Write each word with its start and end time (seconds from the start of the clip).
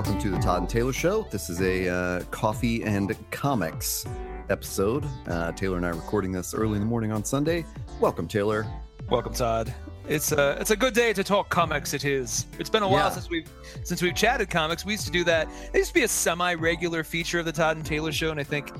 welcome 0.00 0.18
to 0.18 0.30
the 0.30 0.38
Todd 0.38 0.62
and 0.62 0.70
Taylor 0.70 0.94
Show. 0.94 1.26
This 1.30 1.50
is 1.50 1.60
a 1.60 1.86
uh, 1.86 2.20
coffee 2.30 2.82
and 2.84 3.14
comics 3.30 4.06
episode. 4.48 5.04
Uh, 5.26 5.52
Taylor 5.52 5.76
and 5.76 5.84
I 5.84 5.90
are 5.90 5.94
recording 5.94 6.32
this 6.32 6.54
early 6.54 6.76
in 6.76 6.80
the 6.80 6.86
morning 6.86 7.12
on 7.12 7.22
Sunday. 7.22 7.66
Welcome, 8.00 8.26
Taylor. 8.26 8.64
Welcome, 9.10 9.34
Todd. 9.34 9.74
It's 10.08 10.32
a 10.32 10.56
it's 10.58 10.70
a 10.70 10.76
good 10.76 10.94
day 10.94 11.12
to 11.12 11.22
talk 11.22 11.50
comics. 11.50 11.92
It 11.92 12.06
is. 12.06 12.46
It's 12.58 12.70
been 12.70 12.82
a 12.82 12.88
while 12.88 13.08
Yeah. 13.08 13.10
since 13.10 13.28
we've 13.28 13.50
since 13.84 14.00
we've 14.00 14.14
chatted 14.14 14.48
comics. 14.48 14.86
We 14.86 14.92
used 14.92 15.04
to 15.04 15.12
do 15.12 15.22
that. 15.24 15.48
It 15.74 15.76
used 15.76 15.90
to 15.90 15.94
be 15.94 16.04
a 16.04 16.08
semi 16.08 16.54
regular 16.54 17.04
feature 17.04 17.38
of 17.40 17.44
the 17.44 17.52
Todd 17.52 17.76
and 17.76 17.84
Taylor 17.84 18.10
Show, 18.10 18.30
and 18.30 18.40
I 18.40 18.44
think, 18.44 18.72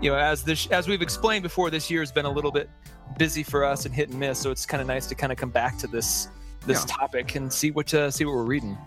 you 0.00 0.12
know, 0.12 0.16
as 0.16 0.44
this 0.44 0.68
as 0.68 0.86
we've 0.86 1.02
explained 1.02 1.42
before, 1.42 1.70
this 1.70 1.90
year 1.90 1.98
has 1.98 2.12
been 2.12 2.26
a 2.26 2.30
little 2.32 2.52
bit 2.52 2.70
busy 3.18 3.42
for 3.42 3.64
us 3.64 3.86
and 3.86 3.92
hit 3.94 4.10
and 4.10 4.20
miss. 4.20 4.38
So 4.38 4.52
it's 4.52 4.66
kind 4.66 4.80
of 4.80 4.86
nice 4.86 5.08
to 5.08 5.16
kind 5.16 5.32
of 5.32 5.36
come 5.38 5.50
back 5.50 5.78
to 5.78 5.88
this 5.88 6.28
this 6.64 6.84
Yeah. 6.88 6.94
topic 6.96 7.34
and 7.34 7.52
see 7.52 7.72
what 7.72 7.92
uh, 7.92 8.08
see 8.08 8.24
what 8.24 8.36
we're 8.36 8.44
reading. 8.44 8.78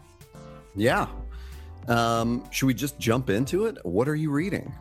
Yeah. 0.78 1.08
Um, 1.88 2.44
should 2.52 2.68
we 2.68 2.74
just 2.74 2.98
jump 3.00 3.30
into 3.30 3.66
it? 3.66 3.78
What 3.84 4.08
are 4.08 4.16
you 4.16 4.32
reading? 4.32 4.74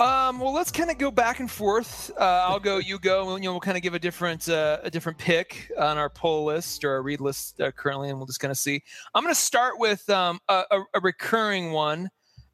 Um, 0.00 0.40
well, 0.40 0.54
let's 0.54 0.70
kind 0.70 0.90
of 0.90 0.96
go 0.96 1.10
back 1.10 1.40
and 1.40 1.50
forth. 1.50 2.10
Uh, 2.18 2.46
I'll 2.48 2.58
go, 2.58 2.78
you 2.78 2.98
go. 2.98 3.36
You 3.36 3.42
know, 3.42 3.50
we'll 3.50 3.60
kind 3.60 3.76
of 3.76 3.82
give 3.82 3.92
a 3.92 3.98
different 3.98 4.48
uh, 4.48 4.78
a 4.82 4.90
different 4.90 5.18
pick 5.18 5.70
on 5.78 5.98
our 5.98 6.08
poll 6.08 6.46
list 6.46 6.84
or 6.84 6.92
our 6.92 7.02
read 7.02 7.20
list 7.20 7.60
uh, 7.60 7.70
currently, 7.70 8.08
and 8.08 8.18
we'll 8.18 8.26
just 8.26 8.40
kind 8.40 8.50
of 8.50 8.56
see. 8.56 8.82
I'm 9.14 9.22
going 9.22 9.34
to 9.34 9.40
start 9.40 9.78
with 9.78 10.08
um, 10.08 10.40
a, 10.48 10.64
a, 10.70 10.80
a 10.94 11.00
recurring 11.00 11.72
one 11.72 12.08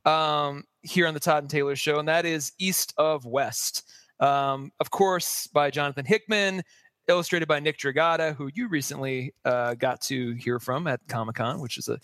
um, 0.05 0.65
here 0.83 1.07
on 1.07 1.15
the 1.15 1.21
Todd 1.21 1.45
and 1.45 1.51
Taylor 1.51 1.77
Show, 1.77 2.01
and 2.01 2.09
that 2.09 2.27
is 2.27 2.53
East 2.59 2.95
of 2.97 3.25
West. 3.25 3.89
Um, 4.19 4.73
of 4.81 4.91
course, 4.91 5.47
by 5.47 5.71
Jonathan 5.71 6.05
Hickman, 6.05 6.63
illustrated 7.07 7.47
by 7.47 7.61
Nick 7.61 7.79
Dragotta, 7.79 8.35
who 8.35 8.51
you 8.55 8.69
recently 8.69 9.35
uh, 9.45 9.75
got 9.75 10.01
to 10.03 10.33
hear 10.33 10.59
from 10.59 10.89
at 10.89 11.01
Comic 11.09 11.37
Con, 11.37 11.61
which 11.61 11.79
is 11.79 11.89
a 11.89 12.01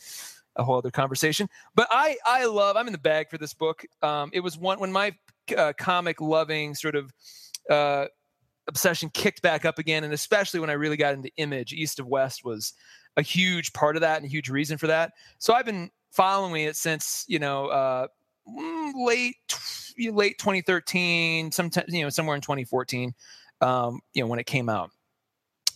a 0.57 0.65
whole 0.65 0.79
other 0.79 0.91
conversation. 0.91 1.49
But 1.75 1.89
I 1.91 2.17
I 2.27 2.47
love 2.47 2.77
I'm 2.77 2.87
in 2.87 2.93
the 2.93 2.99
bag 2.99 3.31
for 3.31 3.39
this 3.39 3.55
book. 3.55 3.85
Um, 4.03 4.31
it 4.33 4.41
was 4.41 4.59
one 4.59 4.81
when 4.81 4.93
my 4.93 5.13
uh, 5.57 5.73
comic 5.79 6.21
loving 6.21 6.75
sort 6.75 6.95
of 6.95 7.13
uh, 7.71 8.07
obsession 8.69 9.11
kicked 9.11 9.43
back 9.43 9.65
up 9.65 9.79
again, 9.79 10.05
and 10.05 10.13
especially 10.13 10.61
when 10.61 10.71
I 10.71 10.75
really 10.75 10.97
got 10.97 11.15
into 11.15 11.31
Image, 11.37 11.73
East 11.73 11.99
of 11.99 12.07
West 12.07 12.45
was 12.45 12.75
a 13.17 13.23
huge 13.23 13.73
part 13.73 13.97
of 13.97 14.01
that 14.03 14.17
and 14.17 14.27
a 14.27 14.29
huge 14.29 14.49
reason 14.49 14.79
for 14.79 14.87
that. 14.87 15.13
So 15.39 15.53
I've 15.53 15.67
been 15.67 15.91
following 16.11 16.65
it 16.65 16.77
since 16.77 17.25
you 17.29 17.39
know 17.39 17.67
uh, 17.67 18.07
mm, 18.49 18.93
late 19.07 19.37
late 19.99 20.39
2013, 20.39 21.53
sometime 21.53 21.85
you 21.89 22.03
know 22.03 22.11
somewhere 22.11 22.37
in 22.37 22.43
2014, 22.43 23.15
um, 23.61 24.01
you 24.15 24.23
know 24.23 24.29
when 24.29 24.39
it 24.39 24.47
came 24.47 24.69
out. 24.69 24.91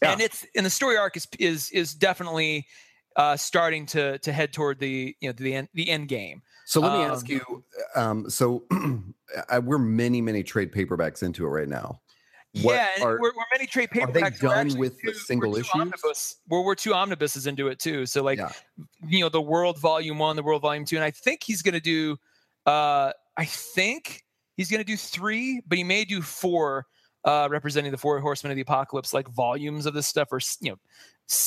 Yeah. 0.03 0.13
And 0.13 0.21
it's 0.21 0.47
and 0.55 0.67
the 0.67 0.71
story 0.71 0.97
arc 0.97 1.17
is 1.17 1.27
is 1.39 1.71
is 1.71 1.95
definitely 1.95 2.67
uh, 3.17 3.37
starting 3.37 3.87
to 3.87 4.19
to 4.19 4.33
head 4.33 4.53
toward 4.53 4.79
the 4.79 5.17
you 5.21 5.29
know 5.29 5.33
the 5.33 5.55
end 5.55 5.69
the 5.75 5.89
end 5.91 6.09
game. 6.09 6.43
So 6.67 6.81
let 6.81 6.93
me 6.99 7.05
ask 7.05 7.27
Um, 7.27 7.33
you. 7.33 7.65
Um, 7.95 8.31
so 8.31 8.65
I, 9.51 9.61
we're 9.61 9.79
many, 9.79 10.21
many 10.21 10.43
trade 10.43 10.73
paperbacks 10.73 11.23
into 11.23 11.47
it 11.47 11.51
right 11.51 11.69
now. 11.69 12.01
What 12.63 12.73
yeah, 12.75 12.89
are- 13.05 13.21
we're, 13.21 13.33
we're 13.37 13.45
many 13.53 13.67
trade 13.67 13.91
paperbacks. 13.91 14.23
are 14.23 14.31
they 14.31 14.37
done 14.39 14.79
with 14.79 14.97
the 14.97 15.03
two- 15.03 15.09
we're 15.09 15.15
single 15.15 15.57
issues? 15.57 15.71
Omnibus, 15.75 16.37
well, 16.49 16.65
we're 16.65 16.75
two 16.75 16.93
omnibuses 16.95 17.47
into 17.47 17.69
it 17.69 17.79
too. 17.79 18.05
So 18.07 18.23
like, 18.23 18.39
Yeah. 18.39 18.51
you 19.07 19.21
know, 19.21 19.29
the 19.29 19.41
World 19.43 19.79
Volume 19.79 20.19
One, 20.19 20.35
the 20.37 20.43
World 20.43 20.63
Volume 20.63 20.85
Two, 20.85 20.97
and 20.97 21.05
I 21.05 21.11
think 21.13 21.43
he's 21.45 21.63
going 21.63 21.75
to 21.75 21.81
do. 21.81 22.17
Uh, 22.65 23.13
I 23.37 23.45
think 23.45 24.25
he's 24.57 24.69
going 24.71 24.81
to 24.81 24.85
do 24.85 24.97
three, 24.97 25.61
but 25.69 25.79
he 25.79 25.85
may 25.85 26.05
do 26.05 26.21
four, 26.23 26.87
uh, 27.25 27.47
representing 27.51 27.93
the 27.93 27.99
four 27.99 28.19
horsemen 28.21 28.51
of 28.51 28.57
the 28.57 28.63
apocalypse, 28.63 29.13
like 29.15 29.29
volumes 29.29 29.87
of 29.87 29.95
this 29.95 30.07
stuff, 30.09 30.29
or 30.33 30.41
you 30.61 30.71
know, 30.73 30.79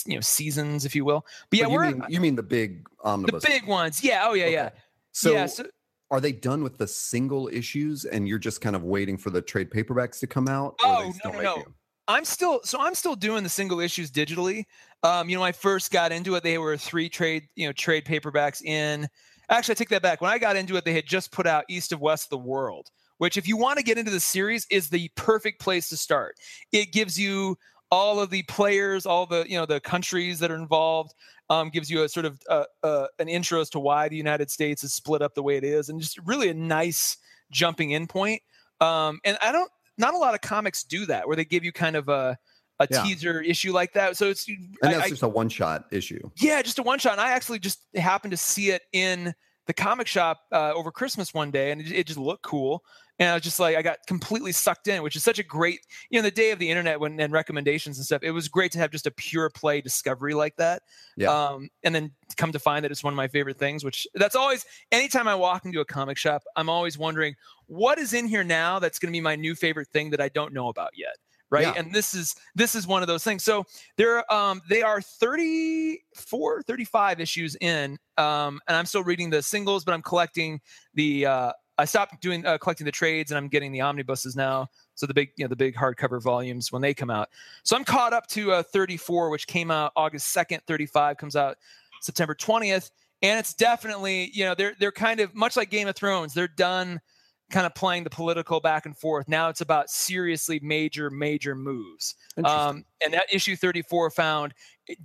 you 0.06 0.16
know, 0.16 0.22
seasons, 0.22 0.86
if 0.86 0.96
you 0.96 1.06
will. 1.06 1.26
But 1.50 1.60
yeah, 1.60 1.66
But 1.66 1.72
you 1.72 1.78
we're 1.78 1.92
mean 1.92 2.04
you 2.10 2.22
mean 2.22 2.36
the 2.36 2.44
big 2.44 2.88
the 3.04 3.42
big 3.46 3.66
ones. 3.66 4.04
Yeah. 4.04 4.24
Oh 4.26 4.34
yeah. 4.34 4.48
Yeah. 4.48 4.70
So, 5.12 5.32
yeah. 5.32 5.46
So, 5.48 5.66
are 6.12 6.20
they 6.20 6.32
done 6.32 6.64
with 6.64 6.78
the 6.78 6.88
single 6.88 7.48
issues, 7.48 8.06
and 8.06 8.28
you're 8.28 8.40
just 8.40 8.62
kind 8.62 8.76
of 8.76 8.84
waiting 8.84 9.18
for 9.18 9.30
the 9.30 9.42
trade 9.42 9.70
paperbacks 9.70 10.20
to 10.20 10.28
come 10.28 10.48
out? 10.48 10.76
or 10.84 10.90
are 10.90 11.04
they 11.04 11.10
Oh, 11.10 11.14
no, 11.26 11.32
no, 11.32 11.42
no. 11.42 11.56
them? 11.64 11.76
I'm 12.08 12.26
still 12.26 12.62
so 12.64 12.80
I'm 12.80 12.96
still 12.96 13.16
doing 13.16 13.44
the 13.44 13.50
single 13.50 13.80
issues 13.80 14.10
digitally. 14.10 14.64
Um, 15.04 15.30
you 15.30 15.38
know, 15.38 15.44
I 15.44 15.52
first 15.52 15.92
got 15.92 16.12
into 16.12 16.36
it, 16.36 16.44
they 16.44 16.58
were 16.58 16.76
three 16.76 17.08
trade, 17.08 17.44
you 17.56 17.68
know, 17.68 17.72
trade 17.72 18.04
paperbacks 18.04 18.64
in. 18.64 19.08
Actually, 19.50 19.74
I 19.74 19.76
take 19.76 19.90
that 19.90 20.02
back. 20.02 20.20
When 20.20 20.32
I 20.32 20.40
got 20.40 20.56
into 20.56 20.76
it, 20.76 20.86
they 20.86 20.94
had 20.94 21.06
just 21.06 21.32
put 21.32 21.48
out 21.48 21.66
East 21.70 21.92
of 21.92 22.02
West 22.02 22.32
the 22.32 22.38
World, 22.38 22.90
which 23.20 23.38
if 23.38 23.48
you 23.48 23.58
want 23.58 23.78
to 23.78 23.84
get 23.84 24.00
into 24.00 24.12
the 24.12 24.20
series 24.20 24.66
is 24.72 24.90
the 24.90 25.10
perfect 25.16 25.62
place 25.62 25.90
to 25.90 25.98
start. 25.98 26.36
It 26.72 26.92
gives 26.92 27.20
you 27.20 27.58
all 27.92 28.20
of 28.20 28.30
the 28.30 28.44
players, 28.44 29.06
all 29.06 29.26
the, 29.26 29.46
you 29.50 29.58
know, 29.58 29.66
the 29.66 29.80
countries 29.80 30.40
that 30.40 30.52
are 30.52 30.56
involved. 30.56 31.14
Um, 31.52 31.70
gives 31.72 31.90
you 31.90 32.04
a 32.04 32.10
sort 32.10 32.28
of 32.28 32.40
uh, 32.48 32.66
uh, 32.84 33.08
an 33.18 33.28
intro 33.28 33.60
as 33.60 33.72
to 33.72 33.80
why 33.80 34.08
the 34.08 34.16
United 34.16 34.52
States 34.52 34.84
is 34.84 34.94
split 34.94 35.24
up 35.24 35.34
the 35.34 35.42
way 35.42 35.58
it 35.58 35.64
is, 35.64 35.90
and 35.90 36.00
just 36.00 36.20
really 36.20 36.50
a 36.50 36.54
nice 36.54 37.18
jumping 37.50 37.90
in 37.90 38.06
point. 38.06 38.44
Um, 38.82 39.20
and 39.26 39.36
I 39.42 39.52
don't 39.52 39.72
not 39.98 40.14
a 40.14 40.18
lot 40.20 40.36
of 40.36 40.42
comics 40.42 40.84
do 40.84 41.08
that 41.08 41.26
where 41.28 41.36
they 41.36 41.44
give 41.46 41.64
you 41.64 41.72
kind 41.72 41.96
of 41.96 42.08
a 42.08 42.38
a 42.80 42.88
Yeah. 42.92 43.02
teaser 43.04 43.42
issue 43.42 43.74
like 43.74 43.94
that. 43.94 44.16
So 44.16 44.30
it's 44.30 44.48
And 44.48 44.70
that's 44.84 45.06
I- 45.06 45.10
just 45.10 45.24
a 45.24 45.28
one 45.28 45.50
shot 45.50 45.86
issue. 45.92 46.30
yeah, 46.38 46.62
just 46.62 46.78
a 46.78 46.84
one 46.84 47.00
shot. 47.00 47.14
And 47.14 47.22
I 47.22 47.32
actually 47.32 47.58
just 47.58 47.80
happened 47.96 48.30
to 48.30 48.38
see 48.38 48.70
it 48.70 48.84
in 48.94 49.34
the 49.66 49.74
comic 49.74 50.06
shop 50.06 50.42
uh, 50.52 50.74
over 50.76 50.92
Christmas 50.92 51.34
one 51.34 51.50
day, 51.50 51.72
and 51.72 51.82
it, 51.82 51.92
it 51.92 52.06
just 52.06 52.20
looked 52.20 52.44
cool. 52.44 52.84
And 53.20 53.30
I 53.30 53.34
was 53.34 53.44
just 53.44 53.60
like, 53.60 53.76
I 53.76 53.82
got 53.82 54.00
completely 54.08 54.54
sucked 54.54 54.88
in, 54.88 55.04
which 55.04 55.16
is 55.16 55.24
such 55.24 55.40
a 55.40 55.44
great, 55.44 55.82
you 56.10 56.18
know, 56.18 56.24
the 56.24 56.32
day 56.32 56.52
of 56.52 56.60
the 56.60 56.70
internet 56.70 57.00
when 57.00 57.20
and 57.20 57.34
recommendations 57.34 57.98
and 57.98 58.06
stuff. 58.06 58.24
It 58.24 58.32
was 58.32 58.48
great 58.48 58.72
to 58.72 58.80
have 58.80 58.92
just 58.92 59.06
a 59.06 59.12
pure 59.12 59.50
play 59.50 59.82
discovery 59.82 60.34
like 60.34 60.56
that. 60.56 60.84
Yeah. 61.18 61.30
Um, 61.30 61.70
and 61.84 61.94
then 61.94 62.12
come 62.38 62.54
to 62.54 62.60
find 62.60 62.86
that 62.86 62.92
it's 62.92 63.04
one 63.04 63.12
of 63.12 63.18
my 63.18 63.28
favorite 63.28 63.58
things. 63.58 63.84
Which 63.84 64.08
that's 64.16 64.36
always 64.36 64.66
anytime 64.92 65.28
I 65.28 65.36
walk 65.36 65.66
into 65.66 65.82
a 65.82 65.86
comic 65.86 66.18
shop, 66.18 66.44
I'm 66.56 66.70
always 66.70 66.98
wondering 66.98 67.36
what 67.68 68.00
is 68.00 68.14
in 68.14 68.26
here 68.26 68.44
now 68.44 68.80
that's 68.80 69.00
going 69.00 69.12
to 69.12 69.18
be 69.18 69.22
my 69.22 69.36
new 69.36 69.54
favorite 69.54 69.90
thing 69.90 70.12
that 70.12 70.22
I 70.22 70.30
don't 70.30 70.54
know 70.54 70.70
about 70.70 70.92
yet. 70.96 71.16
Right. 71.52 71.64
Yeah. 71.64 71.74
And 71.76 71.94
this 71.94 72.14
is 72.14 72.36
this 72.56 72.76
is 72.76 72.86
one 72.86 73.02
of 73.02 73.08
those 73.08 73.24
things. 73.24 73.44
So 73.44 73.66
there 73.98 74.32
um 74.32 74.62
they 74.70 74.82
are 74.82 75.02
34 75.02 76.62
35 76.62 77.20
issues 77.20 77.58
in 77.60 77.98
um 78.18 78.60
and 78.68 78.78
i'm 78.78 78.86
still 78.86 79.04
reading 79.04 79.30
the 79.30 79.42
singles 79.42 79.84
but 79.84 79.94
i'm 79.94 80.02
collecting 80.02 80.60
the 80.94 81.26
uh 81.26 81.52
i 81.80 81.86
stopped 81.86 82.22
doing 82.22 82.46
uh, 82.46 82.58
collecting 82.58 82.86
the 82.86 82.92
trades 82.92 83.32
and 83.32 83.38
i'm 83.38 83.48
getting 83.48 83.72
the 83.72 83.82
omnibuses 83.82 84.36
now. 84.36 84.68
So 84.96 85.08
the 85.08 85.14
big 85.14 85.30
you 85.38 85.46
know 85.46 85.50
the 85.50 85.56
big 85.56 85.76
hardcover 85.76 86.22
volumes 86.22 86.72
when 86.72 86.82
they 86.82 86.94
come 86.94 87.10
out. 87.10 87.30
So 87.64 87.76
i'm 87.76 87.84
caught 87.84 88.14
up 88.14 88.28
to 88.28 88.52
uh 88.52 88.64
34 88.64 89.30
which 89.30 89.48
came 89.48 89.72
out 89.72 89.92
august 89.96 90.36
2nd 90.36 90.62
35 90.68 91.18
comes 91.18 91.36
out 91.36 91.58
september 92.02 92.36
20th 92.36 92.92
and 93.22 93.40
it's 93.40 93.54
definitely 93.54 94.30
you 94.34 94.46
know 94.46 94.54
they're 94.54 94.76
they're 94.80 94.92
kind 94.92 95.20
of 95.20 95.34
much 95.34 95.58
like 95.58 95.70
game 95.70 95.88
of 95.88 95.96
thrones 95.96 96.34
they're 96.34 96.48
done 96.48 97.00
kind 97.50 97.66
of 97.66 97.74
playing 97.76 98.04
the 98.04 98.10
political 98.10 98.60
back 98.60 98.86
and 98.86 98.96
forth. 98.98 99.28
Now 99.28 99.50
it's 99.50 99.62
about 99.62 99.90
seriously 99.90 100.60
major 100.62 101.10
major 101.10 101.56
moves. 101.56 102.16
Um, 102.44 102.86
and 103.04 103.14
that 103.14 103.26
issue 103.32 103.56
34 103.56 104.12
found 104.12 104.54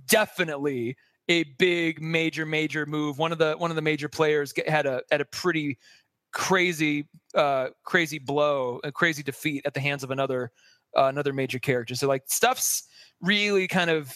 definitely 0.07 0.95
a 1.27 1.43
big 1.57 2.01
major 2.01 2.45
major 2.45 2.85
move. 2.85 3.17
One 3.17 3.31
of 3.31 3.37
the 3.37 3.53
one 3.53 3.71
of 3.71 3.75
the 3.75 3.81
major 3.81 4.07
players 4.07 4.53
get, 4.53 4.69
had 4.69 4.85
a 4.85 5.01
had 5.11 5.21
a 5.21 5.25
pretty 5.25 5.77
crazy 6.35 7.07
uh 7.33 7.69
crazy 7.83 8.19
blow 8.19 8.79
a 8.83 8.91
crazy 8.91 9.23
defeat 9.23 9.61
at 9.65 9.73
the 9.73 9.79
hands 9.79 10.03
of 10.03 10.11
another 10.11 10.51
uh, 10.97 11.05
another 11.05 11.33
major 11.33 11.59
character 11.59 11.95
so 11.95 12.07
like 12.07 12.23
stuff's 12.27 12.83
really 13.21 13.67
kind 13.67 13.89
of 13.89 14.13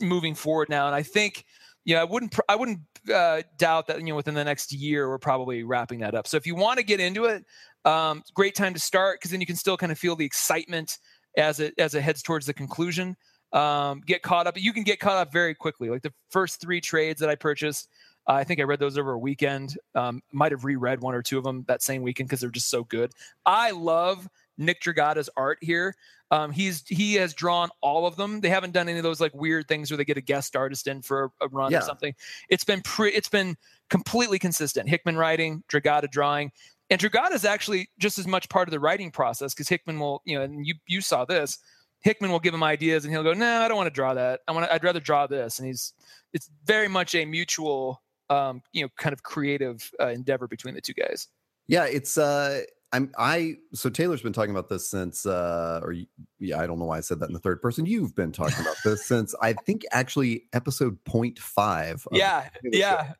moving 0.00 0.34
forward 0.34 0.68
now 0.68 0.86
and 0.86 0.94
i 0.94 1.02
think 1.02 1.44
you 1.84 1.94
know 1.94 2.00
i 2.00 2.04
wouldn't 2.04 2.34
i 2.48 2.56
wouldn't 2.56 2.80
uh, 3.14 3.42
doubt 3.58 3.86
that 3.86 3.98
you 3.98 4.06
know 4.06 4.16
within 4.16 4.34
the 4.34 4.44
next 4.44 4.72
year 4.72 5.08
we're 5.08 5.18
probably 5.18 5.62
wrapping 5.62 6.00
that 6.00 6.14
up 6.14 6.26
so 6.26 6.36
if 6.36 6.46
you 6.46 6.54
want 6.54 6.78
to 6.78 6.82
get 6.82 6.98
into 6.98 7.26
it 7.26 7.44
um 7.84 8.22
great 8.32 8.54
time 8.54 8.72
to 8.72 8.80
start 8.80 9.20
because 9.20 9.30
then 9.30 9.40
you 9.40 9.46
can 9.46 9.56
still 9.56 9.76
kind 9.76 9.92
of 9.92 9.98
feel 9.98 10.16
the 10.16 10.24
excitement 10.24 10.98
as 11.36 11.60
it 11.60 11.74
as 11.78 11.94
it 11.94 12.02
heads 12.02 12.22
towards 12.22 12.46
the 12.46 12.54
conclusion. 12.54 13.16
Um, 13.52 14.02
get 14.04 14.22
caught 14.22 14.46
up. 14.46 14.60
You 14.60 14.72
can 14.72 14.82
get 14.82 14.98
caught 14.98 15.16
up 15.16 15.32
very 15.32 15.54
quickly. 15.54 15.88
Like 15.88 16.02
the 16.02 16.12
first 16.30 16.60
three 16.60 16.80
trades 16.80 17.20
that 17.20 17.28
I 17.30 17.36
purchased, 17.36 17.88
uh, 18.28 18.32
I 18.32 18.44
think 18.44 18.60
I 18.60 18.64
read 18.64 18.78
those 18.80 18.96
over 18.98 19.12
a 19.12 19.18
weekend. 19.18 19.76
Um, 19.94 20.22
might 20.32 20.52
have 20.52 20.64
reread 20.64 21.00
one 21.00 21.14
or 21.14 21.22
two 21.22 21.38
of 21.38 21.44
them 21.44 21.64
that 21.68 21.82
same 21.82 22.02
weekend 22.02 22.28
because 22.28 22.40
they're 22.40 22.50
just 22.50 22.70
so 22.70 22.84
good. 22.84 23.12
I 23.44 23.70
love 23.72 24.28
Nick 24.58 24.80
Dragotta's 24.82 25.30
art 25.36 25.58
here. 25.60 25.94
Um, 26.30 26.50
he's 26.50 26.82
he 26.88 27.14
has 27.14 27.34
drawn 27.34 27.68
all 27.80 28.06
of 28.06 28.16
them. 28.16 28.40
They 28.40 28.48
haven't 28.48 28.72
done 28.72 28.88
any 28.88 28.98
of 28.98 29.04
those 29.04 29.20
like 29.20 29.34
weird 29.34 29.68
things 29.68 29.90
where 29.90 29.98
they 29.98 30.04
get 30.04 30.16
a 30.16 30.22
guest 30.22 30.56
artist 30.56 30.86
in 30.86 31.02
for 31.02 31.24
a, 31.40 31.44
a 31.44 31.48
run 31.48 31.70
Yeah. 31.70 31.78
or 31.78 31.82
something. 31.82 32.14
It's 32.48 32.64
been 32.64 32.80
pre- 32.80 33.12
it's 33.12 33.28
been 33.28 33.56
completely 33.90 34.38
consistent. 34.38 34.88
Hickman 34.88 35.16
writing, 35.16 35.62
Dragotta 35.68 36.10
drawing. 36.10 36.50
And 36.90 37.00
Dragotta 37.00 37.32
is 37.32 37.44
actually 37.44 37.88
just 37.98 38.18
as 38.18 38.26
much 38.26 38.48
part 38.48 38.68
of 38.68 38.72
the 38.72 38.80
writing 38.80 39.10
process 39.10 39.54
because 39.54 39.68
Hickman 39.68 39.98
will, 40.00 40.22
you 40.24 40.36
know, 40.36 40.44
and 40.44 40.66
you 40.66 40.74
you 40.86 41.00
saw 41.00 41.24
this. 41.24 41.58
Hickman 42.00 42.30
will 42.30 42.40
give 42.40 42.52
him 42.52 42.62
ideas, 42.62 43.04
and 43.04 43.12
he'll 43.14 43.22
go, 43.22 43.32
"No, 43.32 43.62
I 43.62 43.68
don't 43.68 43.78
want 43.78 43.86
to 43.86 43.94
draw 43.94 44.12
that. 44.14 44.40
I 44.46 44.52
want. 44.52 44.70
I'd 44.70 44.84
rather 44.84 45.00
draw 45.00 45.26
this." 45.26 45.58
And 45.58 45.66
he's, 45.66 45.94
it's 46.34 46.50
very 46.66 46.86
much 46.88 47.14
a 47.14 47.24
mutual, 47.24 48.02
um, 48.30 48.62
you 48.72 48.82
know, 48.82 48.88
kind 48.98 49.12
of 49.12 49.22
creative 49.22 49.90
uh, 50.00 50.08
endeavor 50.08 50.46
between 50.48 50.74
the 50.74 50.80
two 50.80 50.94
guys. 50.94 51.28
Yeah, 51.66 51.84
it's 51.84 52.18
uh 52.18 52.62
I'm 52.92 53.10
I 53.18 53.56
so 53.72 53.90
Taylor's 53.90 54.22
been 54.22 54.32
talking 54.32 54.50
about 54.52 54.68
this 54.68 54.88
since 54.88 55.24
uh 55.26 55.80
or 55.82 55.94
yeah, 56.38 56.60
I 56.60 56.66
don't 56.66 56.78
know 56.78 56.84
why 56.84 56.98
I 56.98 57.00
said 57.00 57.20
that 57.20 57.28
in 57.28 57.32
the 57.32 57.40
third 57.40 57.60
person. 57.62 57.86
You've 57.86 58.14
been 58.14 58.32
talking 58.32 58.60
about 58.60 58.76
this 58.84 59.04
since 59.06 59.34
I 59.42 59.54
think 59.54 59.82
actually 59.90 60.44
episode 60.52 60.98
0.5 61.04 61.92
of 62.06 62.06
Yeah, 62.12 62.48
the 62.62 62.72
show. 62.72 62.78
yeah, 62.78 63.12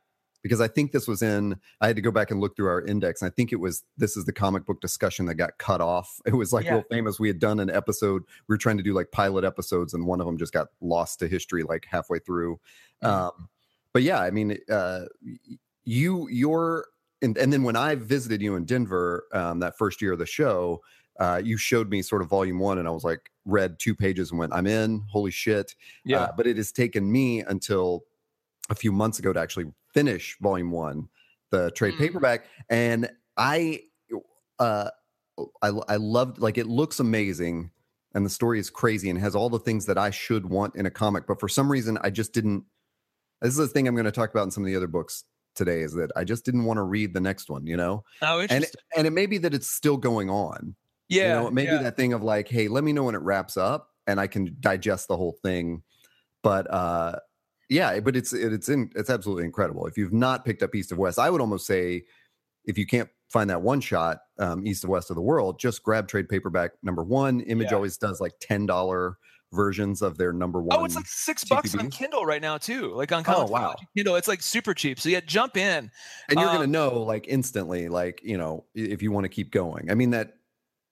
because 0.43 0.61
I 0.61 0.67
think 0.67 0.91
this 0.91 1.07
was 1.07 1.21
in. 1.23 1.55
I 1.81 1.87
had 1.87 1.95
to 1.95 2.01
go 2.03 2.11
back 2.11 2.29
and 2.31 2.39
look 2.39 2.55
through 2.55 2.67
our 2.67 2.81
index, 2.85 3.21
and 3.21 3.31
I 3.31 3.33
think 3.35 3.51
it 3.51 3.59
was 3.59 3.83
this 3.97 4.15
is 4.15 4.25
the 4.25 4.33
comic 4.33 4.65
book 4.65 4.79
discussion 4.79 5.25
that 5.25 5.35
got 5.35 5.57
cut 5.57 5.81
off. 5.81 6.21
It 6.25 6.35
was 6.35 6.53
like 6.53 6.65
Yeah. 6.65 6.73
real 6.75 6.83
famous. 6.89 7.19
We 7.19 7.27
had 7.27 7.39
done 7.39 7.59
an 7.59 7.69
episode. 7.71 8.23
We 8.47 8.53
were 8.53 8.57
trying 8.59 8.77
to 8.77 8.83
do 8.83 8.93
like 8.93 9.11
pilot 9.11 9.43
episodes, 9.43 9.93
and 9.93 10.05
one 10.05 10.19
of 10.21 10.27
them 10.27 10.37
just 10.37 10.53
got 10.53 10.67
lost 10.81 11.19
to 11.19 11.27
history 11.27 11.63
like 11.63 11.85
halfway 11.89 12.19
through. 12.19 12.59
Mhm. 13.03 13.07
Um, 13.09 13.49
but 13.95 14.03
yeah, 14.03 14.19
I 14.19 14.29
mean, 14.29 14.57
uh, 14.69 15.05
you 15.85 16.27
you're 16.27 16.85
and, 17.21 17.37
and 17.37 17.53
then 17.53 17.63
when 17.63 17.77
I 17.77 17.95
visited 17.95 18.41
you 18.41 18.57
in 18.57 18.65
Denver 18.65 19.23
um, 19.31 19.59
that 19.61 19.77
first 19.77 20.01
year 20.01 20.11
of 20.11 20.19
the 20.19 20.25
show, 20.25 20.81
uh, 21.17 21.39
you 21.41 21.55
showed 21.55 21.89
me 21.89 22.01
sort 22.01 22.21
of 22.21 22.27
volume 22.27 22.59
one, 22.59 22.77
and 22.77 22.89
I 22.89 22.91
was 22.91 23.05
like, 23.05 23.31
read 23.45 23.79
two 23.79 23.95
pages 23.95 24.31
and 24.31 24.39
went, 24.39 24.53
I'm 24.53 24.67
in. 24.67 25.05
Holy 25.09 25.31
shit! 25.31 25.75
Yeah. 26.03 26.23
Uh, 26.23 26.31
but 26.35 26.45
it 26.45 26.57
has 26.57 26.73
taken 26.73 27.09
me 27.09 27.39
until 27.39 28.03
a 28.69 28.75
few 28.75 28.91
months 28.91 29.17
ago 29.17 29.31
to 29.31 29.39
actually 29.39 29.71
finish 29.93 30.35
volume 30.41 30.71
one, 30.71 31.07
the 31.51 31.71
trade 31.71 31.93
Mm. 31.93 31.99
paperback, 31.99 32.47
and 32.69 33.09
I, 33.37 33.79
uh, 34.59 34.89
I 35.61 35.69
I 35.87 35.95
loved 35.95 36.39
like 36.39 36.57
it 36.57 36.67
looks 36.67 36.99
amazing. 36.99 37.71
And 38.13 38.25
the 38.25 38.29
story 38.29 38.59
is 38.59 38.69
crazy 38.69 39.09
and 39.09 39.19
has 39.19 39.35
all 39.35 39.49
the 39.49 39.59
things 39.59 39.85
that 39.85 39.97
I 39.97 40.09
should 40.09 40.45
want 40.49 40.75
in 40.75 40.85
a 40.85 40.89
comic. 40.91 41.27
But 41.27 41.39
for 41.39 41.49
some 41.49 41.69
reason, 41.71 41.97
I 42.01 42.09
just 42.09 42.33
didn't. 42.33 42.65
This 43.41 43.51
is 43.51 43.57
the 43.57 43.67
thing 43.67 43.87
I'm 43.87 43.95
going 43.95 44.05
to 44.05 44.11
talk 44.11 44.31
about 44.31 44.43
in 44.43 44.51
some 44.51 44.63
of 44.63 44.67
the 44.67 44.75
other 44.75 44.87
books 44.87 45.23
today 45.55 45.81
is 45.81 45.93
that 45.93 46.11
I 46.15 46.23
just 46.23 46.45
didn't 46.45 46.65
want 46.65 46.77
to 46.77 46.83
read 46.83 47.13
the 47.13 47.19
next 47.21 47.49
one, 47.49 47.65
you 47.65 47.77
know? 47.77 48.03
oh, 48.21 48.39
And 48.39 48.51
interesting. 48.51 48.81
it, 48.93 48.97
and 48.97 49.07
it 49.07 49.11
may 49.11 49.25
be 49.25 49.37
that 49.39 49.53
it's 49.53 49.67
still 49.69 49.97
going 49.97 50.29
on. 50.29 50.75
yeah. 51.09 51.23
You 51.23 51.29
know, 51.41 51.47
it 51.47 51.53
may 51.53 51.63
yeah. 51.65 51.77
be 51.77 51.83
that 51.83 51.95
thing 51.97 52.13
of 52.13 52.23
like, 52.23 52.47
hey, 52.47 52.67
let 52.67 52.83
me 52.83 52.91
know 52.93 53.03
when 53.03 53.15
it 53.15 53.21
wraps 53.21 53.55
up 53.57 53.89
and 54.07 54.19
I 54.19 54.27
can 54.27 54.55
digest 54.59 55.07
the 55.07 55.17
whole 55.17 55.37
thing. 55.43 55.83
But 56.43 56.71
uh 56.71 57.17
yeah, 57.69 57.99
but 57.99 58.15
it's 58.15 58.31
it, 58.33 58.53
it's 58.53 58.69
in 58.69 58.91
it's 58.95 59.09
absolutely 59.09 59.45
incredible. 59.45 59.87
If 59.87 59.97
you've 59.97 60.13
not 60.13 60.45
picked 60.45 60.61
up 60.61 60.75
East 60.75 60.91
of 60.91 60.97
West, 60.99 61.17
I 61.17 61.29
would 61.31 61.41
almost 61.41 61.65
say 61.65 62.03
if 62.65 62.77
you 62.77 62.85
can't 62.85 63.09
find 63.31 63.49
that 63.49 63.61
one 63.63 63.81
shot, 63.81 64.19
um, 64.37 64.65
East 64.67 64.83
of 64.83 64.89
West 64.91 65.09
of 65.09 65.15
the 65.15 65.21
World, 65.23 65.59
just 65.59 65.81
grab 65.83 66.07
trade 66.07 66.29
paperback 66.29 66.71
number 66.83 67.03
one. 67.03 67.39
Image 67.41 67.69
Yeah. 67.71 67.75
always 67.77 67.97
does 67.97 68.21
like 68.21 68.33
ten 68.39 68.65
dollar 68.67 69.17
versions 69.55 70.01
of 70.01 70.17
their 70.17 70.33
number 70.33 70.61
one. 70.61 70.71
Oh, 70.71 70.83
it's 70.85 70.95
like 70.95 71.05
six 71.07 71.43
bucks 71.43 71.75
on 71.75 71.87
Kindle 71.89 72.25
right 72.25 72.41
now 72.41 72.57
too. 72.57 72.91
Like 72.93 73.11
on 73.11 73.23
Oh, 73.27 73.45
Comic 73.47 73.47
wow. 73.47 73.87
Kindle, 73.95 74.15
it's 74.15 74.27
like 74.27 74.41
super 74.41 74.73
cheap. 74.73 74.99
So 74.99 75.09
yeah, 75.09 75.21
jump 75.21 75.57
in. 75.57 75.91
and 76.27 76.39
you're 76.39 76.49
gonna 76.49 76.67
um, 76.67 76.67
know 76.67 77.01
like 77.01 77.27
instantly, 77.27 77.87
like 77.89 78.21
you 78.23 78.37
know, 78.37 78.65
if 78.73 79.01
you 79.01 79.11
want 79.11 79.25
to 79.25 79.29
keep 79.29 79.51
going. 79.51 79.91
I 79.91 79.95
mean 79.95 80.11
that 80.11 80.37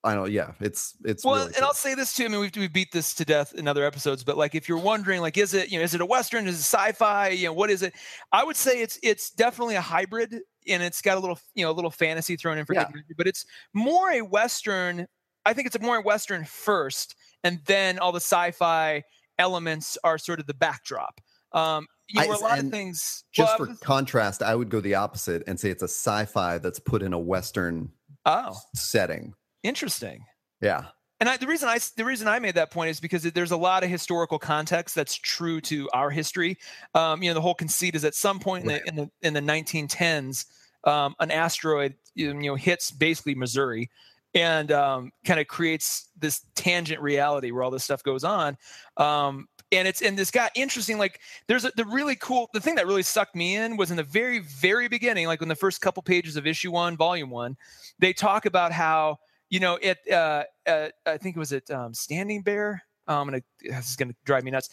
I 0.04 0.16
don't 0.16 0.32
yeah, 0.32 0.54
it's 0.62 0.96
it's 1.06 1.26
Well, 1.26 1.46
really 1.46 1.54
and 1.56 1.64
cool. 1.64 1.64
I'll 1.64 1.74
say 1.74 1.96
this 1.96 2.14
too. 2.14 2.26
I 2.26 2.28
mean, 2.28 2.42
we've 2.42 2.56
we 2.56 2.68
beat 2.68 2.92
this 2.92 3.14
to 3.16 3.24
death 3.24 3.54
in 3.54 3.66
other 3.68 3.86
episodes, 3.86 4.26
but 4.26 4.36
like, 4.36 4.56
if 4.56 4.68
you're 4.68 4.78
wondering, 4.78 5.22
like, 5.22 5.38
is 5.38 5.54
it 5.54 5.72
you 5.72 5.78
know, 5.78 5.84
is 5.84 5.94
it 5.94 6.02
a 6.02 6.06
western? 6.06 6.48
Is 6.48 6.56
it 6.56 6.64
sci-fi? 6.64 7.30
You 7.30 7.46
know, 7.48 7.54
what 7.54 7.70
is 7.70 7.82
it? 7.82 7.94
I 8.34 8.44
would 8.44 8.58
say 8.58 8.82
it's 8.82 9.00
it's 9.02 9.30
definitely 9.32 9.76
a 9.76 9.82
hybrid, 9.82 10.34
and 10.68 10.84
it's 10.84 11.02
got 11.02 11.18
a 11.18 11.22
little 11.22 11.40
you 11.56 11.64
know 11.64 11.72
a 11.72 11.74
little 11.74 11.92
fantasy 11.92 12.36
thrown 12.36 12.58
in 12.58 12.66
for 12.66 12.74
Yeah. 12.74 12.88
good 12.88 12.90
measure, 12.90 13.14
but 13.18 13.28
it's 13.28 13.46
more 13.74 14.12
a 14.12 14.22
western. 14.22 15.08
I 15.46 15.54
think 15.54 15.68
it's 15.68 15.76
a 15.78 15.80
more 15.80 16.02
western 16.02 16.44
first, 16.44 17.16
and 17.44 17.60
then 17.66 18.00
all 18.00 18.12
the 18.12 18.18
sci-fi 18.18 19.04
elements 19.38 19.98
are 20.04 20.18
sort 20.18 20.40
of 20.40 20.48
the 20.48 20.54
backdrop. 20.54 21.20
Um, 21.52 21.88
you 22.10 22.22
know, 22.22 22.34
I- 22.34 22.36
a 22.36 22.40
lot 22.40 22.60
of 22.60 22.70
things. 22.70 23.24
just 23.32 23.60
well, 23.60 23.70
for 23.70 23.76
contrast, 23.84 24.44
I 24.44 24.56
would 24.56 24.70
go 24.70 24.80
the 24.82 24.96
opposite 24.96 25.44
and 25.48 25.60
say 25.60 25.70
it's 25.70 25.84
a 25.84 25.88
sci-fi 25.88 26.58
that's 26.58 26.80
put 26.80 27.02
in 27.02 27.14
a 27.14 27.20
western 27.20 27.92
oh, 28.26 28.58
setting. 28.76 29.34
interesting. 29.64 30.26
Yeah. 30.62 30.86
And 31.20 31.30
I, 31.30 31.38
the 31.38 31.48
reason 31.48 31.70
I 31.70 31.80
the 31.96 32.04
reason 32.04 32.28
I 32.28 32.40
made 32.40 32.56
that 32.56 32.70
point 32.70 32.90
is 32.90 33.00
because 33.00 33.24
there's 33.24 33.52
a 33.52 33.58
lot 33.58 33.84
of 33.84 33.90
historical 33.90 34.38
context 34.38 34.94
that's 34.94 35.16
true 35.16 35.62
to 35.62 35.90
our 35.94 36.10
history. 36.10 36.58
Um, 36.96 37.24
you 37.24 37.30
know, 37.30 37.34
the 37.34 37.42
whole 37.42 37.54
conceit 37.54 37.96
is 37.96 38.04
at 38.04 38.14
some 38.14 38.42
point 38.42 38.64
in 38.64 38.68
the 38.68 38.88
in 38.88 38.96
the 38.96 39.12
in 39.22 39.34
the 39.34 39.40
1910s, 39.40 40.46
um, 40.84 41.16
an 41.20 41.32
asteroid 41.32 41.96
you 42.14 42.34
know 42.34 42.56
hits 42.56 42.92
basically 42.92 43.36
Missouri, 43.36 43.90
and 44.34 44.72
um, 44.72 45.12
kind 45.26 45.40
of 45.40 45.48
creates 45.48 46.10
this 46.18 46.42
tangent 46.56 47.02
reality 47.02 47.52
where 47.52 47.64
all 47.64 47.72
this 47.72 47.84
stuff 47.84 48.04
goes 48.04 48.24
on. 48.24 48.58
Um, 48.98 49.48
and 49.72 49.88
it's 49.88 50.02
and 50.02 50.18
this 50.18 50.30
got 50.30 50.52
interesting. 50.56 50.98
Like 50.98 51.20
there's 51.48 51.66
a, 51.66 51.72
the 51.76 51.86
really 51.86 52.16
cool 52.16 52.50
the 52.54 52.60
thing 52.60 52.76
that 52.76 52.86
really 52.86 53.04
sucked 53.04 53.36
me 53.36 53.56
in 53.56 53.76
was 53.76 53.90
in 53.90 53.98
the 53.98 54.04
very 54.04 54.40
very 54.40 54.88
beginning, 54.88 55.28
like 55.28 55.42
in 55.42 55.48
the 55.48 55.56
first 55.56 55.82
couple 55.82 56.04
pages 56.04 56.36
of 56.36 56.46
issue 56.46 56.72
one, 56.72 56.96
volume 56.96 57.32
one, 57.32 57.58
they 58.00 58.14
talk 58.14 58.46
about 58.46 58.72
how 58.72 59.18
you 59.54 59.60
know 59.60 59.78
it 59.82 60.00
uh, 60.12 60.44
uh 60.66 60.90
i 61.06 61.18
think 61.18 61.36
it 61.36 61.40
was 61.40 61.54
at 61.54 61.70
um, 61.70 61.94
standing 61.94 62.42
bear 62.42 62.84
Oh, 63.08 63.20
i'm 63.20 63.28
gonna 63.28 63.42
this 63.62 63.90
is 63.90 63.96
gonna 63.96 64.16
drive 64.26 64.44
me 64.44 64.52
nuts 64.52 64.70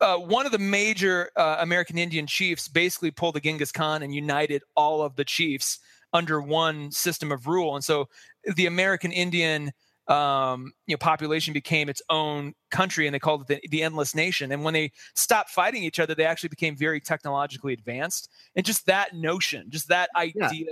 uh, 0.00 0.16
one 0.16 0.44
of 0.44 0.52
the 0.52 0.58
major 0.58 1.30
uh, 1.36 1.56
american 1.60 1.96
indian 1.96 2.26
chiefs 2.26 2.68
basically 2.68 3.10
pulled 3.10 3.36
the 3.36 3.40
genghis 3.40 3.72
khan 3.72 4.02
and 4.02 4.14
united 4.14 4.62
all 4.76 5.00
of 5.00 5.16
the 5.16 5.24
chiefs 5.24 5.78
under 6.12 6.40
one 6.40 6.90
system 6.90 7.30
of 7.32 7.46
rule 7.46 7.74
and 7.74 7.84
so 7.84 8.08
the 8.56 8.66
american 8.66 9.12
indian 9.12 9.70
um, 10.08 10.72
you 10.86 10.94
know 10.94 10.98
population 10.98 11.52
became 11.52 11.90
its 11.90 12.00
own 12.08 12.54
country 12.70 13.06
and 13.06 13.14
they 13.14 13.18
called 13.18 13.42
it 13.42 13.60
the, 13.60 13.68
the 13.68 13.82
endless 13.82 14.14
nation 14.14 14.50
and 14.52 14.64
when 14.64 14.72
they 14.72 14.90
stopped 15.14 15.50
fighting 15.50 15.82
each 15.82 16.00
other 16.00 16.14
they 16.14 16.24
actually 16.24 16.48
became 16.48 16.74
very 16.74 16.98
technologically 16.98 17.74
advanced 17.74 18.30
and 18.56 18.64
just 18.64 18.86
that 18.86 19.14
notion 19.14 19.66
just 19.68 19.88
that 19.88 20.08
idea 20.16 20.64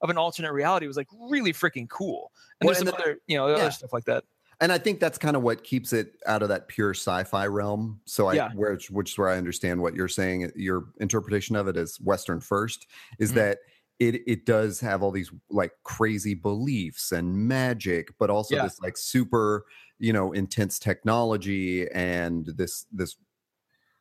of 0.00 0.10
an 0.10 0.16
alternate 0.16 0.52
reality 0.52 0.86
was 0.86 0.96
like 0.96 1.08
really 1.28 1.52
freaking 1.52 1.88
cool 1.88 2.30
and 2.60 2.68
Well, 2.68 2.74
there's 2.74 2.82
and 2.82 2.88
some 2.88 2.96
the- 2.96 3.02
other 3.02 3.18
you 3.26 3.36
know 3.36 3.48
yeah. 3.48 3.54
other 3.56 3.70
stuff 3.72 3.92
like 3.92 4.04
that 4.04 4.22
And 4.60 4.70
I 4.70 4.78
think 4.78 5.00
that's 5.00 5.18
kind 5.18 5.34
of 5.34 5.42
what 5.42 5.64
keeps 5.64 5.92
it 5.92 6.12
out 6.26 6.42
of 6.44 6.48
that 6.48 6.68
pure 6.68 6.94
sci-fi 6.94 7.48
realm. 7.48 8.00
So 8.04 8.28
I 8.28 8.34
Yeah. 8.34 8.50
where 8.54 8.78
which 8.90 9.10
is 9.10 9.18
where 9.18 9.28
I 9.28 9.36
understand 9.36 9.82
what 9.82 9.96
you're 9.96 10.06
saying. 10.06 10.52
Your 10.54 10.84
interpretation 11.00 11.56
of 11.56 11.66
it 11.66 11.76
as 11.76 11.96
Western 12.00 12.38
first 12.38 12.86
is 13.18 13.32
Mhm. 13.32 13.34
that 13.34 13.58
it 13.98 14.22
it 14.26 14.46
does 14.46 14.80
have 14.80 15.02
all 15.02 15.10
these 15.10 15.30
like 15.50 15.72
crazy 15.84 16.34
beliefs 16.34 17.12
and 17.12 17.36
magic, 17.48 18.08
but 18.18 18.30
also 18.30 18.56
Yeah. 18.56 18.64
this 18.64 18.80
like 18.80 18.96
super, 18.96 19.64
you 19.98 20.12
know, 20.12 20.32
intense 20.32 20.78
technology 20.78 21.88
and 21.90 22.46
this 22.56 22.86
this 22.92 23.16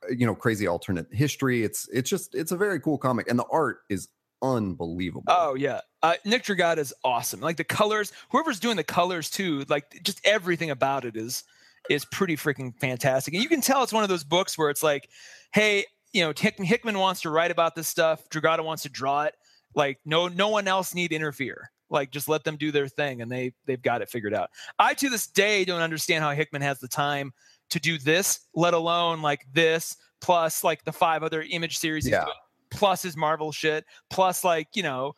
uh, 0.03 0.11
you 0.11 0.25
know 0.25 0.35
crazy 0.35 0.67
alternate 0.67 1.07
history. 1.13 1.63
It's 1.63 1.87
it's 1.93 2.09
just 2.09 2.33
it's 2.35 2.51
a 2.51 2.57
very 2.57 2.79
cool 2.79 2.97
comic, 2.97 3.27
and 3.29 3.37
the 3.37 3.45
art 3.51 3.79
is 3.89 4.07
unbelievable. 4.41 5.23
oh 5.29 5.53
yeah 5.55 5.79
uh, 6.01 6.15
nick 6.25 6.43
Dragotta 6.43 6.79
is 6.79 6.93
awesome 7.05 7.39
like 7.39 7.55
the 7.55 7.63
colors 7.63 8.11
whoever's 8.29 8.59
doing 8.59 8.75
the 8.75 8.83
colors 8.83 9.29
too 9.29 9.63
like 9.69 9.85
just 10.03 10.19
everything 10.25 10.69
about 10.69 11.05
it 11.05 11.15
is 11.15 11.45
is 11.89 12.03
pretty 12.03 12.35
freaking 12.35 12.77
fantastic 12.77 13.33
and 13.33 13.41
you 13.41 13.47
can 13.47 13.61
tell 13.61 13.83
it's 13.83 13.93
one 13.93 14.03
of 14.03 14.09
those 14.09 14.25
books 14.25 14.57
where 14.57 14.69
it's 14.69 14.83
like 14.83 15.07
hey 15.53 15.85
you 16.11 16.21
know 16.21 16.33
Hick- 16.37 16.59
hickman 16.59 16.99
wants 16.99 17.21
to 17.21 17.29
write 17.29 17.51
about 17.51 17.73
this 17.73 17.87
stuff 17.87 18.27
Dragotta 18.29 18.65
wants 18.65 18.83
to 18.83 18.89
draw 18.89 19.23
it 19.23 19.33
like 19.75 19.99
no 20.05 20.27
no 20.27 20.49
one 20.49 20.67
else 20.67 20.93
need 20.93 21.11
interfere 21.11 21.69
like 21.89 22.11
just 22.11 22.27
let 22.27 22.43
them 22.43 22.55
do 22.57 22.71
their 22.71 22.87
thing 22.87 23.21
and 23.21 23.31
they 23.31 23.53
they've 23.65 23.81
got 23.81 24.01
it 24.01 24.09
figured 24.09 24.33
out. 24.33 24.49
I 24.79 24.93
to 24.95 25.09
this 25.09 25.27
day 25.27 25.63
don't 25.65 25.81
understand 25.81 26.23
how 26.23 26.31
hickman 26.31 26.61
has 26.63 26.79
the 26.79 26.87
time 26.87 27.31
to 27.69 27.79
do 27.79 27.97
this 27.97 28.41
let 28.55 28.73
alone 28.73 29.21
like 29.21 29.45
this 29.53 29.95
plus 30.21 30.63
like 30.63 30.83
the 30.85 30.91
five 30.93 31.21
other 31.23 31.43
image 31.49 31.77
series 31.77 32.07
Yeah. 32.07 32.23
doing, 32.23 32.35
plus 32.71 33.03
his 33.03 33.15
marvel 33.15 33.51
shit 33.51 33.85
plus 34.09 34.43
like 34.43 34.67
you 34.73 34.83
know 34.83 35.13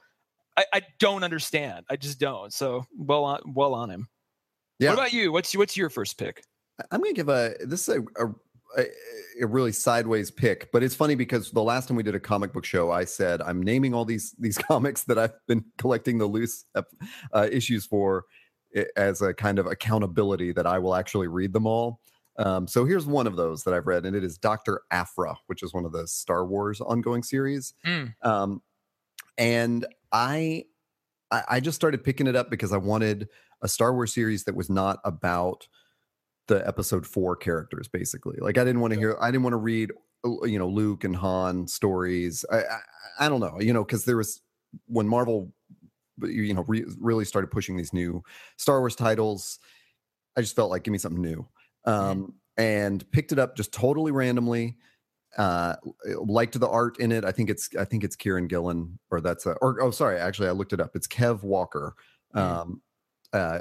I, 0.57 0.65
I 0.73 0.81
don't 0.99 1.23
understand. 1.23 1.85
I 1.89 1.97
just 1.97 2.19
don't 2.19 2.51
so 2.53 2.85
well 2.97 3.23
on 3.25 3.41
well 3.53 3.73
on 3.73 3.89
him. 3.89 4.07
Yeah. 4.79 4.89
what 4.89 4.99
about 4.99 5.13
you? 5.13 5.31
What's 5.31 5.55
what's 5.55 5.75
your 5.77 5.89
first 5.89 6.17
pick? 6.17 6.43
I'm 6.91 7.01
gonna 7.01 7.13
give 7.13 7.29
a 7.29 7.55
this 7.61 7.87
is 7.87 7.97
a, 7.97 8.25
a 8.27 8.33
a, 8.77 8.85
a 9.41 9.47
really 9.47 9.71
sideways 9.71 10.31
pick, 10.31 10.71
but 10.71 10.83
it's 10.83 10.95
funny 10.95 11.15
because 11.15 11.51
the 11.51 11.61
last 11.61 11.87
time 11.87 11.97
we 11.97 12.03
did 12.03 12.15
a 12.15 12.19
comic 12.19 12.53
book 12.53 12.65
show, 12.65 12.91
I 12.91 13.05
said 13.05 13.41
I'm 13.41 13.61
naming 13.61 13.93
all 13.93 14.05
these 14.05 14.35
these 14.39 14.57
comics 14.69 15.03
that 15.03 15.17
I've 15.17 15.33
been 15.47 15.63
collecting 15.77 16.17
the 16.17 16.25
loose 16.25 16.65
uh, 16.75 17.47
issues 17.51 17.85
for 17.85 18.25
as 18.95 19.21
a 19.21 19.33
kind 19.33 19.59
of 19.59 19.67
accountability 19.67 20.51
that 20.51 20.67
I 20.67 20.79
will 20.79 20.95
actually 20.95 21.27
read 21.27 21.53
them 21.53 21.65
all. 21.65 21.99
Um, 22.37 22.67
so 22.67 22.83
here's 22.83 23.05
one 23.05 23.27
of 23.27 23.37
those 23.37 23.63
that 23.63 23.73
I've 23.73 23.87
read, 23.87 24.05
and 24.05 24.15
it 24.15 24.23
is 24.23 24.37
Doctor 24.37 24.81
Aphra, 24.91 25.35
which 25.47 25.63
is 25.63 25.73
one 25.73 25.85
of 25.85 25.93
the 25.93 26.05
Star 26.07 26.45
Wars 26.45 26.81
ongoing 26.81 27.23
series. 27.23 27.73
Mm. 27.85 28.13
Um, 28.23 28.61
and 29.37 29.85
I, 30.11 30.65
I 31.31 31.43
I 31.49 31.59
just 31.59 31.75
started 31.75 32.03
picking 32.03 32.27
it 32.27 32.35
up 32.35 32.49
because 32.49 32.73
I 32.73 32.77
wanted 32.77 33.29
a 33.61 33.67
Star 33.67 33.93
Wars 33.93 34.13
series 34.13 34.43
that 34.45 34.55
was 34.55 34.69
not 34.69 34.99
about 35.05 35.67
the 36.47 36.65
episode 36.67 37.05
four 37.05 37.35
characters 37.35 37.87
basically. 37.87 38.37
Like 38.39 38.57
i 38.57 38.63
didn't 38.63 38.81
want 38.81 38.93
to 38.93 38.99
hear 38.99 39.17
i 39.21 39.31
didn't 39.31 39.43
want 39.43 39.53
to 39.53 39.57
read 39.57 39.91
uh, 40.25 40.45
you 40.45 40.59
know 40.59 40.67
luke 40.67 41.03
and 41.03 41.15
han 41.15 41.67
stories. 41.67 42.45
I 42.51 42.57
i, 42.57 42.79
I 43.19 43.29
don't 43.29 43.39
know 43.39 43.59
you 43.59 43.73
know 43.73 43.83
because 43.83 44.05
there 44.05 44.17
was 44.17 44.41
when 44.87 45.07
marvel 45.07 45.51
you 46.21 46.53
know 46.53 46.63
re- 46.67 46.85
really 46.99 47.25
started 47.25 47.51
pushing 47.51 47.77
these 47.77 47.93
new 47.93 48.23
star 48.57 48.79
wars 48.79 48.95
titles 48.95 49.59
i 50.37 50.41
just 50.41 50.55
felt 50.55 50.69
like 50.69 50.83
give 50.83 50.91
me 50.91 50.97
something 50.97 51.21
new. 51.21 51.47
Um 51.85 52.35
and 52.57 53.09
picked 53.11 53.31
it 53.33 53.39
up 53.39 53.55
just 53.57 53.73
totally 53.73 54.11
randomly 54.11 54.77
uh 55.37 55.75
liked 56.23 56.57
the 56.57 56.69
art 56.69 56.97
in 56.99 57.11
it. 57.11 57.25
I 57.25 57.31
think 57.31 57.49
it's 57.49 57.69
i 57.77 57.83
think 57.83 58.03
it's 58.03 58.15
kieron 58.15 58.47
gillen 58.47 58.99
or 59.11 59.19
that's 59.21 59.45
a, 59.45 59.53
or 59.61 59.81
oh 59.81 59.91
sorry 59.91 60.17
actually 60.17 60.47
i 60.47 60.51
looked 60.51 60.73
it 60.73 60.79
up. 60.79 60.95
It's 60.95 61.07
kev 61.07 61.43
walker. 61.43 61.95
Mm. 62.35 62.39
um 62.39 62.81
uh 63.33 63.59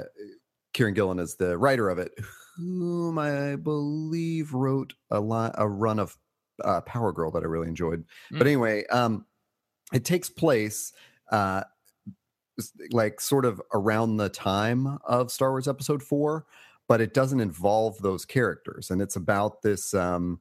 kieron 0.73 0.95
gillen 0.95 1.19
is 1.19 1.35
the 1.35 1.57
writer 1.57 1.89
of 1.89 1.99
it 1.99 2.11
whom 2.57 3.17
i 3.17 3.55
believe 3.55 4.53
wrote 4.53 4.93
a 5.11 5.19
lot 5.19 5.53
a 5.57 5.67
run 5.67 5.99
of 5.99 6.17
uh 6.63 6.81
power 6.81 7.11
girl 7.11 7.31
that 7.31 7.43
i 7.43 7.45
really 7.45 7.67
enjoyed 7.67 8.03
but 8.31 8.39
Mm. 8.39 8.47
anyway 8.47 8.85
um 8.87 9.25
it 9.93 10.03
takes 10.05 10.29
place 10.29 10.93
uh, 11.31 11.63
like 12.91 13.19
sort 13.19 13.45
of 13.45 13.61
around 13.73 14.17
the 14.17 14.29
time 14.29 14.97
of 15.05 15.31
Star 15.31 15.51
Wars 15.51 15.67
Episode 15.67 16.01
Four, 16.01 16.45
but 16.87 17.01
it 17.01 17.13
doesn't 17.13 17.39
involve 17.39 18.01
those 18.01 18.25
characters, 18.25 18.89
and 18.89 19.01
it's 19.01 19.15
about 19.15 19.61
this 19.61 19.93
um, 19.93 20.39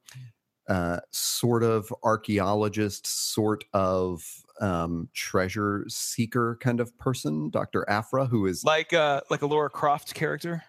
uh, 0.68 1.00
sort 1.10 1.62
of 1.62 1.92
archaeologist, 2.04 3.06
sort 3.06 3.64
of 3.72 4.22
um, 4.60 5.08
treasure 5.12 5.84
seeker 5.88 6.56
kind 6.60 6.80
of 6.80 6.96
person, 6.98 7.50
Doctor 7.50 7.84
Aphra, 7.88 8.26
who 8.26 8.46
is 8.46 8.64
like 8.64 8.92
uh, 8.92 9.20
like 9.30 9.42
a 9.42 9.46
Lara 9.46 9.70
Croft 9.70 10.14
character. 10.14 10.62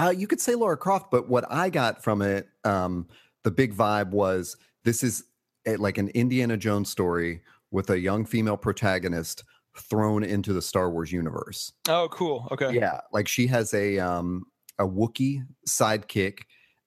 Uh, 0.00 0.10
you 0.10 0.26
could 0.26 0.40
say 0.40 0.54
Lara 0.54 0.76
Croft, 0.76 1.10
but 1.10 1.28
what 1.28 1.44
I 1.50 1.68
got 1.68 2.02
from 2.02 2.22
it, 2.22 2.48
um, 2.64 3.06
the 3.44 3.50
big 3.50 3.74
vibe 3.74 4.10
was 4.10 4.56
this 4.84 5.02
is 5.02 5.24
a, 5.66 5.76
like 5.76 5.98
an 5.98 6.08
Indiana 6.10 6.56
Jones 6.56 6.88
story 6.88 7.42
with 7.70 7.90
a 7.90 7.98
young 7.98 8.24
female 8.24 8.56
protagonist 8.56 9.44
thrown 9.78 10.24
into 10.24 10.52
the 10.52 10.62
Star 10.62 10.90
Wars 10.90 11.12
universe. 11.12 11.72
Oh, 11.88 12.08
cool. 12.10 12.48
Okay. 12.50 12.72
Yeah, 12.72 13.00
like 13.12 13.28
she 13.28 13.46
has 13.48 13.74
a 13.74 13.98
um 13.98 14.46
a 14.78 14.84
Wookiee 14.86 15.46
sidekick. 15.68 16.40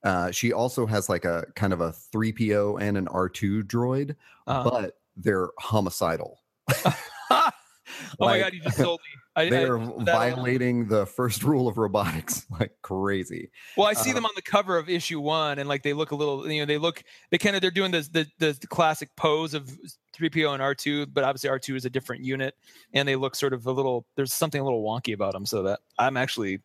Uh, 0.04 0.32
she 0.32 0.52
also 0.52 0.86
has 0.86 1.08
like 1.08 1.24
a 1.24 1.46
kind 1.56 1.72
of 1.72 1.80
a 1.80 1.94
3PO 2.14 2.82
and 2.82 2.98
an 2.98 3.06
R2 3.06 3.64
droid, 3.64 4.16
uh-huh. 4.48 4.70
but 4.70 4.98
they're 5.16 5.50
homicidal. 5.60 6.40
oh 8.20 8.26
like, 8.26 8.40
my 8.40 8.44
god, 8.44 8.54
you 8.54 8.62
just 8.62 8.78
sold 8.78 9.00
me. 9.02 9.20
I, 9.36 9.50
they're 9.50 9.80
I, 9.80 10.04
violating 10.04 10.88
the 10.88 11.06
first 11.06 11.44
rule 11.44 11.68
of 11.68 11.78
robotics 11.78 12.46
like 12.60 12.74
crazy. 12.82 13.50
Well, 13.78 13.88
I 13.88 13.94
see 13.94 14.12
uh, 14.12 14.16
them 14.16 14.26
on 14.26 14.32
the 14.36 14.42
cover 14.42 14.78
of 14.78 14.90
issue 14.90 15.20
one, 15.20 15.60
and 15.60 15.68
like 15.68 15.84
they 15.84 15.94
look 15.94 16.12
a 16.12 16.16
little, 16.16 16.50
you 16.50 16.62
know, 16.62 16.66
they 16.66 16.78
look 16.78 17.04
they 17.32 17.38
kind 17.38 17.56
of 17.56 17.62
they're 17.62 17.72
doing 17.72 17.92
this 17.92 18.08
the, 18.10 18.28
the 18.40 18.58
the 18.60 18.68
classic 18.68 19.16
pose 19.16 19.54
of 19.54 19.70
3PO 20.16 20.54
and 20.54 20.62
R2, 20.62 21.08
but 21.14 21.24
obviously 21.24 21.50
R2 21.50 21.76
is 21.76 21.86
a 21.86 21.90
different 21.90 22.24
unit, 22.24 22.56
and 22.94 23.08
they 23.08 23.16
look 23.16 23.36
sort 23.36 23.54
of 23.54 23.66
a 23.66 23.72
little. 23.72 24.06
There's 24.16 24.34
something 24.34 24.62
a 24.62 24.64
little 24.64 24.84
wonky 24.84 25.14
about 25.14 25.34
them, 25.34 25.46
so 25.46 25.64
that 25.64 25.80
I'm 25.98 26.18
actually 26.18 26.60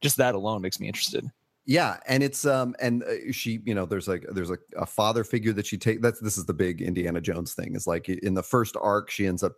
just 0.00 0.16
that 0.18 0.34
alone 0.34 0.62
makes 0.62 0.80
me 0.80 0.86
interested. 0.86 1.30
Yeah, 1.66 1.98
and 2.06 2.22
it's 2.22 2.46
um 2.46 2.74
and 2.80 3.02
uh, 3.04 3.32
she 3.32 3.60
you 3.64 3.74
know 3.74 3.86
there's 3.86 4.08
like 4.08 4.26
there's 4.32 4.50
like 4.50 4.60
a 4.76 4.86
father 4.86 5.24
figure 5.24 5.52
that 5.52 5.66
she 5.66 5.78
take 5.78 6.02
that's 6.02 6.20
this 6.20 6.36
is 6.36 6.46
the 6.46 6.54
big 6.54 6.82
Indiana 6.82 7.20
Jones 7.20 7.54
thing 7.54 7.74
is 7.74 7.86
like 7.86 8.08
in 8.08 8.34
the 8.34 8.42
first 8.42 8.76
arc 8.80 9.10
she 9.10 9.26
ends 9.26 9.42
up 9.42 9.52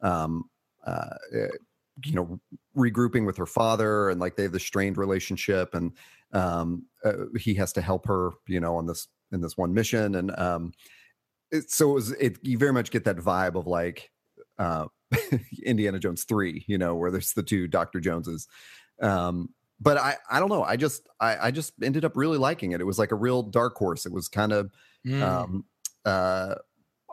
um 0.00 0.44
uh 0.86 1.16
you 2.04 2.14
know 2.14 2.38
regrouping 2.76 3.24
with 3.24 3.36
her 3.36 3.46
father 3.46 4.10
and 4.10 4.20
like 4.20 4.36
they 4.36 4.44
have 4.44 4.52
this 4.52 4.64
strained 4.64 4.98
relationship 4.98 5.74
and 5.74 5.92
um 6.32 6.84
uh, 7.04 7.12
he 7.38 7.54
has 7.54 7.72
to 7.72 7.80
help 7.80 8.06
her 8.06 8.30
you 8.46 8.60
know 8.60 8.76
on 8.76 8.86
this 8.86 9.08
in 9.32 9.40
this 9.40 9.56
one 9.56 9.72
mission 9.72 10.16
and 10.16 10.38
um 10.38 10.72
it, 11.50 11.70
so 11.70 11.90
it 11.90 11.94
was 11.94 12.12
it 12.12 12.38
you 12.42 12.58
very 12.58 12.72
much 12.72 12.90
get 12.90 13.04
that 13.04 13.16
vibe 13.16 13.54
of 13.54 13.66
like 13.66 14.10
uh 14.58 14.86
Indiana 15.64 15.98
Jones 15.98 16.24
3 16.24 16.64
you 16.66 16.78
know 16.78 16.94
where 16.94 17.10
there's 17.10 17.32
the 17.32 17.42
two 17.42 17.66
Dr. 17.66 18.00
Joneses 18.00 18.46
um 19.00 19.48
but 19.80 19.96
I 19.96 20.16
I 20.30 20.38
don't 20.40 20.48
know 20.48 20.64
I 20.64 20.76
just 20.76 21.08
I 21.20 21.46
I 21.46 21.50
just 21.50 21.72
ended 21.82 22.04
up 22.04 22.16
really 22.16 22.38
liking 22.38 22.72
it 22.72 22.80
it 22.80 22.84
was 22.84 22.98
like 22.98 23.12
a 23.12 23.16
real 23.16 23.42
dark 23.42 23.76
horse 23.76 24.04
it 24.04 24.12
was 24.12 24.28
kind 24.28 24.52
of 24.52 24.70
mm. 25.06 25.22
um 25.22 25.64
uh 26.04 26.56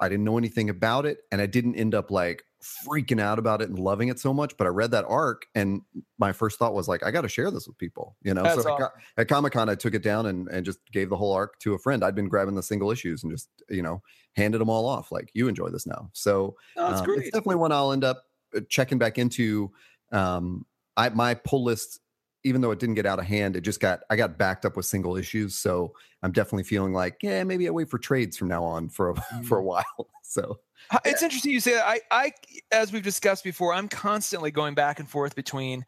I 0.02 0.10
didn't 0.10 0.26
know 0.26 0.38
anything 0.38 0.70
about 0.70 1.06
it 1.06 1.20
and 1.32 1.40
I 1.40 1.46
didn't 1.46 1.76
end 1.76 1.94
up 1.94 2.10
like 2.12 2.44
freaking 2.64 3.22
out 3.22 3.40
about 3.40 3.62
it 3.62 3.70
and 3.70 3.78
loving 3.78 4.08
it 4.08 4.20
so 4.20 4.34
much. 4.34 4.56
But 4.58 4.68
I 4.68 4.70
read 4.70 4.92
that 4.92 5.06
arc, 5.08 5.46
and 5.56 5.82
my 6.18 6.32
first 6.32 6.60
thought 6.60 6.74
was 6.74 6.88
like, 6.88 7.04
I 7.04 7.12
got 7.12 7.22
to 7.22 7.30
share 7.30 7.52
this 7.52 7.68
with 7.68 7.78
people, 7.78 8.16
you 8.24 8.34
know. 8.34 8.44
That's 8.44 8.64
so 8.64 8.72
awesome. 8.72 8.90
at, 9.18 9.22
at 9.22 9.28
Comic 9.28 9.54
Con, 9.54 9.70
I 9.70 9.76
took 9.76 9.94
it 9.94 10.04
down 10.04 10.26
and 10.26 10.48
and 10.50 10.66
just 10.66 10.80
gave 10.92 11.10
the 11.10 11.18
whole 11.18 11.34
arc 11.34 11.60
to 11.60 11.74
a 11.74 11.80
friend. 11.80 12.04
I'd 12.04 12.16
been 12.16 12.30
grabbing 12.30 12.56
the 12.56 12.64
single 12.64 12.92
issues 12.92 13.24
and 13.24 13.32
just 13.32 13.50
you 13.70 13.82
know 13.82 14.02
handed 14.36 14.60
them 14.60 14.70
all 14.70 14.88
off. 14.88 15.12
Like, 15.12 15.30
you 15.34 15.48
enjoy 15.48 15.70
this 15.70 15.86
now. 15.86 16.10
So 16.14 16.56
oh, 16.78 16.86
um, 16.86 17.06
it's 17.10 17.32
definitely 17.32 17.56
one 17.56 17.72
I'll 17.72 17.92
end 17.92 18.04
up 18.04 18.24
uh, 18.56 18.62
checking 18.70 18.98
back 18.98 19.18
into. 19.18 19.72
Um, 20.12 20.66
I 20.96 21.10
my 21.10 21.34
pull 21.34 21.64
list 21.64 22.00
even 22.44 22.62
though 22.62 22.72
it 22.72 22.80
didn't 22.80 22.96
get 22.96 23.06
out 23.06 23.20
of 23.20 23.26
hand, 23.26 23.56
it 23.56 23.62
just 23.62 23.80
got 23.80 24.02
I 24.10 24.16
got 24.16 24.38
backed 24.38 24.66
up 24.66 24.76
with 24.76 24.86
single 24.86 25.16
issues. 25.16 25.56
So 25.56 25.94
I'm 26.22 26.32
definitely 26.32 26.64
feeling 26.64 26.94
like, 26.94 27.18
yeah, 27.22 27.44
maybe 27.44 27.68
I 27.68 27.72
wait 27.72 27.90
for 27.90 27.98
trades 27.98 28.38
from 28.38 28.50
now 28.50 28.64
on 28.64 28.90
for 28.90 29.12
a, 29.12 29.16
for 29.44 29.60
a 29.60 29.62
mm. 29.62 29.66
while. 29.66 30.10
So 30.34 30.60
it's 31.06 31.22
interesting 31.22 31.52
you 31.52 31.60
say 31.60 31.76
that. 31.76 31.86
I, 31.86 32.02
I, 32.12 32.32
as 32.72 32.92
we've 32.92 33.04
discussed 33.04 33.44
before, 33.44 33.74
I'm 33.74 33.88
constantly 33.88 34.52
going 34.52 34.74
back 34.74 35.00
and 35.00 35.08
forth 35.08 35.36
between 35.36 35.86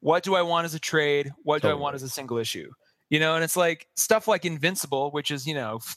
what 0.00 0.22
do 0.22 0.34
I 0.34 0.42
want 0.42 0.66
as 0.66 0.74
a 0.74 0.78
trade, 0.78 1.32
what 1.42 1.62
totally. 1.62 1.72
do 1.72 1.78
I 1.78 1.80
want 1.80 1.94
as 1.94 2.02
a 2.02 2.08
single 2.08 2.36
issue, 2.36 2.70
you 3.08 3.18
know, 3.18 3.34
and 3.34 3.42
it's 3.42 3.56
like 3.56 3.88
stuff 3.96 4.28
like 4.28 4.44
Invincible, 4.44 5.10
which 5.10 5.30
is 5.30 5.46
you 5.46 5.54
know. 5.54 5.80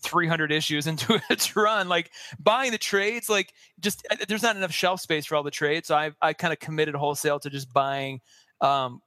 300 0.00 0.52
issues 0.52 0.86
into 0.86 1.18
its 1.30 1.56
run 1.56 1.88
like 1.88 2.10
buying 2.38 2.72
the 2.72 2.76
trades 2.76 3.30
like 3.30 3.54
just 3.80 4.06
uh, 4.10 4.16
there's 4.28 4.42
not 4.42 4.54
enough 4.54 4.70
shelf 4.70 5.00
space 5.00 5.24
for 5.24 5.34
all 5.34 5.42
the 5.42 5.50
trades 5.50 5.88
so 5.88 5.94
i 5.94 6.10
i 6.20 6.34
kind 6.34 6.52
of 6.52 6.58
committed 6.58 6.94
wholesale 6.94 7.40
to 7.40 7.48
just 7.48 7.72
buying 7.72 8.20
um 8.60 9.00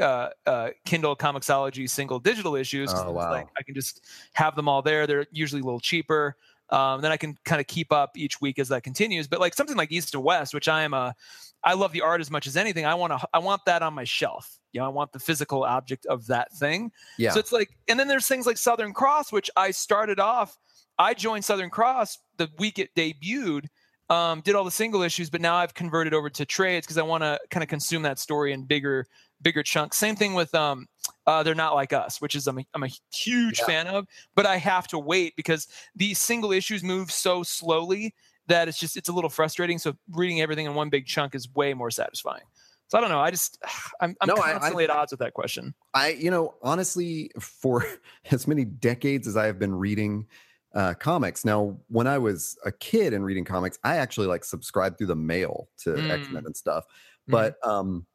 uh, 0.00 0.30
uh, 0.46 0.70
Kindle 0.84 1.16
Comixology 1.16 1.88
single 1.88 2.18
digital 2.18 2.56
issues. 2.56 2.92
Oh, 2.92 3.12
wow. 3.12 3.30
Like 3.30 3.48
I 3.56 3.62
can 3.62 3.74
just 3.74 4.04
have 4.32 4.56
them 4.56 4.68
all 4.68 4.82
there. 4.82 5.06
They're 5.06 5.26
usually 5.30 5.60
a 5.60 5.64
little 5.64 5.80
cheaper. 5.80 6.36
Um, 6.70 7.02
then 7.02 7.12
I 7.12 7.16
can 7.16 7.36
kind 7.44 7.60
of 7.60 7.66
keep 7.66 7.92
up 7.92 8.16
each 8.16 8.40
week 8.40 8.58
as 8.58 8.68
that 8.68 8.82
continues. 8.82 9.26
But 9.26 9.40
like 9.40 9.54
something 9.54 9.76
like 9.76 9.92
East 9.92 10.14
of 10.14 10.22
West, 10.22 10.54
which 10.54 10.68
I 10.68 10.82
am 10.82 10.94
a, 10.94 11.14
I 11.62 11.74
love 11.74 11.92
the 11.92 12.00
art 12.00 12.20
as 12.20 12.30
much 12.30 12.46
as 12.46 12.56
anything. 12.56 12.86
I 12.86 12.94
want 12.94 13.12
to, 13.12 13.28
I 13.32 13.38
want 13.38 13.64
that 13.66 13.82
on 13.82 13.94
my 13.94 14.04
shelf. 14.04 14.58
You 14.72 14.80
know, 14.80 14.86
I 14.86 14.88
want 14.88 15.12
the 15.12 15.18
physical 15.18 15.64
object 15.64 16.06
of 16.06 16.26
that 16.26 16.52
thing. 16.52 16.90
Yeah. 17.18 17.30
So 17.30 17.38
it's 17.38 17.52
like, 17.52 17.76
and 17.88 17.98
then 17.98 18.08
there's 18.08 18.26
things 18.26 18.46
like 18.46 18.58
Southern 18.58 18.92
Cross, 18.92 19.30
which 19.32 19.50
I 19.56 19.70
started 19.70 20.18
off. 20.18 20.56
I 20.98 21.14
joined 21.14 21.44
Southern 21.44 21.70
Cross 21.70 22.18
the 22.36 22.48
week 22.58 22.78
it 22.78 22.94
debuted. 22.94 23.66
Um, 24.10 24.42
did 24.42 24.54
all 24.54 24.64
the 24.64 24.70
single 24.70 25.02
issues, 25.02 25.30
but 25.30 25.40
now 25.40 25.56
I've 25.56 25.72
converted 25.72 26.12
over 26.12 26.28
to 26.28 26.44
trades 26.44 26.86
because 26.86 26.98
I 26.98 27.02
want 27.02 27.22
to 27.22 27.38
kind 27.50 27.62
of 27.62 27.68
consume 27.68 28.02
that 28.02 28.18
story 28.18 28.52
in 28.52 28.64
bigger 28.64 29.06
bigger 29.44 29.62
chunks. 29.62 29.96
Same 29.96 30.16
thing 30.16 30.34
with 30.34 30.52
um, 30.54 30.88
uh, 31.26 31.44
they're 31.44 31.54
not 31.54 31.74
like 31.74 31.92
us, 31.92 32.20
which 32.20 32.34
is 32.34 32.48
I'm 32.48 32.58
a, 32.58 32.64
I'm 32.74 32.82
a 32.82 32.90
huge 33.12 33.60
yeah. 33.60 33.66
fan 33.66 33.86
of, 33.86 34.06
but 34.34 34.46
I 34.46 34.56
have 34.56 34.88
to 34.88 34.98
wait 34.98 35.36
because 35.36 35.68
these 35.94 36.18
single 36.18 36.50
issues 36.50 36.82
move 36.82 37.12
so 37.12 37.44
slowly 37.44 38.14
that 38.48 38.66
it's 38.66 38.78
just 38.78 38.96
it's 38.96 39.08
a 39.08 39.12
little 39.12 39.30
frustrating. 39.30 39.78
So 39.78 39.94
reading 40.10 40.40
everything 40.40 40.66
in 40.66 40.74
one 40.74 40.90
big 40.90 41.06
chunk 41.06 41.36
is 41.36 41.48
way 41.54 41.74
more 41.74 41.92
satisfying. 41.92 42.42
So 42.88 42.98
I 42.98 43.00
don't 43.00 43.10
know. 43.10 43.20
I 43.20 43.30
just 43.30 43.62
I'm, 44.00 44.16
I'm 44.20 44.26
no, 44.26 44.34
constantly 44.34 44.88
I, 44.88 44.88
I, 44.88 44.96
at 44.96 44.98
odds 44.98 45.12
with 45.12 45.20
that 45.20 45.34
question. 45.34 45.74
I 45.92 46.10
you 46.10 46.30
know 46.30 46.54
honestly 46.62 47.30
for 47.38 47.86
as 48.32 48.48
many 48.48 48.64
decades 48.64 49.28
as 49.28 49.36
I 49.36 49.46
have 49.46 49.60
been 49.60 49.74
reading 49.74 50.26
uh, 50.74 50.94
comics. 50.94 51.44
Now, 51.44 51.78
when 51.88 52.08
I 52.08 52.18
was 52.18 52.58
a 52.64 52.72
kid 52.72 53.12
and 53.12 53.24
reading 53.24 53.44
comics, 53.44 53.78
I 53.84 53.96
actually 53.96 54.26
like 54.26 54.44
subscribed 54.44 54.98
through 54.98 55.06
the 55.06 55.16
mail 55.16 55.68
to 55.78 55.90
mm. 55.90 56.10
X 56.10 56.28
Men 56.30 56.46
and 56.46 56.56
stuff. 56.56 56.84
Mm-hmm. 56.84 57.32
But 57.32 57.60
mm. 57.62 57.68
um, 57.68 58.06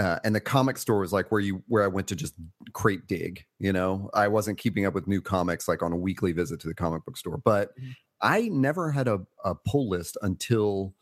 uh, 0.00 0.18
and 0.24 0.34
the 0.34 0.40
comic 0.40 0.78
store 0.78 1.00
was 1.00 1.12
like 1.12 1.30
where 1.30 1.42
you 1.42 1.62
where 1.68 1.84
I 1.84 1.86
went 1.86 2.08
to 2.08 2.16
just 2.16 2.34
crate 2.72 3.06
dig. 3.06 3.44
You 3.58 3.72
know, 3.72 4.08
I 4.14 4.28
wasn't 4.28 4.56
keeping 4.56 4.86
up 4.86 4.94
with 4.94 5.06
new 5.06 5.20
comics 5.20 5.68
like 5.68 5.82
on 5.82 5.92
a 5.92 5.96
weekly 5.96 6.32
visit 6.32 6.58
to 6.60 6.68
the 6.68 6.74
comic 6.74 7.04
book 7.04 7.18
store. 7.18 7.36
But 7.36 7.76
mm-hmm. 7.78 7.90
I 8.22 8.48
never 8.48 8.90
had 8.90 9.08
a, 9.08 9.20
a 9.44 9.54
pull 9.54 9.90
list 9.90 10.16
until 10.22 10.94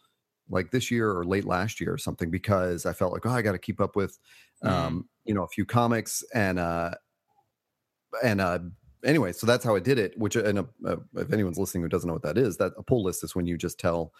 like 0.50 0.72
this 0.72 0.90
year 0.90 1.12
or 1.12 1.24
late 1.24 1.44
last 1.44 1.80
year 1.80 1.92
or 1.92 1.98
something 1.98 2.28
because 2.28 2.86
I 2.86 2.92
felt 2.92 3.12
like 3.12 3.24
oh 3.24 3.30
I 3.30 3.40
got 3.40 3.52
to 3.52 3.58
keep 3.58 3.80
up 3.80 3.94
with 3.94 4.18
um, 4.62 4.72
mm-hmm. 4.72 5.00
you 5.26 5.34
know 5.34 5.44
a 5.44 5.48
few 5.48 5.64
comics 5.64 6.24
and 6.34 6.58
uh 6.58 6.90
and 8.24 8.40
uh 8.40 8.58
anyway 9.04 9.30
so 9.30 9.46
that's 9.46 9.64
how 9.64 9.76
I 9.76 9.80
did 9.80 10.00
it. 10.00 10.18
Which 10.18 10.34
and 10.34 10.58
uh, 10.58 10.64
uh, 10.84 10.96
if 11.16 11.32
anyone's 11.32 11.58
listening 11.58 11.84
who 11.84 11.88
doesn't 11.88 12.08
know 12.08 12.14
what 12.14 12.22
that 12.22 12.38
is, 12.38 12.56
that 12.56 12.72
a 12.76 12.82
pull 12.82 13.04
list 13.04 13.22
is 13.22 13.36
when 13.36 13.46
you 13.46 13.56
just 13.56 13.78
tell 13.78 14.12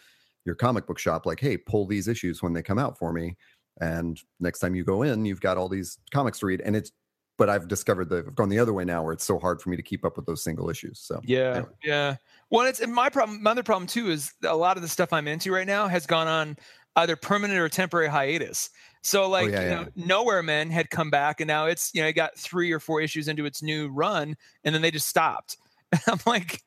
your 0.45 0.55
comic 0.55 0.87
book 0.87 0.99
shop 0.99 1.25
like 1.25 1.41
hey 1.41 1.57
pull 1.57 1.85
these 1.85 2.07
issues 2.07 2.41
when 2.41 2.53
they 2.53 2.63
come 2.63 2.79
out 2.79 2.97
for 2.97 3.11
me 3.11 3.35
and 3.79 4.21
next 4.39 4.59
time 4.59 4.75
you 4.75 4.83
go 4.83 5.01
in 5.03 5.25
you've 5.25 5.41
got 5.41 5.57
all 5.57 5.69
these 5.69 5.97
comics 6.11 6.39
to 6.39 6.45
read 6.45 6.61
and 6.61 6.75
it's 6.75 6.91
but 7.37 7.49
i've 7.49 7.67
discovered 7.67 8.09
that 8.09 8.27
i've 8.27 8.35
gone 8.35 8.49
the 8.49 8.59
other 8.59 8.73
way 8.73 8.85
now 8.85 9.01
where 9.03 9.13
it's 9.13 9.23
so 9.23 9.39
hard 9.39 9.61
for 9.61 9.69
me 9.69 9.77
to 9.77 9.83
keep 9.83 10.05
up 10.05 10.17
with 10.17 10.25
those 10.25 10.43
single 10.43 10.69
issues 10.69 10.99
so 10.99 11.19
yeah 11.23 11.55
anyway. 11.55 11.69
yeah 11.83 12.15
well 12.49 12.67
it's 12.67 12.85
my 12.87 13.09
problem 13.09 13.41
my 13.41 13.51
other 13.51 13.63
problem 13.63 13.87
too 13.87 14.09
is 14.09 14.33
a 14.43 14.55
lot 14.55 14.77
of 14.77 14.83
the 14.83 14.89
stuff 14.89 15.13
i'm 15.13 15.27
into 15.27 15.51
right 15.51 15.67
now 15.67 15.87
has 15.87 16.05
gone 16.05 16.27
on 16.27 16.57
either 16.97 17.15
permanent 17.15 17.59
or 17.59 17.69
temporary 17.69 18.07
hiatus 18.07 18.69
so 19.01 19.23
oh, 19.23 19.29
like 19.29 19.47
oh, 19.47 19.51
yeah, 19.51 19.61
you 19.61 19.69
yeah. 19.69 19.75
know 19.75 19.87
nowhere 19.95 20.43
men 20.43 20.69
had 20.69 20.89
come 20.89 21.09
back 21.09 21.39
and 21.39 21.47
now 21.47 21.65
it's 21.65 21.93
you 21.93 22.01
know 22.01 22.07
it 22.07 22.13
got 22.13 22.37
three 22.37 22.71
or 22.71 22.79
four 22.79 23.01
issues 23.01 23.27
into 23.27 23.45
its 23.45 23.61
new 23.61 23.89
run 23.89 24.35
and 24.63 24.75
then 24.75 24.81
they 24.81 24.91
just 24.91 25.07
stopped 25.07 25.57
i'm 26.07 26.19
like 26.25 26.61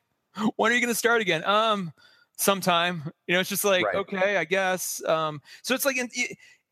when 0.57 0.73
are 0.73 0.75
you 0.75 0.81
going 0.81 0.92
to 0.92 0.99
start 0.99 1.21
again 1.21 1.45
um 1.45 1.92
sometime 2.38 3.02
you 3.26 3.35
know 3.35 3.40
it's 3.40 3.50
just 3.50 3.64
like 3.64 3.85
right. 3.85 3.97
okay 3.97 4.37
i 4.37 4.45
guess 4.45 5.04
um 5.04 5.40
so 5.62 5.75
it's 5.75 5.85
like 5.85 5.99
in, 5.99 6.09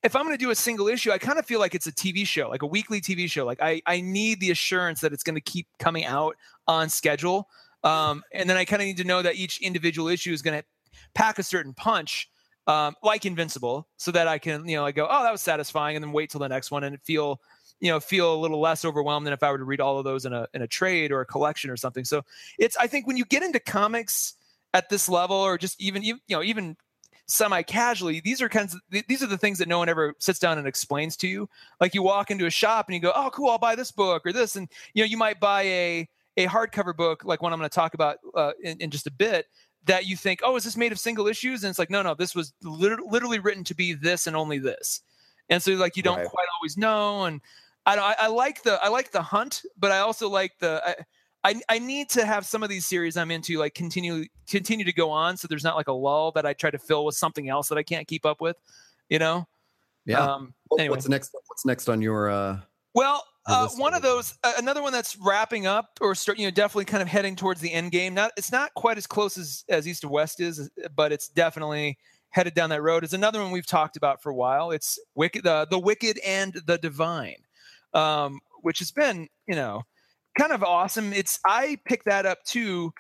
if 0.02 0.16
I'm 0.16 0.24
going 0.24 0.36
to 0.36 0.42
do 0.42 0.50
a 0.50 0.54
single 0.54 0.88
issue, 0.88 1.10
I 1.10 1.18
kind 1.18 1.38
of 1.38 1.46
feel 1.46 1.60
like 1.60 1.74
it's 1.74 1.86
a 1.86 1.92
TV 1.92 2.26
show, 2.26 2.48
like 2.48 2.62
a 2.62 2.66
weekly 2.66 3.00
TV 3.00 3.30
show. 3.30 3.44
Like 3.44 3.60
I, 3.60 3.82
I 3.86 4.00
need 4.00 4.40
the 4.40 4.50
assurance 4.50 5.00
that 5.00 5.12
it's 5.12 5.22
going 5.22 5.34
to 5.34 5.40
keep 5.40 5.66
coming 5.78 6.04
out 6.04 6.36
on 6.66 6.88
schedule. 6.88 7.48
Um, 7.84 8.22
and 8.32 8.48
then 8.48 8.56
I 8.56 8.64
kind 8.64 8.80
of 8.80 8.86
need 8.86 8.96
to 8.98 9.04
know 9.04 9.22
that 9.22 9.36
each 9.36 9.60
individual 9.60 10.08
issue 10.08 10.32
is 10.32 10.42
going 10.42 10.60
to 10.60 10.66
pack 11.14 11.38
a 11.38 11.42
certain 11.42 11.74
punch, 11.74 12.30
um, 12.66 12.94
like 13.02 13.26
Invincible, 13.26 13.88
so 13.96 14.10
that 14.12 14.26
I 14.26 14.38
can, 14.38 14.66
you 14.66 14.76
know, 14.76 14.86
I 14.86 14.92
go, 14.92 15.06
oh, 15.10 15.22
that 15.22 15.32
was 15.32 15.42
satisfying, 15.42 15.96
and 15.96 16.04
then 16.04 16.12
wait 16.12 16.30
till 16.30 16.40
the 16.40 16.48
next 16.48 16.70
one 16.70 16.84
and 16.84 17.00
feel, 17.02 17.40
you 17.80 17.90
know, 17.90 18.00
feel 18.00 18.34
a 18.34 18.36
little 18.36 18.60
less 18.60 18.84
overwhelmed 18.84 19.26
than 19.26 19.32
if 19.32 19.42
I 19.42 19.50
were 19.50 19.58
to 19.58 19.64
read 19.64 19.80
all 19.80 19.98
of 19.98 20.04
those 20.04 20.24
in 20.24 20.32
a 20.32 20.46
in 20.54 20.62
a 20.62 20.66
trade 20.66 21.12
or 21.12 21.20
a 21.20 21.26
collection 21.26 21.70
or 21.70 21.76
something. 21.76 22.04
So 22.04 22.22
it's, 22.58 22.76
I 22.76 22.86
think, 22.86 23.06
when 23.06 23.16
you 23.16 23.24
get 23.24 23.42
into 23.42 23.60
comics 23.60 24.34
at 24.74 24.88
this 24.88 25.08
level 25.08 25.36
or 25.36 25.58
just 25.58 25.80
even 25.80 26.02
you 26.02 26.18
know 26.28 26.42
even 26.42 26.76
semi-casually 27.30 28.20
these 28.20 28.42
are 28.42 28.48
kinds 28.48 28.74
of 28.74 28.80
these 28.90 29.22
are 29.22 29.28
the 29.28 29.38
things 29.38 29.58
that 29.58 29.68
no 29.68 29.78
one 29.78 29.88
ever 29.88 30.14
sits 30.18 30.38
down 30.38 30.58
and 30.58 30.66
explains 30.66 31.16
to 31.16 31.28
you. 31.28 31.48
Like 31.80 31.94
you 31.94 32.02
walk 32.02 32.30
into 32.30 32.46
a 32.46 32.50
shop 32.50 32.88
and 32.88 32.94
you 32.94 33.00
go 33.00 33.12
oh 33.14 33.30
cool 33.32 33.50
i'll 33.50 33.58
buy 33.58 33.76
this 33.76 33.92
book 33.92 34.22
or 34.26 34.32
this 34.32 34.56
and 34.56 34.68
you 34.94 35.02
know 35.02 35.06
you 35.06 35.16
might 35.16 35.38
buy 35.38 35.62
a 35.62 36.08
a 36.36 36.46
hardcover 36.46 36.96
book 36.96 37.24
like 37.24 37.40
one 37.40 37.52
i'm 37.52 37.58
going 37.58 37.70
to 37.70 37.74
talk 37.74 37.94
about 37.94 38.18
uh, 38.34 38.52
in, 38.62 38.78
in 38.78 38.90
just 38.90 39.06
a 39.06 39.12
bit 39.12 39.46
that 39.84 40.06
you 40.06 40.16
think 40.16 40.40
oh 40.42 40.56
is 40.56 40.64
this 40.64 40.76
made 40.76 40.92
of 40.92 40.98
single 40.98 41.26
issues? 41.28 41.62
And 41.62 41.70
it's 41.70 41.78
like 41.78 41.90
no 41.90 42.02
no 42.02 42.14
this 42.14 42.34
was 42.34 42.52
literally, 42.62 43.08
literally 43.08 43.38
written 43.38 43.64
to 43.64 43.74
be 43.74 43.94
this 43.94 44.26
and 44.26 44.36
only 44.36 44.58
this. 44.58 45.02
And 45.48 45.62
so 45.62 45.72
like 45.72 45.96
you 45.96 46.02
don't 46.02 46.18
right. 46.18 46.28
quite 46.28 46.46
always 46.58 46.76
know 46.76 47.24
and 47.24 47.40
I, 47.86 47.96
I, 47.96 48.14
I 48.20 48.26
like 48.26 48.62
the 48.62 48.82
i 48.84 48.88
like 48.88 49.10
the 49.10 49.22
hunt 49.22 49.62
but 49.78 49.90
i 49.90 49.98
also 49.98 50.28
like 50.28 50.52
the 50.58 50.82
I, 50.84 50.94
I, 51.42 51.60
I 51.68 51.78
need 51.78 52.10
to 52.10 52.26
have 52.26 52.44
some 52.44 52.62
of 52.62 52.68
these 52.68 52.84
series 52.84 53.16
I'm 53.16 53.30
into 53.30 53.58
like 53.58 53.74
continue 53.74 54.26
continue 54.46 54.84
to 54.84 54.92
go 54.92 55.10
on 55.10 55.36
so 55.36 55.48
there's 55.48 55.64
not 55.64 55.76
like 55.76 55.88
a 55.88 55.92
lull 55.92 56.32
that 56.32 56.44
I 56.44 56.52
try 56.52 56.70
to 56.70 56.78
fill 56.78 57.04
with 57.04 57.14
something 57.14 57.48
else 57.48 57.68
that 57.68 57.78
I 57.78 57.82
can't 57.82 58.06
keep 58.06 58.26
up 58.26 58.40
with, 58.40 58.56
you 59.08 59.18
know. 59.18 59.46
Yeah. 60.04 60.22
Um, 60.22 60.54
anyway. 60.78 60.96
What's 60.96 61.08
next? 61.08 61.34
What's 61.46 61.64
next 61.64 61.88
on 61.88 62.02
your? 62.02 62.30
uh 62.30 62.58
Well, 62.94 63.24
uh, 63.46 63.68
one 63.76 63.94
of 63.94 64.02
those, 64.02 64.38
uh, 64.44 64.52
another 64.58 64.82
one 64.82 64.92
that's 64.92 65.16
wrapping 65.16 65.66
up 65.66 65.98
or 66.00 66.14
start, 66.14 66.38
you 66.38 66.46
know, 66.46 66.50
definitely 66.50 66.84
kind 66.84 67.02
of 67.02 67.08
heading 67.08 67.34
towards 67.34 67.60
the 67.60 67.72
end 67.72 67.90
game. 67.90 68.14
Not, 68.14 68.32
it's 68.36 68.52
not 68.52 68.72
quite 68.74 68.98
as 68.98 69.06
close 69.06 69.38
as 69.38 69.64
as 69.68 69.88
East 69.88 70.04
of 70.04 70.10
West 70.10 70.40
is, 70.40 70.70
but 70.94 71.10
it's 71.10 71.28
definitely 71.28 71.98
headed 72.28 72.54
down 72.54 72.70
that 72.70 72.82
road. 72.82 73.02
Is 73.02 73.14
another 73.14 73.42
one 73.42 73.50
we've 73.50 73.66
talked 73.66 73.96
about 73.96 74.22
for 74.22 74.28
a 74.30 74.34
while. 74.34 74.72
It's 74.72 74.98
wicked, 75.14 75.44
the 75.44 75.66
the 75.70 75.78
wicked 75.78 76.20
and 76.24 76.52
the 76.66 76.76
divine, 76.76 77.42
um, 77.94 78.40
which 78.60 78.78
has 78.80 78.90
been, 78.90 79.28
you 79.46 79.54
know 79.54 79.84
kind 80.38 80.52
of 80.52 80.62
awesome. 80.62 81.12
It's 81.12 81.38
I 81.44 81.78
picked 81.84 82.06
that 82.06 82.26
up 82.26 82.42
too. 82.44 82.92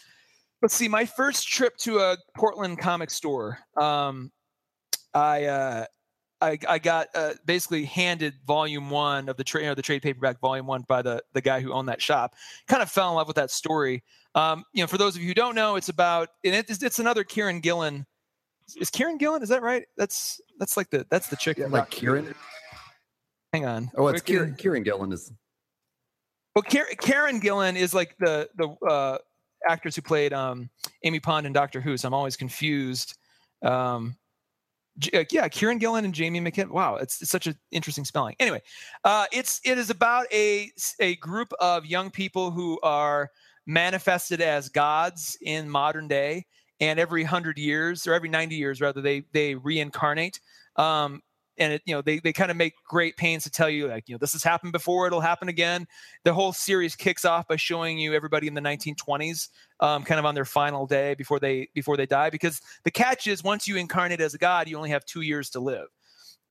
Let's 0.62 0.74
see, 0.74 0.88
my 0.88 1.06
first 1.06 1.48
trip 1.48 1.76
to 1.78 1.98
a 1.98 2.16
Portland 2.36 2.78
comic 2.78 3.10
store. 3.10 3.58
Um, 3.80 4.30
I 5.14 5.44
uh, 5.44 5.86
I, 6.40 6.58
I 6.68 6.78
got 6.78 7.08
uh, 7.14 7.34
basically 7.44 7.84
handed 7.84 8.34
volume 8.46 8.90
one 8.90 9.28
of 9.28 9.36
the 9.36 9.44
trade, 9.44 9.62
you 9.62 9.68
know, 9.68 9.74
the 9.74 9.82
trade 9.82 10.02
paperback 10.02 10.40
volume 10.40 10.66
one 10.66 10.84
by 10.88 11.02
the 11.02 11.22
the 11.34 11.40
guy 11.40 11.60
who 11.60 11.72
owned 11.72 11.88
that 11.88 12.00
shop. 12.00 12.34
Kind 12.66 12.82
of 12.82 12.90
fell 12.90 13.10
in 13.10 13.14
love 13.14 13.26
with 13.26 13.36
that 13.36 13.50
story. 13.50 14.02
Um, 14.34 14.64
you 14.72 14.82
know, 14.82 14.86
for 14.86 14.98
those 14.98 15.16
of 15.16 15.22
you 15.22 15.28
who 15.28 15.34
don't 15.34 15.54
know, 15.54 15.76
it's 15.76 15.88
about 15.88 16.30
and 16.44 16.54
it's, 16.54 16.82
it's 16.82 16.98
another 16.98 17.24
Kieron 17.24 17.62
Gillen. 17.62 18.06
Is 18.76 18.90
Kieron 18.90 19.18
Gillen? 19.18 19.42
Is 19.42 19.48
that 19.48 19.62
right? 19.62 19.84
That's 19.96 20.40
that's 20.58 20.76
like 20.76 20.90
the 20.90 21.06
that's 21.10 21.28
the 21.28 21.36
chick. 21.36 21.58
Yeah, 21.58 21.66
like 21.66 21.90
Kieron. 21.90 22.34
Hang 23.52 23.66
on. 23.66 23.90
Oh, 23.96 24.06
it's 24.06 24.22
Kieron, 24.22 24.56
Kieron 24.56 24.84
Gillen 24.84 25.12
is 25.12 25.32
well, 26.54 26.62
Karen 26.62 27.40
Gillan 27.40 27.76
is 27.76 27.94
like 27.94 28.16
the 28.18 28.48
the 28.56 28.68
uh, 28.86 29.18
actress 29.68 29.96
who 29.96 30.02
played 30.02 30.32
um, 30.32 30.68
Amy 31.04 31.20
Pond 31.20 31.46
in 31.46 31.52
Doctor 31.52 31.80
Who. 31.80 31.96
So 31.96 32.08
I'm 32.08 32.14
always 32.14 32.36
confused. 32.36 33.16
Um, 33.62 34.16
uh, 35.14 35.24
yeah, 35.30 35.48
Kieron 35.48 35.78
Gillen 35.78 36.04
and 36.04 36.12
Jamie 36.12 36.40
McKim. 36.40 36.70
Wow, 36.70 36.96
it's, 36.96 37.22
it's 37.22 37.30
such 37.30 37.46
an 37.46 37.56
interesting 37.70 38.04
spelling. 38.04 38.34
Anyway, 38.40 38.60
uh, 39.04 39.26
it's 39.32 39.60
it 39.64 39.78
is 39.78 39.90
about 39.90 40.26
a 40.32 40.70
a 40.98 41.16
group 41.16 41.52
of 41.60 41.86
young 41.86 42.10
people 42.10 42.50
who 42.50 42.78
are 42.82 43.30
manifested 43.66 44.40
as 44.40 44.68
gods 44.68 45.38
in 45.42 45.70
modern 45.70 46.08
day, 46.08 46.44
and 46.80 46.98
every 46.98 47.22
hundred 47.22 47.58
years 47.58 48.06
or 48.06 48.14
every 48.14 48.28
ninety 48.28 48.56
years 48.56 48.80
rather, 48.80 49.00
they 49.00 49.22
they 49.32 49.54
reincarnate. 49.54 50.40
Um, 50.76 51.22
and 51.58 51.74
it, 51.74 51.82
you 51.84 51.94
know 51.94 52.02
they 52.02 52.18
they 52.18 52.32
kind 52.32 52.50
of 52.50 52.56
make 52.56 52.74
great 52.84 53.16
pains 53.16 53.44
to 53.44 53.50
tell 53.50 53.68
you 53.68 53.86
like 53.88 54.08
you 54.08 54.14
know 54.14 54.18
this 54.18 54.32
has 54.32 54.42
happened 54.42 54.72
before 54.72 55.06
it'll 55.06 55.20
happen 55.20 55.48
again. 55.48 55.86
The 56.24 56.32
whole 56.32 56.52
series 56.52 56.96
kicks 56.96 57.24
off 57.24 57.48
by 57.48 57.56
showing 57.56 57.98
you 57.98 58.14
everybody 58.14 58.46
in 58.46 58.54
the 58.54 58.60
1920s 58.60 59.48
um, 59.80 60.02
kind 60.02 60.18
of 60.18 60.24
on 60.24 60.34
their 60.34 60.44
final 60.44 60.86
day 60.86 61.14
before 61.14 61.38
they 61.38 61.68
before 61.74 61.96
they 61.96 62.06
die 62.06 62.30
because 62.30 62.60
the 62.84 62.90
catch 62.90 63.26
is 63.26 63.44
once 63.44 63.68
you 63.68 63.76
incarnate 63.76 64.20
as 64.20 64.34
a 64.34 64.38
god 64.38 64.68
you 64.68 64.76
only 64.76 64.90
have 64.90 65.04
two 65.04 65.22
years 65.22 65.50
to 65.50 65.60
live. 65.60 65.86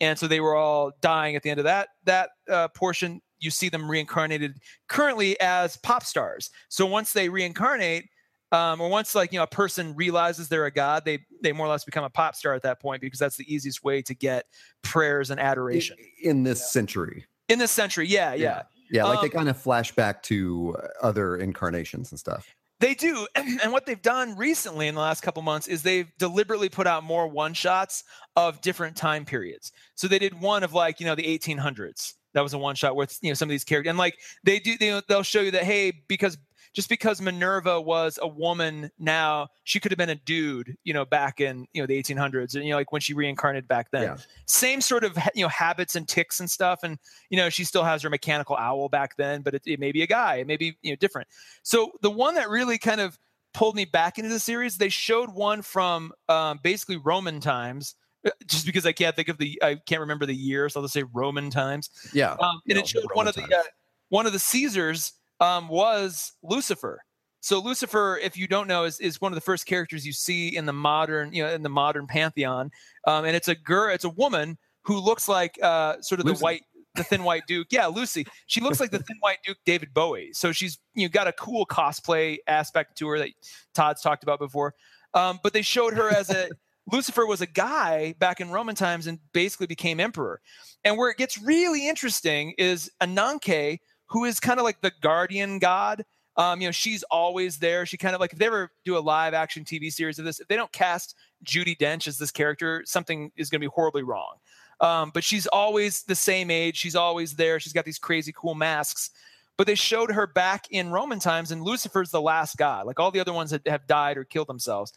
And 0.02 0.18
so 0.18 0.28
they 0.28 0.40
were 0.40 0.56
all 0.56 0.92
dying 1.02 1.36
at 1.36 1.44
the 1.44 1.50
end 1.50 1.60
of 1.60 1.66
that 1.66 1.90
that 2.06 2.30
uh, 2.50 2.68
portion. 2.70 3.22
You 3.42 3.52
see 3.52 3.70
them 3.70 3.90
reincarnated 3.90 4.58
currently 4.90 5.40
as 5.40 5.78
pop 5.78 6.04
stars. 6.04 6.50
So 6.68 6.86
once 6.86 7.14
they 7.14 7.30
reincarnate 7.30 8.10
um, 8.52 8.82
or 8.82 8.90
once 8.90 9.16
like 9.16 9.32
you 9.32 9.40
know 9.40 9.44
a 9.44 9.48
person 9.48 9.96
realizes 9.96 10.48
they're 10.48 10.66
a 10.66 10.72
god 10.72 11.06
they 11.06 11.20
they 11.42 11.52
more 11.52 11.68
or 11.68 11.70
less 11.70 11.84
become 11.84 12.04
a 12.04 12.10
pop 12.10 12.36
star 12.36 12.54
at 12.54 12.64
that 12.64 12.82
point 12.82 13.02
because 13.02 13.20
that's 13.20 13.38
the 13.38 13.54
easiest 13.54 13.84
way 13.84 14.02
to 14.02 14.14
get 14.14 14.46
prayers 14.82 15.30
and 15.30 15.40
adoration. 15.40 15.98
In, 16.22 16.32
in 16.32 16.44
this 16.44 16.60
yeah. 16.60 16.66
century. 16.66 17.26
In 17.48 17.60
this 17.60 17.72
century 17.72 18.08
yeah 18.08 18.34
yeah. 18.34 18.44
Yeah, 18.44 18.64
yeah 18.92 19.04
like 19.06 19.20
um, 19.20 19.24
they 19.26 19.30
kind 19.30 19.50
of 19.50 19.58
flash 19.58 19.92
back 19.94 20.24
to 20.24 20.76
other 21.02 21.38
incarnations 21.38 22.12
and 22.12 22.20
stuff. 22.20 22.56
They 22.80 22.96
do 22.96 23.28
and 23.36 23.72
what 23.72 23.86
they've 23.86 24.02
done 24.02 24.36
recently 24.36 24.88
in 24.88 24.96
the 24.96 25.02
last 25.02 25.22
couple 25.22 25.42
months 25.42 25.68
is 25.68 25.84
they've 25.84 26.12
deliberately 26.18 26.70
put 26.70 26.88
out 26.88 27.04
more 27.04 27.28
one 27.28 27.54
shots 27.54 28.04
of 28.36 28.62
different 28.62 28.96
time 28.96 29.26
periods. 29.26 29.72
So 29.96 30.08
they 30.08 30.20
did 30.20 30.40
one 30.40 30.64
of 30.64 30.74
like 30.74 31.00
you 31.00 31.06
know 31.06 31.16
the 31.16 31.38
1800s 31.38 32.14
that 32.34 32.42
was 32.42 32.54
a 32.54 32.58
one 32.58 32.76
shot 32.76 32.96
with 32.96 33.18
you 33.22 33.30
know 33.30 33.34
some 33.34 33.48
of 33.48 33.52
these 33.52 33.64
characters 33.64 33.90
and 33.90 33.98
like 33.98 34.18
they 34.44 34.60
do 34.60 34.78
they, 34.78 35.02
they'll 35.08 35.24
show 35.24 35.42
you 35.42 35.52
that 35.52 35.64
hey 35.64 35.92
because 36.08 36.38
just 36.74 36.90
because 36.90 37.22
Minerva 37.22 37.82
was 37.82 38.20
a 38.22 38.28
woman 38.28 38.92
now, 39.00 39.48
she 39.64 39.80
could 39.80 39.92
have 39.92 39.98
been 39.98 40.10
a 40.10 40.16
dude, 40.16 40.78
you 40.84 40.94
know, 40.94 41.06
back 41.06 41.42
in, 41.42 41.68
you 41.74 41.82
know, 41.82 41.88
the 41.88 42.02
1800s 42.02 42.56
and, 42.56 42.64
you 42.64 42.72
know, 42.72 42.78
like 42.78 42.92
when 42.92 43.02
she 43.02 43.14
reincarnated 43.14 43.68
back 43.68 43.92
then. 43.92 44.04
Yeah. 44.04 44.18
Same 44.46 44.82
sort 44.82 45.04
of, 45.04 45.18
you 45.36 45.44
know, 45.44 45.50
habits 45.50 45.96
and 45.96 46.08
ticks 46.08 46.40
and 46.40 46.50
stuff. 46.50 46.82
And, 46.84 47.00
you 47.30 47.38
know, 47.38 47.50
she 47.50 47.64
still 47.64 47.84
has 47.84 48.04
her 48.04 48.10
mechanical 48.10 48.56
owl 48.56 48.90
back 48.90 49.16
then, 49.18 49.42
but 49.42 49.56
it, 49.56 49.64
it 49.66 49.80
may 49.80 49.92
be 49.92 50.04
a 50.04 50.08
guy, 50.08 50.36
it 50.36 50.48
may 50.48 50.58
be, 50.58 50.78
you 50.82 50.92
know, 50.92 50.96
different. 50.98 51.28
So 51.64 51.92
the 52.02 52.12
one 52.12 52.36
that 52.36 52.50
really 52.50 52.78
kind 52.78 53.02
of 53.02 53.18
pulled 53.54 53.76
me 53.76 53.86
back 53.86 54.18
into 54.18 54.30
the 54.30 54.40
series, 54.40 54.78
they 54.78 54.90
showed 54.90 55.30
one 55.32 55.62
from 55.62 56.14
um, 56.28 56.60
basically 56.62 56.98
Roman 56.98 57.40
times 57.40 57.96
uh, 58.26 58.32
just 58.46 58.66
because 58.66 58.86
I 58.86 58.92
can't 58.92 59.16
think 59.16 59.30
of 59.30 59.38
the 59.38 59.62
I 59.64 59.76
can't 59.76 60.02
remember 60.02 60.26
the 60.26 60.36
year, 60.36 60.68
so 60.70 60.80
I'll 60.80 60.84
just 60.84 60.94
say 60.94 61.04
Roman 61.14 61.50
times. 61.50 61.90
Yeah, 62.14 62.34
um, 62.34 62.62
and 62.68 62.78
it 62.78 62.88
showed 62.88 63.04
Roman 63.04 63.16
one 63.16 63.28
of 63.30 63.36
times. 63.36 63.50
the 63.50 63.58
uh, 63.58 63.64
one 64.10 64.26
of 64.26 64.34
the 64.34 64.40
Caesars 64.40 65.14
um, 65.40 65.68
was 65.68 66.34
Lucifer. 66.44 67.02
So 67.42 67.60
Lucifer, 67.60 68.20
if 68.22 68.36
you 68.36 68.48
don't 68.48 68.68
know, 68.68 68.84
is, 68.84 69.00
is 69.00 69.22
one 69.22 69.32
of 69.32 69.36
the 69.36 69.42
first 69.42 69.66
characters 69.66 70.06
you 70.06 70.12
see 70.12 70.56
in 70.56 70.66
the 70.66 70.74
modern, 70.74 71.34
you 71.34 71.44
know, 71.44 71.50
in 71.50 71.64
the 71.64 71.70
modern 71.70 72.06
pantheon. 72.06 72.70
Um, 73.08 73.26
and 73.26 73.36
it's 73.36 73.48
a 73.48 73.56
girl, 73.56 73.94
it's 73.94 74.04
a 74.04 74.10
woman 74.10 74.58
who 74.84 75.00
looks 75.00 75.28
like 75.28 75.58
uh, 75.64 76.02
sort 76.02 76.20
of 76.20 76.26
Lucy. 76.26 76.40
the 76.40 76.44
white, 76.44 76.62
the 76.96 77.04
thin 77.04 77.24
white 77.24 77.44
Duke. 77.48 77.68
Yeah, 77.72 77.88
Lucy. 77.88 78.26
She 78.48 78.60
looks 78.60 78.80
like 78.80 78.92
the 78.92 79.00
thin 79.00 79.18
white 79.22 79.38
Duke, 79.46 79.58
David 79.66 79.94
Bowie. 79.94 80.32
So 80.34 80.52
she's 80.52 80.80
you 80.96 81.04
know 81.04 81.10
got 81.10 81.28
a 81.28 81.34
cool 81.34 81.66
cosplay 81.66 82.38
aspect 82.48 82.98
to 82.98 83.08
her 83.08 83.20
that 83.20 83.30
Todd's 83.74 84.02
talked 84.02 84.24
about 84.24 84.40
before. 84.40 84.74
Um, 85.14 85.40
but 85.42 85.54
they 85.54 85.62
showed 85.62 85.94
her 85.94 86.10
as 86.10 86.30
a 86.30 86.50
Lucifer 86.92 87.26
was 87.26 87.42
a 87.42 87.48
guy 87.48 88.16
back 88.20 88.42
in 88.42 88.52
Roman 88.52 88.76
times 88.76 89.08
and 89.08 89.20
basically 89.34 89.68
became 89.68 90.00
emperor. 90.00 90.42
And 90.84 90.98
where 90.98 91.10
it 91.10 91.18
gets 91.18 91.38
really 91.42 91.88
interesting 91.88 92.54
is 92.58 92.92
Ananke 93.02 93.80
who 94.10 94.26
is 94.26 94.40
kind 94.40 94.60
of 94.60 94.64
like 94.64 94.82
the 94.82 94.92
guardian 95.02 95.60
god. 95.60 96.06
Um, 96.36 96.62
you 96.62 96.68
know, 96.68 96.72
she's 96.72 97.04
always 97.04 97.58
there. 97.58 97.86
She 97.86 97.98
kind 97.98 98.16
of 98.16 98.22
like 98.22 98.32
if 98.34 98.40
they 98.40 98.46
ever 98.46 98.72
do 98.86 98.98
a 98.98 99.00
live 99.00 99.34
action 99.34 99.66
TV 99.66 99.92
series 99.92 100.20
of 100.20 100.26
this, 100.26 100.40
if 100.40 100.48
they 100.48 100.56
don't 100.56 100.72
cast 100.72 101.16
Judi 101.44 101.78
Dench 101.78 102.08
as 102.08 102.18
this 102.18 102.32
character, 102.32 102.84
something 102.86 103.32
is 103.36 103.50
going 103.50 103.60
to 103.60 103.68
be 103.68 103.72
horribly 103.74 104.04
wrong. 104.04 104.36
Um, 104.82 105.12
but 105.14 105.24
she's 105.24 105.48
always 105.48 106.04
the 106.04 106.16
same 106.16 106.50
age. 106.50 106.78
She's 106.78 106.96
always 106.96 107.36
there. 107.36 107.60
She's 107.60 107.74
got 107.74 107.86
these 107.86 108.00
crazy 108.00 108.34
cool 108.36 108.56
masks. 108.56 109.10
But 109.58 109.68
they 109.68 109.76
showed 109.76 110.12
her 110.12 110.26
back 110.26 110.68
in 110.72 110.90
Roman 110.90 111.20
times, 111.20 111.52
and 111.52 111.62
Lucifer's 111.62 112.12
the 112.12 112.22
last 112.22 112.56
god. 112.56 112.86
Like 112.86 113.00
all 113.00 113.12
the 113.12 113.20
other 113.20 113.34
ones 113.34 113.52
that 113.52 113.68
have 113.68 113.88
died 113.88 114.18
or 114.18 114.24
killed 114.24 114.48
themselves. 114.48 114.94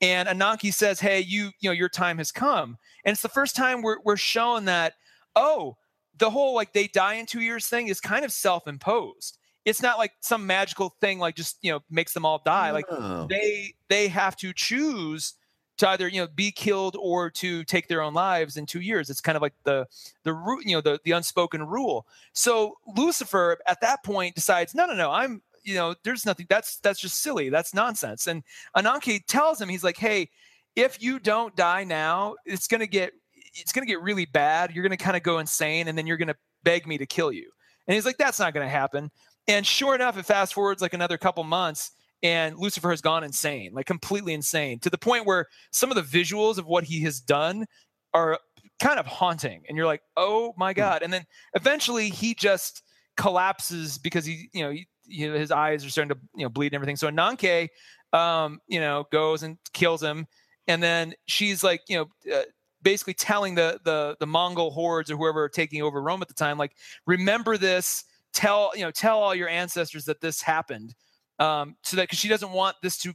And 0.00 0.28
Ananke 0.28 0.74
says, 0.74 0.98
"Hey, 0.98 1.20
you, 1.20 1.50
you 1.60 1.68
know, 1.68 1.74
your 1.74 1.88
time 1.88 2.18
has 2.18 2.32
come." 2.32 2.76
And 3.04 3.12
it's 3.12 3.22
the 3.22 3.28
first 3.28 3.54
time 3.54 3.82
we're 3.82 3.98
we're 4.04 4.16
shown 4.16 4.64
that, 4.64 4.94
oh, 5.36 5.76
the 6.20 6.30
whole 6.30 6.54
like 6.54 6.72
they 6.72 6.86
die 6.86 7.14
in 7.14 7.26
two 7.26 7.40
years 7.40 7.66
thing 7.66 7.88
is 7.88 8.00
kind 8.00 8.24
of 8.24 8.32
self-imposed. 8.32 9.38
It's 9.64 9.82
not 9.82 9.98
like 9.98 10.12
some 10.20 10.46
magical 10.46 10.94
thing 11.00 11.18
like 11.18 11.34
just 11.34 11.58
you 11.62 11.72
know 11.72 11.80
makes 11.90 12.14
them 12.14 12.24
all 12.24 12.40
die. 12.44 12.70
Like 12.70 12.86
they 13.28 13.74
they 13.88 14.08
have 14.08 14.36
to 14.36 14.52
choose 14.52 15.34
to 15.78 15.88
either 15.88 16.08
you 16.08 16.20
know 16.20 16.28
be 16.34 16.52
killed 16.52 16.96
or 17.00 17.30
to 17.30 17.64
take 17.64 17.88
their 17.88 18.02
own 18.02 18.14
lives 18.14 18.56
in 18.56 18.66
two 18.66 18.80
years. 18.80 19.10
It's 19.10 19.20
kind 19.20 19.36
of 19.36 19.42
like 19.42 19.54
the 19.64 19.86
the 20.22 20.32
root 20.32 20.64
you 20.66 20.76
know 20.76 20.80
the, 20.80 21.00
the 21.04 21.12
unspoken 21.12 21.66
rule. 21.66 22.06
So 22.32 22.76
lucifer 22.96 23.58
at 23.66 23.80
that 23.80 24.04
point 24.04 24.34
decides 24.34 24.74
no 24.74 24.86
no 24.86 24.94
no 24.94 25.10
i'm 25.10 25.42
you 25.62 25.74
know 25.74 25.94
there's 26.04 26.24
nothing 26.24 26.46
that's 26.48 26.78
that's 26.78 27.00
just 27.00 27.22
silly. 27.22 27.48
That's 27.48 27.74
nonsense. 27.74 28.26
And 28.26 28.44
ananke 28.76 29.26
tells 29.26 29.60
him 29.60 29.68
he's 29.68 29.84
like 29.84 29.98
hey 29.98 30.30
if 30.76 31.02
you 31.02 31.18
don't 31.18 31.56
die 31.56 31.84
now 31.84 32.36
it's 32.46 32.68
going 32.68 32.80
to 32.80 32.86
get 32.86 33.12
it's 33.54 33.72
going 33.72 33.86
to 33.86 33.90
get 33.90 34.00
really 34.02 34.26
bad. 34.26 34.74
You're 34.74 34.82
going 34.82 34.96
to 34.96 35.02
kind 35.02 35.16
of 35.16 35.22
go 35.22 35.38
insane, 35.38 35.88
and 35.88 35.96
then 35.96 36.06
you're 36.06 36.16
going 36.16 36.28
to 36.28 36.36
beg 36.62 36.86
me 36.86 36.98
to 36.98 37.06
kill 37.06 37.32
you. 37.32 37.50
And 37.86 37.94
he's 37.94 38.06
like, 38.06 38.18
that's 38.18 38.38
not 38.38 38.54
going 38.54 38.66
to 38.66 38.70
happen. 38.70 39.10
And 39.48 39.66
sure 39.66 39.94
enough, 39.94 40.16
it 40.16 40.26
fast 40.26 40.54
forwards 40.54 40.82
like 40.82 40.94
another 40.94 41.18
couple 41.18 41.42
months, 41.44 41.92
and 42.22 42.56
Lucifer 42.58 42.90
has 42.90 43.00
gone 43.00 43.24
insane, 43.24 43.72
like 43.72 43.86
completely 43.86 44.34
insane, 44.34 44.78
to 44.80 44.90
the 44.90 44.98
point 44.98 45.26
where 45.26 45.46
some 45.72 45.90
of 45.90 45.96
the 45.96 46.02
visuals 46.02 46.58
of 46.58 46.66
what 46.66 46.84
he 46.84 47.02
has 47.02 47.20
done 47.20 47.66
are 48.12 48.38
kind 48.80 48.98
of 48.98 49.06
haunting. 49.06 49.62
And 49.68 49.76
you're 49.76 49.86
like, 49.86 50.02
oh 50.16 50.54
my 50.56 50.72
hmm. 50.72 50.76
God. 50.76 51.02
And 51.02 51.12
then 51.12 51.24
eventually 51.54 52.10
he 52.10 52.34
just 52.34 52.82
collapses 53.16 53.98
because 53.98 54.24
he, 54.24 54.48
you 54.52 54.62
know, 54.62 54.70
he, 54.70 54.86
you 55.06 55.30
know, 55.30 55.38
his 55.38 55.50
eyes 55.50 55.84
are 55.84 55.90
starting 55.90 56.14
to 56.14 56.20
you 56.36 56.44
know 56.44 56.48
bleed 56.48 56.68
and 56.68 56.74
everything. 56.74 56.96
So 56.96 57.10
Ananke, 57.10 57.68
um, 58.12 58.60
you 58.68 58.80
know, 58.80 59.06
goes 59.10 59.42
and 59.42 59.58
kills 59.72 60.02
him, 60.02 60.26
and 60.68 60.82
then 60.82 61.14
she's 61.26 61.62
like, 61.64 61.82
you 61.88 61.96
know. 61.96 62.32
Uh, 62.32 62.42
basically 62.82 63.14
telling 63.14 63.54
the 63.54 63.80
the 63.84 64.16
the 64.20 64.26
Mongol 64.26 64.70
hordes 64.70 65.10
or 65.10 65.16
whoever 65.16 65.44
are 65.44 65.48
taking 65.48 65.82
over 65.82 66.02
Rome 66.02 66.22
at 66.22 66.28
the 66.28 66.34
time, 66.34 66.58
like, 66.58 66.76
remember 67.06 67.56
this, 67.56 68.04
tell 68.32 68.72
you 68.74 68.82
know, 68.82 68.90
tell 68.90 69.18
all 69.18 69.34
your 69.34 69.48
ancestors 69.48 70.04
that 70.06 70.20
this 70.20 70.42
happened, 70.42 70.94
um, 71.38 71.76
so 71.82 71.96
that 71.96 72.04
because 72.04 72.18
she 72.18 72.28
doesn't 72.28 72.52
want 72.52 72.76
this 72.82 72.98
to 72.98 73.14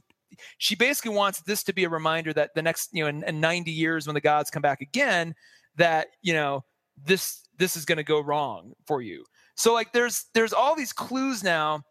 she 0.58 0.74
basically 0.74 1.14
wants 1.14 1.40
this 1.42 1.62
to 1.64 1.72
be 1.72 1.84
a 1.84 1.88
reminder 1.88 2.32
that 2.32 2.54
the 2.54 2.62
next 2.62 2.90
you 2.92 3.02
know 3.02 3.08
in, 3.08 3.22
in 3.24 3.40
90 3.40 3.70
years 3.70 4.06
when 4.06 4.14
the 4.14 4.20
gods 4.20 4.50
come 4.50 4.62
back 4.62 4.80
again 4.80 5.34
that 5.76 6.08
you 6.22 6.32
know 6.32 6.64
this 7.04 7.42
this 7.58 7.76
is 7.76 7.84
going 7.84 7.96
to 7.96 8.04
go 8.04 8.20
wrong 8.20 8.72
for 8.86 9.00
you. 9.00 9.24
So 9.54 9.72
like 9.72 9.92
there's 9.92 10.26
there's 10.34 10.52
all 10.52 10.74
these 10.74 10.92
clues 10.92 11.42
now 11.42 11.82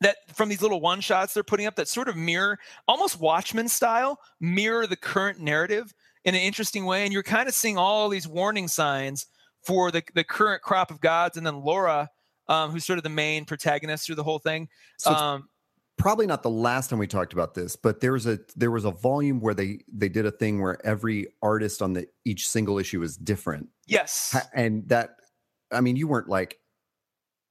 that 0.00 0.16
from 0.34 0.48
these 0.48 0.62
little 0.62 0.80
one 0.80 1.00
shots 1.00 1.34
they're 1.34 1.42
putting 1.42 1.66
up 1.66 1.76
that 1.76 1.88
sort 1.88 2.08
of 2.08 2.16
mirror 2.16 2.58
almost 2.86 3.18
watchmen 3.18 3.68
style 3.68 4.18
mirror 4.40 4.86
the 4.86 4.96
current 4.96 5.40
narrative 5.40 5.92
in 6.24 6.34
an 6.34 6.40
interesting 6.40 6.84
way 6.84 7.04
and 7.04 7.12
you're 7.12 7.22
kind 7.22 7.48
of 7.48 7.54
seeing 7.54 7.78
all 7.78 8.08
these 8.08 8.26
warning 8.28 8.68
signs 8.68 9.26
for 9.62 9.90
the 9.90 10.02
the 10.14 10.24
current 10.24 10.62
crop 10.62 10.90
of 10.90 11.00
gods 11.00 11.36
and 11.36 11.46
then 11.46 11.62
laura 11.62 12.08
um, 12.48 12.70
who's 12.70 12.84
sort 12.84 12.98
of 12.98 13.02
the 13.02 13.08
main 13.10 13.44
protagonist 13.44 14.06
through 14.06 14.14
the 14.16 14.22
whole 14.24 14.38
thing 14.38 14.68
So- 14.98 15.12
um, 15.12 15.48
probably 15.98 16.26
not 16.26 16.42
the 16.44 16.50
last 16.50 16.90
time 16.90 16.98
we 17.00 17.08
talked 17.08 17.32
about 17.32 17.54
this, 17.54 17.74
but 17.74 18.00
there 18.00 18.12
was 18.12 18.24
a 18.24 18.38
there 18.54 18.70
was 18.70 18.84
a 18.84 18.92
volume 18.92 19.40
where 19.40 19.52
they 19.52 19.80
they 19.92 20.08
did 20.08 20.24
a 20.26 20.30
thing 20.30 20.62
where 20.62 20.78
every 20.86 21.26
artist 21.42 21.82
on 21.82 21.92
the 21.92 22.06
each 22.24 22.48
single 22.48 22.78
issue 22.78 23.02
is 23.02 23.16
different, 23.16 23.68
yes. 23.88 24.36
And 24.54 24.88
that 24.88 25.16
I 25.72 25.80
mean 25.80 25.96
you 25.96 26.06
weren't 26.06 26.28
like 26.28 26.58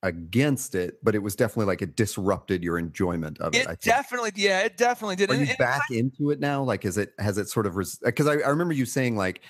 against 0.08 0.74
it, 0.76 0.98
but 1.04 1.14
it 1.16 1.20
was 1.20 1.36
definitely 1.36 1.66
like 1.68 1.82
it 1.82 1.96
disrupted 1.96 2.64
your 2.64 2.80
enjoyment 2.80 3.40
of 3.40 3.54
it. 3.54 3.60
it 3.60 3.64
I 3.68 3.70
think. 3.72 3.82
definitely 3.82 4.32
yeah 4.36 4.62
it 4.62 4.76
definitely 4.78 5.16
did 5.16 5.30
Are 5.30 5.34
And- 5.34 5.42
you 5.44 5.50
and- 5.50 5.58
back 5.58 5.82
into 5.92 6.32
it 6.32 6.40
now? 6.40 6.64
Like, 6.64 6.84
is 6.86 6.98
it 6.98 7.14
has 7.20 7.38
it 7.38 7.48
sort 7.50 7.66
of 7.68 7.76
because 8.04 8.28
I, 8.28 8.34
I 8.34 8.50
remember 8.50 8.74
you 8.74 8.86
saying 8.86 9.16
like 9.16 9.42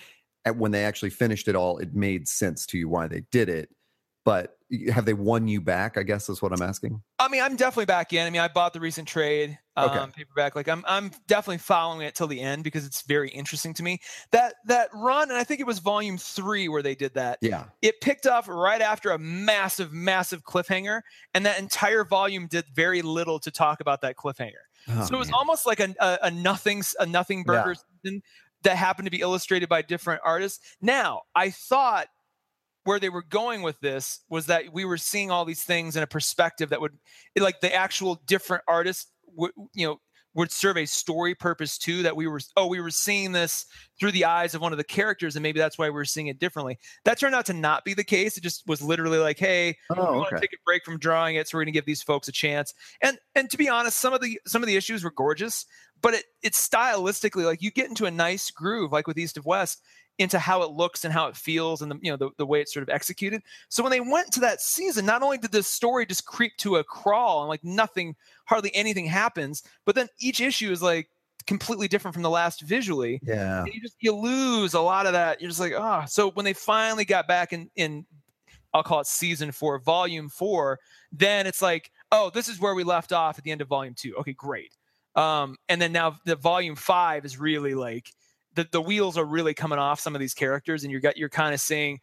at, 0.46 0.56
when 0.58 0.72
they 0.72 0.84
actually 0.86 1.10
finished 1.12 1.48
it 1.48 1.56
all, 1.56 1.78
it 1.78 1.94
made 1.96 2.28
sense 2.28 2.66
to 2.68 2.78
you 2.78 2.90
why 2.90 3.08
they 3.08 3.22
did 3.32 3.50
it. 3.50 3.70
But 4.28 4.58
have 4.92 5.06
they 5.06 5.14
won 5.14 5.48
you 5.48 5.62
back? 5.62 5.98
I 5.98 6.04
guess 6.04 6.28
is 6.28 6.42
what 6.42 6.52
I'm 6.52 6.62
asking. 6.62 7.02
I 7.18 7.30
mean, 7.30 7.42
I'm 7.42 7.56
definitely 7.56 7.86
back 7.86 8.12
in. 8.12 8.28
I 8.28 8.30
mean, 8.30 8.42
I 8.42 8.50
bought 8.50 8.74
the 8.74 8.82
recent 8.82 9.08
trade 9.08 9.58
um, 9.78 9.88
Okay. 9.88 10.06
paperback. 10.18 10.54
Like, 10.54 10.68
I'm 10.68 10.84
I'm 10.86 11.12
definitely 11.28 11.60
following 11.60 12.06
it 12.06 12.14
till 12.14 12.28
the 12.28 12.42
end 12.42 12.66
because 12.66 12.86
it's 12.86 13.04
very 13.04 13.30
interesting 13.30 13.74
to 13.76 13.84
me. 13.84 14.02
That 14.32 14.56
that 14.66 14.90
run, 14.94 15.30
and 15.30 15.38
I 15.40 15.46
think 15.46 15.62
it 15.62 15.66
was 15.66 15.80
volume 15.80 16.18
three 16.18 16.68
where 16.68 16.82
they 16.84 16.94
did 16.94 17.14
that. 17.14 17.40
Yeah, 17.42 17.68
It 17.82 18.02
picked 18.02 18.26
up 18.26 18.50
right 18.50 18.82
after 18.82 19.12
a 19.12 19.18
massive, 19.18 19.94
massive 19.94 20.44
cliffhanger, 20.44 21.04
and 21.34 21.46
that 21.46 21.60
entire 21.60 22.04
volume 22.04 22.48
did 22.48 22.66
very 22.76 23.02
little 23.02 23.40
to 23.40 23.50
talk 23.50 23.80
about 23.80 24.02
that 24.02 24.18
cliffhanger. 24.18 24.66
Oh, 24.90 25.06
so 25.06 25.16
it 25.16 25.20
was 25.20 25.30
man. 25.30 25.36
almost 25.40 25.66
like 25.66 25.80
a, 25.80 25.96
a, 26.02 26.18
a 26.24 26.32
nothing 26.32 26.84
a 27.00 27.06
nothing 27.06 27.46
Yeah. 27.48 27.64
burger 27.64 27.76
season 28.04 28.22
that 28.64 28.76
happened 28.76 29.06
to 29.06 29.12
be 29.12 29.22
illustrated 29.22 29.70
by 29.70 29.84
different 29.84 30.20
artists. 30.26 30.76
Now, 30.82 31.22
I 31.34 31.52
thought 31.52 32.08
where 32.88 33.00
they 33.00 33.10
were 33.10 33.24
going 33.24 33.62
with 33.62 33.80
this 33.82 34.22
was 34.30 34.46
that 34.46 34.72
we 34.72 34.86
were 34.86 34.98
seeing 34.98 35.30
all 35.30 35.44
these 35.44 35.64
things 35.64 35.98
in 35.98 36.04
a 36.04 36.08
perspective 36.08 36.70
that 36.70 36.80
would 36.80 36.98
like 37.38 37.60
the 37.60 37.74
actual 37.74 38.16
different 38.26 38.64
artists 38.68 39.12
would 39.36 39.52
you 39.74 39.86
know 39.86 40.00
would 40.34 40.52
serve 40.52 40.78
a 40.78 40.86
story 40.86 41.34
purpose 41.34 41.78
too 41.78 42.04
that 42.04 42.16
we 42.16 42.28
were 42.28 42.40
oh 42.56 42.68
we 42.68 42.80
were 42.80 42.90
seeing 42.90 43.32
this 43.32 43.66
through 44.00 44.12
the 44.12 44.24
eyes 44.24 44.56
of 44.56 44.62
one 44.62 44.72
of 44.72 44.78
the 44.78 44.84
characters 44.84 45.36
and 45.36 45.44
maybe 45.44 45.60
that's 45.60 45.78
why 45.78 45.88
we 45.88 45.94
were 45.94 46.06
seeing 46.06 46.28
it 46.28 46.40
differently 46.40 46.78
that 47.04 47.20
turned 47.20 47.36
out 47.36 47.46
to 47.46 47.54
not 47.54 47.84
be 47.84 47.94
the 47.94 48.04
case 48.04 48.38
it 48.38 48.42
just 48.44 48.66
was 48.68 48.82
literally 48.82 49.18
like 49.18 49.38
hey 49.40 49.76
oh, 49.90 49.96
we 49.96 50.02
oh, 50.02 50.18
want 50.20 50.30
to 50.30 50.36
okay. 50.36 50.42
take 50.42 50.54
a 50.54 50.64
break 50.66 50.86
from 50.86 50.98
drawing 51.00 51.36
it, 51.36 51.48
so 51.48 51.58
we're 51.58 51.64
going 51.64 51.74
to 51.74 51.78
give 51.78 51.86
these 51.86 52.04
folks 52.04 52.28
a 52.28 52.32
chance. 52.32 52.74
And 53.02 53.18
and 53.36 53.50
to 53.50 53.58
be 53.58 53.68
honest, 53.68 53.98
some 53.98 54.14
of 54.14 54.22
the 54.22 54.40
some 54.46 54.64
of 54.64 54.68
the 54.68 54.76
issues 54.76 55.04
were 55.04 55.12
gorgeous, 55.12 55.66
but 56.02 56.14
it 56.14 56.26
it's 56.44 56.68
stylistically 56.68 57.46
like 57.46 57.62
you 57.62 57.72
get 57.72 57.90
into 57.90 58.06
a 58.06 58.12
nice 58.12 58.52
groove, 58.52 58.92
like 58.92 59.08
with 59.08 59.18
East 59.18 59.38
of 59.38 59.46
West, 59.46 59.82
into 60.20 60.40
how 60.40 60.64
it 60.64 60.72
looks 60.72 61.06
and 61.06 61.14
how 61.14 61.28
it 61.28 61.36
feels, 61.36 61.82
and 61.82 61.92
the 61.92 62.00
you 62.02 62.12
know 62.12 62.18
the, 62.18 62.30
the 62.38 62.46
way 62.46 62.62
it's 62.62 62.74
sort 62.74 62.84
of 62.84 62.90
executed. 62.90 63.42
So 63.70 63.84
when 63.84 63.92
they 63.92 64.00
went 64.00 64.32
to 64.34 64.40
that 64.42 64.62
season, 64.62 65.06
not 65.06 65.24
only 65.24 65.38
did 65.38 65.52
the 65.52 65.64
story 65.64 66.06
just 66.06 66.26
creep 66.26 66.56
to 66.58 66.78
a 66.78 66.84
crawl 66.84 67.42
and 67.42 67.50
like 67.50 67.64
nothing, 67.64 68.16
hardly 68.46 68.74
anything 68.76 69.06
happens, 69.06 69.64
but 69.86 69.96
then 69.96 70.08
each 70.20 70.42
issue 70.42 70.72
is 70.72 70.82
like 70.82 71.10
completely 71.46 71.88
different 71.88 72.14
from 72.14 72.24
the 72.24 72.30
last 72.30 72.62
visually 72.62 73.22
Yeah, 73.24 73.64
and 73.64 73.74
you 73.74 73.82
just 73.82 73.96
you 74.00 74.14
lose 74.14 74.74
a 74.74 74.82
lot 74.82 75.06
of 75.06 75.14
that. 75.14 75.42
You're 75.42 75.50
just 75.50 75.60
like, 75.60 75.74
oh. 75.76 76.04
So 76.08 76.32
when 76.32 76.46
they 76.46 76.54
finally 76.54 77.06
got 77.06 77.28
back 77.28 77.54
in 77.54 77.70
in 77.76 78.06
I'll 78.74 78.84
call 78.84 79.00
it 79.00 79.08
season 79.08 79.52
four, 79.52 79.80
volume 79.80 80.30
four, 80.30 80.80
then 81.12 81.48
it's 81.48 81.62
like, 81.62 81.92
oh, 82.12 82.30
this 82.34 82.48
is 82.48 82.60
where 82.60 82.76
we 82.76 82.84
left 82.84 83.14
off 83.14 83.38
at 83.38 83.44
the 83.44 83.52
end 83.52 83.62
of 83.62 83.68
volume 83.68 83.96
two. 83.96 84.16
Okay, 84.18 84.34
great. 84.34 84.76
Um, 85.16 85.56
and 85.68 85.82
then 85.82 85.92
now 85.92 86.18
the 86.26 86.36
volume 86.36 86.76
five 86.76 87.26
is 87.26 87.40
really 87.40 87.74
like 87.74 88.14
the, 88.58 88.68
the 88.72 88.82
wheels 88.82 89.18
are 89.18 89.26
really 89.26 89.54
coming 89.54 89.80
off 89.80 90.02
some 90.02 90.16
of 90.16 90.20
these 90.20 90.34
characters, 90.34 90.84
and 90.84 90.92
you're 90.92 91.02
got 91.02 91.16
you're 91.16 91.30
kind 91.30 91.54
of 91.54 91.62
seeing 91.62 92.00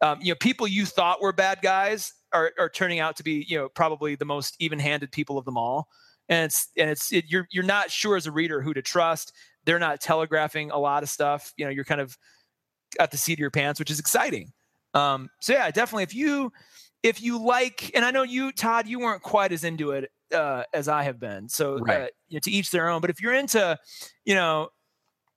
um, 0.00 0.18
you 0.20 0.32
know, 0.32 0.36
people 0.38 0.66
you 0.66 0.84
thought 0.84 1.22
were 1.22 1.32
bad 1.32 1.60
guys 1.62 2.12
are, 2.32 2.52
are 2.58 2.68
turning 2.68 3.00
out 3.00 3.16
to 3.16 3.22
be, 3.22 3.46
you 3.48 3.56
know, 3.56 3.68
probably 3.68 4.16
the 4.16 4.24
most 4.24 4.56
even-handed 4.58 5.10
people 5.12 5.38
of 5.38 5.44
them 5.44 5.56
all. 5.56 5.88
And 6.28 6.46
it's 6.46 6.68
and 6.76 6.90
it's 6.90 7.12
it, 7.12 7.26
you're 7.28 7.46
you're 7.50 7.64
not 7.64 7.90
sure 7.90 8.16
as 8.16 8.26
a 8.26 8.32
reader 8.32 8.62
who 8.62 8.72
to 8.72 8.80
trust. 8.80 9.32
They're 9.64 9.78
not 9.78 10.00
telegraphing 10.00 10.70
a 10.70 10.78
lot 10.78 11.02
of 11.02 11.10
stuff. 11.10 11.52
You 11.56 11.66
know, 11.66 11.70
you're 11.70 11.84
kind 11.84 12.00
of 12.00 12.16
at 12.98 13.10
the 13.10 13.18
seat 13.18 13.34
of 13.34 13.38
your 13.40 13.50
pants, 13.50 13.78
which 13.78 13.90
is 13.90 13.98
exciting. 13.98 14.52
Um, 14.94 15.28
so 15.40 15.52
yeah, 15.52 15.70
definitely. 15.70 16.04
If 16.04 16.14
you 16.14 16.50
if 17.02 17.22
you 17.22 17.44
like, 17.44 17.90
and 17.94 18.06
I 18.06 18.10
know 18.10 18.22
you, 18.22 18.52
Todd, 18.52 18.88
you 18.88 19.00
weren't 19.00 19.22
quite 19.22 19.52
as 19.52 19.64
into 19.64 19.90
it 19.90 20.10
uh, 20.34 20.64
as 20.72 20.88
I 20.88 21.02
have 21.02 21.20
been. 21.20 21.50
So 21.50 21.78
uh, 21.86 22.06
you 22.28 22.36
know, 22.36 22.40
to 22.40 22.50
each 22.50 22.70
their 22.70 22.88
own. 22.88 23.02
But 23.02 23.10
if 23.10 23.20
you're 23.20 23.34
into, 23.34 23.78
you 24.24 24.34
know, 24.34 24.70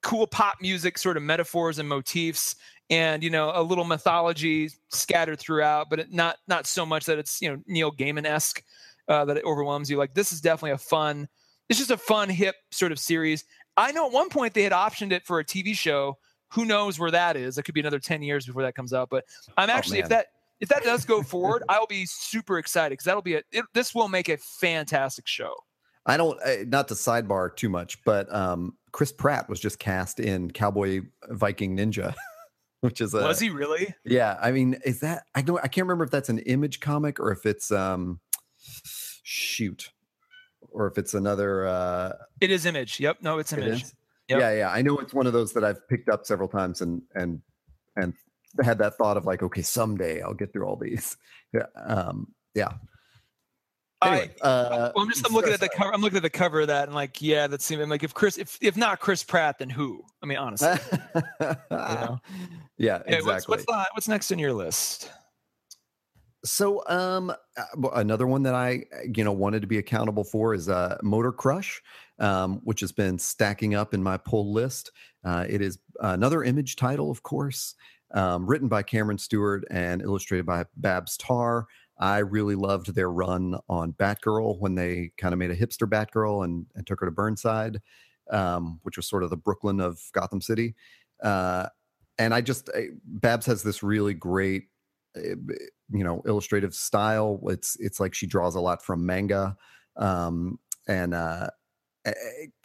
cool 0.07 0.25
pop 0.25 0.55
music 0.61 0.97
sort 0.97 1.17
of 1.17 1.23
metaphors 1.23 1.79
and 1.79 1.89
motifs 1.89 2.55
and 2.89 3.21
you 3.21 3.29
know 3.29 3.51
a 3.53 3.61
little 3.61 3.83
mythology 3.83 4.69
scattered 4.87 5.37
throughout 5.37 5.89
but 5.89 5.99
it, 5.99 6.13
not 6.13 6.37
not 6.47 6.65
so 6.65 6.85
much 6.85 7.05
that 7.05 7.19
it's 7.19 7.41
you 7.41 7.49
know 7.51 7.61
neil 7.67 7.91
gaiman-esque 7.91 8.63
uh, 9.09 9.25
that 9.25 9.37
it 9.37 9.43
overwhelms 9.43 9.89
you. 9.89 9.97
Like 9.97 10.13
this 10.13 10.31
is 10.31 10.41
definitely 10.41 10.71
a 10.71 10.77
fun 10.77 11.27
it's 11.69 11.77
just 11.77 11.91
a 11.91 11.97
fun 11.97 12.29
hip 12.29 12.55
sort 12.71 12.93
of 12.93 12.99
series. 12.99 13.43
I 13.75 13.91
know 13.91 14.05
at 14.05 14.13
one 14.13 14.29
point 14.29 14.53
they 14.53 14.63
had 14.63 14.71
optioned 14.71 15.11
it 15.11 15.25
for 15.25 15.39
a 15.39 15.45
tv 15.45 15.75
show. 15.75 16.17
Who 16.53 16.63
knows 16.63 16.97
where 16.97 17.11
that 17.11 17.35
is? 17.35 17.57
It 17.57 17.63
could 17.63 17.73
be 17.73 17.81
another 17.81 17.99
10 17.99 18.21
years 18.21 18.45
before 18.45 18.61
that 18.61 18.75
comes 18.75 18.93
out 18.93 19.09
but 19.09 19.25
i'm 19.57 19.69
actually 19.69 19.99
if 19.99 20.07
that 20.07 20.27
if 20.61 20.69
that 20.69 20.83
does 20.83 21.03
go 21.03 21.21
forward 21.21 21.63
i'll 21.69 21.85
be 21.87 22.05
super 22.05 22.57
excited 22.57 22.93
because 22.93 23.03
that'll 23.03 23.21
be 23.21 23.35
a 23.35 23.41
it, 23.51 23.65
this 23.73 23.93
will 23.93 24.07
make 24.07 24.29
a 24.29 24.37
fantastic 24.37 25.27
show 25.27 25.53
I 26.07 26.17
don't 26.17 26.39
uh, 26.41 26.63
not 26.65 26.87
to 26.87 26.93
sidebar 26.93 27.55
too 27.55 27.69
much, 27.69 28.03
but 28.03 28.33
um, 28.33 28.77
Chris 28.91 29.11
Pratt 29.11 29.49
was 29.49 29.59
just 29.59 29.77
cast 29.77 30.19
in 30.19 30.49
Cowboy 30.51 31.01
Viking 31.29 31.77
Ninja, 31.77 32.15
which 32.81 33.01
is 33.01 33.13
a 33.13 33.21
was 33.21 33.39
he 33.39 33.49
really 33.49 33.93
yeah. 34.05 34.37
I 34.41 34.51
mean, 34.51 34.77
is 34.85 35.01
that 35.01 35.23
I 35.35 35.41
don't 35.41 35.59
I 35.59 35.67
can't 35.67 35.85
remember 35.85 36.05
if 36.05 36.11
that's 36.11 36.29
an 36.29 36.39
image 36.39 36.79
comic 36.79 37.19
or 37.19 37.31
if 37.31 37.45
it's 37.45 37.71
um, 37.71 38.21
shoot, 39.23 39.91
or 40.69 40.87
if 40.87 40.97
it's 40.97 41.13
another. 41.13 41.67
Uh, 41.67 42.13
it 42.39 42.51
is 42.51 42.65
image 42.65 42.99
yep 42.99 43.17
no 43.21 43.37
it's 43.39 43.51
image 43.51 43.83
is? 43.83 43.93
Yep. 44.29 44.39
Yeah, 44.39 44.51
yeah. 44.53 44.69
I 44.69 44.81
know 44.81 44.97
it's 44.97 45.13
one 45.13 45.25
of 45.25 45.33
those 45.33 45.53
that 45.53 45.63
I've 45.63 45.87
picked 45.87 46.09
up 46.09 46.25
several 46.25 46.49
times 46.49 46.81
and 46.81 47.01
and 47.15 47.41
and 47.95 48.13
had 48.63 48.77
that 48.79 48.97
thought 48.97 49.17
of 49.17 49.25
like, 49.25 49.43
okay, 49.43 49.61
someday 49.61 50.21
I'll 50.21 50.33
get 50.33 50.53
through 50.53 50.65
all 50.65 50.77
these. 50.77 51.17
Yeah, 51.53 51.67
um, 51.85 52.33
yeah. 52.55 52.73
Anyway, 54.03 54.29
uh, 54.41 54.91
Well, 54.93 55.03
I'm 55.03 55.09
just 55.09 55.25
I'm 55.25 55.33
looking 55.33 55.53
at 55.53 55.59
the 55.59 55.69
cover. 55.69 55.93
I'm 55.93 56.01
looking 56.01 56.17
at 56.17 56.23
the 56.23 56.29
cover 56.29 56.61
of 56.61 56.67
that, 56.67 56.85
and 56.85 56.93
like, 56.93 57.21
yeah, 57.21 57.47
that 57.47 57.61
seems 57.61 57.87
like 57.87 58.03
if 58.03 58.13
Chris, 58.13 58.37
if 58.37 58.57
if 58.61 58.77
not 58.77 58.99
Chris 58.99 59.23
Pratt, 59.23 59.57
then 59.57 59.69
who? 59.69 60.03
I 60.21 60.27
mean, 60.27 60.37
honestly, 60.37 60.69
you 61.15 61.21
know? 61.71 62.19
yeah, 62.77 62.97
Okay, 62.97 63.17
exactly. 63.17 63.23
what's 63.25 63.47
what's, 63.47 63.65
the, 63.65 63.85
what's 63.93 64.07
next 64.07 64.29
in 64.31 64.37
your 64.37 64.53
list? 64.53 65.11
So, 66.45 66.83
um, 66.87 67.31
uh, 67.31 67.89
another 67.95 68.27
one 68.27 68.43
that 68.43 68.53
I, 68.53 68.83
you 69.13 69.23
know, 69.23 69.31
wanted 69.31 69.61
to 69.61 69.67
be 69.67 69.79
accountable 69.79 70.23
for 70.23 70.53
is 70.53 70.69
uh, 70.69 70.97
Motor 71.01 71.31
Crush, 71.31 71.81
um, 72.19 72.61
which 72.63 72.79
has 72.81 72.91
been 72.91 73.17
stacking 73.17 73.73
up 73.73 73.93
in 73.95 74.03
my 74.03 74.17
pull 74.17 74.53
list. 74.53 74.91
Uh, 75.25 75.45
it 75.49 75.61
is 75.61 75.79
another 75.99 76.43
image 76.43 76.75
title, 76.75 77.09
of 77.09 77.23
course, 77.23 77.73
um, 78.13 78.45
written 78.45 78.67
by 78.67 78.83
Cameron 78.83 79.17
Stewart 79.17 79.65
and 79.71 80.01
illustrated 80.01 80.45
by 80.45 80.65
Babs 80.77 81.17
Tarr. 81.17 81.65
I 81.99 82.19
really 82.19 82.55
loved 82.55 82.93
their 82.93 83.11
run 83.11 83.57
on 83.69 83.93
Batgirl 83.93 84.59
when 84.59 84.75
they 84.75 85.11
kind 85.17 85.33
of 85.33 85.39
made 85.39 85.51
a 85.51 85.55
hipster 85.55 85.87
Batgirl 85.87 86.45
and, 86.45 86.65
and 86.75 86.85
took 86.85 86.99
her 86.99 87.05
to 87.07 87.11
Burnside, 87.11 87.81
um, 88.29 88.79
which 88.83 88.97
was 88.97 89.07
sort 89.07 89.23
of 89.23 89.29
the 89.29 89.37
Brooklyn 89.37 89.79
of 89.79 89.99
Gotham 90.13 90.41
City. 90.41 90.75
Uh, 91.23 91.67
and 92.19 92.33
I 92.33 92.41
just, 92.41 92.69
I, 92.75 92.89
Babs 93.05 93.45
has 93.47 93.63
this 93.63 93.81
really 93.81 94.13
great 94.13 94.63
uh, 95.15 95.35
you 95.89 96.03
know 96.03 96.21
illustrative 96.25 96.75
style 96.75 97.39
it's 97.45 97.77
it's 97.79 97.99
like 97.99 98.13
she 98.13 98.27
draws 98.27 98.55
a 98.55 98.59
lot 98.59 98.83
from 98.83 99.05
manga 99.05 99.55
um 99.95 100.59
and 100.87 101.13
uh 101.13 101.47
eh, 102.05 102.11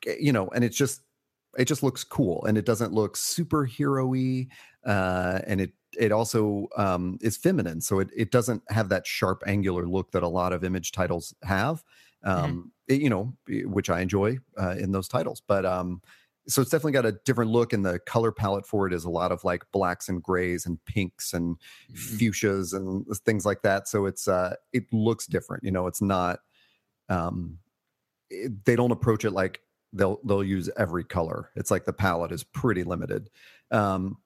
eh, 0.07 0.15
you 0.19 0.33
know 0.33 0.49
and 0.49 0.65
it's 0.65 0.77
just 0.77 1.03
it 1.57 1.67
just 1.67 1.83
looks 1.83 2.03
cool 2.03 2.45
and 2.45 2.59
it 2.59 2.65
doesn't 2.67 2.93
look 2.93 3.17
superhero-y 3.17 4.49
uh 4.91 5.41
and 5.47 5.61
it 5.61 5.73
it 5.99 6.13
also 6.13 6.69
um, 6.77 7.19
is 7.21 7.37
feminine, 7.37 7.81
so 7.81 7.99
it 8.01 8.11
it 8.17 8.31
doesn't 8.31 8.63
have 8.69 8.89
that 8.91 9.07
sharp 9.07 9.43
angular 9.47 9.87
look 9.87 10.13
that 10.13 10.23
a 10.23 10.29
lot 10.29 10.53
of 10.53 10.65
image 10.65 10.93
titles 10.93 11.35
have. 11.43 11.85
Mm-hmm. 12.25 12.45
Um, 12.45 12.73
it- 12.89 13.01
you 13.01 13.11
know, 13.11 13.35
which 13.49 13.89
I 13.91 14.01
enjoy 14.01 14.39
uh, 14.61 14.77
in 14.79 14.93
those 14.93 15.09
titles, 15.09 15.41
but 15.47 15.65
um, 15.65 16.03
so 16.49 16.61
it's 16.61 16.71
definitely 16.71 16.93
got 16.93 17.07
a 17.07 17.13
different 17.25 17.51
look, 17.53 17.73
and 17.73 17.85
the 17.85 17.99
color 18.01 18.33
palette 18.33 18.67
for 18.67 18.87
it 18.87 18.93
is 18.93 19.05
a 19.05 19.11
lot 19.11 19.31
of 19.33 19.45
like 19.45 19.65
blacks 19.73 20.09
and 20.09 20.23
grays 20.23 20.67
and 20.67 20.85
pinks 20.85 21.33
and 21.33 21.57
Mm-hmm. 21.93 22.17
fuchsias 22.17 22.75
and 22.75 23.07
things 23.25 23.45
like 23.47 23.63
that. 23.63 23.87
So 23.89 24.07
it's 24.07 24.27
uh, 24.29 24.55
it 24.73 24.85
looks 24.93 25.27
different. 25.27 25.63
You 25.65 25.71
know, 25.71 25.87
it's 25.87 26.03
not. 26.03 26.41
Um, 27.09 27.59
it, 28.31 28.65
they 28.65 28.77
don't 28.77 28.93
approach 28.93 29.25
it 29.25 29.33
like 29.33 29.61
they'll 29.93 30.19
they'll 30.25 30.45
use 30.45 30.71
every 30.77 31.05
color. 31.05 31.51
It's 31.55 31.71
like 31.71 31.85
the 31.85 31.93
palette 31.93 32.33
is 32.33 32.45
pretty 32.45 32.83
limited. 32.85 33.31
Um, 33.71 34.19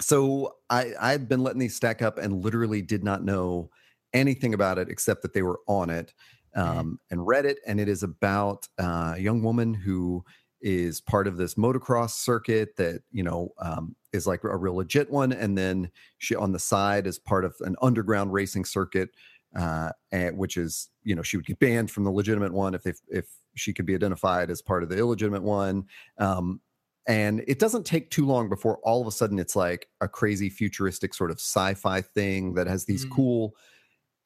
so 0.00 0.56
I 0.70 0.92
I've 1.00 1.28
been 1.28 1.42
letting 1.42 1.60
these 1.60 1.76
stack 1.76 2.02
up 2.02 2.18
and 2.18 2.44
literally 2.44 2.82
did 2.82 3.04
not 3.04 3.24
know 3.24 3.70
anything 4.12 4.54
about 4.54 4.78
it 4.78 4.88
except 4.88 5.22
that 5.22 5.32
they 5.32 5.42
were 5.42 5.60
on 5.66 5.90
it 5.90 6.12
um, 6.54 6.98
and 7.10 7.26
read 7.26 7.46
it. 7.46 7.58
And 7.66 7.80
it 7.80 7.88
is 7.88 8.02
about 8.02 8.68
uh, 8.78 9.14
a 9.16 9.20
young 9.20 9.42
woman 9.42 9.74
who 9.74 10.24
is 10.60 11.00
part 11.00 11.26
of 11.26 11.36
this 11.36 11.54
motocross 11.54 12.10
circuit 12.10 12.76
that 12.76 13.02
you 13.10 13.22
know 13.22 13.50
um, 13.58 13.96
is 14.12 14.26
like 14.26 14.44
a 14.44 14.56
real 14.56 14.76
legit 14.76 15.10
one, 15.10 15.32
and 15.32 15.58
then 15.58 15.90
she 16.18 16.34
on 16.34 16.52
the 16.52 16.58
side 16.58 17.06
is 17.06 17.18
part 17.18 17.44
of 17.44 17.54
an 17.60 17.74
underground 17.82 18.32
racing 18.32 18.64
circuit, 18.64 19.10
uh, 19.56 19.90
and, 20.12 20.36
which 20.38 20.56
is 20.56 20.88
you 21.02 21.14
know 21.14 21.22
she 21.22 21.36
would 21.36 21.46
get 21.46 21.58
banned 21.58 21.90
from 21.90 22.04
the 22.04 22.12
legitimate 22.12 22.52
one 22.52 22.74
if 22.74 22.84
they 22.84 22.92
if 23.08 23.26
she 23.54 23.72
could 23.72 23.86
be 23.86 23.94
identified 23.94 24.50
as 24.50 24.62
part 24.62 24.82
of 24.82 24.88
the 24.88 24.96
illegitimate 24.96 25.42
one. 25.42 25.84
Um, 26.18 26.60
and 27.06 27.42
it 27.48 27.58
doesn't 27.58 27.84
take 27.84 28.10
too 28.10 28.26
long 28.26 28.48
before 28.48 28.78
all 28.82 29.00
of 29.00 29.06
a 29.06 29.10
sudden 29.10 29.38
it's 29.38 29.56
like 29.56 29.88
a 30.00 30.08
crazy 30.08 30.48
futuristic 30.48 31.14
sort 31.14 31.30
of 31.30 31.38
sci-fi 31.38 32.00
thing 32.00 32.54
that 32.54 32.66
has 32.66 32.84
these 32.84 33.04
Mm. 33.06 33.10
cool 33.10 33.56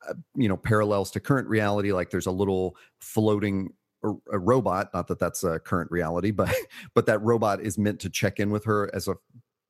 uh, 0.08 0.14
you 0.34 0.48
know 0.48 0.56
parallels 0.56 1.10
to 1.12 1.20
current 1.20 1.48
reality 1.48 1.92
like 1.92 2.10
there's 2.10 2.26
a 2.26 2.30
little 2.32 2.76
floating 3.00 3.70
a, 4.04 4.38
robot 4.38 4.90
not 4.94 5.08
that 5.08 5.18
that's 5.18 5.42
a 5.42 5.58
current 5.58 5.90
reality 5.90 6.30
but 6.30 6.54
but 6.94 7.06
that 7.06 7.20
robot 7.22 7.60
is 7.60 7.78
meant 7.78 7.98
to 8.00 8.10
check 8.10 8.38
in 8.38 8.50
with 8.50 8.64
her 8.64 8.90
as 8.94 9.08
a 9.08 9.14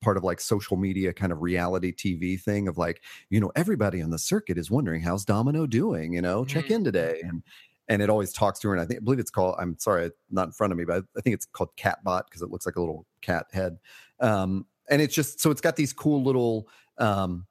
part 0.03 0.17
of 0.17 0.25
like 0.25 0.41
social 0.41 0.77
media 0.77 1.13
kind 1.13 1.33
of 1.33 1.41
reality 1.43 1.93
tv 1.93 2.39
thing 2.41 2.69
of 2.69 2.77
like 2.77 3.03
you 3.31 3.41
know 3.41 3.51
everybody 3.57 4.03
on 4.03 4.11
the 4.11 4.19
circuit 4.19 4.59
is 4.59 4.71
wondering 4.71 5.01
how's 5.01 5.25
domino 5.25 5.67
doing 5.67 6.13
you 6.13 6.21
know 6.21 6.45
check 6.45 6.71
in 6.71 6.85
today 6.85 7.21
and 7.23 7.43
and 7.89 8.03
it 8.03 8.11
always 8.11 8.33
talks 8.33 8.59
to 8.59 8.69
her 8.69 8.75
and 8.75 8.83
i 8.83 8.87
think 8.87 9.01
i 9.01 9.05
believe 9.05 9.19
it's 9.19 9.31
called 9.31 9.55
i'm 9.59 9.79
sorry 9.79 10.11
not 10.31 10.47
in 10.47 10.53
front 10.53 10.73
of 10.73 10.79
me 10.79 10.85
but 10.85 11.05
i 11.17 11.21
think 11.21 11.35
it's 11.35 11.47
called 11.47 11.71
catbot 11.77 12.25
because 12.29 12.43
it 12.43 12.51
looks 12.51 12.67
like 12.67 12.77
a 12.77 12.81
little 12.81 13.07
cat 13.23 13.47
head 13.53 13.79
um 14.21 14.67
and 14.89 15.03
it's 15.03 15.15
just 15.15 15.41
so 15.41 15.51
it's 15.51 15.61
got 15.61 15.77
these 15.77 15.93
cool 15.93 16.23
little 16.23 16.69
um 16.99 17.47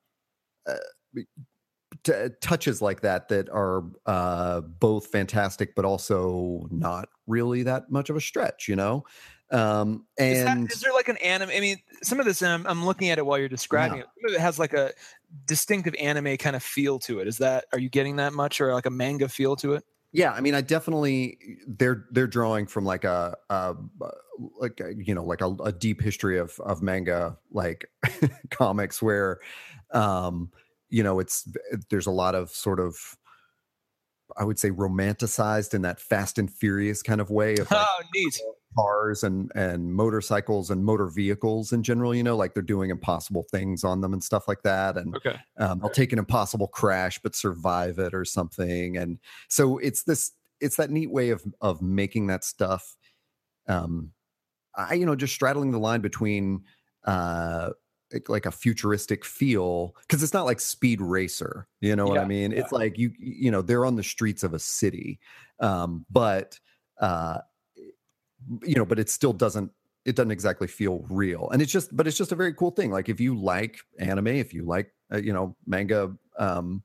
uh, 0.67 0.75
t- 2.03 2.29
touches 2.41 2.81
like 2.81 3.01
that 3.01 3.27
that 3.29 3.49
are 3.49 3.83
uh 4.05 4.61
both 4.61 5.07
fantastic 5.07 5.75
but 5.75 5.85
also 5.85 6.67
not 6.71 7.09
really 7.27 7.63
that 7.63 7.91
much 7.91 8.09
of 8.09 8.15
a 8.15 8.21
stretch 8.21 8.67
you 8.67 8.75
know 8.75 9.03
um 9.51 10.05
Is, 10.17 10.43
and 10.43 10.71
is 10.71 10.81
there 10.81 10.91
like 10.91 11.07
an 11.07 11.17
anime? 11.17 11.51
I 11.51 11.59
mean, 11.59 11.77
some 12.01 12.19
of 12.19 12.25
this, 12.25 12.41
I'm, 12.41 12.65
I'm 12.65 12.83
looking 12.83 13.11
at 13.11 13.19
it 13.19 13.25
while 13.27 13.37
you're 13.37 13.47
describing 13.47 13.99
it. 13.99 14.07
Some 14.19 14.29
of 14.31 14.35
it 14.35 14.41
has 14.41 14.57
like 14.57 14.73
a 14.73 14.91
distinctive 15.45 15.93
anime 15.99 16.35
kind 16.37 16.55
of 16.55 16.63
feel 16.63 16.97
to 17.01 17.19
it. 17.19 17.27
Is 17.27 17.37
that, 17.37 17.65
are 17.71 17.77
you 17.77 17.87
getting 17.87 18.15
that 18.15 18.33
much 18.33 18.59
or 18.59 18.73
like 18.73 18.87
a 18.87 18.89
manga 18.89 19.29
feel 19.29 19.55
to 19.57 19.73
it? 19.73 19.83
Yeah 20.15 20.31
i 20.31 20.39
mean 20.39 20.55
i 20.55 20.61
definitely 20.61 21.37
they're 21.67 22.05
they're 22.11 22.25
drawing 22.27 22.65
from 22.65 22.85
like 22.85 23.03
a, 23.03 23.35
a 23.49 23.75
like 24.59 24.79
a, 24.79 24.93
you 24.95 25.13
know 25.13 25.23
like 25.23 25.41
a, 25.41 25.49
a 25.63 25.71
deep 25.71 26.01
history 26.01 26.39
of 26.39 26.57
of 26.61 26.81
manga 26.81 27.37
like 27.51 27.85
comics 28.49 29.01
where 29.01 29.39
um 29.91 30.49
you 30.89 31.03
know 31.03 31.19
it's 31.19 31.47
there's 31.89 32.07
a 32.07 32.11
lot 32.11 32.33
of 32.33 32.49
sort 32.49 32.79
of 32.79 33.17
i 34.37 34.43
would 34.43 34.57
say 34.57 34.71
romanticized 34.71 35.73
in 35.73 35.81
that 35.81 35.99
fast 35.99 36.39
and 36.39 36.51
furious 36.51 37.01
kind 37.01 37.19
of 37.19 37.29
way 37.29 37.53
of 37.53 37.69
like, 37.69 37.85
Oh, 37.85 38.03
neat. 38.13 38.39
Cars 38.77 39.23
and 39.23 39.51
and 39.55 39.93
motorcycles 39.93 40.69
and 40.69 40.83
motor 40.85 41.07
vehicles 41.07 41.71
in 41.71 41.83
general 41.83 42.13
you 42.13 42.23
know 42.23 42.35
like 42.35 42.53
they're 42.53 42.63
doing 42.63 42.89
impossible 42.89 43.43
things 43.51 43.83
on 43.83 44.01
them 44.01 44.13
and 44.13 44.23
stuff 44.23 44.47
like 44.47 44.63
that. 44.63 44.97
And 44.97 45.15
Okay. 45.15 45.37
um, 45.57 45.79
they'll 45.79 45.89
take 45.89 46.11
an 46.13 46.19
impossible 46.19 46.67
crash 46.67 47.19
but 47.21 47.35
survive 47.35 47.99
it 47.99 48.13
or 48.13 48.25
something. 48.25 48.97
And 48.97 49.19
so 49.49 49.77
it's 49.77 50.03
this 50.03 50.31
it's 50.61 50.77
that 50.77 50.91
neat 50.91 51.11
way 51.11 51.29
of 51.29 51.43
of 51.61 51.81
making 51.81 52.27
that 52.27 52.43
stuff 52.43 52.95
um 53.67 54.11
i 54.75 54.93
you 54.93 55.05
know 55.05 55.15
just 55.15 55.33
straddling 55.33 55.71
the 55.71 55.79
line 55.79 56.01
between 56.01 56.63
uh 57.05 57.71
like- 58.27 58.45
a 58.45 58.51
futuristic 58.51 59.25
feel 59.25 59.95
because 60.01 60.23
it's 60.23 60.33
not 60.33 60.45
like 60.45 60.59
speed 60.59 61.01
racer 61.01 61.67
you 61.81 61.95
know 61.95 62.07
what 62.07 62.19
i 62.19 62.23
Yeah, 62.23 62.25
mean? 62.25 62.53
It's 62.53 62.71
like 62.71 62.97
you 62.97 63.11
you 63.19 63.51
know 63.51 63.61
they're 63.61 63.85
on 63.85 63.95
the 63.95 64.03
streets 64.03 64.43
of 64.43 64.53
a 64.53 64.59
city 64.59 65.19
um 65.59 66.05
but 66.09 66.59
uh 66.99 67.39
you 68.63 68.75
know 68.75 68.85
but 68.85 68.99
it 68.99 69.09
still 69.09 69.33
doesn't 69.33 69.71
it 70.05 70.15
doesn't 70.15 70.31
exactly 70.31 70.67
feel 70.67 71.03
real. 71.09 71.49
And 71.49 71.61
it's 71.61 71.71
just 71.71 71.95
but 71.95 72.07
it's 72.07 72.17
just 72.17 72.31
a 72.31 72.35
very 72.35 72.53
cool 72.53 72.71
thing. 72.71 72.91
Like 72.91 73.09
if 73.09 73.19
you 73.19 73.35
like 73.35 73.79
anime 73.99 74.27
if 74.27 74.53
you 74.53 74.63
like 74.63 74.93
uh, 75.11 75.17
you 75.17 75.33
know 75.33 75.55
manga 75.65 76.15
um 76.37 76.83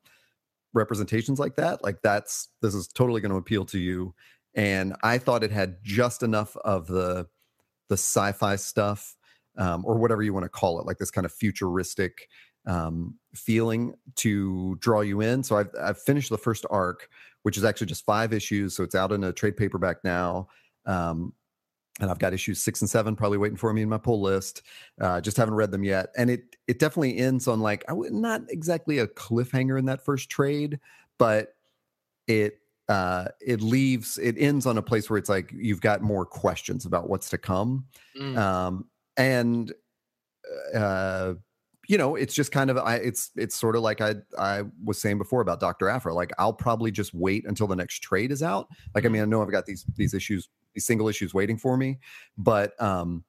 representations 0.72 1.40
like 1.40 1.56
that 1.56 1.82
like 1.82 2.00
that's 2.02 2.48
this 2.62 2.74
is 2.74 2.86
totally 2.86 3.20
going 3.20 3.32
to 3.32 3.36
appeal 3.36 3.64
to 3.66 3.78
you. 3.78 4.14
And 4.54 4.96
i 5.04 5.16
thought 5.18 5.44
it 5.44 5.52
had 5.52 5.76
just 5.82 6.22
enough 6.22 6.56
of 6.56 6.86
the 6.88 7.28
the 7.88 7.94
sci-fi 7.94 8.56
stuff 8.56 9.16
um, 9.58 9.84
or 9.84 9.98
whatever 9.98 10.22
you 10.22 10.32
want 10.32 10.44
to 10.44 10.48
call 10.48 10.80
it 10.80 10.86
like 10.86 10.98
this 10.98 11.10
kind 11.10 11.24
of 11.24 11.32
futuristic 11.32 12.28
um, 12.66 13.16
feeling 13.34 13.94
to 14.16 14.76
draw 14.80 15.00
you 15.00 15.20
in. 15.20 15.42
So 15.42 15.56
I've, 15.56 15.70
I've 15.80 16.00
finished 16.00 16.30
the 16.30 16.38
first 16.38 16.64
arc 16.70 17.08
which 17.42 17.56
is 17.56 17.64
actually 17.64 17.86
just 17.86 18.04
five 18.04 18.32
issues 18.34 18.76
so 18.76 18.82
it's 18.82 18.94
out 18.94 19.12
in 19.12 19.24
a 19.24 19.32
trade 19.32 19.56
paperback 19.56 20.04
now. 20.04 20.48
Um, 20.86 21.32
and 22.00 22.10
I've 22.10 22.18
got 22.18 22.32
issues 22.32 22.62
six 22.62 22.80
and 22.80 22.88
seven 22.88 23.16
probably 23.16 23.38
waiting 23.38 23.56
for 23.56 23.72
me 23.72 23.82
in 23.82 23.88
my 23.88 23.98
pull 23.98 24.20
list. 24.22 24.62
Uh, 25.00 25.20
just 25.20 25.36
haven't 25.36 25.54
read 25.54 25.70
them 25.70 25.84
yet, 25.84 26.10
and 26.16 26.30
it 26.30 26.56
it 26.68 26.78
definitely 26.78 27.18
ends 27.18 27.48
on 27.48 27.60
like 27.60 27.84
I 27.88 27.92
would 27.92 28.12
not 28.12 28.42
exactly 28.48 28.98
a 28.98 29.06
cliffhanger 29.06 29.78
in 29.78 29.86
that 29.86 30.04
first 30.04 30.30
trade, 30.30 30.78
but 31.18 31.54
it 32.26 32.58
uh, 32.88 33.28
it 33.40 33.60
leaves 33.60 34.18
it 34.18 34.36
ends 34.38 34.66
on 34.66 34.78
a 34.78 34.82
place 34.82 35.10
where 35.10 35.18
it's 35.18 35.28
like 35.28 35.52
you've 35.54 35.80
got 35.80 36.02
more 36.02 36.24
questions 36.26 36.86
about 36.86 37.08
what's 37.08 37.28
to 37.30 37.38
come, 37.38 37.86
Mm. 38.18 38.36
um, 38.38 38.86
and 39.16 39.72
uh, 40.74 41.34
you 41.88 41.98
know 41.98 42.14
it's 42.16 42.34
just 42.34 42.52
kind 42.52 42.70
of 42.70 42.78
I 42.78 42.96
it's 42.96 43.30
it's 43.36 43.56
sort 43.56 43.76
of 43.76 43.82
like 43.82 44.00
I 44.00 44.16
I 44.38 44.62
was 44.84 45.00
saying 45.00 45.18
before 45.18 45.40
about 45.40 45.60
Doctor 45.60 45.88
Aphra. 45.88 46.14
Like 46.14 46.32
I'll 46.38 46.52
probably 46.52 46.90
just 46.90 47.14
wait 47.14 47.44
until 47.46 47.66
the 47.66 47.76
next 47.76 48.00
trade 48.00 48.30
is 48.32 48.42
out. 48.42 48.68
Like 48.94 49.04
I 49.04 49.08
mean 49.08 49.22
I 49.22 49.24
know 49.24 49.42
I've 49.42 49.50
got 49.50 49.66
these 49.66 49.84
these 49.96 50.14
issues 50.14 50.48
single 50.78 51.08
issues 51.08 51.34
waiting 51.34 51.56
for 51.56 51.76
me, 51.76 51.98
but 52.38 52.80
um 52.80 53.24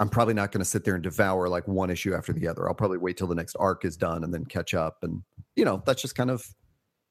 I'm 0.00 0.08
probably 0.08 0.34
not 0.34 0.50
going 0.50 0.58
to 0.58 0.64
sit 0.64 0.84
there 0.84 0.94
and 0.94 1.04
devour 1.04 1.48
like 1.48 1.68
one 1.68 1.88
issue 1.88 2.14
after 2.14 2.32
the 2.32 2.48
other. 2.48 2.66
I'll 2.68 2.74
probably 2.74 2.98
wait 2.98 3.16
till 3.16 3.28
the 3.28 3.34
next 3.36 3.54
arc 3.56 3.84
is 3.84 3.96
done 3.96 4.24
and 4.24 4.34
then 4.34 4.44
catch 4.44 4.74
up. 4.74 4.98
And 5.02 5.22
you 5.54 5.64
know 5.64 5.82
that's 5.86 6.02
just 6.02 6.16
kind 6.16 6.30
of 6.30 6.44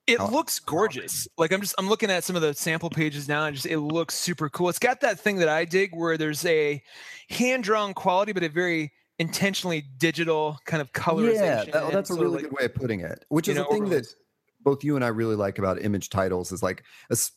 It 0.06 0.20
how- 0.20 0.28
looks 0.28 0.60
gorgeous. 0.60 1.28
Like 1.38 1.54
I'm 1.54 1.62
just 1.62 1.76
I'm 1.78 1.88
looking 1.88 2.12
at 2.12 2.24
some 2.26 2.36
of 2.36 2.42
the 2.42 2.54
sample 2.54 2.90
pages 2.90 3.28
now 3.30 3.46
and 3.46 3.56
just 3.56 3.66
it 3.68 3.80
looks 3.80 4.16
super 4.16 4.50
cool. 4.50 4.68
It's 4.68 4.80
got 4.80 5.00
that 5.02 5.18
thing 5.20 5.38
that 5.38 5.48
I 5.50 5.64
dig 5.64 5.96
where 5.96 6.18
there's 6.18 6.46
a 6.46 6.84
hand 7.30 7.64
drawn 7.64 7.94
quality, 7.94 8.34
but 8.34 8.44
a 8.44 8.50
very 8.50 8.92
intentionally 9.20 9.84
digital 9.98 10.58
kind 10.66 10.82
of 10.82 10.92
colorization. 10.92 11.68
yeah. 11.68 11.72
That, 11.72 11.92
that's 11.94 12.10
a 12.10 12.16
really 12.16 12.42
like, 12.42 12.44
good 12.44 12.54
way 12.54 12.66
of 12.66 12.76
putting 12.76 13.00
it. 13.00 13.24
Which 13.30 13.48
is 13.48 13.56
know, 13.56 13.64
a 13.66 13.72
thing 13.72 13.84
that 13.86 13.88
overlays. 13.90 14.16
Both 14.64 14.84
you 14.84 14.96
and 14.96 15.04
I 15.06 15.10
really 15.10 15.36
like 15.36 15.60
about 15.60 15.82
image 15.82 16.10
titles 16.10 16.52
is 16.52 16.64
like, 16.64 16.84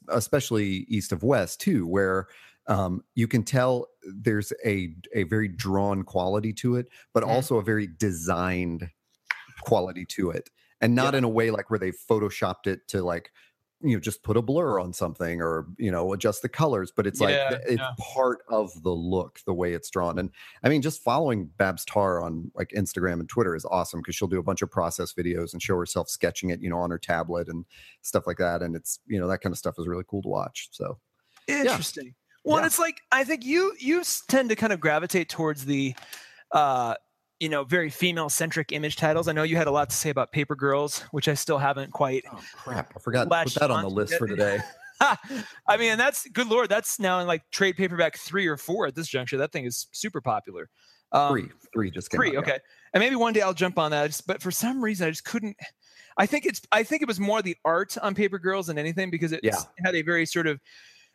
especially 0.08 0.86
East 0.88 1.12
of 1.12 1.22
West 1.22 1.60
too, 1.60 1.86
where 1.86 2.26
um, 2.68 3.02
you 3.14 3.28
can 3.28 3.42
tell 3.42 3.86
there's 4.12 4.52
a 4.64 4.94
a 5.14 5.22
very 5.24 5.48
drawn 5.48 6.02
quality 6.02 6.52
to 6.54 6.76
it, 6.76 6.88
but 7.12 7.22
also 7.22 7.56
a 7.58 7.62
very 7.62 7.86
designed 7.86 8.90
quality 9.62 10.04
to 10.06 10.30
it, 10.30 10.50
and 10.80 10.94
not 10.94 11.14
Yeah. 11.14 11.18
in 11.18 11.24
a 11.24 11.28
way 11.28 11.50
like 11.50 11.70
where 11.70 11.78
they 11.78 11.92
photoshopped 11.92 12.66
it 12.66 12.86
to 12.88 13.02
like 13.02 13.30
you 13.86 13.96
know 13.96 14.00
just 14.00 14.22
put 14.22 14.36
a 14.36 14.42
blur 14.42 14.78
on 14.80 14.92
something 14.92 15.40
or 15.40 15.66
you 15.78 15.90
know 15.90 16.12
adjust 16.12 16.42
the 16.42 16.48
colors 16.48 16.92
but 16.94 17.06
it's 17.06 17.20
like 17.20 17.30
Yeah, 17.34 17.48
th- 17.50 17.60
it's 17.66 17.80
yeah. 17.80 17.90
part 18.14 18.38
of 18.48 18.70
the 18.82 18.90
look 18.90 19.40
the 19.46 19.54
way 19.54 19.72
it's 19.72 19.88
drawn 19.90 20.18
and 20.18 20.30
i 20.62 20.68
mean 20.68 20.82
just 20.82 21.02
following 21.02 21.46
babs 21.56 21.84
tarr 21.84 22.20
on 22.22 22.50
like 22.54 22.70
instagram 22.76 23.20
and 23.20 23.28
twitter 23.28 23.54
is 23.54 23.64
awesome 23.66 24.00
because 24.00 24.14
she'll 24.16 24.28
do 24.28 24.38
a 24.38 24.42
bunch 24.42 24.62
of 24.62 24.70
process 24.70 25.12
videos 25.12 25.52
and 25.52 25.62
show 25.62 25.76
herself 25.76 26.08
sketching 26.08 26.50
it 26.50 26.60
you 26.60 26.68
know 26.70 26.78
on 26.78 26.90
her 26.90 26.98
tablet 26.98 27.48
and 27.48 27.64
stuff 28.02 28.26
like 28.26 28.38
that 28.38 28.62
and 28.62 28.74
it's 28.76 29.00
you 29.06 29.18
know 29.20 29.28
that 29.28 29.40
kind 29.40 29.52
of 29.52 29.58
stuff 29.58 29.74
is 29.78 29.86
really 29.86 30.04
cool 30.08 30.22
to 30.22 30.28
watch 30.28 30.68
so 30.72 30.98
Interesting. 31.48 32.14
Well, 32.44 32.58
Yeah. 32.60 32.66
it's 32.66 32.78
like 32.80 33.00
I 33.12 33.22
think 33.24 33.44
you 33.44 33.72
you 33.78 34.02
tend 34.28 34.48
to 34.50 34.56
kind 34.56 34.72
of 34.72 34.80
gravitate 34.80 35.28
towards 35.28 35.64
the 35.64 35.94
uh 36.52 36.94
you 37.40 37.48
know, 37.48 37.64
very 37.64 37.90
female 37.90 38.28
centric 38.28 38.72
image 38.72 38.96
titles. 38.96 39.28
I 39.28 39.32
know 39.32 39.42
you 39.42 39.56
had 39.56 39.66
a 39.66 39.70
lot 39.70 39.90
to 39.90 39.96
say 39.96 40.10
about 40.10 40.32
Paper 40.32 40.54
Girls, 40.54 41.00
which 41.10 41.28
I 41.28 41.34
still 41.34 41.58
haven't 41.58 41.92
quite 41.92 42.24
oh 42.32 42.40
crap 42.54 42.92
i 42.96 43.00
forgot 43.00 43.24
to 43.30 43.44
put 43.44 43.54
that 43.60 43.70
on 43.70 43.82
the 43.82 43.90
list 43.90 44.14
for 44.14 44.26
today 44.26 44.58
I 45.00 45.76
mean, 45.78 45.98
that's 45.98 46.26
good 46.28 46.48
lord, 46.48 46.70
that's 46.70 46.98
now 46.98 47.20
in 47.20 47.26
like 47.26 47.42
trade 47.50 47.76
paperback 47.76 48.16
three 48.16 48.46
or 48.46 48.56
four 48.56 48.86
at 48.86 48.94
this 48.94 49.06
juncture. 49.08 49.36
That 49.36 49.52
thing 49.52 49.66
is 49.66 49.88
super 49.92 50.20
popular. 50.22 50.70
Um, 51.12 51.32
three 51.32 51.48
three 51.74 51.90
just 51.90 52.10
came 52.10 52.18
Three, 52.18 52.28
out, 52.28 52.32
yeah. 52.32 52.40
okay. 52.40 52.58
and 52.94 53.00
maybe 53.02 53.14
one 53.14 53.32
day 53.34 53.42
I'll 53.42 53.52
jump 53.54 53.78
on 53.78 53.90
that. 53.90 54.18
But 54.26 54.40
for 54.42 54.50
some 54.50 54.82
reason, 54.82 55.06
I 55.06 55.10
just 55.10 55.24
couldn't. 55.24 55.54
I 56.16 56.24
think 56.24 56.46
it's. 56.46 56.62
I 56.72 56.82
think 56.82 57.02
it 57.02 57.08
was 57.08 57.20
more 57.20 57.42
the 57.42 57.56
art 57.64 57.98
on 57.98 58.14
Paper 58.14 58.38
Girls 58.38 58.68
than 58.68 58.78
anything 58.78 59.10
because 59.10 59.32
it 59.32 59.40
Yeah. 59.42 59.56
had 59.84 59.94
a 59.94 60.00
very 60.02 60.24
sort 60.24 60.46
of 60.46 60.58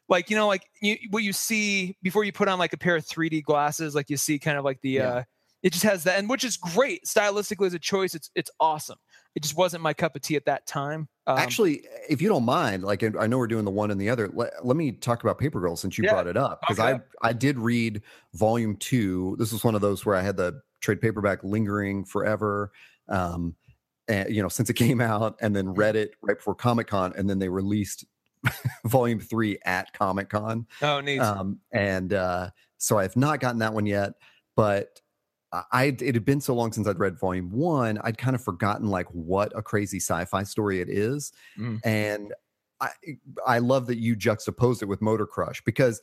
like 0.10 0.30
you 0.30 0.36
know 0.36 0.48
like 0.48 0.64
you, 0.82 0.98
what 1.10 1.24
you 1.24 1.34
see 1.34 1.98
before 2.04 2.24
you 2.24 2.32
put 2.32 2.48
on 2.48 2.60
like 2.60 2.74
a 2.74 2.78
pair 2.78 2.96
of 2.96 3.06
3D 3.06 3.42
glasses, 3.44 3.96
like 3.96 4.12
you 4.12 4.18
see 4.18 4.38
kind 4.38 4.60
of 4.60 4.64
like 4.64 4.80
the. 4.82 4.90
Yeah. 4.92 5.08
uh 5.10 5.24
It 5.64 5.72
just 5.74 5.84
has 5.84 6.04
that, 6.06 6.18
and 6.18 6.28
which 6.30 6.44
is 6.44 6.58
great 6.58 7.06
stylistically 7.06 7.68
as 7.68 7.74
a 7.74 7.80
choice. 7.80 8.16
It's 8.16 8.32
it's 8.36 8.50
awesome. 8.60 8.98
It 9.36 9.44
just 9.44 9.56
wasn't 9.56 9.84
my 9.84 9.94
cup 9.94 10.16
of 10.16 10.22
tea 10.22 10.36
at 10.36 10.46
that 10.46 10.66
time. 10.66 11.08
Um, 11.28 11.38
Actually, 11.38 11.84
if 12.10 12.22
you 12.22 12.28
don't 12.30 12.44
mind, 12.44 12.84
like 12.84 13.04
I 13.04 13.28
know 13.28 13.38
we're 13.38 13.48
doing 13.48 13.64
the 13.66 13.72
one 13.72 13.92
and 13.92 14.02
the 14.02 14.10
other. 14.10 14.28
Let, 14.34 14.66
let 14.66 14.76
me 14.76 14.92
talk 14.92 15.24
about 15.24 15.38
Paper 15.38 15.60
Girl 15.62 15.76
since 15.76 15.98
you 15.98 16.04
Yeah. 16.04 16.12
brought 16.14 16.28
it 16.28 16.36
up 16.36 16.60
because 16.62 16.80
Okay. 16.80 17.00
I 17.22 17.30
I 17.30 17.34
did 17.34 17.58
read 17.60 18.02
volume 18.34 18.76
two. 18.76 19.36
This 19.40 19.52
was 19.54 19.64
one 19.64 19.76
of 19.76 19.82
those 19.82 20.06
where 20.06 20.16
I 20.16 20.22
had 20.22 20.36
the 20.36 20.62
trade 20.82 21.00
paperback 21.00 21.44
lingering 21.44 22.06
forever, 22.06 22.72
um, 23.08 23.56
and 24.08 24.34
you 24.36 24.42
know 24.42 24.50
since 24.50 24.70
it 24.70 24.74
came 24.74 25.00
out, 25.00 25.38
and 25.42 25.56
then 25.56 25.74
read 25.76 25.96
it 25.96 26.16
right 26.22 26.38
before 26.38 26.56
Comic 26.56 26.88
Con, 26.88 27.14
and 27.16 27.30
then 27.30 27.38
they 27.38 27.50
released 27.50 28.04
volume 28.86 29.20
three 29.20 29.60
at 29.64 29.94
Comic 29.94 30.30
Con. 30.30 30.66
oh, 30.82 31.00
neat. 31.02 31.20
um, 31.20 31.60
and 31.72 32.14
uh, 32.14 32.50
so 32.80 32.98
I 32.98 33.04
have 33.04 33.16
not 33.16 33.40
gotten 33.40 33.60
that 33.60 33.74
one 33.76 33.86
yet. 33.86 34.14
But 34.58 35.01
I- 35.72 35.86
it 36.00 36.16
had 36.16 36.26
been 36.26 36.42
so 36.42 36.54
long 36.56 36.72
since 36.72 36.88
I'd 36.88 37.00
read 37.00 37.20
Volume 37.20 37.52
One, 37.52 37.98
I'd 38.04 38.18
kind 38.18 38.36
of 38.36 38.44
forgotten 38.44 38.88
like 38.88 39.08
what 39.08 39.52
a 39.56 39.62
crazy 39.62 39.98
sci-fi 40.00 40.44
story 40.44 40.82
it 40.82 40.90
is, 40.90 41.34
Mm. 41.58 41.80
and 41.84 42.34
I 42.80 42.90
I 43.46 43.60
love 43.60 43.88
that 43.88 43.98
you 43.98 44.16
juxtaposed 44.16 44.82
it 44.82 44.86
with 44.86 45.02
Motor 45.02 45.26
Crush 45.28 45.62
because 45.64 46.02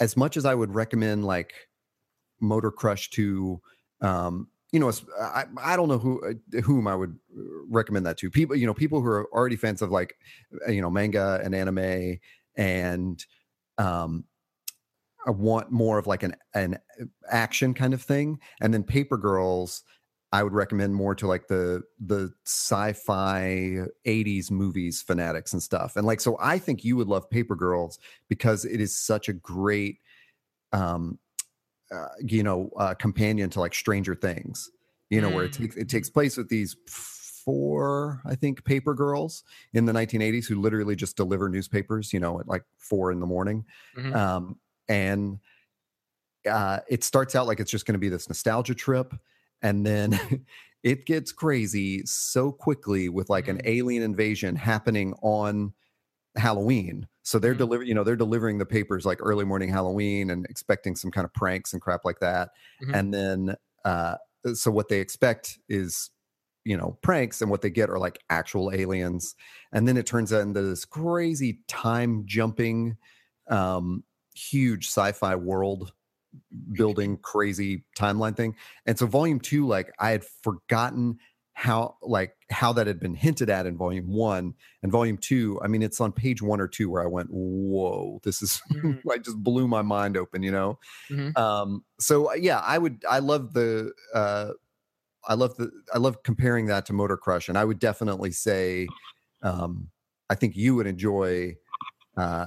as 0.00 0.16
much 0.16 0.36
as 0.36 0.44
I 0.44 0.54
would 0.54 0.74
recommend 0.74 1.24
like 1.24 1.52
Motor 2.40 2.70
Crush 2.70 3.10
to 3.10 3.60
um 4.00 4.48
you 4.72 4.80
know, 4.80 4.90
I, 5.18 5.44
I 5.62 5.76
don't 5.76 5.88
know 5.88 5.96
who 5.98 6.20
uh, 6.26 6.60
whom 6.62 6.86
I 6.88 6.94
would 6.96 7.16
recommend 7.68 8.04
that 8.06 8.18
to. 8.18 8.30
People, 8.30 8.56
you 8.56 8.66
know, 8.66 8.74
people 8.74 9.00
who 9.00 9.06
are 9.06 9.32
already 9.32 9.54
fans 9.56 9.80
of 9.80 9.90
like, 9.92 10.18
uh, 10.66 10.70
you 10.72 10.82
know, 10.82 10.90
manga 10.90 11.40
and 11.42 11.54
anime, 11.54 12.18
and 12.56 13.24
um, 13.78 14.24
I 15.26 15.30
want 15.30 15.70
more 15.72 15.98
of 15.98 16.06
like 16.06 16.22
an 16.22 16.36
an 16.54 16.78
action 17.30 17.74
kind 17.74 17.94
of 17.94 18.02
thing. 18.02 18.40
And 18.60 18.72
then 18.72 18.84
Paper 18.84 19.16
Girls, 19.16 19.82
I 20.32 20.42
would 20.42 20.52
recommend 20.52 20.94
more 20.94 21.14
to 21.16 21.26
like 21.26 21.48
the 21.48 21.82
the 21.98 22.32
sci-fi 22.46 23.86
80s 24.04 24.50
movies 24.50 25.02
fanatics 25.02 25.52
and 25.52 25.62
stuff. 25.62 25.96
And 25.96 26.06
like, 26.06 26.20
so 26.20 26.36
I 26.40 26.58
think 26.58 26.84
you 26.84 26.96
would 26.96 27.08
love 27.08 27.28
Paper 27.30 27.56
Girls 27.56 27.98
because 28.28 28.64
it 28.64 28.80
is 28.80 28.96
such 28.96 29.28
a 29.28 29.32
great 29.32 30.00
um 30.72 31.18
uh, 31.94 32.08
you 32.20 32.42
know 32.42 32.70
uh, 32.76 32.94
companion 32.94 33.48
to 33.50 33.60
like 33.60 33.74
stranger 33.74 34.14
things 34.14 34.70
you 35.10 35.20
know 35.20 35.30
where 35.30 35.44
it 35.44 35.52
Mm. 35.52 35.52
takes 35.52 35.76
it 35.76 35.88
takes 35.88 36.10
place 36.10 36.36
with 36.36 36.48
these 36.48 36.76
four 36.88 38.20
i 38.26 38.34
think 38.34 38.64
paper 38.64 38.92
girls 38.92 39.44
in 39.72 39.84
the 39.84 39.92
1980s 39.92 40.48
who 40.48 40.60
literally 40.60 40.96
just 40.96 41.16
deliver 41.16 41.48
newspapers 41.48 42.12
you 42.12 42.18
know 42.18 42.40
at 42.40 42.48
like 42.48 42.64
four 42.78 43.12
in 43.12 43.20
the 43.20 43.26
morning 43.26 43.64
Mhm. 43.92 44.12
um 44.12 44.58
and 44.88 45.40
uh 46.50 46.80
it 46.88 47.02
starts 47.02 47.34
out 47.34 47.46
like 47.46 47.60
it's 47.60 47.70
just 47.70 47.86
going 47.86 47.94
to 47.94 47.98
be 47.98 48.08
this 48.08 48.28
nostalgia 48.28 48.74
trip 48.74 49.14
and 49.62 49.84
then 49.84 50.18
it 50.82 51.06
gets 51.06 51.32
crazy 51.32 52.04
so 52.06 52.52
quickly 52.52 53.08
with 53.08 53.28
like 53.28 53.48
an 53.48 53.58
Mhm. 53.58 53.64
alien 53.64 54.02
invasion 54.02 54.54
happening 54.54 55.14
on 55.22 55.72
Halloween. 56.36 57.08
So 57.22 57.38
they're 57.38 57.54
Mhm. 57.54 57.56
delivering, 57.56 57.88
you 57.88 57.94
know, 57.94 58.04
they're 58.04 58.16
delivering 58.16 58.58
the 58.58 58.66
papers 58.66 59.06
like 59.06 59.18
early 59.22 59.44
morning 59.44 59.70
Halloween 59.70 60.30
and 60.30 60.46
expecting 60.46 60.96
some 60.96 61.10
kind 61.10 61.24
of 61.24 61.34
pranks 61.34 61.72
and 61.72 61.82
crap 61.82 62.04
like 62.04 62.20
that. 62.20 62.50
Mhm. 62.80 62.94
And 62.94 63.14
then 63.14 63.56
uh 63.84 64.16
so 64.54 64.70
what 64.70 64.88
they 64.88 65.00
expect 65.00 65.58
is 65.68 66.10
you 66.64 66.76
know 66.76 66.98
pranks 67.02 67.42
and 67.42 67.50
what 67.50 67.62
they 67.62 67.70
get 67.70 67.90
are 67.90 67.98
like 67.98 68.20
actual 68.30 68.72
aliens 68.72 69.36
and 69.72 69.88
then 69.88 69.96
it 69.96 70.06
turns 70.06 70.32
out 70.32 70.42
into 70.42 70.62
this 70.62 70.84
crazy 70.84 71.62
time 71.68 72.24
jumping 72.26 72.96
um 73.48 74.04
huge 74.36 74.86
sci-fi 74.86 75.34
world 75.34 75.92
building 76.72 77.16
crazy 77.18 77.84
timeline 77.96 78.36
thing 78.36 78.54
and 78.84 78.98
so 78.98 79.06
volume 79.06 79.40
two 79.40 79.66
like 79.66 79.90
i 79.98 80.10
had 80.10 80.22
forgotten 80.24 81.18
how 81.54 81.96
like 82.02 82.34
how 82.50 82.70
that 82.74 82.86
had 82.86 83.00
been 83.00 83.14
hinted 83.14 83.48
at 83.48 83.64
in 83.64 83.76
volume 83.78 84.06
one 84.08 84.52
and 84.82 84.92
volume 84.92 85.16
two 85.16 85.58
i 85.62 85.66
mean 85.66 85.82
it's 85.82 85.98
on 86.00 86.12
page 86.12 86.42
one 86.42 86.60
or 86.60 86.68
two 86.68 86.90
where 86.90 87.02
i 87.02 87.06
went 87.06 87.28
whoa 87.30 88.20
this 88.22 88.42
is 88.42 88.60
Mhm. 88.70 89.00
like 89.06 89.22
just 89.24 89.38
blew 89.42 89.66
my 89.66 89.80
mind 89.80 90.16
open 90.18 90.42
you 90.42 90.50
know 90.52 90.78
Mhm. 91.10 91.34
um 91.38 91.84
so 91.98 92.30
uh, 92.30 92.34
yeah 92.34 92.58
i 92.60 92.76
would 92.76 93.02
i 93.08 93.18
love 93.18 93.54
the 93.54 93.90
uh 94.12 94.50
i 95.26 95.34
love 95.34 95.56
the 95.56 95.70
i 95.94 95.98
love 95.98 96.22
comparing 96.22 96.66
that 96.66 96.84
to 96.86 96.92
motor 96.92 97.16
crush 97.16 97.48
and 97.48 97.56
i 97.56 97.64
would 97.64 97.78
definitely 97.78 98.30
say 98.32 98.86
um 99.42 99.90
i 100.28 100.34
think 100.34 100.54
you 100.56 100.74
would 100.74 100.86
enjoy 100.86 101.54
uh 102.18 102.46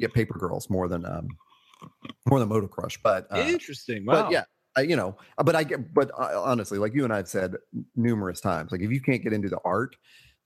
yeah 0.00 0.08
paper 0.12 0.38
girls 0.38 0.68
more 0.68 0.88
than 0.88 1.04
um 1.06 1.28
more 2.28 2.38
than 2.38 2.48
motor 2.48 2.68
crush 2.68 2.98
but 3.02 3.26
uh, 3.30 3.38
Interesting. 3.38 4.04
Wow. 4.04 4.24
but 4.24 4.32
yeah 4.32 4.44
I, 4.76 4.82
you 4.82 4.96
know 4.96 5.16
uh, 5.38 5.42
but 5.42 5.54
i 5.56 5.64
get 5.64 5.92
but 5.94 6.10
uh, 6.18 6.42
honestly 6.42 6.78
like 6.78 6.94
you 6.94 7.04
and 7.04 7.12
i've 7.12 7.28
said 7.28 7.54
numerous 7.96 8.40
times 8.40 8.72
like 8.72 8.80
if 8.82 8.90
you 8.90 9.00
can't 9.00 9.22
get 9.22 9.32
into 9.32 9.48
the 9.48 9.58
art 9.64 9.96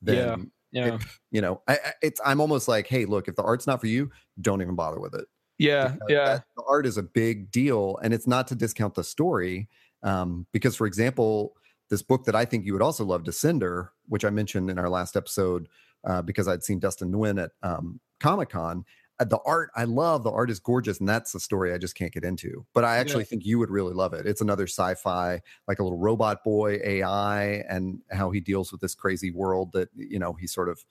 then 0.02 0.50
Yeah. 0.72 0.98
you 1.30 1.40
know 1.40 1.62
I, 1.68 1.74
I- 1.74 1.92
it's 2.02 2.20
i'm 2.24 2.40
almost 2.40 2.68
like 2.68 2.86
hey 2.86 3.04
look 3.04 3.28
if 3.28 3.36
the 3.36 3.42
art's 3.42 3.66
not 3.66 3.80
for 3.80 3.86
you 3.86 4.10
don't 4.40 4.60
even 4.62 4.74
bother 4.74 5.00
with 5.00 5.14
it 5.14 5.26
Yeah. 5.58 5.88
because 5.88 6.08
Yeah. 6.08 6.24
that- 6.24 6.44
the 6.56 6.62
art 6.68 6.86
is 6.86 6.96
a 6.96 7.02
big 7.02 7.50
deal 7.50 7.98
and 8.02 8.12
it's 8.14 8.26
not 8.26 8.46
to 8.48 8.54
discount 8.54 8.94
the 8.94 9.04
story 9.04 9.68
um, 10.02 10.46
because 10.52 10.76
for 10.76 10.86
example 10.86 11.54
this 11.90 12.02
book 12.02 12.24
that 12.24 12.34
i 12.34 12.44
think 12.44 12.64
you 12.64 12.72
would 12.72 12.82
also 12.82 13.04
love 13.04 13.22
descender 13.24 13.88
which 14.08 14.24
i 14.24 14.30
mentioned 14.30 14.70
in 14.70 14.78
our 14.78 14.88
last 14.88 15.16
episode 15.16 15.68
uh, 16.06 16.22
because 16.22 16.48
i'd 16.48 16.62
seen 16.64 16.78
dustin 16.78 17.12
nguyen 17.12 17.42
at 17.42 17.50
um, 17.62 18.00
comic-con 18.20 18.78
uh, 18.78 18.84
the 19.20 19.38
art 19.46 19.70
i 19.76 19.84
love 19.84 20.24
the 20.24 20.30
art 20.30 20.50
is 20.50 20.58
gorgeous 20.58 20.98
and 20.98 21.08
that's 21.08 21.32
the 21.32 21.40
story 21.40 21.72
i 21.72 21.78
just 21.78 21.94
can't 21.94 22.12
get 22.12 22.24
into 22.24 22.66
but 22.74 22.84
i 22.84 22.96
actually 22.96 23.22
Yeah. 23.22 23.24
think 23.24 23.44
you 23.46 23.58
would 23.58 23.70
really 23.70 23.94
love 23.94 24.12
it 24.12 24.26
it's 24.26 24.40
another 24.40 24.66
sci-fi 24.66 25.40
like 25.68 25.78
a 25.78 25.82
little 25.84 25.98
robot 25.98 26.42
boy 26.42 26.80
ai 26.84 27.62
and 27.68 28.00
how 28.10 28.30
he 28.30 28.40
deals 28.40 28.72
with 28.72 28.80
this 28.80 28.94
crazy 28.94 29.30
world 29.30 29.72
that 29.72 29.88
you 29.94 30.18
know 30.18 30.32
he 30.32 30.46
sort 30.46 30.68
of 30.68 30.84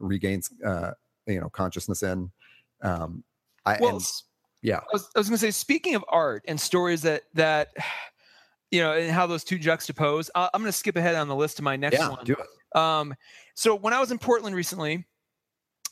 regains 0.00 0.50
uh, 0.64 0.92
you 1.26 1.40
know 1.40 1.48
consciousness 1.48 2.02
in 2.02 2.30
um, 2.82 3.24
I, 3.66 3.76
Well, 3.78 3.90
and 3.90 4.04
yeah 4.62 4.80
I 4.80 4.94
was, 4.94 5.08
I 5.14 5.18
was 5.18 5.28
going 5.28 5.36
to 5.36 5.40
say, 5.40 5.50
speaking 5.50 5.94
of 5.94 6.04
art 6.08 6.44
and 6.48 6.60
stories 6.60 7.02
that 7.02 7.24
that 7.34 7.70
you 8.70 8.80
know, 8.80 8.92
and 8.92 9.10
how 9.10 9.26
those 9.26 9.44
two 9.44 9.58
juxtapose, 9.58 10.28
I, 10.34 10.50
I'm 10.52 10.60
going 10.60 10.70
to 10.70 10.76
skip 10.76 10.96
ahead 10.96 11.14
on 11.14 11.28
the 11.28 11.36
list 11.36 11.56
to 11.58 11.62
my 11.62 11.76
next 11.76 11.94
yeah 11.98 12.08
one. 12.08 12.24
do 12.24 12.34
it 12.34 12.46
Um, 12.74 13.14
so 13.54 13.74
when 13.74 13.94
I 13.94 14.00
was 14.00 14.10
in 14.12 14.18
Portland 14.18 14.54
recently, 14.54 15.06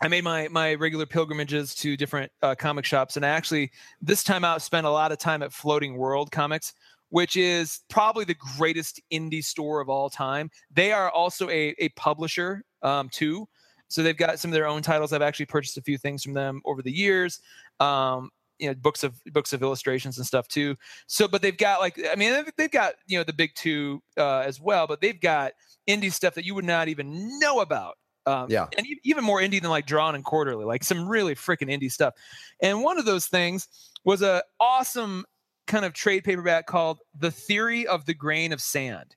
I 0.03 0.09
made 0.09 0.25
my 0.25 0.49
my 0.49 0.75
regular 0.75 1.07
pilgrimages 1.07 1.75
to 1.77 1.97
different 1.97 2.31
uh, 2.43 2.55
comic 2.55 2.85
shops, 2.85 3.17
and 3.17 3.25
I 3.25 3.31
actually 3.31 3.71
this 4.01 4.23
time 4.23 4.45
out 4.45 4.63
spent 4.63 4.87
a 4.87 4.91
lot 4.91 5.13
of 5.13 5.19
time 5.19 5.43
at 5.43 5.53
Floating 5.53 5.97
World 5.97 6.31
Comics, 6.31 6.75
which 7.09 7.37
is 7.37 7.81
probably 7.89 8.25
the 8.25 8.37
greatest 8.59 9.01
indie 9.13 9.45
store 9.45 9.81
of 9.81 9.89
all 9.89 10.11
time. 10.11 10.51
They 10.71 10.93
are 10.93 11.11
also 11.11 11.49
a 11.49 11.75
a 11.79 11.89
publisher 11.91 12.63
um, 12.83 13.09
too, 13.09 13.49
so 13.89 14.03
they've 14.03 14.17
got 14.17 14.39
some 14.39 14.51
of 14.51 14.55
their 14.55 14.67
own 14.67 14.83
titles. 14.83 15.13
I've 15.13 15.23
actually 15.23 15.47
purchased 15.47 15.79
a 15.79 15.83
few 15.83 15.97
things 15.99 16.23
from 16.23 16.35
them 16.35 16.61
over 16.65 16.83
the 16.83 16.93
years. 16.93 17.41
Um, 17.81 18.31
you 18.59 18.69
know, 18.69 18.75
books 18.75 19.03
of 19.05 19.15
books 19.33 19.53
of 19.53 19.63
illustrations 19.63 20.19
and 20.19 20.27
stuff 20.27 20.49
too. 20.49 20.77
So, 21.07 21.29
but 21.29 21.43
they've 21.43 21.57
got 21.57 21.81
like, 21.81 21.99
I 22.11 22.17
mean, 22.17 22.45
they've- 22.57 22.71
got 22.71 22.95
you 23.07 23.19
know 23.19 23.25
the 23.25 23.33
big 23.33 23.55
two 23.55 24.03
uh, 24.19 24.41
as 24.41 24.61
well, 24.61 24.87
but 24.87 25.01
they've 25.01 25.21
got 25.21 25.53
indie 25.89 26.13
stuff 26.13 26.35
that 26.35 26.45
you 26.45 26.55
would 26.55 26.65
not 26.65 26.89
even 26.89 27.39
know 27.39 27.61
about. 27.61 27.97
Um, 28.27 28.51
Yeah. 28.51 28.67
and 28.77 28.87
even 29.05 29.23
more 29.25 29.41
indie 29.41 29.61
than 29.61 29.71
like 29.71 29.87
Drawn 29.87 30.15
and 30.15 30.25
Quarterly, 30.25 30.65
like 30.65 30.83
some 30.83 31.09
really 31.09 31.35
freaking 31.35 31.71
indie 31.71 31.91
stuff. 31.91 32.15
And 32.61 32.83
one 32.83 32.99
of 32.99 33.05
those 33.05 33.27
things 33.27 33.69
was 34.05 34.21
a 34.23 34.43
awesome 34.61 35.25
kind 35.67 35.85
of 35.85 35.93
trade 35.93 36.25
paperback 36.25 36.67
called 36.67 36.99
"The 37.19 37.31
Theory 37.31 37.87
of 37.87 38.05
the 38.07 38.15
Grain 38.15 38.53
of 38.53 38.61
Sand," 38.61 39.15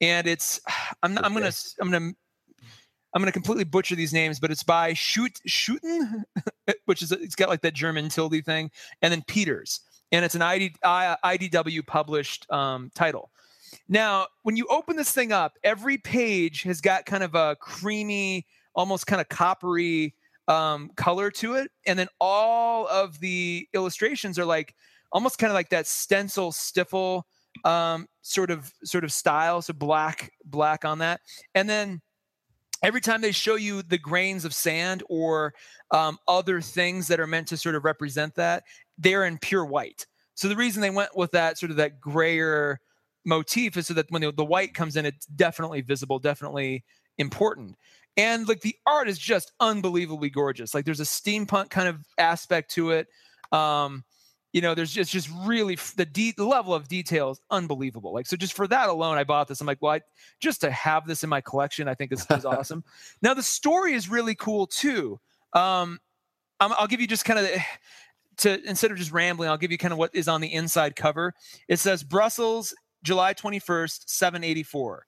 and 0.00 0.26
it's 0.26 0.60
I'm 1.02 1.18
I'm 1.18 1.34
gonna 1.34 1.52
I'm 1.80 1.90
gonna 1.90 2.12
I'm 3.14 3.20
gonna 3.20 3.32
completely 3.32 3.64
butcher 3.64 3.94
these 3.94 4.12
names, 4.12 4.40
but 4.40 4.50
it's 4.50 4.62
by 4.62 4.94
Shoot 4.94 5.40
Schuten, 5.48 6.22
which 6.86 7.02
is 7.02 7.12
it's 7.12 7.34
got 7.34 7.48
like 7.48 7.60
that 7.62 7.74
German 7.74 8.08
tilde 8.08 8.44
thing, 8.44 8.70
and 9.02 9.12
then 9.12 9.22
Peeters, 9.26 9.80
and 10.12 10.24
it's 10.24 10.34
an 10.34 10.42
ID, 10.42 10.74
IDW 10.84 11.86
published 11.86 12.50
um, 12.50 12.90
title. 12.94 13.30
Now, 13.88 14.26
when 14.42 14.56
you 14.56 14.66
open 14.68 14.96
this 14.96 15.12
thing 15.12 15.32
up, 15.32 15.58
every 15.64 15.98
page 15.98 16.62
has 16.62 16.80
got 16.80 17.06
kind 17.06 17.22
of 17.22 17.34
a 17.34 17.56
creamy, 17.60 18.46
almost 18.74 19.06
kind 19.06 19.20
of 19.20 19.28
coppery 19.28 20.14
um, 20.48 20.90
color 20.96 21.30
to 21.30 21.54
it, 21.54 21.70
and 21.86 21.98
then 21.98 22.08
all 22.20 22.86
of 22.88 23.18
the 23.20 23.68
illustrations 23.74 24.38
are 24.38 24.44
like 24.44 24.74
almost 25.12 25.38
kind 25.38 25.50
of 25.50 25.54
like 25.54 25.70
that 25.70 25.86
stencil 25.86 26.52
stiffle 26.52 27.26
um, 27.64 28.06
sort 28.22 28.50
of 28.50 28.72
sort 28.84 29.04
of 29.04 29.12
style, 29.12 29.62
so 29.62 29.72
black 29.72 30.32
black 30.44 30.84
on 30.84 30.98
that, 30.98 31.20
and 31.54 31.68
then 31.68 32.00
every 32.82 33.00
time 33.00 33.20
they 33.20 33.32
show 33.32 33.54
you 33.54 33.82
the 33.82 33.98
grains 33.98 34.44
of 34.44 34.52
sand 34.52 35.02
or 35.08 35.54
um, 35.92 36.18
other 36.26 36.60
things 36.60 37.06
that 37.06 37.20
are 37.20 37.26
meant 37.26 37.46
to 37.48 37.56
sort 37.56 37.74
of 37.74 37.84
represent 37.84 38.34
that, 38.34 38.64
they're 38.98 39.24
in 39.24 39.38
pure 39.38 39.64
white. 39.64 40.06
So 40.34 40.48
the 40.48 40.56
reason 40.56 40.82
they 40.82 40.90
went 40.90 41.16
with 41.16 41.30
that 41.32 41.58
sort 41.58 41.70
of 41.70 41.76
that 41.76 42.00
grayer 42.00 42.80
motif 43.24 43.76
is 43.76 43.86
so 43.86 43.94
that 43.94 44.10
when 44.10 44.22
the, 44.22 44.32
the 44.32 44.44
white 44.44 44.74
comes 44.74 44.96
in, 44.96 45.06
it's 45.06 45.26
definitely 45.26 45.80
visible, 45.80 46.18
definitely 46.18 46.84
important. 47.18 47.76
And 48.16 48.46
like 48.46 48.60
the 48.60 48.76
art 48.86 49.08
is 49.08 49.18
just 49.18 49.52
unbelievably 49.60 50.30
gorgeous. 50.30 50.74
Like 50.74 50.84
there's 50.84 51.00
a 51.00 51.04
steampunk 51.04 51.70
kind 51.70 51.88
of 51.88 52.04
aspect 52.18 52.72
to 52.72 52.90
it. 52.90 53.08
Um, 53.52 54.04
you 54.52 54.60
know, 54.60 54.74
there's 54.74 54.92
just 54.92 55.10
just 55.10 55.30
really 55.44 55.78
the 55.96 56.04
de- 56.04 56.34
the 56.36 56.44
level 56.44 56.74
of 56.74 56.86
detail 56.86 57.30
is 57.30 57.40
unbelievable. 57.50 58.12
Like 58.12 58.26
so, 58.26 58.36
just 58.36 58.52
for 58.52 58.66
that 58.66 58.90
alone, 58.90 59.16
I 59.16 59.24
bought 59.24 59.48
this. 59.48 59.62
I'm 59.62 59.66
like, 59.66 59.80
well, 59.80 59.92
I, 59.94 60.02
just 60.40 60.60
to 60.60 60.70
have 60.70 61.06
this 61.06 61.24
in 61.24 61.30
my 61.30 61.40
collection, 61.40 61.88
I 61.88 61.94
think 61.94 62.12
is, 62.12 62.26
is 62.30 62.44
awesome. 62.44 62.84
now 63.22 63.32
the 63.32 63.42
story 63.42 63.94
is 63.94 64.10
really 64.10 64.34
cool 64.34 64.66
too. 64.66 65.18
Um, 65.54 65.98
i 66.60 66.66
will 66.66 66.86
give 66.86 67.00
you 67.00 67.06
just 67.06 67.24
kind 67.24 67.40
of 67.40 67.48
to 68.38 68.62
instead 68.68 68.90
of 68.90 68.98
just 68.98 69.12
rambling, 69.12 69.48
I'll 69.48 69.56
give 69.56 69.72
you 69.72 69.78
kind 69.78 69.92
of 69.92 69.98
what 69.98 70.14
is 70.14 70.28
on 70.28 70.40
the 70.40 70.52
inside 70.52 70.96
cover. 70.96 71.34
It 71.68 71.78
says 71.78 72.02
Brussels, 72.02 72.74
July 73.02 73.34
21st, 73.34 74.04
784. 74.06 75.06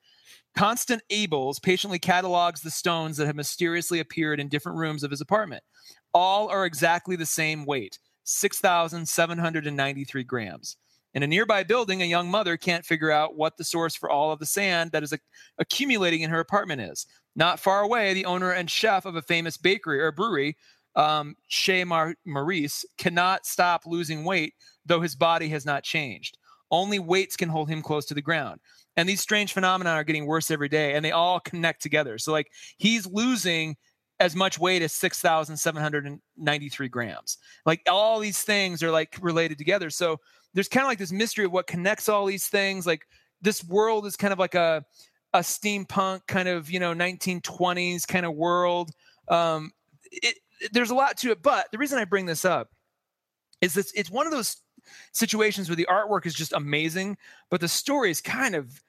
Constant 0.56 1.02
Abels 1.10 1.60
patiently 1.60 1.98
catalogs 1.98 2.60
the 2.60 2.70
stones 2.70 3.16
that 3.16 3.26
have 3.26 3.34
mysteriously 3.34 3.98
appeared 3.98 4.38
in 4.38 4.48
different 4.48 4.78
rooms 4.78 5.02
of 5.02 5.10
his 5.10 5.20
apartment. 5.20 5.64
All 6.12 6.48
are 6.48 6.64
exactly 6.64 7.16
the 7.16 7.26
same 7.26 7.64
weight 7.64 7.98
6,793 8.24 10.24
grams. 10.24 10.76
In 11.12 11.22
a 11.22 11.26
nearby 11.26 11.62
building, 11.62 12.02
a 12.02 12.06
young 12.06 12.30
mother 12.30 12.56
can't 12.56 12.84
figure 12.84 13.10
out 13.10 13.36
what 13.36 13.56
the 13.56 13.64
source 13.64 13.94
for 13.94 14.10
all 14.10 14.32
of 14.32 14.40
the 14.40 14.46
sand 14.46 14.92
that 14.92 15.02
is 15.02 15.12
a- 15.12 15.18
accumulating 15.58 16.22
in 16.22 16.30
her 16.30 16.40
apartment 16.40 16.80
is. 16.80 17.06
Not 17.36 17.60
far 17.60 17.82
away, 17.82 18.14
the 18.14 18.24
owner 18.24 18.50
and 18.50 18.70
chef 18.70 19.04
of 19.04 19.16
a 19.16 19.22
famous 19.22 19.56
bakery 19.56 20.00
or 20.00 20.12
brewery, 20.12 20.56
um, 20.96 21.36
Chez 21.48 21.84
Mar- 21.84 22.16
Maurice, 22.24 22.84
cannot 22.96 23.46
stop 23.46 23.82
losing 23.86 24.24
weight, 24.24 24.54
though 24.86 25.00
his 25.00 25.14
body 25.14 25.48
has 25.50 25.64
not 25.64 25.84
changed. 25.84 26.38
Only 26.70 26.98
weights 26.98 27.36
can 27.36 27.48
hold 27.48 27.68
him 27.68 27.82
close 27.82 28.06
to 28.06 28.14
the 28.14 28.22
ground. 28.22 28.60
And 28.96 29.08
these 29.08 29.20
strange 29.20 29.52
phenomena 29.52 29.90
are 29.90 30.04
getting 30.04 30.26
worse 30.26 30.50
every 30.50 30.68
day, 30.68 30.94
and 30.94 31.04
they 31.04 31.12
all 31.12 31.40
connect 31.40 31.82
together. 31.82 32.18
So, 32.18 32.32
like, 32.32 32.50
he's 32.78 33.06
losing 33.06 33.76
as 34.20 34.36
much 34.36 34.58
weight 34.58 34.82
as 34.82 34.92
6,793 34.92 36.88
grams. 36.88 37.38
Like 37.66 37.82
all 37.88 38.20
these 38.20 38.42
things 38.42 38.82
are 38.82 38.90
like 38.90 39.18
related 39.20 39.58
together. 39.58 39.90
So 39.90 40.20
there's 40.54 40.68
kind 40.68 40.84
of 40.84 40.88
like 40.88 40.98
this 40.98 41.12
mystery 41.12 41.44
of 41.44 41.52
what 41.52 41.66
connects 41.66 42.08
all 42.08 42.26
these 42.26 42.46
things. 42.46 42.86
Like 42.86 43.06
this 43.42 43.64
world 43.64 44.06
is 44.06 44.16
kind 44.16 44.32
of 44.32 44.38
like 44.38 44.54
a, 44.54 44.84
a 45.32 45.40
steampunk 45.40 46.20
kind 46.28 46.48
of, 46.48 46.70
you 46.70 46.78
know, 46.78 46.94
1920s 46.94 48.06
kind 48.06 48.24
of 48.24 48.34
world. 48.34 48.92
Um, 49.28 49.72
it, 50.10 50.38
there's 50.72 50.90
a 50.90 50.94
lot 50.94 51.16
to 51.18 51.32
it, 51.32 51.42
but 51.42 51.66
the 51.72 51.78
reason 51.78 51.98
I 51.98 52.04
bring 52.04 52.26
this 52.26 52.44
up 52.44 52.68
is 53.60 53.74
this, 53.74 53.92
it's 53.96 54.10
one 54.10 54.26
of 54.26 54.32
those 54.32 54.56
situations 55.12 55.68
where 55.68 55.76
the 55.76 55.86
artwork 55.90 56.26
is 56.26 56.34
just 56.34 56.52
amazing, 56.52 57.16
but 57.50 57.60
the 57.60 57.68
story 57.68 58.10
is 58.10 58.20
kind 58.20 58.54
of 58.54 58.82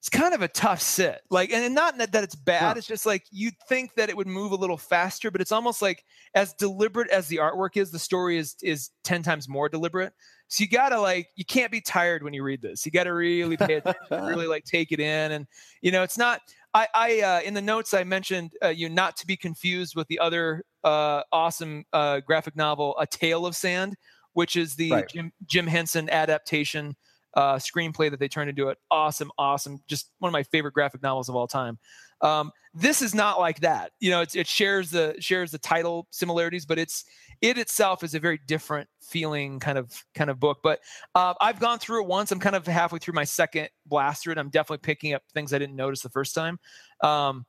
it's 0.00 0.08
kind 0.08 0.32
of 0.32 0.40
a 0.40 0.48
tough 0.48 0.80
sit. 0.80 1.20
Like, 1.28 1.52
and 1.52 1.74
not 1.74 1.98
that 1.98 2.24
it's 2.24 2.34
bad. 2.34 2.62
Huh. 2.62 2.74
It's 2.78 2.86
just 2.86 3.04
like 3.04 3.26
you'd 3.30 3.54
think 3.68 3.94
that 3.96 4.08
it 4.08 4.16
would 4.16 4.26
move 4.26 4.52
a 4.52 4.56
little 4.56 4.78
faster, 4.78 5.30
but 5.30 5.42
it's 5.42 5.52
almost 5.52 5.82
like 5.82 6.06
as 6.34 6.54
deliberate 6.54 7.10
as 7.10 7.26
the 7.28 7.36
artwork 7.36 7.76
is, 7.76 7.90
the 7.90 7.98
story 7.98 8.38
is 8.38 8.56
is 8.62 8.90
ten 9.04 9.22
times 9.22 9.46
more 9.46 9.68
deliberate. 9.68 10.14
So 10.48 10.62
you 10.62 10.68
gotta 10.68 10.98
like 10.98 11.28
you 11.36 11.44
can't 11.44 11.70
be 11.70 11.82
tired 11.82 12.22
when 12.22 12.32
you 12.32 12.42
read 12.42 12.62
this. 12.62 12.86
You 12.86 12.92
gotta 12.92 13.12
really 13.12 13.58
pay 13.58 13.74
attention, 13.74 14.06
really 14.10 14.46
like 14.46 14.64
take 14.64 14.90
it 14.90 15.00
in, 15.00 15.32
and 15.32 15.46
you 15.82 15.92
know 15.92 16.02
it's 16.02 16.16
not. 16.16 16.40
I, 16.72 16.88
I 16.94 17.20
uh, 17.20 17.40
in 17.42 17.52
the 17.52 17.60
notes 17.60 17.92
I 17.92 18.04
mentioned 18.04 18.52
uh, 18.64 18.68
you 18.68 18.88
not 18.88 19.18
to 19.18 19.26
be 19.26 19.36
confused 19.36 19.96
with 19.96 20.08
the 20.08 20.18
other 20.18 20.64
uh, 20.82 21.22
awesome 21.30 21.84
uh, 21.92 22.20
graphic 22.20 22.56
novel, 22.56 22.96
A 22.98 23.06
Tale 23.06 23.44
of 23.44 23.54
Sand, 23.54 23.96
which 24.32 24.56
is 24.56 24.76
the 24.76 24.90
right. 24.90 25.08
Jim, 25.08 25.32
Jim 25.46 25.66
Henson 25.66 26.08
adaptation 26.10 26.96
uh, 27.34 27.56
screenplay 27.56 28.10
that 28.10 28.18
they 28.18 28.28
turned 28.28 28.50
into 28.50 28.68
it. 28.68 28.78
Awesome, 28.90 29.30
awesome. 29.38 29.80
Just 29.86 30.10
one 30.18 30.28
of 30.28 30.32
my 30.32 30.42
favorite 30.42 30.74
graphic 30.74 31.02
novels 31.02 31.28
of 31.28 31.36
all 31.36 31.46
time. 31.46 31.78
Um, 32.22 32.50
this 32.74 33.02
is 33.02 33.14
not 33.14 33.40
like 33.40 33.60
that. 33.60 33.92
You 33.98 34.10
know, 34.10 34.24
it 34.34 34.46
shares 34.46 34.90
the 34.90 35.16
shares 35.20 35.50
the 35.50 35.58
title 35.58 36.06
similarities, 36.10 36.66
but 36.66 36.78
it's 36.78 37.04
it 37.40 37.56
itself 37.56 38.04
is 38.04 38.14
a 38.14 38.20
very 38.20 38.38
different 38.46 38.88
feeling 39.00 39.58
kind 39.58 39.78
of 39.78 40.04
kind 40.14 40.28
of 40.28 40.38
book. 40.38 40.58
But 40.62 40.80
uh, 41.14 41.34
I've 41.40 41.58
gone 41.58 41.78
through 41.78 42.02
it 42.02 42.08
once. 42.08 42.30
I'm 42.30 42.40
kind 42.40 42.56
of 42.56 42.66
halfway 42.66 42.98
through 42.98 43.14
my 43.14 43.24
second 43.24 43.70
blast 43.86 44.22
through 44.22 44.32
it. 44.32 44.38
I'm 44.38 44.50
definitely 44.50 44.82
picking 44.82 45.14
up 45.14 45.22
things 45.32 45.52
I 45.52 45.58
didn't 45.58 45.76
notice 45.76 46.02
the 46.02 46.10
first 46.10 46.34
time. 46.34 46.58
Um, 47.02 47.46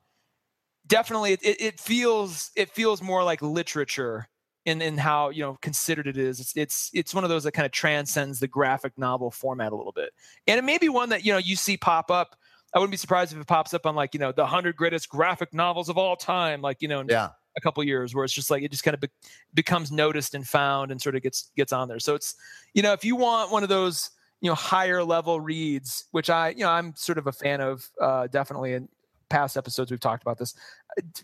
definitely, 0.88 1.34
it, 1.34 1.41
it 1.43 1.79
feels 1.79 2.51
it 2.55 2.69
feels 2.69 3.01
more 3.01 3.23
like 3.23 3.41
literature 3.41 4.29
in 4.66 4.82
in 4.82 4.97
how 4.97 5.30
you 5.30 5.41
know 5.41 5.57
considered 5.62 6.07
it 6.07 6.18
is. 6.18 6.39
It's 6.39 6.55
it's 6.55 6.91
it's 6.93 7.14
one 7.14 7.24
of 7.24 7.30
those 7.30 7.43
that 7.43 7.53
kind 7.53 7.66
of 7.66 7.72
transcends 7.72 8.39
the 8.39 8.47
graphic 8.47 8.97
novel 8.97 9.32
format 9.32 9.72
a 9.72 9.76
little 9.76 9.91
bit, 9.91 10.12
and 10.47 10.57
it 10.57 10.64
may 10.64 10.78
be 10.78 10.89
one 10.89 11.09
that 11.09 11.26
you 11.26 11.32
know 11.32 11.38
you 11.38 11.55
see 11.55 11.78
pop 11.78 12.12
up. 12.12 12.36
I 12.74 12.80
wouldn't 12.80 12.91
be 12.91 12.97
surprised 12.97 13.34
if 13.34 13.39
it 13.39 13.47
pops 13.47 13.74
up 13.74 13.86
on 13.86 13.95
like 13.95 14.14
you 14.14 14.20
know 14.20 14.32
the 14.32 14.45
hundred 14.45 14.76
greatest 14.76 15.09
graphic 15.09 15.53
novels 15.53 15.89
of 15.89 15.97
all 15.97 16.16
time, 16.16 16.62
like 16.62 16.78
you 16.82 16.88
know 16.88 17.03
yeah. 17.07 17.30
a 17.57 17.62
couple 17.62 17.84
years, 17.84 18.14
where 18.14 18.24
it's 18.24 18.34
just 18.34 18.51
like 18.51 18.64
it 18.64 18.72
just 18.72 18.84
kind 18.84 18.93
of 18.93 19.01
be- 19.01 19.09
becomes 19.53 19.91
noticed 19.91 20.36
and 20.36 20.47
found 20.47 20.91
and 20.91 21.01
sort 21.01 21.16
of 21.16 21.24
gets 21.24 21.51
gets 21.57 21.74
on 21.74 21.88
there. 21.88 21.99
So 21.99 22.16
it's 22.16 22.36
you 22.74 22.82
know 22.82 22.93
if 22.93 23.03
you 23.03 23.16
want 23.16 23.51
one 23.51 23.64
of 23.64 23.70
those 23.70 24.12
you 24.41 24.49
know 24.49 24.55
higher 24.55 25.03
level 25.03 25.41
reads, 25.41 26.05
which 26.12 26.30
I 26.30 26.49
you 26.49 26.59
know 26.59 26.70
I'm 26.70 26.95
sort 26.95 27.18
of 27.18 27.28
a 27.28 27.32
fan 27.32 27.62
of 27.62 27.89
uh, 27.99 28.28
definitely, 28.28 28.74
and 28.76 28.89
past 29.32 29.57
episodes 29.57 29.89
we've 29.91 29.99
talked 29.99 30.23
about 30.23 30.38
this. 30.38 30.53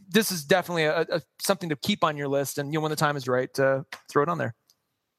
This 0.10 0.32
is 0.32 0.44
definitely 0.44 0.86
a, 0.86 1.02
a, 1.02 1.22
something 1.40 1.70
to 1.70 1.76
keep 1.76 2.04
on 2.04 2.18
your 2.18 2.28
list, 2.28 2.58
and 2.58 2.74
you 2.74 2.80
know 2.80 2.84
when 2.84 2.90
the 2.90 2.96
time 2.96 3.18
is 3.18 3.28
right, 3.28 3.54
to 3.56 3.86
throw 4.10 4.24
it 4.24 4.30
on 4.30 4.38
there. 4.38 4.56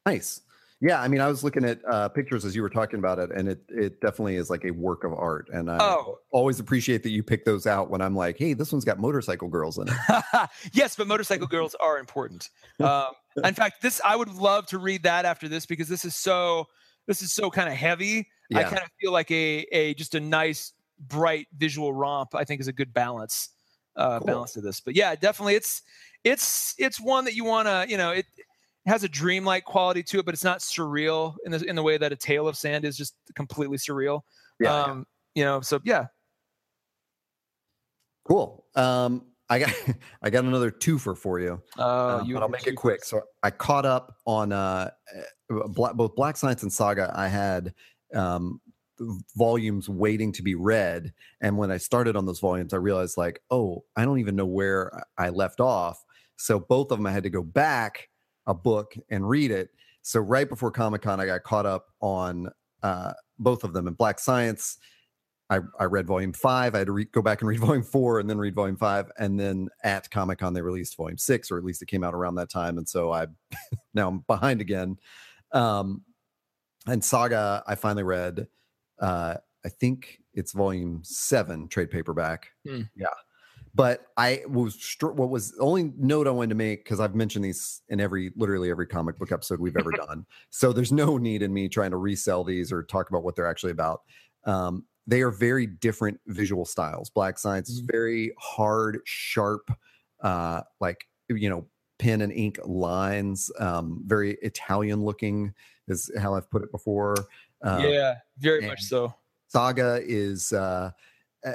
Nice. 0.07 0.41
Yeah, 0.81 1.01
I 1.01 1.09
mean, 1.09 1.21
I 1.21 1.27
was 1.27 1.43
looking 1.43 1.65
at 1.65 1.81
uh, 1.91 2.09
pictures 2.09 2.45
as 2.45 2.55
you 2.55 2.63
were 2.63 2.71
talking 2.71 3.01
about 3.01 3.19
it, 3.19 3.31
and 3.33 3.49
it 3.49 3.61
it 3.69 4.01
definitely 4.01 4.37
is 4.37 4.49
like 4.49 4.65
a 4.65 4.71
work 4.71 5.03
of 5.03 5.13
art. 5.13 5.49
And 5.53 5.69
I 5.69 5.79
oh. 5.81 6.19
always 6.31 6.61
appreciate 6.61 7.03
that 7.03 7.11
you 7.11 7.25
pick 7.25 7.45
those 7.45 7.67
out 7.67 7.91
when 7.91 8.01
I'm 8.01 8.15
like, 8.15 8.39
hey, 8.39 8.55
this 8.55 8.71
one's 8.71 8.85
got 8.85 9.01
motorcycle 9.01 9.49
girls 9.49 9.79
in 9.79 9.89
it. 9.89 10.25
yes, 10.73 10.95
but 10.95 11.09
motorcycle 11.09 11.49
girls 11.49 11.75
are 11.81 11.99
important. 11.99 12.51
Um, 12.79 13.09
in 13.43 13.55
fact, 13.55 13.83
this 13.83 14.01
I 14.05 14.15
would 14.15 14.33
love 14.33 14.67
to 14.69 14.79
read 14.79 15.03
that 15.03 15.25
after 15.25 15.49
this 15.49 15.67
because 15.67 15.89
this 15.89 16.05
is 16.05 16.15
so 16.15 16.69
this 17.09 17.23
is 17.23 17.33
so 17.33 17.51
kind 17.51 17.69
of 17.69 17.75
heavy. 17.75 18.29
Yeah. 18.49 18.61
I 18.61 18.63
kind 18.63 18.79
of 18.79 18.89
feel 19.01 19.11
like 19.11 19.33
a 19.33 19.67
a 19.73 19.95
just 19.95 20.15
a 20.15 20.21
nice 20.21 20.75
bright 21.01 21.47
visual 21.57 21.93
romp 21.93 22.35
i 22.35 22.45
think 22.45 22.61
is 22.61 22.69
a 22.69 22.73
good 22.73 22.93
balance 22.93 23.51
uh 23.97 24.19
cool. 24.19 24.27
balance 24.27 24.53
to 24.53 24.61
this 24.61 24.81
but 24.81 24.95
yeah 24.97 25.15
definitely 25.15 25.55
it's 25.55 25.83
it's 26.25 26.75
it's 26.79 27.01
one 27.01 27.25
that 27.25 27.35
you 27.35 27.45
want 27.45 27.67
to 27.67 27.87
you 27.89 27.97
know 27.97 28.11
it, 28.11 28.27
has 28.87 29.05
a 29.05 29.09
dreamlike 29.09 29.65
quality 29.65 30.03
to 30.03 30.19
it 30.19 30.25
but 30.25 30.33
it's 30.33 30.45
not 30.45 30.61
surreal 30.61 31.35
in 31.45 31.53
the 31.53 31.63
in 31.65 31.77
the 31.77 31.83
way 31.83 31.99
that 31.99 32.11
a 32.11 32.17
tale 32.17 32.49
of 32.49 32.57
sand 32.57 32.87
is 32.87 32.97
just 32.97 33.15
completely 33.35 33.77
surreal 33.77 34.23
yeah, 34.61 34.75
um 34.75 35.07
yeah. 35.35 35.41
you 35.41 35.45
know 35.45 35.61
so 35.61 35.79
yeah 35.85 36.07
cool 38.27 38.65
um 38.77 39.23
I 39.51 39.59
got 39.61 39.73
I 40.23 40.31
got 40.31 40.45
another 40.45 40.71
twofer 40.71 41.17
for 41.17 41.41
you. 41.41 41.63
Oh, 41.79 42.19
uh, 42.19 42.25
you 42.25 42.35
but 42.35 42.43
I'll 42.43 42.49
make 42.49 42.67
it 42.67 42.75
quick. 42.75 43.05
So 43.05 43.23
I 43.43 43.51
caught 43.51 43.87
up 43.87 44.17
on 44.27 44.53
uh, 44.53 44.91
eh, 45.15 45.23
both 45.69 46.15
Black 46.15 46.37
Science 46.37 46.63
and 46.63 46.73
Saga. 46.73 47.13
I 47.15 47.29
had 47.29 47.73
um, 48.15 48.61
volumes 49.37 49.89
waiting 49.89 50.33
to 50.33 50.43
be 50.43 50.55
read 50.55 51.13
and 51.41 51.57
when 51.57 51.71
i 51.71 51.77
started 51.77 52.17
on 52.17 52.27
those 52.27 52.41
volumes 52.41 52.73
i 52.73 52.77
realized 52.77 53.17
like 53.17 53.41
oh 53.51 53.85
i 53.97 54.05
don't 54.05 54.19
even 54.19 54.37
know 54.37 54.47
where 54.47 55.05
i 55.17 55.29
left 55.29 55.61
off 55.61 56.05
so 56.37 56.59
both 56.59 56.91
of 56.91 56.99
them 56.99 57.07
i 57.07 57.13
had 57.13 57.23
to 57.23 57.31
go 57.31 57.43
back 57.43 58.09
a 58.47 58.55
book 58.55 58.95
and 59.11 59.29
read 59.29 59.51
it 59.51 59.71
so 60.03 60.21
right 60.21 60.49
before 60.49 60.71
comic-con 60.71 61.21
i 61.21 61.27
got 61.27 61.43
caught 61.43 61.67
up 61.67 61.87
on 62.01 62.49
uh, 62.83 63.13
both 63.39 63.65
of 63.65 63.73
them 63.73 63.89
in 63.89 63.95
black 63.95 64.19
science 64.19 64.79
I, 65.51 65.61
I 65.79 65.85
read 65.85 66.07
volume 66.07 66.33
five. 66.33 66.75
I 66.75 66.79
had 66.79 66.89
to 66.89 66.93
re- 66.93 67.05
go 67.07 67.23
back 67.23 67.41
and 67.41 67.49
read 67.49 67.61
volume 67.67 67.83
four 67.83 68.21
and 68.21 68.29
then 68.29 68.39
read 68.39 68.55
volume 68.55 68.77
five. 68.77 69.11
And 69.19 69.39
then 69.39 69.69
at 69.83 70.11
Comic 70.11 70.41
Con, 70.41 70.53
they 70.53 70.63
released 70.63 70.97
volume 70.97 71.19
six, 71.19 71.51
or 71.51 71.59
at 71.59 71.65
least 71.65 71.83
it 71.83 71.87
came 71.87 72.05
out 72.05 72.15
around 72.15 72.35
that 72.37 72.51
time. 72.51 72.79
And 72.79 72.89
so 72.89 73.13
I 73.13 73.27
now 73.95 74.09
I'm 74.09 74.19
behind 74.27 74.61
again. 74.61 74.99
Um, 75.53 76.03
and 76.87 77.05
Saga, 77.05 77.63
I 77.67 77.75
finally 77.75 78.03
read 78.03 78.47
uh, 79.01 79.35
I 79.65 79.69
think 79.69 80.21
it's 80.35 80.53
volume 80.53 81.01
seven 81.03 81.69
trade 81.69 81.91
paperback. 81.91 82.49
Mm. 82.67 82.89
Yeah. 82.97 83.07
But 83.75 84.07
I 84.17 84.43
was 84.49 84.97
what 85.01 85.29
was 85.31 85.53
the 85.53 85.61
only 85.61 85.93
note 85.99 86.27
I 86.27 86.31
wanted 86.31 86.49
to 86.51 86.55
make 86.55 86.85
because 86.85 87.01
I've 87.01 87.15
mentioned 87.15 87.45
these 87.45 87.83
in 87.89 88.01
every 88.01 88.33
literally 88.35 88.71
every 88.71 88.87
comic 88.87 89.19
book 89.19 89.31
episode 89.31 89.61
we've 89.61 89.77
ever 89.77 89.91
done. 90.07 90.27
So 90.51 90.73
there's 90.73 90.93
no 90.93 91.17
need 91.17 91.43
in 91.43 91.53
me 91.53 91.69
trying 91.69 91.91
to 91.91 91.97
resell 91.97 92.45
these 92.45 92.73
or 92.73 92.83
talk 92.83 93.09
about 93.09 93.23
what 93.23 93.37
they're 93.37 93.47
actually 93.47 93.73
about. 93.73 94.03
Um, 94.45 94.85
they 95.07 95.23
are 95.23 95.31
very 95.31 95.67
different 95.67 96.21
visual 96.27 96.65
styles. 96.65 97.09
Black 97.11 97.39
Science 97.39 97.71
is 97.71 97.81
hmm. 97.81 97.87
very 97.91 98.33
hard, 98.39 99.01
sharp, 99.05 99.71
uh, 100.23 100.63
like 100.81 101.07
you 101.29 101.49
know, 101.49 101.67
pen 101.99 102.21
and 102.21 102.33
ink 102.33 102.59
lines. 102.65 103.51
Um, 103.59 104.03
very 104.07 104.39
Italian 104.43 105.05
looking 105.05 105.55
is 105.89 106.11
how 106.19 106.35
I've 106.35 106.51
put 106.51 106.63
it 106.63 106.71
before. 106.71 107.15
Um, 107.63 107.85
yeah, 107.85 108.15
very 108.39 108.67
much 108.67 108.83
so. 108.83 109.15
Saga 109.49 110.01
is 110.05 110.53
uh, 110.53 110.91
uh, 111.47 111.53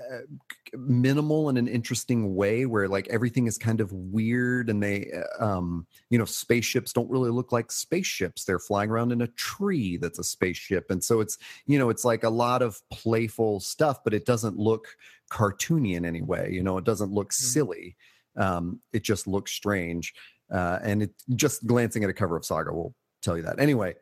minimal 0.75 1.49
in 1.49 1.57
an 1.57 1.67
interesting 1.67 2.35
way 2.35 2.65
where 2.65 2.87
like 2.87 3.07
everything 3.09 3.47
is 3.47 3.57
kind 3.57 3.81
of 3.81 3.91
weird 3.91 4.69
and 4.69 4.81
they 4.81 5.11
uh, 5.11 5.43
um 5.43 5.85
you 6.09 6.17
know 6.17 6.25
spaceships 6.25 6.93
don't 6.93 7.09
really 7.11 7.29
look 7.29 7.51
like 7.51 7.71
spaceships. 7.71 8.45
They're 8.45 8.59
flying 8.59 8.89
around 8.89 9.11
in 9.11 9.21
a 9.21 9.27
tree 9.27 9.97
that's 9.97 10.19
a 10.19 10.23
spaceship. 10.23 10.89
And 10.89 11.03
so 11.03 11.19
it's 11.19 11.37
you 11.67 11.77
know 11.77 11.89
it's 11.89 12.05
like 12.05 12.23
a 12.23 12.29
lot 12.29 12.61
of 12.61 12.81
playful 12.91 13.59
stuff 13.59 14.03
but 14.03 14.13
it 14.13 14.25
doesn't 14.25 14.57
look 14.57 14.87
cartoony 15.29 15.95
in 15.95 16.05
any 16.05 16.21
way 16.21 16.49
you 16.51 16.63
know 16.63 16.77
it 16.77 16.85
doesn't 16.85 17.11
look 17.11 17.29
mm-hmm. 17.29 17.45
silly. 17.45 17.97
Um 18.37 18.79
it 18.93 19.03
just 19.03 19.27
looks 19.27 19.51
strange. 19.51 20.13
Uh 20.51 20.79
and 20.81 21.03
it 21.03 21.11
just 21.35 21.67
glancing 21.67 22.03
at 22.03 22.09
a 22.09 22.13
cover 22.13 22.37
of 22.37 22.45
saga 22.45 22.73
will 22.73 22.95
tell 23.21 23.37
you 23.37 23.43
that. 23.43 23.59
Anyway 23.59 23.95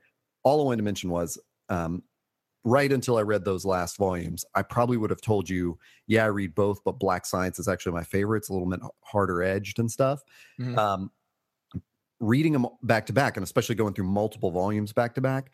all 0.43 0.61
i 0.61 0.63
wanted 0.63 0.77
to 0.77 0.83
mention 0.83 1.09
was 1.11 1.37
um 1.71 2.03
right 2.63 2.91
until 2.91 3.17
I 3.17 3.21
read 3.21 3.43
those 3.43 3.65
last 3.65 3.97
volumes, 3.97 4.45
I 4.53 4.61
probably 4.61 4.97
would 4.97 5.09
have 5.09 5.21
told 5.21 5.49
you, 5.49 5.79
yeah, 6.05 6.25
I 6.25 6.27
read 6.27 6.53
both, 6.53 6.83
but 6.83 6.99
Black 6.99 7.25
Science 7.25 7.57
is 7.57 7.67
actually 7.67 7.93
my 7.93 8.03
favorite. 8.03 8.39
It's 8.39 8.49
a 8.49 8.53
little 8.53 8.69
bit 8.69 8.81
harder 9.01 9.41
edged 9.41 9.79
and 9.79 9.89
stuff. 9.89 10.21
Mm-hmm. 10.59 10.77
Um, 10.77 11.11
reading 12.19 12.53
them 12.53 12.67
back 12.83 13.07
to 13.07 13.13
back, 13.13 13.35
and 13.35 13.43
especially 13.43 13.73
going 13.73 13.95
through 13.95 14.05
multiple 14.05 14.51
volumes 14.51 14.93
back 14.93 15.15
to 15.15 15.21
back, 15.21 15.49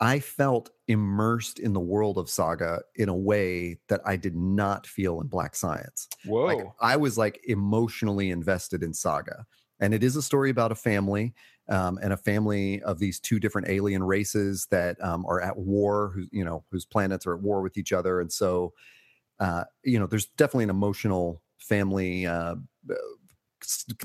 I 0.00 0.18
felt 0.18 0.70
immersed 0.88 1.58
in 1.58 1.72
the 1.72 1.80
world 1.80 2.18
of 2.18 2.28
Saga 2.28 2.80
in 2.96 3.08
a 3.08 3.16
way 3.16 3.78
that 3.88 4.00
I 4.04 4.16
did 4.16 4.36
not 4.36 4.86
feel 4.86 5.20
in 5.20 5.28
Black 5.28 5.56
Science. 5.56 6.08
Whoa. 6.26 6.44
Like, 6.44 6.66
I 6.80 6.96
was 6.96 7.16
like 7.16 7.40
emotionally 7.44 8.30
invested 8.30 8.82
in 8.82 8.92
Saga. 8.92 9.46
And 9.80 9.94
it 9.94 10.02
is 10.04 10.16
a 10.16 10.22
story 10.22 10.50
about 10.50 10.72
a 10.72 10.76
family 10.76 11.34
um, 11.68 11.98
and 12.02 12.12
a 12.12 12.16
family 12.16 12.82
of 12.82 12.98
these 12.98 13.18
two 13.20 13.40
different 13.40 13.68
alien 13.68 14.02
races 14.02 14.66
that 14.70 15.02
um, 15.02 15.24
are 15.26 15.40
at 15.40 15.56
war, 15.56 16.12
who 16.14 16.26
you 16.32 16.44
know 16.44 16.64
whose 16.70 16.84
planets 16.84 17.26
are 17.26 17.34
at 17.34 17.42
war 17.42 17.62
with 17.62 17.78
each 17.78 17.92
other, 17.92 18.20
and 18.20 18.32
so 18.32 18.72
uh, 19.40 19.64
you 19.84 19.98
know 19.98 20.06
there's 20.06 20.26
definitely 20.26 20.64
an 20.64 20.70
emotional 20.70 21.42
family 21.58 22.26
uh, 22.26 22.56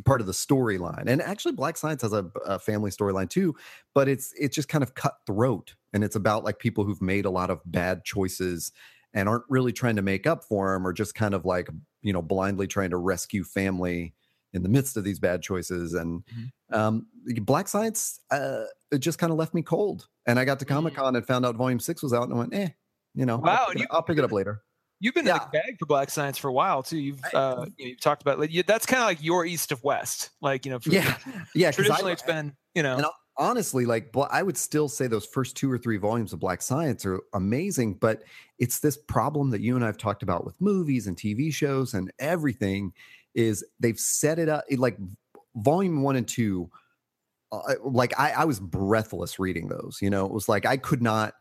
part 0.03 0.21
of 0.21 0.27
the 0.27 0.33
storyline. 0.33 1.05
And 1.07 1.21
actually, 1.21 1.53
Black 1.53 1.77
Science 1.77 2.01
has 2.01 2.13
a, 2.13 2.29
a 2.45 2.59
family 2.59 2.91
storyline 2.91 3.29
too, 3.29 3.55
but 3.93 4.07
it's 4.07 4.33
it's 4.37 4.55
just 4.55 4.67
kind 4.69 4.83
of 4.83 4.95
cutthroat, 4.95 5.75
and 5.93 6.03
it's 6.03 6.15
about 6.15 6.43
like 6.43 6.59
people 6.59 6.83
who've 6.83 7.01
made 7.01 7.25
a 7.25 7.29
lot 7.29 7.49
of 7.49 7.61
bad 7.65 8.03
choices 8.03 8.71
and 9.13 9.29
aren't 9.29 9.45
really 9.49 9.71
trying 9.71 9.95
to 9.95 10.01
make 10.01 10.27
up 10.27 10.43
for 10.43 10.73
them, 10.73 10.85
or 10.85 10.93
just 10.93 11.15
kind 11.15 11.33
of 11.33 11.45
like 11.45 11.69
you 12.01 12.13
know 12.13 12.21
blindly 12.21 12.67
trying 12.67 12.89
to 12.89 12.97
rescue 12.97 13.43
family 13.43 14.13
in 14.55 14.63
the 14.63 14.69
midst 14.69 14.97
of 14.97 15.03
these 15.03 15.19
bad 15.19 15.41
choices. 15.41 15.93
And 15.93 16.23
mm-hmm. 16.25 16.75
um, 16.75 17.07
Black 17.41 17.67
Science, 17.67 18.19
uh, 18.31 18.63
it 18.91 18.99
just 18.99 19.19
kind 19.19 19.31
of 19.31 19.37
left 19.37 19.53
me 19.53 19.61
cold. 19.61 20.07
And 20.25 20.39
I 20.39 20.45
got 20.45 20.59
to 20.59 20.65
Comic 20.65 20.95
Con 20.95 21.15
and 21.15 21.27
found 21.27 21.45
out 21.45 21.55
Volume 21.55 21.79
Six 21.79 22.01
was 22.01 22.13
out, 22.13 22.23
and 22.23 22.33
I 22.33 22.37
went, 22.37 22.53
eh, 22.53 22.69
you 23.13 23.25
know, 23.25 23.37
wow, 23.37 23.65
I'll 23.67 23.73
pick, 23.73 23.81
it, 23.81 23.87
I'll 23.91 24.03
pick 24.03 24.17
it 24.17 24.23
up 24.23 24.31
later. 24.31 24.63
You've 24.99 25.13
been 25.13 25.25
yeah. 25.25 25.35
in 25.35 25.39
the 25.51 25.59
bag 25.59 25.77
for 25.77 25.85
Black 25.85 26.09
Science 26.09 26.37
for 26.37 26.47
a 26.47 26.53
while 26.53 26.81
too. 26.81 26.97
You've 26.97 27.19
uh, 27.33 27.65
you 27.77 27.91
have 27.91 27.99
talked 27.99 28.21
about 28.21 28.39
like, 28.39 28.51
you, 28.51 28.63
that's 28.63 28.85
kind 28.85 29.01
of 29.01 29.07
like 29.07 29.21
your 29.21 29.45
east 29.45 29.71
of 29.71 29.83
west, 29.83 30.31
like 30.41 30.65
you 30.65 30.71
know. 30.71 30.79
yeah, 30.85 31.17
yeah. 31.55 31.71
Traditionally, 31.71 32.11
I, 32.11 32.13
it's 32.13 32.21
been 32.21 32.55
you 32.73 32.81
know. 32.81 33.11
honestly, 33.37 33.85
like 33.85 34.15
I 34.31 34.41
would 34.41 34.57
still 34.57 34.87
say 34.87 35.07
those 35.07 35.25
first 35.25 35.57
two 35.57 35.69
or 35.69 35.77
three 35.77 35.97
volumes 35.97 36.31
of 36.31 36.39
Black 36.39 36.61
Science 36.61 37.05
are 37.05 37.21
amazing, 37.33 37.95
but 37.95 38.23
it's 38.57 38.79
this 38.79 38.97
problem 38.97 39.49
that 39.49 39.59
you 39.59 39.75
and 39.75 39.83
I've 39.83 39.97
talked 39.97 40.23
about 40.23 40.45
with 40.45 40.59
movies 40.61 41.07
and 41.07 41.17
TV 41.17 41.53
shows 41.53 41.93
and 41.93 42.11
everything 42.17 42.93
is 43.35 43.63
they've 43.79 43.99
set 43.99 44.39
it 44.39 44.49
up 44.49 44.63
like 44.77 44.97
volume 45.55 46.01
one 46.01 46.15
and 46.15 46.27
two. 46.27 46.69
Uh, 47.51 47.75
like 47.83 48.17
I, 48.19 48.31
I 48.31 48.45
was 48.45 48.59
breathless 48.59 49.39
reading 49.39 49.67
those. 49.67 49.99
You 50.01 50.09
know, 50.09 50.25
it 50.25 50.31
was 50.31 50.49
like 50.49 50.65
I 50.65 50.77
could 50.77 51.01
not 51.01 51.35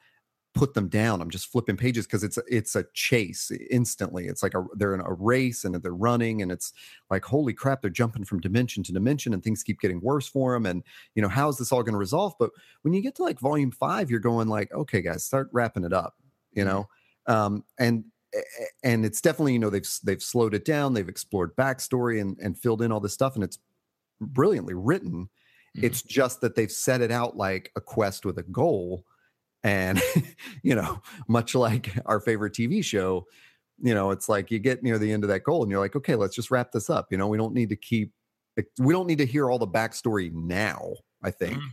put 0.54 0.72
them 0.74 0.88
down. 0.88 1.20
I'm 1.20 1.30
just 1.30 1.50
flipping 1.50 1.76
pages 1.76 2.06
because 2.06 2.22
it's 2.22 2.38
a, 2.38 2.42
it's 2.48 2.76
a 2.76 2.84
chase 2.94 3.50
instantly. 3.70 4.26
It's 4.26 4.42
like 4.42 4.54
a, 4.54 4.64
they're 4.76 4.94
in 4.94 5.00
a 5.00 5.12
race 5.12 5.64
and 5.64 5.74
they're 5.74 5.92
running 5.92 6.42
and 6.42 6.52
it's 6.52 6.72
like 7.10 7.24
holy 7.24 7.52
crap, 7.52 7.82
they're 7.82 7.90
jumping 7.90 8.24
from 8.24 8.40
dimension 8.40 8.84
to 8.84 8.92
dimension 8.92 9.34
and 9.34 9.42
things 9.42 9.64
keep 9.64 9.80
getting 9.80 10.00
worse 10.00 10.28
for 10.28 10.54
them. 10.54 10.66
And 10.66 10.84
you 11.16 11.22
know 11.22 11.28
how 11.28 11.48
is 11.48 11.58
this 11.58 11.72
all 11.72 11.82
going 11.82 11.94
to 11.94 11.98
resolve? 11.98 12.34
But 12.38 12.50
when 12.82 12.94
you 12.94 13.02
get 13.02 13.16
to 13.16 13.24
like 13.24 13.40
volume 13.40 13.72
five, 13.72 14.10
you're 14.10 14.20
going 14.20 14.46
like, 14.46 14.72
okay, 14.72 15.02
guys, 15.02 15.24
start 15.24 15.48
wrapping 15.52 15.84
it 15.84 15.92
up. 15.92 16.14
You 16.52 16.64
mm-hmm. 16.64 16.72
know, 16.72 16.88
um, 17.26 17.64
and 17.78 18.04
and 18.82 19.04
it's 19.04 19.20
definitely 19.20 19.52
you 19.52 19.58
know 19.58 19.70
they've 19.70 19.88
they've 20.04 20.22
slowed 20.22 20.54
it 20.54 20.64
down 20.64 20.94
they've 20.94 21.08
explored 21.08 21.54
backstory 21.56 22.20
and 22.20 22.38
and 22.40 22.58
filled 22.58 22.82
in 22.82 22.92
all 22.92 23.00
this 23.00 23.14
stuff 23.14 23.34
and 23.34 23.44
it's 23.44 23.58
brilliantly 24.20 24.74
written. 24.74 25.28
Mm-hmm. 25.76 25.86
it's 25.86 26.02
just 26.02 26.40
that 26.40 26.54
they've 26.54 26.70
set 26.70 27.00
it 27.00 27.10
out 27.10 27.36
like 27.36 27.72
a 27.74 27.80
quest 27.80 28.24
with 28.24 28.38
a 28.38 28.44
goal 28.44 29.04
and 29.64 30.00
you 30.62 30.74
know 30.74 31.02
much 31.26 31.54
like 31.54 31.92
our 32.06 32.20
favorite 32.20 32.52
tv 32.52 32.84
show 32.84 33.26
you 33.82 33.92
know 33.92 34.10
it's 34.12 34.28
like 34.28 34.50
you 34.52 34.60
get 34.60 34.84
near 34.84 34.98
the 34.98 35.12
end 35.12 35.24
of 35.24 35.28
that 35.28 35.42
goal 35.42 35.62
and 35.62 35.70
you're 35.70 35.80
like 35.80 35.96
okay 35.96 36.14
let's 36.14 36.36
just 36.36 36.50
wrap 36.50 36.70
this 36.70 36.88
up. 36.88 37.08
You 37.10 37.18
know 37.18 37.26
we 37.26 37.36
don't 37.38 37.54
need 37.54 37.70
to 37.70 37.76
keep 37.76 38.12
we 38.78 38.92
don't 38.92 39.08
need 39.08 39.18
to 39.18 39.26
hear 39.26 39.50
all 39.50 39.58
the 39.58 39.66
backstory 39.66 40.32
now 40.32 40.94
i 41.22 41.30
think. 41.30 41.54
Mm-hmm 41.54 41.68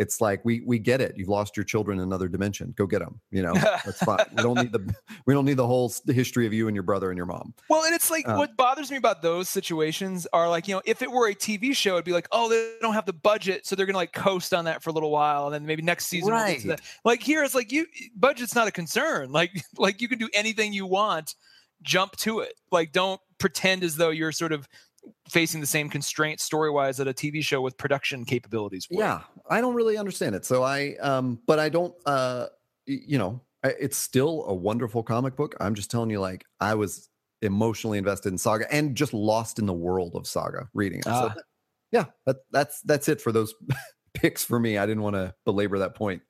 it's 0.00 0.18
like 0.18 0.42
we 0.46 0.62
we 0.64 0.78
get 0.78 1.02
it. 1.02 1.12
You've 1.14 1.28
lost 1.28 1.58
your 1.58 1.64
children 1.64 1.98
in 1.98 2.04
another 2.04 2.26
dimension. 2.26 2.72
Go 2.74 2.86
get 2.86 3.00
them. 3.00 3.20
You 3.30 3.42
know, 3.42 3.52
that's 3.84 3.98
fine. 3.98 4.24
we 4.34 4.42
don't 4.42 4.56
need 4.56 4.72
the 4.72 4.94
we 5.26 5.34
don't 5.34 5.44
need 5.44 5.58
the 5.58 5.66
whole 5.66 5.92
history 6.06 6.46
of 6.46 6.54
you 6.54 6.68
and 6.68 6.74
your 6.74 6.82
brother 6.82 7.10
and 7.10 7.18
your 7.18 7.26
mom. 7.26 7.52
Well, 7.68 7.84
and 7.84 7.94
it's 7.94 8.10
like 8.10 8.26
uh, 8.26 8.36
what 8.36 8.56
bothers 8.56 8.90
me 8.90 8.96
about 8.96 9.20
those 9.20 9.50
situations 9.50 10.26
are 10.32 10.48
like 10.48 10.66
you 10.66 10.74
know 10.74 10.80
if 10.86 11.02
it 11.02 11.10
were 11.10 11.28
a 11.28 11.34
TV 11.34 11.76
show, 11.76 11.92
it'd 11.92 12.06
be 12.06 12.12
like 12.12 12.28
oh 12.32 12.48
they 12.48 12.76
don't 12.80 12.94
have 12.94 13.04
the 13.04 13.12
budget, 13.12 13.66
so 13.66 13.76
they're 13.76 13.84
gonna 13.84 13.98
like 13.98 14.14
coast 14.14 14.54
on 14.54 14.64
that 14.64 14.82
for 14.82 14.88
a 14.88 14.92
little 14.94 15.10
while, 15.10 15.44
and 15.44 15.54
then 15.54 15.66
maybe 15.66 15.82
next 15.82 16.06
season. 16.06 16.30
Right. 16.30 16.64
We'll 16.64 16.76
like 17.04 17.22
here, 17.22 17.44
it's 17.44 17.54
like 17.54 17.70
you 17.70 17.84
budget's 18.16 18.54
not 18.54 18.66
a 18.66 18.72
concern. 18.72 19.30
Like 19.40 19.64
like 19.78 20.02
you 20.02 20.08
can 20.08 20.18
do 20.18 20.28
anything 20.34 20.74
you 20.74 20.84
want. 20.86 21.34
Jump 21.82 22.14
to 22.18 22.40
it. 22.40 22.54
Like 22.70 22.92
don't 22.92 23.20
pretend 23.38 23.82
as 23.82 23.96
though 23.96 24.10
you're 24.10 24.32
sort 24.32 24.52
of 24.52 24.68
facing 25.30 25.60
the 25.60 25.66
same 25.66 25.88
constraints 25.88 26.44
story 26.44 26.70
wise 26.70 26.96
that 26.98 27.08
a 27.08 27.14
TV 27.14 27.42
show 27.42 27.60
with 27.60 27.76
production 27.76 28.24
capabilities. 28.24 28.86
Would. 28.90 28.98
Yeah, 28.98 29.20
I 29.48 29.60
don't 29.60 29.74
really 29.74 29.96
understand 29.96 30.34
it. 30.34 30.44
So 30.44 30.62
I, 30.62 30.96
um, 31.00 31.40
but 31.46 31.58
I 31.58 31.68
don't, 31.68 31.94
uh, 32.06 32.46
you 32.86 33.18
know, 33.18 33.40
it's 33.62 33.96
still 33.96 34.44
a 34.46 34.54
wonderful 34.54 35.02
comic 35.02 35.36
book. 35.36 35.54
I'm 35.60 35.74
just 35.74 35.90
telling 35.90 36.10
you, 36.10 36.20
like, 36.20 36.44
I 36.60 36.74
was 36.74 37.08
emotionally 37.42 37.98
invested 37.98 38.30
in 38.30 38.38
Saga 38.38 38.72
and 38.72 38.96
just 38.96 39.14
lost 39.14 39.58
in 39.58 39.66
the 39.66 39.72
world 39.72 40.14
of 40.14 40.26
Saga 40.26 40.68
reading 40.74 41.00
it. 41.00 41.04
So, 41.04 41.10
ah. 41.12 41.34
yeah, 41.92 42.04
that, 42.26 42.36
that's 42.50 42.80
that's 42.82 43.08
it 43.08 43.20
for 43.20 43.32
those 43.32 43.54
picks 44.14 44.44
for 44.44 44.58
me. 44.58 44.78
I 44.78 44.86
didn't 44.86 45.02
want 45.02 45.16
to 45.16 45.34
belabor 45.44 45.78
that 45.78 45.94
point. 45.94 46.22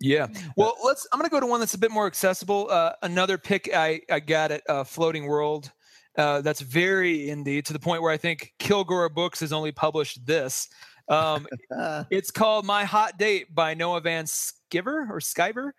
Yeah. 0.00 0.28
Well, 0.56 0.76
let's. 0.84 1.06
I'm 1.12 1.18
going 1.18 1.28
to 1.28 1.34
go 1.34 1.40
to 1.40 1.46
one 1.46 1.60
that's 1.60 1.74
a 1.74 1.78
bit 1.78 1.90
more 1.90 2.06
accessible. 2.06 2.68
Uh, 2.70 2.92
another 3.02 3.36
pick 3.36 3.68
I 3.74 4.00
I 4.10 4.20
got 4.20 4.52
at 4.52 4.62
uh, 4.68 4.84
Floating 4.84 5.26
World 5.26 5.72
uh, 6.18 6.40
that's 6.40 6.60
very 6.60 7.26
indie 7.28 7.64
to 7.64 7.72
the 7.72 7.78
point 7.78 8.02
where 8.02 8.10
I 8.10 8.16
think 8.16 8.52
Kilgore 8.58 9.08
Books 9.08 9.38
has 9.40 9.52
only 9.52 9.70
published 9.70 10.26
this. 10.26 10.68
Um, 11.08 11.46
it's 12.10 12.32
called 12.32 12.66
My 12.66 12.84
Hot 12.84 13.16
Date 13.16 13.54
by 13.54 13.74
Noah 13.74 14.00
Van 14.00 14.24
Sciver 14.24 15.08
or 15.08 15.20
Sciver. 15.20 15.70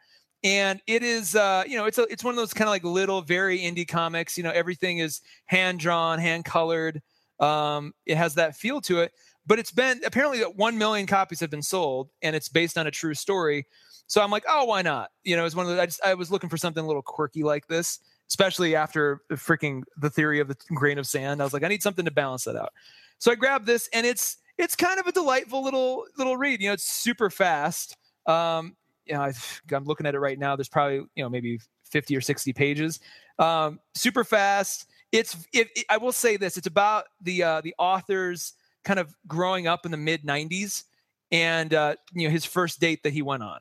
And 0.42 0.82
it 0.88 1.04
is, 1.04 1.36
uh, 1.36 1.66
you 1.68 1.76
know, 1.76 1.84
it's 1.84 1.98
a, 1.98 2.04
it's 2.04 2.24
one 2.24 2.32
of 2.32 2.38
those 2.38 2.54
kind 2.54 2.70
of 2.70 2.72
like 2.72 2.86
little, 2.86 3.22
very 3.22 3.60
indie 3.60 3.88
comics. 3.88 4.38
You 4.38 4.46
know, 4.46 4.52
everything 4.52 5.00
is 5.00 5.20
hand 5.46 5.80
drawn, 5.80 6.18
hand 6.18 6.46
colored. 6.46 7.02
Um, 7.42 7.94
it 8.06 8.16
has 8.16 8.36
that 8.36 8.56
feel 8.56 8.80
to 8.82 9.02
it. 9.02 9.12
But 9.46 9.60
it's 9.60 9.72
been 9.72 10.00
apparently 10.06 10.40
that 10.40 10.56
one 10.56 10.78
million 10.78 11.06
copies 11.06 11.42
have 11.42 11.50
been 11.50 11.64
sold, 11.64 12.10
and 12.22 12.36
it's 12.36 12.48
based 12.48 12.78
on 12.78 12.88
a 12.88 12.92
true 12.92 13.16
story. 13.16 13.66
So 14.08 14.22
I'm 14.22 14.32
like, 14.32 14.44
oh, 14.48 14.66
why 14.66 14.84
not? 14.84 15.10
You 15.24 15.36
know, 15.36 15.46
it's 15.46 15.56
one 15.56 15.66
of 15.66 15.76
the. 15.76 15.82
I 15.82 15.86
just 15.88 16.02
I 16.06 16.14
was 16.14 16.32
looking 16.32 16.50
for 16.50 16.58
something 16.58 16.84
a 16.84 16.88
little 16.88 17.02
quirky 17.02 17.44
like 17.44 17.68
this 17.68 18.00
especially 18.30 18.76
after 18.76 19.22
freaking 19.32 19.84
the 19.98 20.10
theory 20.10 20.40
of 20.40 20.48
the 20.48 20.56
grain 20.74 20.98
of 20.98 21.08
sand. 21.08 21.42
I 21.42 21.44
was 21.44 21.54
like, 21.54 21.64
I 21.64 21.68
need 21.68 21.84
something 21.84 22.06
to 22.06 22.12
balance 22.12 22.44
that 22.46 22.56
out. 22.56 22.74
So 23.18 23.32
I 23.32 23.36
grabbed 23.36 23.66
this, 23.66 23.90
and 23.94 24.06
it's 24.06 24.38
it's 24.58 24.76
kind 24.76 25.00
of 25.00 25.08
a 25.08 25.12
delightful 25.12 25.64
little 25.64 26.06
little 26.18 26.38
read. 26.38 26.62
You 26.62 26.68
know, 26.68 26.74
it's 26.74 26.86
super 26.86 27.30
fast. 27.30 27.98
Um, 28.26 28.76
you 29.06 29.14
know, 29.14 29.22
I, 29.22 29.34
am 29.72 29.86
looking 29.86 30.06
at 30.06 30.16
it 30.16 30.20
right 30.20 30.38
now. 30.38 30.56
There's 30.56 30.70
probably 30.70 30.98
you 31.16 31.24
know 31.24 31.30
maybe 31.30 31.60
50 31.86 32.16
or 32.16 32.22
60 32.22 32.54
pages. 32.54 33.00
Um, 33.40 33.80
super 33.96 34.24
fast. 34.24 34.86
It's 35.12 35.36
it, 35.54 35.70
it, 35.76 35.86
I 35.90 35.98
will 35.98 36.12
say 36.12 36.38
this. 36.38 36.56
It's 36.56 36.68
about 36.68 37.06
the 37.22 37.44
uh, 37.44 37.62
the 37.62 37.74
author's 37.78 38.54
kind 38.86 39.00
of 39.00 39.14
growing 39.28 39.68
up 39.68 39.86
in 39.86 39.92
the 39.92 39.98
mid 39.98 40.24
90s 40.24 40.84
and 41.32 41.74
uh, 41.74 41.96
you 42.14 42.28
know 42.28 42.32
his 42.32 42.46
first 42.46 42.80
date 42.80 43.04
that 43.04 43.14
he 43.14 43.22
went 43.22 43.44
on 43.44 43.60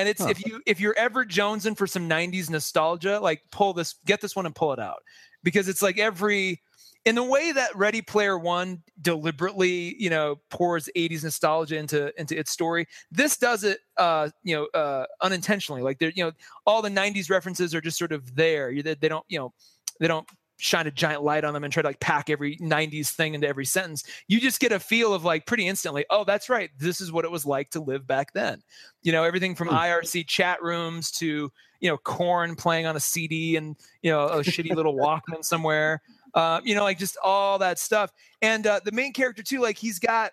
and 0.00 0.08
it's 0.08 0.22
huh. 0.22 0.28
if 0.28 0.44
you 0.46 0.60
if 0.66 0.80
you're 0.80 0.96
ever 0.98 1.24
jonesing 1.24 1.76
for 1.76 1.86
some 1.86 2.08
90s 2.08 2.50
nostalgia, 2.50 3.18
like 3.20 3.42
pull 3.50 3.72
this, 3.72 3.94
get 4.06 4.20
this 4.20 4.36
one 4.36 4.46
and 4.46 4.54
pull 4.54 4.72
it 4.72 4.78
out. 4.78 5.02
Because 5.42 5.68
it's 5.68 5.82
like 5.82 5.98
every 5.98 6.62
in 7.04 7.16
the 7.16 7.22
way 7.22 7.50
that 7.50 7.74
Ready 7.74 8.00
Player 8.00 8.38
One 8.38 8.82
deliberately, 9.00 9.96
you 10.00 10.08
know, 10.08 10.40
pours 10.50 10.88
80s 10.96 11.24
nostalgia 11.24 11.76
into 11.76 12.18
into 12.20 12.38
its 12.38 12.52
story, 12.52 12.86
this 13.10 13.36
does 13.36 13.64
it 13.64 13.80
uh, 13.96 14.28
you 14.42 14.54
know, 14.54 14.66
uh 14.78 15.06
unintentionally. 15.20 15.82
Like 15.82 15.98
there, 15.98 16.12
you 16.14 16.24
know, 16.24 16.32
all 16.66 16.82
the 16.82 16.88
90s 16.88 17.30
references 17.30 17.74
are 17.74 17.80
just 17.80 17.98
sort 17.98 18.12
of 18.12 18.34
there. 18.36 18.72
They, 18.82 18.94
they 18.94 19.08
don't, 19.08 19.24
you 19.28 19.38
know, 19.38 19.52
they 19.98 20.06
don't 20.06 20.28
shine 20.62 20.86
a 20.86 20.90
giant 20.90 21.22
light 21.22 21.44
on 21.44 21.54
them 21.54 21.64
and 21.64 21.72
try 21.72 21.82
to 21.82 21.88
like 21.88 22.00
pack 22.00 22.30
every 22.30 22.56
90s 22.58 23.10
thing 23.10 23.34
into 23.34 23.48
every 23.48 23.64
sentence 23.64 24.04
you 24.28 24.40
just 24.40 24.60
get 24.60 24.70
a 24.70 24.78
feel 24.78 25.12
of 25.12 25.24
like 25.24 25.44
pretty 25.44 25.66
instantly 25.66 26.04
oh 26.10 26.24
that's 26.24 26.48
right 26.48 26.70
this 26.78 27.00
is 27.00 27.10
what 27.10 27.24
it 27.24 27.30
was 27.30 27.44
like 27.44 27.70
to 27.70 27.80
live 27.80 28.06
back 28.06 28.32
then 28.32 28.62
you 29.02 29.10
know 29.10 29.24
everything 29.24 29.54
from 29.54 29.68
hmm. 29.68 29.74
irc 29.74 30.26
chat 30.26 30.62
rooms 30.62 31.10
to 31.10 31.50
you 31.82 31.88
know 31.88 31.98
Korn 31.98 32.56
playing 32.56 32.86
on 32.86 32.96
a 32.96 33.00
CD 33.00 33.56
and 33.56 33.76
you 34.00 34.10
know 34.10 34.26
a 34.28 34.38
shitty 34.38 34.74
little 34.74 34.94
Walkman 34.96 35.44
somewhere. 35.44 36.00
Uh, 36.32 36.62
you 36.64 36.74
know, 36.74 36.84
like 36.84 36.98
just 36.98 37.18
all 37.22 37.58
that 37.58 37.78
stuff. 37.78 38.10
And 38.40 38.66
uh, 38.66 38.80
the 38.82 38.92
main 38.92 39.12
character 39.12 39.42
too, 39.42 39.60
like 39.60 39.76
he's 39.76 39.98
got, 39.98 40.32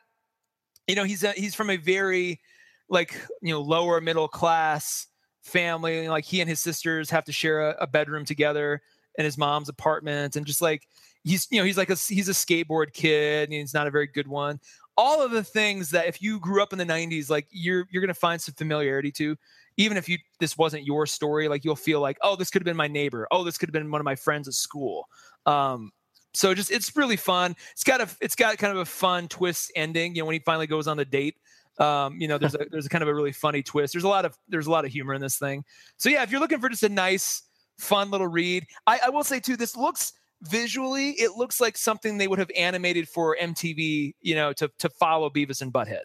you 0.87 0.95
know, 0.95 1.03
he's 1.03 1.25
a, 1.25 1.33
he's 1.33 1.55
from 1.55 1.69
a 1.69 1.75
very 1.75 2.39
like 2.87 3.19
you 3.41 3.51
know 3.51 3.59
lower 3.59 3.99
middle 3.99 4.29
class 4.29 5.07
family. 5.41 6.07
Like 6.07 6.23
he 6.23 6.39
and 6.39 6.49
his 6.49 6.61
sisters 6.61 7.09
have 7.09 7.25
to 7.25 7.33
share 7.33 7.71
a, 7.71 7.77
a 7.81 7.87
bedroom 7.87 8.23
together 8.23 8.81
in 9.19 9.25
his 9.25 9.37
mom's 9.37 9.69
apartment, 9.69 10.35
and 10.35 10.47
just 10.47 10.61
like 10.61 10.87
he's 11.23 11.47
you 11.51 11.59
know 11.59 11.65
he's 11.65 11.77
like 11.77 11.89
a 11.89 11.95
he's 11.95 12.29
a 12.29 12.33
skateboard 12.33 12.93
kid 12.93 13.49
and 13.49 13.53
he's 13.53 13.73
not 13.73 13.87
a 13.87 13.91
very 13.91 14.07
good 14.07 14.27
one. 14.27 14.59
All 14.97 15.21
of 15.21 15.31
the 15.31 15.43
things 15.43 15.91
that 15.91 16.07
if 16.07 16.21
you 16.21 16.39
grew 16.39 16.63
up 16.63 16.73
in 16.73 16.79
the 16.79 16.85
90s 16.85 17.29
like 17.29 17.47
you're 17.51 17.85
you're 17.91 18.05
to 18.05 18.13
find 18.13 18.41
some 18.41 18.55
familiarity 18.55 19.11
to. 19.13 19.37
Even 19.77 19.95
if 19.95 20.09
you 20.09 20.17
this 20.39 20.57
wasn't 20.57 20.85
your 20.85 21.05
story 21.05 21.47
like 21.47 21.63
you'll 21.63 21.75
feel 21.75 22.01
like 22.01 22.17
oh 22.21 22.35
this 22.35 22.49
could 22.49 22.61
have 22.61 22.65
been 22.65 22.77
my 22.77 22.87
neighbor. 22.87 23.27
Oh 23.31 23.43
this 23.43 23.57
could 23.57 23.69
have 23.69 23.73
been 23.73 23.91
one 23.91 24.01
of 24.01 24.05
my 24.05 24.15
friends 24.15 24.47
at 24.47 24.53
school. 24.53 25.07
Um 25.45 25.91
so 26.33 26.53
just 26.53 26.71
it's 26.71 26.95
really 26.95 27.17
fun. 27.17 27.55
It's 27.71 27.83
got 27.83 28.01
a 28.01 28.09
it's 28.21 28.35
got 28.35 28.57
kind 28.57 28.71
of 28.71 28.79
a 28.79 28.85
fun 28.85 29.27
twist 29.27 29.71
ending 29.75 30.15
you 30.15 30.21
know 30.21 30.25
when 30.25 30.33
he 30.33 30.39
finally 30.39 30.67
goes 30.67 30.87
on 30.87 30.97
the 30.97 31.05
date. 31.05 31.35
Um, 31.77 32.19
you 32.19 32.27
know 32.27 32.37
there's 32.37 32.55
a 32.55 32.65
there's 32.69 32.85
a 32.85 32.89
kind 32.89 33.03
of 33.03 33.07
a 33.07 33.13
really 33.13 33.31
funny 33.31 33.63
twist. 33.63 33.93
There's 33.93 34.03
a 34.03 34.09
lot 34.09 34.25
of 34.25 34.37
there's 34.49 34.67
a 34.67 34.71
lot 34.71 34.83
of 34.83 34.91
humor 34.91 35.13
in 35.13 35.21
this 35.21 35.37
thing. 35.37 35.63
So 35.95 36.09
yeah 36.09 36.23
if 36.23 36.31
you're 36.31 36.41
looking 36.41 36.59
for 36.59 36.67
just 36.67 36.83
a 36.83 36.89
nice 36.89 37.43
fun 37.79 38.11
little 38.11 38.27
read 38.27 38.65
i, 38.87 38.99
I 39.05 39.09
will 39.09 39.23
say 39.23 39.39
too 39.39 39.55
this 39.55 39.75
looks 39.75 40.13
visually 40.43 41.11
it 41.11 41.31
looks 41.35 41.59
like 41.59 41.77
something 41.77 42.17
they 42.17 42.27
would 42.27 42.39
have 42.39 42.51
animated 42.55 43.07
for 43.07 43.35
MTV, 43.39 44.13
you 44.21 44.35
know, 44.35 44.53
to 44.53 44.71
to 44.79 44.89
follow 44.89 45.29
Beavis 45.29 45.61
and 45.61 45.73
Butthead 45.73 46.03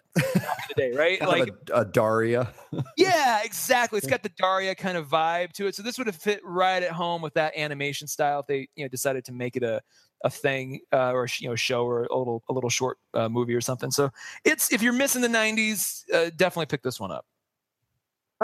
today, 0.69 0.95
right? 0.95 1.21
like 1.27 1.53
a, 1.73 1.81
a, 1.81 1.85
Daria. 1.85 2.53
yeah, 2.97 3.41
exactly. 3.43 3.97
It's 3.97 4.07
got 4.07 4.23
the 4.23 4.31
Daria 4.37 4.75
kind 4.75 4.97
of 4.97 5.07
vibe 5.07 5.53
to 5.53 5.67
it. 5.67 5.75
So 5.75 5.83
this 5.83 5.97
would 5.97 6.07
have 6.07 6.15
fit 6.15 6.41
right 6.43 6.83
at 6.83 6.91
home 6.91 7.21
with 7.21 7.33
that 7.35 7.55
animation 7.55 8.07
style 8.07 8.41
if 8.41 8.47
they, 8.47 8.67
you 8.75 8.83
know, 8.83 8.89
decided 8.89 9.25
to 9.25 9.31
make 9.31 9.55
it 9.55 9.63
a 9.63 9.81
a 10.23 10.29
thing 10.29 10.79
uh, 10.91 11.11
or 11.11 11.27
you 11.39 11.47
know 11.47 11.55
show 11.55 11.85
or 11.85 12.05
a 12.05 12.17
little 12.17 12.43
a 12.49 12.53
little 12.53 12.69
short 12.69 12.97
uh, 13.13 13.29
movie 13.29 13.53
or 13.53 13.61
something. 13.61 13.91
So 13.91 14.09
it's 14.43 14.71
if 14.73 14.81
you're 14.81 14.93
missing 14.93 15.21
the 15.21 15.27
'90s, 15.27 16.03
uh, 16.13 16.31
definitely 16.35 16.67
pick 16.67 16.83
this 16.83 16.99
one 16.99 17.11
up. 17.11 17.25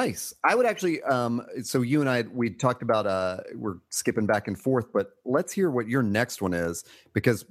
Nice. 0.07 0.33
I 0.43 0.55
would 0.55 0.65
actually. 0.65 1.01
Um, 1.03 1.45
so 1.63 1.81
you 1.81 2.01
and 2.01 2.09
I, 2.09 2.23
we 2.23 2.49
talked 2.49 2.81
about. 2.81 3.07
Uh, 3.07 3.37
we're 3.55 3.75
skipping 3.89 4.25
back 4.25 4.47
and 4.47 4.59
forth, 4.59 4.91
but 4.93 5.11
let's 5.25 5.53
hear 5.53 5.69
what 5.69 5.87
your 5.87 6.03
next 6.03 6.41
one 6.41 6.53
is 6.53 6.83
because 7.13 7.45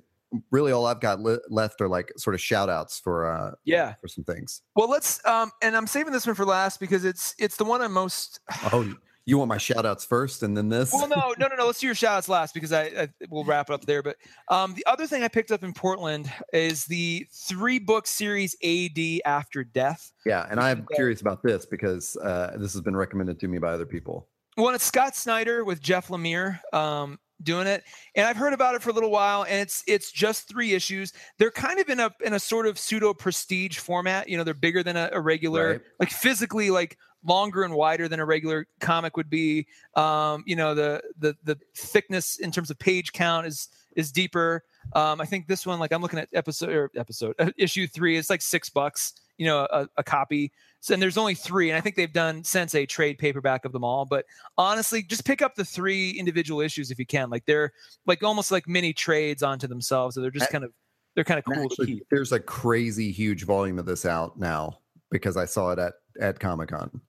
really 0.50 0.72
all 0.72 0.86
I've 0.86 1.00
got 1.00 1.20
left 1.50 1.80
are 1.80 1.88
like 1.88 2.12
sort 2.16 2.34
of 2.34 2.40
shout 2.40 2.68
outs 2.68 2.98
for. 2.98 3.30
Uh, 3.30 3.52
yeah. 3.64 3.94
For 4.00 4.08
some 4.08 4.24
things. 4.24 4.62
Well, 4.74 4.90
let's. 4.90 5.24
Um, 5.26 5.50
and 5.62 5.76
I'm 5.76 5.86
saving 5.86 6.12
this 6.12 6.26
one 6.26 6.34
for 6.34 6.44
last 6.44 6.80
because 6.80 7.04
it's 7.04 7.34
it's 7.38 7.56
the 7.56 7.64
one 7.64 7.82
I'm 7.82 7.92
most. 7.92 8.40
oh, 8.72 8.94
you 9.24 9.38
want 9.38 9.48
my 9.48 9.58
shout 9.58 9.86
outs 9.86 10.04
first 10.04 10.42
and 10.42 10.56
then 10.56 10.68
this? 10.68 10.92
Well, 10.92 11.08
no, 11.08 11.34
no, 11.38 11.48
no, 11.48 11.56
no. 11.56 11.66
Let's 11.70 11.80
do 11.80 11.86
your 11.86 11.94
shout 11.94 12.18
outs 12.18 12.28
last 12.28 12.54
because 12.54 12.72
I, 12.72 12.84
I 12.84 13.08
will 13.28 13.44
wrap 13.44 13.70
it 13.70 13.72
up 13.72 13.84
there. 13.84 14.02
But 14.02 14.16
um, 14.48 14.74
the 14.74 14.84
other 14.86 15.06
thing 15.06 15.22
I 15.22 15.28
picked 15.28 15.50
up 15.50 15.62
in 15.62 15.72
Portland 15.72 16.30
is 16.52 16.84
the 16.86 17.26
three 17.32 17.78
book 17.78 18.06
series 18.06 18.56
AD 18.64 19.20
After 19.24 19.64
Death. 19.64 20.12
Yeah. 20.26 20.46
And 20.50 20.58
I'm 20.58 20.86
curious 20.94 21.20
about 21.20 21.42
this 21.42 21.66
because 21.66 22.16
uh, 22.16 22.56
this 22.58 22.72
has 22.72 22.82
been 22.82 22.96
recommended 22.96 23.38
to 23.40 23.48
me 23.48 23.58
by 23.58 23.72
other 23.72 23.86
people. 23.86 24.28
Well, 24.56 24.74
it's 24.74 24.84
Scott 24.84 25.14
Snyder 25.16 25.64
with 25.64 25.80
Jeff 25.80 26.08
Lemire. 26.08 26.60
Um, 26.74 27.18
doing 27.42 27.66
it 27.66 27.84
and 28.14 28.26
i've 28.26 28.36
heard 28.36 28.52
about 28.52 28.74
it 28.74 28.82
for 28.82 28.90
a 28.90 28.92
little 28.92 29.10
while 29.10 29.44
and 29.44 29.60
it's 29.60 29.82
it's 29.86 30.12
just 30.12 30.48
three 30.48 30.72
issues 30.72 31.12
they're 31.38 31.50
kind 31.50 31.78
of 31.80 31.88
in 31.88 32.00
a 32.00 32.10
in 32.24 32.34
a 32.34 32.38
sort 32.38 32.66
of 32.66 32.78
pseudo 32.78 33.14
prestige 33.14 33.78
format 33.78 34.28
you 34.28 34.36
know 34.36 34.44
they're 34.44 34.54
bigger 34.54 34.82
than 34.82 34.96
a, 34.96 35.08
a 35.12 35.20
regular 35.20 35.72
right. 35.72 35.80
like 35.98 36.10
physically 36.10 36.70
like 36.70 36.98
longer 37.24 37.62
and 37.64 37.74
wider 37.74 38.08
than 38.08 38.20
a 38.20 38.24
regular 38.24 38.66
comic 38.80 39.16
would 39.16 39.30
be. 39.30 39.66
Um, 39.94 40.44
you 40.46 40.56
know, 40.56 40.74
the 40.74 41.02
the 41.18 41.36
the 41.44 41.58
thickness 41.74 42.38
in 42.38 42.50
terms 42.50 42.70
of 42.70 42.78
page 42.78 43.12
count 43.12 43.46
is 43.46 43.68
is 43.96 44.12
deeper. 44.12 44.64
Um, 44.94 45.20
I 45.20 45.26
think 45.26 45.46
this 45.46 45.66
one, 45.66 45.78
like 45.78 45.92
I'm 45.92 46.02
looking 46.02 46.18
at 46.18 46.28
episode 46.32 46.70
or 46.70 46.90
episode 46.96 47.34
uh, 47.38 47.50
issue 47.56 47.86
three, 47.86 48.16
it's 48.16 48.30
like 48.30 48.42
six 48.42 48.68
bucks. 48.68 49.14
You 49.36 49.46
know, 49.46 49.66
a, 49.70 49.88
a 49.96 50.02
copy. 50.02 50.52
So, 50.80 50.92
and 50.92 51.02
there's 51.02 51.16
only 51.16 51.34
three, 51.34 51.70
and 51.70 51.76
I 51.76 51.80
think 51.80 51.96
they've 51.96 52.12
done 52.12 52.44
since 52.44 52.74
a 52.74 52.84
trade 52.84 53.16
paperback 53.18 53.64
of 53.64 53.72
them 53.72 53.84
all. 53.84 54.04
But 54.04 54.26
honestly, 54.58 55.02
just 55.02 55.24
pick 55.24 55.40
up 55.40 55.54
the 55.54 55.64
three 55.64 56.10
individual 56.10 56.60
issues 56.60 56.90
if 56.90 56.98
you 56.98 57.06
can. 57.06 57.30
Like 57.30 57.46
they're 57.46 57.72
like 58.06 58.22
almost 58.22 58.50
like 58.50 58.68
mini 58.68 58.92
trades 58.92 59.42
onto 59.42 59.66
themselves. 59.66 60.14
So 60.14 60.20
they're 60.20 60.30
just 60.30 60.50
kind 60.50 60.64
of 60.64 60.72
they're 61.14 61.24
kind 61.24 61.38
of 61.38 61.44
cool 61.44 61.64
actually. 61.64 62.02
There's 62.10 62.32
a 62.32 62.40
crazy 62.40 63.12
huge 63.12 63.44
volume 63.44 63.78
of 63.78 63.86
this 63.86 64.04
out 64.04 64.38
now 64.38 64.78
because 65.10 65.36
I 65.36 65.44
saw 65.44 65.70
it 65.70 65.78
at 65.78 65.94
at 66.20 66.38
Comic 66.38 66.68
Con. 66.68 67.00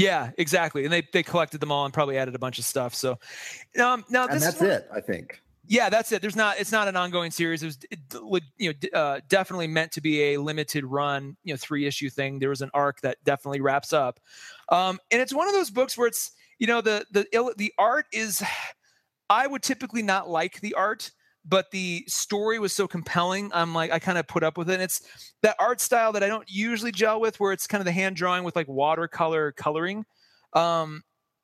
Yeah, 0.00 0.30
exactly. 0.38 0.84
And 0.84 0.92
they 0.92 1.06
they 1.12 1.22
collected 1.22 1.60
them 1.60 1.70
all 1.70 1.84
and 1.84 1.94
probably 1.94 2.16
added 2.18 2.34
a 2.34 2.38
bunch 2.38 2.58
of 2.58 2.64
stuff. 2.64 2.94
So 2.94 3.18
um, 3.82 4.04
now 4.08 4.26
this 4.26 4.34
and 4.34 4.42
that's 4.42 4.60
one, 4.60 4.70
it, 4.70 4.88
I 4.92 5.00
think. 5.00 5.42
Yeah, 5.66 5.88
that's 5.88 6.10
it. 6.10 6.20
There's 6.20 6.36
not. 6.36 6.58
It's 6.58 6.72
not 6.72 6.88
an 6.88 6.96
ongoing 6.96 7.30
series. 7.30 7.62
It 7.62 7.66
was, 7.66 7.78
it, 7.90 8.42
you 8.58 8.72
know, 8.72 8.98
uh, 8.98 9.20
definitely 9.28 9.68
meant 9.68 9.92
to 9.92 10.00
be 10.00 10.34
a 10.34 10.40
limited 10.40 10.84
run, 10.84 11.36
you 11.44 11.52
know, 11.52 11.58
three 11.58 11.86
issue 11.86 12.10
thing. 12.10 12.40
There 12.40 12.48
was 12.48 12.62
an 12.62 12.70
arc 12.74 13.00
that 13.02 13.18
definitely 13.24 13.60
wraps 13.60 13.92
up, 13.92 14.18
um, 14.70 14.98
and 15.12 15.22
it's 15.22 15.32
one 15.32 15.46
of 15.46 15.54
those 15.54 15.70
books 15.70 15.96
where 15.96 16.08
it's, 16.08 16.32
you 16.58 16.66
know, 16.66 16.80
the 16.80 17.06
the 17.12 17.54
the 17.56 17.72
art 17.78 18.06
is. 18.12 18.42
I 19.32 19.46
would 19.46 19.62
typically 19.62 20.02
not 20.02 20.28
like 20.28 20.60
the 20.60 20.74
art, 20.74 21.12
but 21.44 21.70
the 21.70 22.04
story 22.06 22.58
was 22.58 22.72
so 22.72 22.86
compelling 22.86 23.50
i'm 23.54 23.74
like 23.74 23.90
i 23.90 23.98
kind 23.98 24.18
of 24.18 24.26
put 24.26 24.42
up 24.42 24.58
with 24.58 24.68
it 24.70 24.74
and 24.74 24.82
it's 24.82 25.02
that 25.42 25.56
art 25.58 25.80
style 25.80 26.12
that 26.12 26.22
i 26.22 26.28
don't 26.28 26.48
usually 26.48 26.92
gel 26.92 27.20
with 27.20 27.38
where 27.40 27.52
it's 27.52 27.66
kind 27.66 27.80
of 27.80 27.86
the 27.86 27.92
hand 27.92 28.16
drawing 28.16 28.44
with 28.44 28.56
like 28.56 28.68
watercolor 28.68 29.52
coloring 29.52 30.04
um 30.54 31.02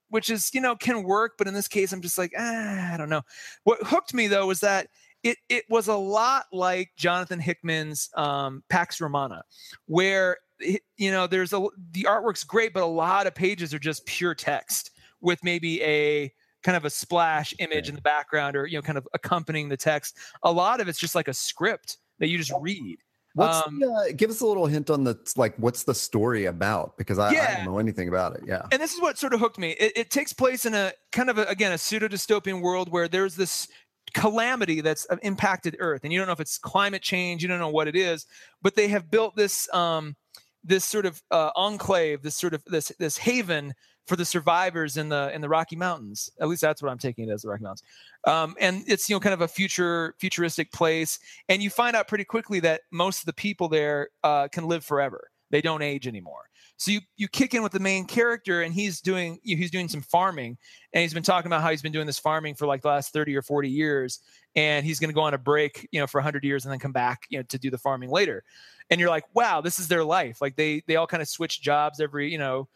which 0.09 0.31
is 0.31 0.51
you 0.55 0.61
know 0.61 0.77
can 0.77 1.03
work 1.03 1.33
but 1.39 1.47
in 1.47 1.55
this 1.55 1.69
case 1.69 1.93
i'm 1.93 2.03
just 2.03 2.19
like 2.19 2.33
ah, 2.39 2.95
i 2.95 2.97
don't 2.97 3.09
know. 3.09 3.23
What 3.65 3.83
hooked 3.83 4.15
me 4.15 4.27
though 4.27 4.47
was 4.47 4.61
that 4.61 4.89
it 5.23 5.39
it 5.49 5.65
was 5.69 5.89
a 5.89 5.95
lot 5.95 6.45
like 6.53 6.91
jonathan 6.97 7.41
hickman's 7.41 8.11
um 8.17 8.63
pax 8.69 9.01
romana 9.01 9.43
where 9.87 10.37
you 10.61 11.11
know 11.11 11.27
there's 11.27 11.53
a 11.53 11.67
the 11.93 12.05
artwork's 12.05 12.45
great 12.45 12.73
but 12.73 12.83
a 12.83 12.87
lot 12.87 13.27
of 13.27 13.35
pages 13.35 13.75
are 13.75 13.79
just 13.79 14.07
pure 14.07 14.35
text 14.35 14.91
with 15.21 15.43
maybe 15.43 15.83
a 15.83 16.33
kind 16.63 16.77
of 16.77 16.85
a 16.85 16.91
splash 16.91 17.55
image 17.59 17.89
in 17.89 17.95
the 17.95 18.03
background 18.03 18.57
or 18.57 18.67
you 18.67 18.77
know 18.77 18.83
kind 18.83 18.99
of 18.99 19.07
accompanying 19.15 19.69
the 19.69 19.77
text 19.77 20.17
a 20.43 20.51
lot 20.51 20.81
of 20.81 20.89
it's 20.89 20.99
just 20.99 21.15
like 21.15 21.29
a 21.29 21.35
script 21.35 21.99
that 22.19 22.29
you 22.29 22.39
just 22.39 22.53
read 22.61 22.99
What's 23.37 23.67
um, 23.67 23.81
the, 23.81 23.93
uh, 23.93 24.05
give 24.17 24.31
us 24.31 24.41
a 24.41 24.47
little 24.47 24.65
hint 24.65 24.89
on 24.89 25.05
the 25.05 25.15
like 25.37 25.55
what's 25.59 25.83
the 25.83 25.95
story 25.95 26.47
about 26.47 26.97
because 26.97 27.19
I, 27.19 27.33
yeah. 27.33 27.49
I, 27.51 27.55
don't 27.57 27.67
know 27.67 27.79
anything 27.79 28.09
about 28.09 28.35
it. 28.35 28.45
Yeah, 28.47 28.63
and 28.73 28.81
this 28.81 28.95
is 28.95 29.03
what 29.03 29.19
sort 29.19 29.35
of 29.35 29.41
hooked 29.41 29.59
me. 29.59 29.73
It, 29.73 29.93
it 29.95 30.11
takes 30.11 30.33
place 30.33 30.65
in 30.65 30.73
a 30.73 30.95
kind 31.13 31.29
of 31.29 31.37
a, 31.37 31.45
again 31.45 31.71
a 31.73 31.77
pseudo 31.77 32.09
dystopian 32.09 32.63
world 32.63 32.91
where 32.91 33.09
there's 33.09 33.37
this 33.37 33.69
calamity 34.15 34.81
that's 34.81 35.07
uh, 35.11 35.17
impacted 35.23 35.77
Earth, 35.81 36.01
and 36.03 36.15
you 36.15 36.19
don't 36.19 36.29
know 36.29 36.33
if 36.33 36.41
it's 36.41 36.57
climate 36.57 37.03
change, 37.03 37.43
you 37.43 37.49
don't 37.49 37.59
know 37.59 37.69
what 37.69 37.89
it 37.89 37.95
is, 37.95 38.25
but 38.63 38.75
they 38.75 38.89
have 38.89 39.11
built 39.11 39.37
this 39.37 39.69
um, 39.75 40.17
this 40.65 40.87
sort 40.87 41.05
of 41.05 41.23
uh, 41.31 41.51
enclave, 41.57 42.23
this 42.23 42.37
sort 42.37 42.55
of 42.55 42.65
this 42.65 42.91
this 42.99 43.19
haven 43.19 43.75
for 44.07 44.17
the 44.17 44.25
survivors 44.25 44.97
in 44.97 45.09
the 45.09 45.33
in 45.35 45.41
the 45.41 45.49
Rocky 45.49 45.77
Mountains. 45.77 46.31
At 46.41 46.49
least 46.49 46.63
that's 46.63 46.83
what 46.83 46.91
I'm 46.91 46.99
taking 46.99 47.29
it 47.29 47.33
as 47.33 47.43
the 47.43 47.49
Rocky 47.49 47.65
Mountains. 47.65 47.83
Um, 48.27 48.57
and 48.61 48.85
it's 48.87 49.09
you 49.09 49.17
know 49.17 49.21
kind 49.21 49.35
of 49.35 49.41
a 49.41 49.49
future 49.49 50.15
futuristic 50.19 50.73
place, 50.73 51.19
and 51.49 51.63
you 51.63 51.71
find 51.71 51.97
out 51.97 52.09
pretty 52.09 52.25
quickly 52.25 52.61
that 52.61 52.83
most 52.91 53.21
of 53.21 53.27
the 53.27 53.33
people 53.33 53.69
there 53.69 54.09
uh, 54.25 54.49
can 54.49 54.67
live 54.67 54.85
forever. 54.85 55.31
They 55.51 55.61
don't 55.61 55.83
age 55.83 56.07
anymore. 56.07 56.43
So 56.79 56.91
you 56.91 57.01
you 57.17 57.29
kick 57.29 57.55
in 57.55 57.63
with 57.63 57.73
the 57.73 57.81
main 57.81 58.07
character, 58.07 58.63
and 58.63 58.75
he's 58.75 59.01
doing 59.01 59.39
he's 59.43 59.71
doing 59.71 59.89
some 59.89 60.03
farming, 60.03 60.59
and 60.93 61.03
he's 61.03 61.15
been 61.15 61.23
talking 61.23 61.47
about 61.47 61.63
how 61.63 61.71
he's 61.71 61.83
been 61.83 61.93
doing 61.93 62.07
this 62.07 62.19
farming 62.19 62.55
for 62.55 62.67
like 62.67 62.83
the 62.83 62.89
last 62.89 63.13
thirty 63.13 63.35
or 63.35 63.43
forty 63.43 63.71
years, 63.71 64.21
and 64.55 64.85
he's 64.85 65.01
going 65.01 65.09
to 65.09 65.15
go 65.15 65.23
on 65.23 65.35
a 65.35 65.39
break, 65.39 65.89
you 65.91 66.01
know, 66.01 66.07
for 66.07 66.21
hundred 66.21 66.45
years, 66.45 66.65
and 66.65 66.73
then 66.73 66.79
come 66.79 66.93
back, 66.93 67.23
you 67.31 67.39
know, 67.39 67.45
to 67.45 67.59
do 67.59 67.71
the 67.71 67.79
farming 67.79 68.11
later. 68.11 68.45
And 68.91 69.01
you're 69.01 69.11
like, 69.11 69.25
wow, 69.35 69.61
this 69.61 69.79
is 69.79 69.89
their 69.89 70.05
life. 70.05 70.41
Like 70.41 70.57
they 70.57 70.83
they 70.87 70.97
all 70.97 71.07
kind 71.07 71.23
of 71.23 71.29
switch 71.29 71.63
jobs 71.63 71.99
every 71.99 72.31
you 72.31 72.39
know 72.39 72.69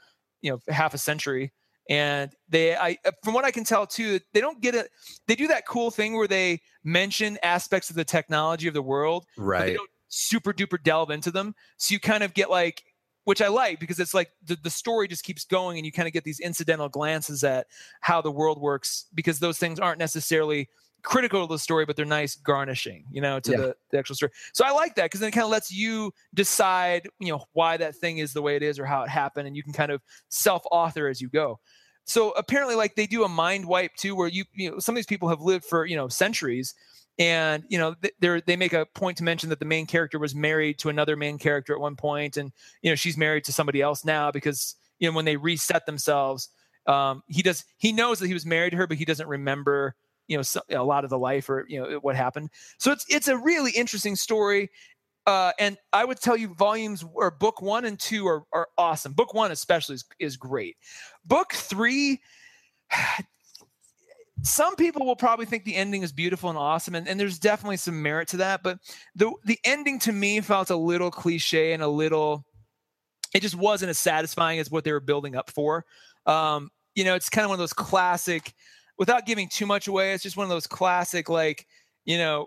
you 0.43 0.51
know 0.51 0.61
half 0.69 0.95
a 0.95 0.99
century 0.99 1.53
and 1.89 2.33
they 2.49 2.77
i 2.77 2.97
uh, 3.05 3.11
from 3.25 3.35
what 3.35 3.45
i 3.45 3.51
can 3.51 3.65
tell 3.65 3.87
too 3.87 4.21
they 4.33 4.41
don't 4.41 4.61
get 4.61 4.75
it 4.75 4.91
they 5.27 5.35
do 5.35 5.47
that 5.49 5.67
cool 5.67 5.91
thing 5.91 6.17
where 6.17 6.29
they 6.29 6.61
mention 6.85 7.39
aspects 7.43 7.91
of 7.91 7.97
the 7.97 8.05
technology 8.05 8.69
of 8.69 8.75
the 8.75 8.83
world 8.83 9.27
right 9.37 9.67
they 9.67 9.75
don't 9.75 9.91
super 10.11 10.53
duper 10.53 10.83
delve 10.83 11.11
into 11.11 11.31
them. 11.31 11.55
So 11.79 11.95
you 11.95 12.01
kind 12.01 12.23
of 12.23 12.35
get 12.35 12.51
like 12.51 12.83
which 13.25 13.43
i 13.43 13.49
like 13.49 13.79
because 13.79 14.01
it's 14.01 14.15
like 14.15 14.31
the, 14.43 14.57
the 14.63 14.71
story 14.71 15.07
just 15.07 15.23
keeps 15.23 15.45
going 15.45 15.77
and 15.77 15.87
you 15.87 15.93
kind 15.93 16.09
of 16.09 16.13
get 16.13 16.25
these 16.25 16.41
incidental 16.41 16.89
glances 16.89 17.45
at 17.45 17.67
how 18.01 18.21
the 18.21 18.31
world 18.31 18.61
works 18.61 19.07
because 19.15 19.39
those 19.39 19.59
things 19.59 19.79
aren't 19.79 19.99
necessarily 19.99 20.69
critical 21.03 21.47
to 21.47 21.53
the 21.53 21.59
story, 21.59 21.85
but 21.85 21.97
they're 21.97 22.05
nice 22.05 22.37
garnishing, 22.37 23.05
you 23.11 23.21
know, 23.21 23.41
to 23.41 23.51
yeah. 23.51 23.57
the, 23.57 23.77
the, 23.91 23.99
actual 23.99 24.17
story. 24.17 24.33
So 24.53 24.65
I 24.65 24.71
like 24.71 24.95
that 24.97 25.05
because 25.05 25.21
then 25.21 25.29
it 25.29 25.33
kind 25.33 25.45
of 25.45 25.51
lets 25.51 25.71
you 25.71 26.13
decide, 26.35 27.09
you 27.19 27.33
know, 27.33 27.45
why 27.53 27.77
that 27.77 27.97
thing 27.97 28.19
is 28.19 28.33
the 28.33 28.43
way 28.43 28.57
it 28.57 28.63
is 28.63 28.79
or 28.79 28.85
how 28.85 29.03
it 29.03 29.09
happened, 29.09 29.47
and 29.47 29.57
you 29.57 29.63
can 29.63 29.73
kind 29.73 29.93
of 29.93 30.03
self-author 30.29 31.09
as 31.09 31.21
you 31.21 31.29
go. 31.29 31.59
So 32.05 32.31
apparently, 32.33 32.75
like 32.75 32.95
they 32.95 33.07
do 33.07 33.25
a 33.25 33.29
mind 33.29 33.67
wipe 33.67 33.95
too, 33.97 34.15
where 34.17 34.29
you, 34.29 34.45
you 34.55 34.71
know, 34.71 34.79
some 34.79 34.95
of 34.95 34.97
these 34.97 35.07
people 35.07 35.29
have 35.29 35.41
lived 35.41 35.65
for 35.65 35.87
you 35.87 35.97
know 35.97 36.09
centuries, 36.09 36.75
and 37.19 37.65
you 37.69 37.79
know 37.79 37.95
they 38.21 38.41
they 38.47 38.57
make 38.57 38.73
a 38.73 38.87
point 38.95 39.19
to 39.19 39.25
mention 39.25 39.49
that 39.51 39.59
the 39.59 39.65
main 39.65 39.87
character 39.87 40.19
was 40.19 40.35
married 40.35 40.79
to 40.81 40.89
another 40.89 41.17
main 41.17 41.39
character 41.39 41.75
at 41.75 41.81
one 41.81 41.97
point, 41.97 42.37
and 42.37 42.53
you 42.83 42.91
know 42.91 42.97
she's 42.97 43.17
married 43.17 43.45
to 43.45 43.53
somebody 43.53 43.81
else 43.81 44.05
now 44.05 44.31
because 44.31 44.75
you 44.99 45.09
know 45.09 45.15
when 45.15 45.25
they 45.25 45.37
reset 45.37 45.87
themselves 45.87 46.49
um, 46.87 47.23
he 47.29 47.43
does 47.43 47.65
he 47.79 47.93
knows 47.93 48.19
that 48.19 48.27
he 48.27 48.35
was 48.35 48.47
married 48.47 48.71
to 48.71 48.77
her, 48.77 48.87
but 48.87 48.97
he 48.97 49.05
doesn't 49.05 49.29
remember 49.29 49.95
you 50.31 50.37
know 50.37 50.43
so, 50.43 50.61
a 50.71 50.83
lot 50.83 51.03
of 51.03 51.11
the 51.11 51.19
life 51.19 51.51
or 51.51 51.67
you 51.69 51.83
know 51.83 51.99
what 51.99 52.15
happened. 52.15 52.51
So 52.79 52.93
it's 52.93 53.05
it's 53.09 53.27
a 53.27 53.37
really 53.37 53.73
interesting 53.73 54.15
story. 54.15 54.71
Uh, 55.27 55.53
and 55.59 55.77
I 55.93 56.05
would 56.05 56.21
tell 56.21 56.37
you, 56.37 56.55
volumes 56.55 57.05
or 57.13 57.31
book 57.31 57.61
one 57.61 57.85
and 57.85 57.99
two 57.99 58.27
are, 58.27 58.45
are 58.53 58.69
awesome. 58.79 59.13
Book 59.13 59.35
one, 59.35 59.51
especially, 59.51 59.97
is, 59.97 60.05
is 60.19 60.37
great. 60.37 60.77
Book 61.25 61.53
three, 61.53 62.21
some 64.43 64.77
people 64.77 65.05
will 65.05 65.17
probably 65.17 65.47
think 65.47 65.65
the 65.65 65.75
ending 65.75 66.03
is 66.03 66.13
beautiful 66.13 66.49
and 66.49 66.59
awesome, 66.59 66.95
and, 66.95 67.09
and 67.09 67.19
there's 67.19 67.41
definitely 67.41 67.77
some 67.77 68.01
merit 68.01 68.29
to 68.29 68.39
that. 68.39 68.63
But 68.63 68.79
the 69.17 69.33
the 69.45 69.59
ending 69.65 69.99
to 70.01 70.13
me 70.13 70.41
felt 70.41 70.71
a 70.71 70.77
little 70.77 71.11
cliche 71.11 71.73
and 71.73 71.83
a 71.83 71.89
little, 71.89 72.45
it 73.35 73.43
just 73.43 73.57
wasn't 73.57 73.91
as 73.91 73.99
satisfying 73.99 74.61
as 74.61 74.71
what 74.71 74.85
they 74.85 74.93
were 74.93 75.01
building 75.01 75.35
up 75.35 75.51
for. 75.51 75.85
Um, 76.25 76.71
you 76.95 77.05
know, 77.05 77.17
it's 77.17 77.29
kind 77.29 77.45
of 77.45 77.51
one 77.51 77.57
of 77.57 77.61
those 77.61 77.73
classic, 77.73 78.55
without 79.01 79.25
giving 79.27 79.49
too 79.49 79.65
much 79.65 79.89
away, 79.89 80.13
it's 80.13 80.23
just 80.23 80.37
one 80.37 80.45
of 80.45 80.51
those 80.51 80.67
classic, 80.67 81.31
like, 81.31 81.67
you 82.05 82.19
know, 82.19 82.47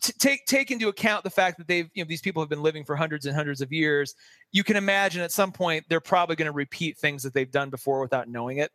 t- 0.00 0.12
take 0.18 0.44
take 0.44 0.70
into 0.70 0.88
account 0.88 1.24
the 1.24 1.30
fact 1.30 1.56
that 1.56 1.66
they've 1.66 1.88
you 1.94 2.04
know 2.04 2.08
these 2.08 2.20
people 2.20 2.42
have 2.42 2.50
been 2.50 2.62
living 2.62 2.84
for 2.84 2.94
hundreds 2.94 3.26
and 3.26 3.34
hundreds 3.34 3.62
of 3.62 3.72
years. 3.72 4.14
You 4.52 4.62
can 4.62 4.76
imagine 4.76 5.22
at 5.22 5.32
some 5.32 5.50
point 5.50 5.86
they're 5.88 6.00
probably 6.00 6.36
going 6.36 6.46
to 6.46 6.52
repeat 6.52 6.98
things 6.98 7.22
that 7.22 7.32
they've 7.32 7.50
done 7.50 7.70
before 7.70 8.00
without 8.00 8.28
knowing 8.28 8.58
it. 8.58 8.70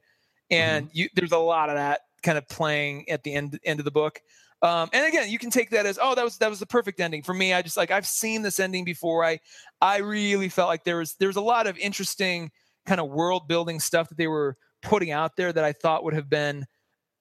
And 0.49 0.87
mm-hmm. 0.87 0.97
you, 0.97 1.09
there's 1.13 1.31
a 1.31 1.37
lot 1.37 1.69
of 1.69 1.75
that 1.75 2.01
kind 2.23 2.37
of 2.37 2.49
playing 2.49 3.07
at 3.09 3.23
the 3.23 3.33
end 3.33 3.59
end 3.63 3.79
of 3.79 3.85
the 3.85 3.91
book. 3.91 4.19
Um, 4.61 4.89
and 4.91 5.05
again 5.05 5.29
you 5.29 5.39
can 5.39 5.51
take 5.51 5.69
that 5.69 5.85
as 5.85 5.97
oh 6.01 6.15
that 6.15 6.25
was 6.25 6.37
that 6.39 6.49
was 6.49 6.59
the 6.59 6.65
perfect 6.65 6.99
ending. 6.99 7.21
For 7.21 7.33
me 7.33 7.53
i 7.53 7.61
just 7.61 7.77
like 7.77 7.91
i've 7.91 8.07
seen 8.07 8.41
this 8.41 8.59
ending 8.59 8.83
before. 8.83 9.23
I 9.23 9.39
i 9.79 9.99
really 9.99 10.49
felt 10.49 10.69
like 10.69 10.83
there 10.83 10.97
was 10.97 11.13
there 11.15 11.29
was 11.29 11.37
a 11.37 11.41
lot 11.41 11.67
of 11.67 11.77
interesting 11.77 12.51
kind 12.85 12.99
of 12.99 13.09
world 13.09 13.47
building 13.47 13.79
stuff 13.79 14.09
that 14.09 14.17
they 14.17 14.27
were 14.27 14.57
putting 14.81 15.11
out 15.11 15.35
there 15.35 15.51
that 15.51 15.63
i 15.63 15.73
thought 15.73 16.03
would 16.03 16.13
have 16.13 16.29
been 16.29 16.65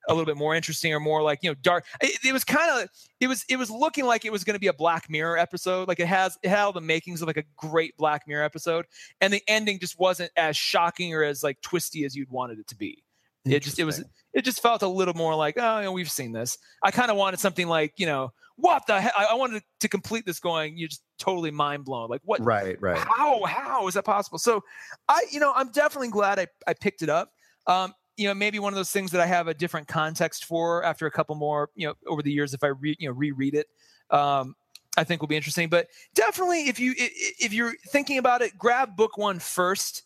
a 0.08 0.12
little 0.12 0.26
bit 0.26 0.36
more 0.36 0.54
interesting 0.54 0.92
or 0.92 1.00
more 1.00 1.22
like 1.22 1.40
you 1.42 1.50
know 1.50 1.54
dark 1.62 1.84
it, 2.00 2.18
it 2.24 2.32
was 2.32 2.44
kind 2.44 2.70
of 2.70 2.88
it 3.20 3.26
was 3.26 3.44
it 3.48 3.56
was 3.56 3.70
looking 3.70 4.04
like 4.04 4.24
it 4.24 4.32
was 4.32 4.42
going 4.42 4.54
to 4.54 4.60
be 4.60 4.66
a 4.66 4.72
black 4.72 5.08
mirror 5.10 5.38
episode 5.38 5.86
like 5.86 6.00
it 6.00 6.06
has 6.06 6.38
it 6.42 6.48
had 6.48 6.60
all 6.60 6.72
the 6.72 6.80
makings 6.80 7.20
of 7.20 7.26
like 7.26 7.36
a 7.36 7.44
great 7.56 7.96
black 7.96 8.26
mirror 8.26 8.44
episode 8.44 8.86
and 9.20 9.32
the 9.32 9.42
ending 9.48 9.78
just 9.78 9.98
wasn't 9.98 10.30
as 10.36 10.56
shocking 10.56 11.14
or 11.14 11.22
as 11.22 11.42
like 11.42 11.60
twisty 11.60 12.04
as 12.04 12.14
you'd 12.14 12.30
wanted 12.30 12.58
it 12.58 12.66
to 12.68 12.76
be. 12.76 13.02
It 13.44 13.60
just 13.60 13.78
it 13.78 13.84
was 13.84 14.04
it 14.34 14.42
just 14.42 14.60
felt 14.60 14.82
a 14.82 14.88
little 14.88 15.14
more 15.14 15.34
like 15.34 15.56
oh 15.58 15.78
you 15.78 15.84
know, 15.84 15.92
we've 15.92 16.10
seen 16.10 16.32
this. 16.32 16.58
I 16.82 16.90
kind 16.90 17.10
of 17.10 17.16
wanted 17.16 17.40
something 17.40 17.66
like 17.66 17.94
you 17.96 18.04
know 18.04 18.32
what 18.56 18.86
the 18.86 19.00
hell 19.00 19.12
I, 19.16 19.34
wanted 19.34 19.62
to 19.80 19.88
complete 19.88 20.26
this 20.26 20.40
going 20.40 20.76
you're 20.76 20.88
just 20.88 21.02
totally 21.18 21.52
mind 21.52 21.84
blown 21.84 22.08
like 22.10 22.20
what 22.24 22.44
right 22.44 22.76
right. 22.80 22.98
how 22.98 23.44
how 23.44 23.86
is 23.86 23.94
that 23.94 24.04
possible? 24.04 24.38
So 24.38 24.62
i 25.08 25.24
you 25.30 25.40
know 25.40 25.52
i'm 25.54 25.70
definitely 25.70 26.08
glad 26.08 26.38
i, 26.38 26.46
I 26.66 26.74
picked 26.74 27.02
it 27.02 27.08
up. 27.08 27.30
Um, 27.66 27.94
you 28.18 28.26
know 28.26 28.34
maybe 28.34 28.58
one 28.58 28.72
of 28.72 28.76
those 28.76 28.90
things 28.90 29.12
that 29.12 29.20
I 29.20 29.26
have 29.26 29.48
a 29.48 29.54
different 29.54 29.88
context 29.88 30.44
for 30.44 30.82
after 30.82 31.06
a 31.06 31.10
couple 31.10 31.36
more 31.36 31.70
you 31.74 31.86
know 31.86 31.94
over 32.06 32.20
the 32.20 32.32
years 32.32 32.52
if 32.52 32.62
I 32.62 32.68
re, 32.68 32.96
you 32.98 33.08
know 33.08 33.14
reread 33.14 33.54
it. 33.54 33.68
Um, 34.10 34.54
I 34.96 35.04
think 35.04 35.22
will 35.22 35.28
be 35.28 35.36
interesting. 35.36 35.68
But 35.68 35.86
definitely, 36.14 36.68
if 36.68 36.80
you 36.80 36.94
if 36.96 37.52
you're 37.52 37.74
thinking 37.88 38.18
about 38.18 38.42
it, 38.42 38.58
grab 38.58 38.96
book 38.96 39.16
one 39.16 39.38
first, 39.38 40.02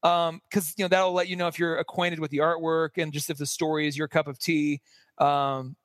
because 0.00 0.28
um, 0.30 0.40
you 0.76 0.84
know 0.84 0.88
that'll 0.88 1.12
let 1.12 1.28
you 1.28 1.34
know 1.34 1.48
if 1.48 1.58
you're 1.58 1.76
acquainted 1.78 2.20
with 2.20 2.30
the 2.30 2.38
artwork 2.38 2.90
and 2.96 3.12
just 3.12 3.28
if 3.28 3.38
the 3.38 3.46
story 3.46 3.88
is 3.88 3.98
your 3.98 4.08
cup 4.08 4.28
of 4.28 4.38
tea. 4.38 4.80
Um, 5.18 5.76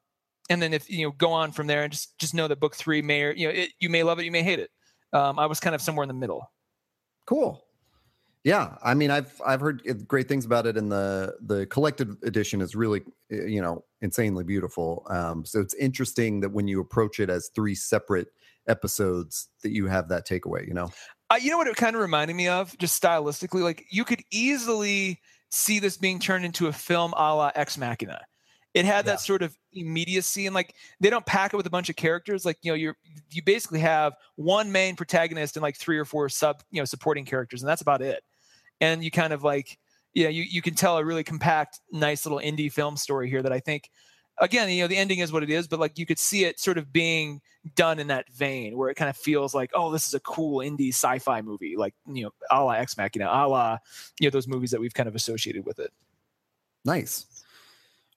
and 0.50 0.62
then 0.62 0.74
if 0.74 0.90
you 0.90 1.06
know 1.06 1.12
go 1.12 1.32
on 1.32 1.52
from 1.52 1.66
there 1.66 1.84
and 1.84 1.92
just 1.92 2.18
just 2.20 2.36
know 2.36 2.48
that 2.48 2.60
book 2.60 2.76
three 2.76 3.02
may 3.02 3.24
or 3.24 3.32
you 3.32 3.48
know 3.48 3.54
it, 3.54 3.72
you 3.80 3.90
may 3.90 4.04
love 4.04 4.20
it, 4.20 4.26
you 4.26 4.32
may 4.32 4.44
hate 4.44 4.60
it. 4.60 4.70
Um, 5.12 5.40
I 5.40 5.48
was 5.48 5.60
kind 5.60 5.74
of 5.74 5.82
somewhere 5.82 6.04
in 6.04 6.08
the 6.08 6.14
middle. 6.14 6.52
Cool. 7.26 7.64
Yeah, 8.44 8.76
I 8.82 8.96
mean, 8.96 9.12
I've 9.12 9.40
I've 9.46 9.62
heard 9.62 10.08
great 10.08 10.28
things 10.28 10.46
about 10.46 10.66
it, 10.66 10.76
and 10.76 10.92
the 10.92 11.36
the 11.42 11.68
collected 11.68 12.18
edition 12.24 12.60
is 12.62 12.76
really 12.76 13.02
eh, 13.32 13.46
you 13.46 13.62
know 13.62 13.84
insanely 14.02 14.44
beautiful. 14.44 15.06
Um, 15.10 15.46
so 15.46 15.60
it's 15.60 15.76
interesting 15.76 16.40
that 16.40 16.52
when 16.52 16.68
you 16.68 16.82
approach 16.82 17.20
it 17.20 17.30
as 17.30 17.52
three 17.54 17.76
separate 17.76 18.30
episodes, 18.68 19.50
that 19.62 19.72
you 19.72 19.86
have 19.88 20.10
that 20.10 20.28
takeaway. 20.28 20.68
You 20.68 20.74
know, 20.74 20.92
uh, 21.30 21.38
you 21.40 21.52
know 21.52 21.58
what 21.58 21.68
it 21.68 21.76
kind 21.76 21.96
of 21.96 22.02
reminded 22.02 22.36
me 22.36 22.48
of, 22.48 22.76
just 22.80 23.02
stylistically. 23.02 23.62
Like 23.62 23.86
you 23.92 24.04
could 24.04 24.22
easily 24.32 25.20
see 25.52 25.78
this 25.78 25.98
being 25.98 26.18
turned 26.18 26.44
into 26.44 26.66
a 26.66 26.74
film 26.74 27.14
a 27.16 27.36
la 27.36 27.52
Ex 27.54 27.78
Machina. 27.78 28.22
It 28.74 28.86
had 28.86 29.06
yeah. 29.06 29.12
that 29.14 29.20
sort 29.20 29.44
of 29.44 29.56
immediacy, 29.74 30.48
and 30.48 30.56
like 30.56 30.74
they 31.00 31.12
don't 31.12 31.28
pack 31.28 31.54
it 31.54 31.58
with 31.58 31.68
a 31.68 31.72
bunch 31.72 31.90
of 31.90 31.96
characters. 31.96 32.44
Like 32.44 32.58
you 32.64 32.72
know, 32.72 32.76
you're 32.76 32.96
you 33.30 33.44
basically 33.44 33.82
have 33.82 34.14
one 34.36 34.72
main 34.72 34.96
protagonist 34.96 35.58
and 35.58 35.62
like 35.62 35.78
three 35.78 36.00
or 36.00 36.06
four 36.06 36.28
sub 36.28 36.64
you 36.72 36.82
know 36.82 36.86
supporting 36.86 37.24
characters, 37.24 37.62
and 37.62 37.70
that's 37.70 37.84
about 37.84 38.02
it 38.02 38.24
and 38.82 39.04
you 39.04 39.12
kind 39.12 39.32
of 39.32 39.44
like 39.44 39.78
you 40.14 40.26
know 40.26 40.30
you, 40.30 40.44
you 40.44 40.62
can 40.62 40.76
tell 40.76 40.98
a 40.98 41.06
really 41.06 41.24
compact 41.24 41.80
nice 41.92 42.26
little 42.26 42.40
indie 42.40 42.72
film 42.72 42.98
story 42.98 43.30
here 43.30 43.42
that 43.42 43.54
i 43.54 43.60
think 43.60 43.90
again 44.40 44.70
you 44.70 44.82
know 44.82 44.88
the 44.88 44.98
ending 44.98 45.20
is 45.20 45.32
what 45.32 45.44
it 45.44 45.50
is 45.50 45.68
but 45.68 45.80
like 45.80 45.98
you 45.98 46.06
could 46.06 46.20
see 46.20 46.44
it 46.44 46.60
sort 46.60 46.78
of 46.78 46.92
being 46.92 47.40
done 47.76 48.00
in 48.00 48.08
that 48.08 48.30
vein 48.34 48.76
where 48.76 48.90
it 48.90 48.96
kind 48.96 49.10
of 49.10 49.16
feels 49.16 49.54
like 49.54 49.70
oh 49.74 49.92
this 49.92 50.08
is 50.08 50.14
a 50.14 50.20
cool 50.22 50.60
indie 50.60 50.90
sci-fi 50.90 51.42
movie 51.42 51.76
like 51.78 51.94
you 52.12 52.24
know 52.24 52.32
a 52.50 52.64
la 52.64 52.72
ex 52.72 52.98
machina 52.98 53.26
a 53.26 53.48
la 53.48 53.78
you 54.20 54.28
know 54.28 54.32
those 54.32 54.48
movies 54.48 54.72
that 54.72 54.82
we've 54.82 54.94
kind 54.94 55.08
of 55.08 55.16
associated 55.16 55.66
with 55.66 55.80
it. 55.80 55.92
Nice. 56.84 57.26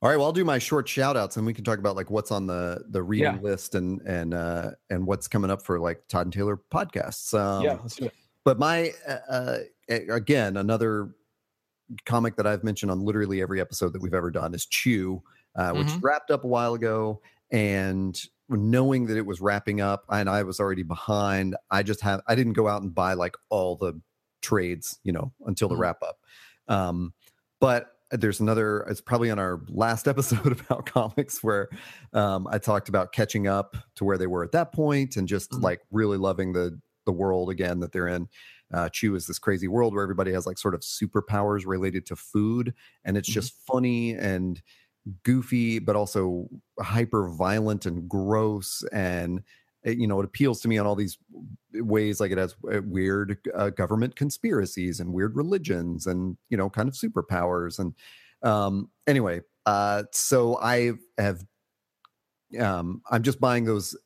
All 0.00 0.08
right 0.08 0.16
well 0.16 0.26
i'll 0.26 0.32
do 0.32 0.44
my 0.44 0.58
short 0.58 0.88
shout 0.88 1.16
outs 1.16 1.36
and 1.36 1.46
we 1.46 1.54
can 1.54 1.64
talk 1.64 1.78
about 1.78 1.96
like 1.96 2.10
what's 2.10 2.30
on 2.30 2.46
the 2.46 2.84
the 2.88 3.02
reading 3.02 3.34
yeah. 3.34 3.40
list 3.40 3.74
and 3.74 4.00
and 4.02 4.34
uh 4.34 4.70
and 4.90 5.06
what's 5.06 5.28
coming 5.28 5.50
up 5.50 5.62
for 5.62 5.78
like 5.78 6.06
todd 6.08 6.26
and 6.26 6.32
taylor 6.32 6.58
podcasts. 6.70 7.38
Um, 7.38 7.64
yeah 7.64 7.78
let's 7.82 7.96
do 7.96 8.06
it. 8.06 8.14
but 8.44 8.58
my 8.58 8.92
uh, 9.06 9.18
uh 9.28 9.58
again, 9.88 10.56
another 10.56 11.14
comic 12.06 12.36
that 12.36 12.46
I've 12.46 12.64
mentioned 12.64 12.90
on 12.90 13.04
literally 13.04 13.42
every 13.42 13.60
episode 13.60 13.92
that 13.92 14.02
we've 14.02 14.14
ever 14.14 14.30
done 14.30 14.54
is 14.54 14.66
Chew, 14.66 15.22
uh, 15.56 15.72
which 15.72 15.88
mm-hmm. 15.88 16.00
wrapped 16.00 16.30
up 16.30 16.44
a 16.44 16.48
while 16.48 16.74
ago. 16.74 17.20
And 17.50 18.18
knowing 18.48 19.06
that 19.06 19.16
it 19.16 19.26
was 19.26 19.40
wrapping 19.40 19.80
up 19.80 20.04
and 20.08 20.28
I 20.28 20.42
was 20.42 20.60
already 20.60 20.82
behind, 20.82 21.56
I 21.70 21.82
just 21.82 22.00
have 22.00 22.22
I 22.26 22.34
didn't 22.34 22.54
go 22.54 22.68
out 22.68 22.82
and 22.82 22.94
buy 22.94 23.14
like 23.14 23.36
all 23.50 23.76
the 23.76 24.00
trades, 24.42 24.98
you 25.04 25.12
know, 25.12 25.32
until 25.46 25.68
the 25.68 25.74
mm-hmm. 25.74 25.82
wrap 25.82 26.02
up. 26.02 26.18
Um, 26.68 27.12
but 27.60 27.90
there's 28.10 28.40
another 28.40 28.80
it's 28.82 29.00
probably 29.00 29.30
on 29.30 29.38
our 29.38 29.62
last 29.68 30.06
episode 30.08 30.60
about 30.60 30.86
comics 30.86 31.42
where 31.42 31.68
um, 32.12 32.46
i 32.50 32.58
talked 32.58 32.88
about 32.88 33.12
catching 33.12 33.48
up 33.48 33.76
to 33.96 34.04
where 34.04 34.18
they 34.18 34.26
were 34.26 34.44
at 34.44 34.52
that 34.52 34.72
point 34.72 35.16
and 35.16 35.26
just 35.26 35.50
mm-hmm. 35.50 35.62
like 35.64 35.80
really 35.90 36.18
loving 36.18 36.52
the 36.52 36.78
the 37.06 37.12
world 37.12 37.50
again 37.50 37.80
that 37.80 37.92
they're 37.92 38.08
in 38.08 38.28
uh, 38.74 38.88
Chew 38.88 39.14
is 39.14 39.26
this 39.26 39.38
crazy 39.38 39.68
world 39.68 39.94
where 39.94 40.02
everybody 40.02 40.32
has 40.32 40.46
like 40.46 40.58
sort 40.58 40.74
of 40.74 40.80
superpowers 40.80 41.62
related 41.64 42.06
to 42.06 42.16
food, 42.16 42.74
and 43.04 43.16
it's 43.16 43.28
mm-hmm. 43.28 43.40
just 43.40 43.54
funny 43.66 44.14
and 44.14 44.60
goofy, 45.22 45.78
but 45.78 45.96
also 45.96 46.48
hyper 46.80 47.28
violent 47.28 47.86
and 47.86 48.08
gross. 48.08 48.82
And 48.92 49.42
it, 49.84 49.90
eh, 49.90 49.92
you 49.92 50.06
know, 50.06 50.20
it 50.20 50.24
appeals 50.24 50.60
to 50.62 50.68
me 50.68 50.78
on 50.78 50.86
all 50.86 50.96
these 50.96 51.18
ways. 51.72 52.20
Like 52.20 52.32
it 52.32 52.38
has 52.38 52.56
eh, 52.72 52.80
weird 52.84 53.38
uh, 53.54 53.70
government 53.70 54.16
conspiracies 54.16 54.98
and 54.98 55.12
weird 55.12 55.36
religions, 55.36 56.06
and 56.06 56.36
you 56.48 56.56
know, 56.56 56.68
kind 56.68 56.88
of 56.88 56.94
superpowers. 56.94 57.78
And 57.78 57.94
um, 58.42 58.90
anyway, 59.06 59.42
uh, 59.66 60.04
so 60.12 60.58
I 60.60 60.92
have. 61.16 61.44
Um, 62.58 63.02
I'm 63.10 63.22
just 63.22 63.40
buying 63.40 63.64
those 63.64 63.96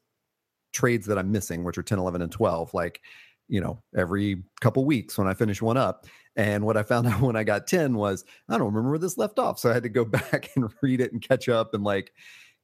trades 0.72 1.06
that 1.06 1.18
I'm 1.18 1.32
missing, 1.32 1.64
which 1.64 1.76
are 1.76 1.82
10, 1.82 1.98
11, 1.98 2.22
and 2.22 2.32
12. 2.32 2.72
Like 2.72 3.00
you 3.48 3.60
know, 3.60 3.82
every 3.96 4.44
couple 4.60 4.84
weeks 4.84 5.18
when 5.18 5.26
I 5.26 5.34
finish 5.34 5.60
one 5.60 5.76
up. 5.76 6.06
And 6.36 6.64
what 6.64 6.76
I 6.76 6.82
found 6.82 7.06
out 7.08 7.20
when 7.20 7.36
I 7.36 7.44
got 7.44 7.66
10 7.66 7.94
was 7.94 8.24
I 8.48 8.58
don't 8.58 8.68
remember 8.68 8.90
where 8.90 8.98
this 8.98 9.18
left 9.18 9.38
off. 9.38 9.58
So 9.58 9.70
I 9.70 9.74
had 9.74 9.82
to 9.82 9.88
go 9.88 10.04
back 10.04 10.50
and 10.54 10.70
read 10.82 11.00
it 11.00 11.12
and 11.12 11.22
catch 11.22 11.48
up 11.48 11.74
and 11.74 11.82
like 11.82 12.12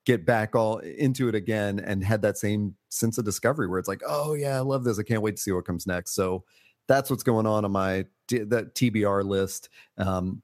get 0.06 0.26
back 0.26 0.54
all 0.54 0.78
into 0.78 1.28
it 1.28 1.34
again 1.34 1.80
and 1.80 2.04
had 2.04 2.22
that 2.22 2.36
same 2.36 2.74
sense 2.90 3.16
of 3.18 3.24
discovery 3.24 3.66
where 3.66 3.78
it's 3.78 3.88
like, 3.88 4.02
oh 4.06 4.34
yeah, 4.34 4.56
I 4.56 4.60
love 4.60 4.84
this. 4.84 4.98
I 4.98 5.02
can't 5.02 5.22
wait 5.22 5.36
to 5.36 5.42
see 5.42 5.52
what 5.52 5.64
comes 5.64 5.86
next. 5.86 6.14
So 6.14 6.44
that's 6.86 7.08
what's 7.10 7.22
going 7.22 7.46
on 7.46 7.64
on 7.64 7.72
my 7.72 8.04
that 8.28 8.74
TBR 8.74 9.24
list. 9.24 9.70
Um, 9.96 10.42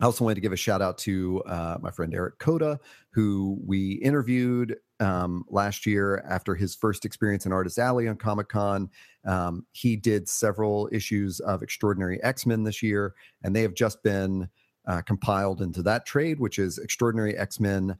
I 0.00 0.04
also 0.04 0.24
wanted 0.24 0.36
to 0.36 0.40
give 0.42 0.52
a 0.52 0.56
shout 0.56 0.82
out 0.82 0.98
to 0.98 1.42
uh, 1.46 1.78
my 1.80 1.90
friend 1.90 2.14
Eric 2.14 2.38
Koda, 2.38 2.78
who 3.12 3.58
we 3.66 3.92
interviewed 3.94 4.76
um, 5.00 5.44
last 5.48 5.86
year 5.86 6.24
after 6.28 6.54
his 6.54 6.74
first 6.74 7.04
experience 7.04 7.46
in 7.46 7.52
Artist 7.52 7.78
Alley 7.78 8.08
on 8.08 8.16
Comic 8.16 8.48
Con. 8.48 8.90
Um, 9.24 9.66
he 9.72 9.96
did 9.96 10.28
several 10.28 10.88
issues 10.92 11.40
of 11.40 11.62
Extraordinary 11.62 12.22
X 12.22 12.46
Men 12.46 12.64
this 12.64 12.82
year, 12.82 13.14
and 13.42 13.54
they 13.54 13.62
have 13.62 13.74
just 13.74 14.02
been 14.02 14.48
uh, 14.86 15.02
compiled 15.02 15.60
into 15.60 15.82
that 15.82 16.06
trade, 16.06 16.40
which 16.40 16.58
is 16.58 16.78
Extraordinary 16.78 17.36
X 17.36 17.60
Men, 17.60 17.96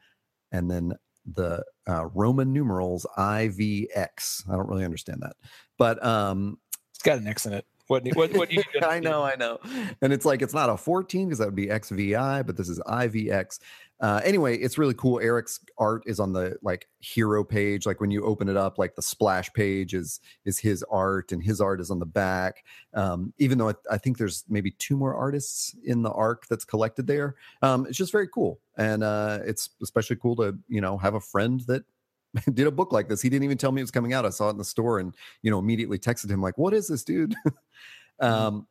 and 0.52 0.70
then 0.70 0.94
the 1.34 1.62
uh, 1.88 2.06
Roman 2.06 2.52
numerals 2.52 3.06
IVX. 3.16 4.48
I 4.48 4.52
don't 4.52 4.68
really 4.68 4.84
understand 4.84 5.22
that, 5.22 5.36
but 5.76 6.04
um, 6.04 6.58
it's 6.90 7.02
got 7.02 7.18
an 7.18 7.28
X 7.28 7.46
in 7.46 7.52
it. 7.52 7.66
What 7.88 8.06
what 8.14 8.32
what 8.34 8.52
you 8.52 8.62
I 8.82 9.00
know, 9.00 9.22
I 9.22 9.34
know. 9.36 9.58
And 10.02 10.12
it's 10.12 10.24
like 10.24 10.42
it's 10.42 10.54
not 10.54 10.70
a 10.70 10.76
14 10.76 11.26
because 11.26 11.38
that 11.38 11.46
would 11.46 11.54
be 11.54 11.66
XVI, 11.66 12.46
but 12.46 12.56
this 12.56 12.68
is 12.68 12.78
IVX. 12.80 13.58
Uh, 14.00 14.20
anyway, 14.24 14.56
it's 14.56 14.78
really 14.78 14.94
cool. 14.94 15.18
Eric's 15.20 15.58
art 15.76 16.04
is 16.06 16.20
on 16.20 16.32
the 16.32 16.56
like 16.62 16.86
hero 17.00 17.42
page. 17.42 17.84
Like 17.84 18.00
when 18.00 18.10
you 18.10 18.24
open 18.24 18.48
it 18.48 18.56
up, 18.56 18.78
like 18.78 18.94
the 18.94 19.02
splash 19.02 19.52
page 19.52 19.92
is 19.92 20.20
is 20.44 20.58
his 20.58 20.84
art, 20.90 21.32
and 21.32 21.42
his 21.42 21.60
art 21.60 21.80
is 21.80 21.90
on 21.90 21.98
the 21.98 22.06
back. 22.06 22.64
Um, 22.94 23.32
even 23.38 23.58
though 23.58 23.70
I, 23.70 23.74
I 23.90 23.98
think 23.98 24.16
there's 24.16 24.44
maybe 24.48 24.70
two 24.72 24.96
more 24.96 25.14
artists 25.16 25.74
in 25.84 26.02
the 26.02 26.12
arc 26.12 26.46
that's 26.46 26.64
collected 26.64 27.06
there. 27.06 27.34
Um, 27.62 27.86
it's 27.86 27.98
just 27.98 28.12
very 28.12 28.28
cool, 28.28 28.60
and 28.76 29.02
uh, 29.02 29.40
it's 29.44 29.70
especially 29.82 30.16
cool 30.16 30.36
to 30.36 30.56
you 30.68 30.80
know 30.80 30.96
have 30.98 31.14
a 31.14 31.20
friend 31.20 31.60
that 31.66 31.84
did 32.54 32.68
a 32.68 32.72
book 32.72 32.92
like 32.92 33.08
this. 33.08 33.20
He 33.20 33.28
didn't 33.28 33.44
even 33.44 33.58
tell 33.58 33.72
me 33.72 33.80
it 33.80 33.84
was 33.84 33.90
coming 33.90 34.12
out. 34.12 34.24
I 34.24 34.30
saw 34.30 34.48
it 34.48 34.52
in 34.52 34.58
the 34.58 34.64
store, 34.64 35.00
and 35.00 35.12
you 35.42 35.50
know 35.50 35.58
immediately 35.58 35.98
texted 35.98 36.30
him 36.30 36.40
like, 36.40 36.56
"What 36.56 36.72
is 36.72 36.86
this, 36.86 37.02
dude?" 37.02 37.34
um, 38.20 38.68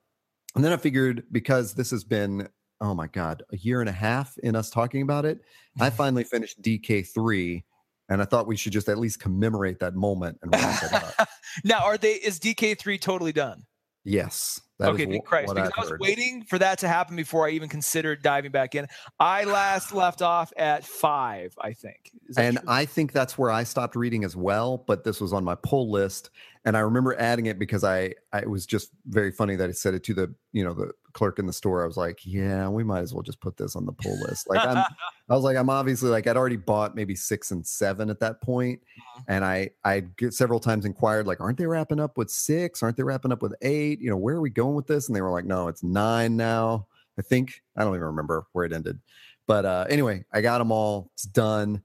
and 0.55 0.63
then 0.63 0.71
I 0.71 0.77
figured 0.77 1.25
because 1.31 1.73
this 1.73 1.91
has 1.91 2.03
been 2.03 2.47
oh 2.81 2.93
my 2.93 3.07
god 3.07 3.43
a 3.51 3.57
year 3.57 3.79
and 3.79 3.89
a 3.89 3.93
half 3.93 4.37
in 4.39 4.55
us 4.55 4.69
talking 4.69 5.01
about 5.01 5.25
it? 5.25 5.39
I 5.79 5.89
finally 5.91 6.23
finished 6.23 6.61
dk3 6.61 7.63
and 8.09 8.21
i 8.21 8.25
thought 8.25 8.47
we 8.47 8.55
should 8.55 8.73
just 8.73 8.89
at 8.89 8.97
least 8.97 9.19
commemorate 9.19 9.79
that 9.79 9.95
moment 9.95 10.37
and 10.41 10.51
wrap 10.53 10.83
it 10.83 10.93
up. 10.93 11.27
Now 11.63 11.85
are 11.85 11.97
they 11.97 12.13
is 12.13 12.39
dk3 12.39 12.99
totally 12.99 13.33
done? 13.33 13.63
Yes 14.03 14.61
okay, 14.81 15.05
thank 15.05 15.25
Christ. 15.25 15.53
Because 15.53 15.71
I 15.75 15.81
was 15.81 15.89
heard. 15.89 15.99
waiting 15.99 16.43
for 16.43 16.59
that 16.59 16.79
to 16.79 16.87
happen 16.87 17.15
before 17.15 17.47
I 17.47 17.51
even 17.51 17.69
considered 17.69 18.21
diving 18.21 18.51
back 18.51 18.75
in. 18.75 18.87
I 19.19 19.43
last 19.45 19.93
left 19.93 20.21
off 20.21 20.51
at 20.57 20.85
five, 20.85 21.55
I 21.59 21.73
think. 21.73 22.11
And 22.37 22.57
true? 22.57 22.65
I 22.67 22.85
think 22.85 23.11
that's 23.11 23.37
where 23.37 23.51
I 23.51 23.63
stopped 23.63 23.95
reading 23.95 24.23
as 24.23 24.35
well. 24.35 24.83
But 24.85 25.03
this 25.03 25.19
was 25.19 25.33
on 25.33 25.43
my 25.43 25.55
pull 25.55 25.89
list, 25.91 26.29
and 26.65 26.75
I 26.75 26.81
remember 26.81 27.15
adding 27.17 27.45
it 27.45 27.57
because 27.57 27.83
I, 27.83 28.13
I 28.33 28.39
it 28.39 28.49
was 28.49 28.65
just 28.65 28.91
very 29.05 29.31
funny 29.31 29.55
that 29.55 29.69
I 29.69 29.71
said 29.71 29.93
it 29.93 30.03
to 30.05 30.13
the 30.13 30.33
you 30.51 30.63
know 30.63 30.73
the 30.73 30.91
clerk 31.17 31.39
in 31.39 31.47
the 31.47 31.53
store. 31.53 31.83
I 31.83 31.87
was 31.87 31.97
like, 31.97 32.19
yeah, 32.23 32.69
we 32.69 32.83
might 32.83 32.99
as 32.99 33.13
well 33.13 33.23
just 33.23 33.39
put 33.39 33.57
this 33.57 33.75
on 33.75 33.85
the 33.85 33.91
pull 33.91 34.19
list. 34.21 34.47
Like 34.49 34.65
I'm, 34.65 34.77
I 35.29 35.33
was 35.33 35.43
like, 35.43 35.57
I'm 35.57 35.69
obviously 35.69 36.09
like 36.09 36.27
I'd 36.27 36.37
already 36.37 36.57
bought 36.57 36.95
maybe 36.95 37.15
six 37.15 37.51
and 37.51 37.65
seven 37.65 38.09
at 38.09 38.19
that 38.19 38.41
point, 38.41 38.81
mm-hmm. 38.81 39.23
and 39.29 39.43
I 39.43 39.71
I 39.83 40.03
several 40.29 40.59
times 40.59 40.85
inquired 40.85 41.25
like, 41.25 41.41
aren't 41.41 41.57
they 41.57 41.65
wrapping 41.65 41.99
up 41.99 42.17
with 42.17 42.29
six? 42.29 42.83
Aren't 42.83 42.97
they 42.97 43.03
wrapping 43.03 43.31
up 43.31 43.41
with 43.41 43.55
eight? 43.61 43.99
You 43.99 44.09
know, 44.09 44.17
where 44.17 44.35
are 44.35 44.41
we 44.41 44.49
going 44.49 44.66
with 44.75 44.87
this? 44.87 45.07
And 45.07 45.15
they 45.15 45.21
were 45.21 45.31
like, 45.31 45.45
no, 45.45 45.67
it's 45.67 45.83
nine 45.83 46.37
now. 46.37 46.87
I 47.17 47.21
think 47.21 47.61
I 47.75 47.83
don't 47.83 47.95
even 47.95 48.07
remember 48.07 48.45
where 48.53 48.65
it 48.65 48.73
ended, 48.73 48.99
but 49.47 49.65
uh, 49.65 49.85
anyway, 49.89 50.23
I 50.31 50.41
got 50.41 50.59
them 50.59 50.71
all. 50.71 51.09
It's 51.15 51.23
done. 51.23 51.81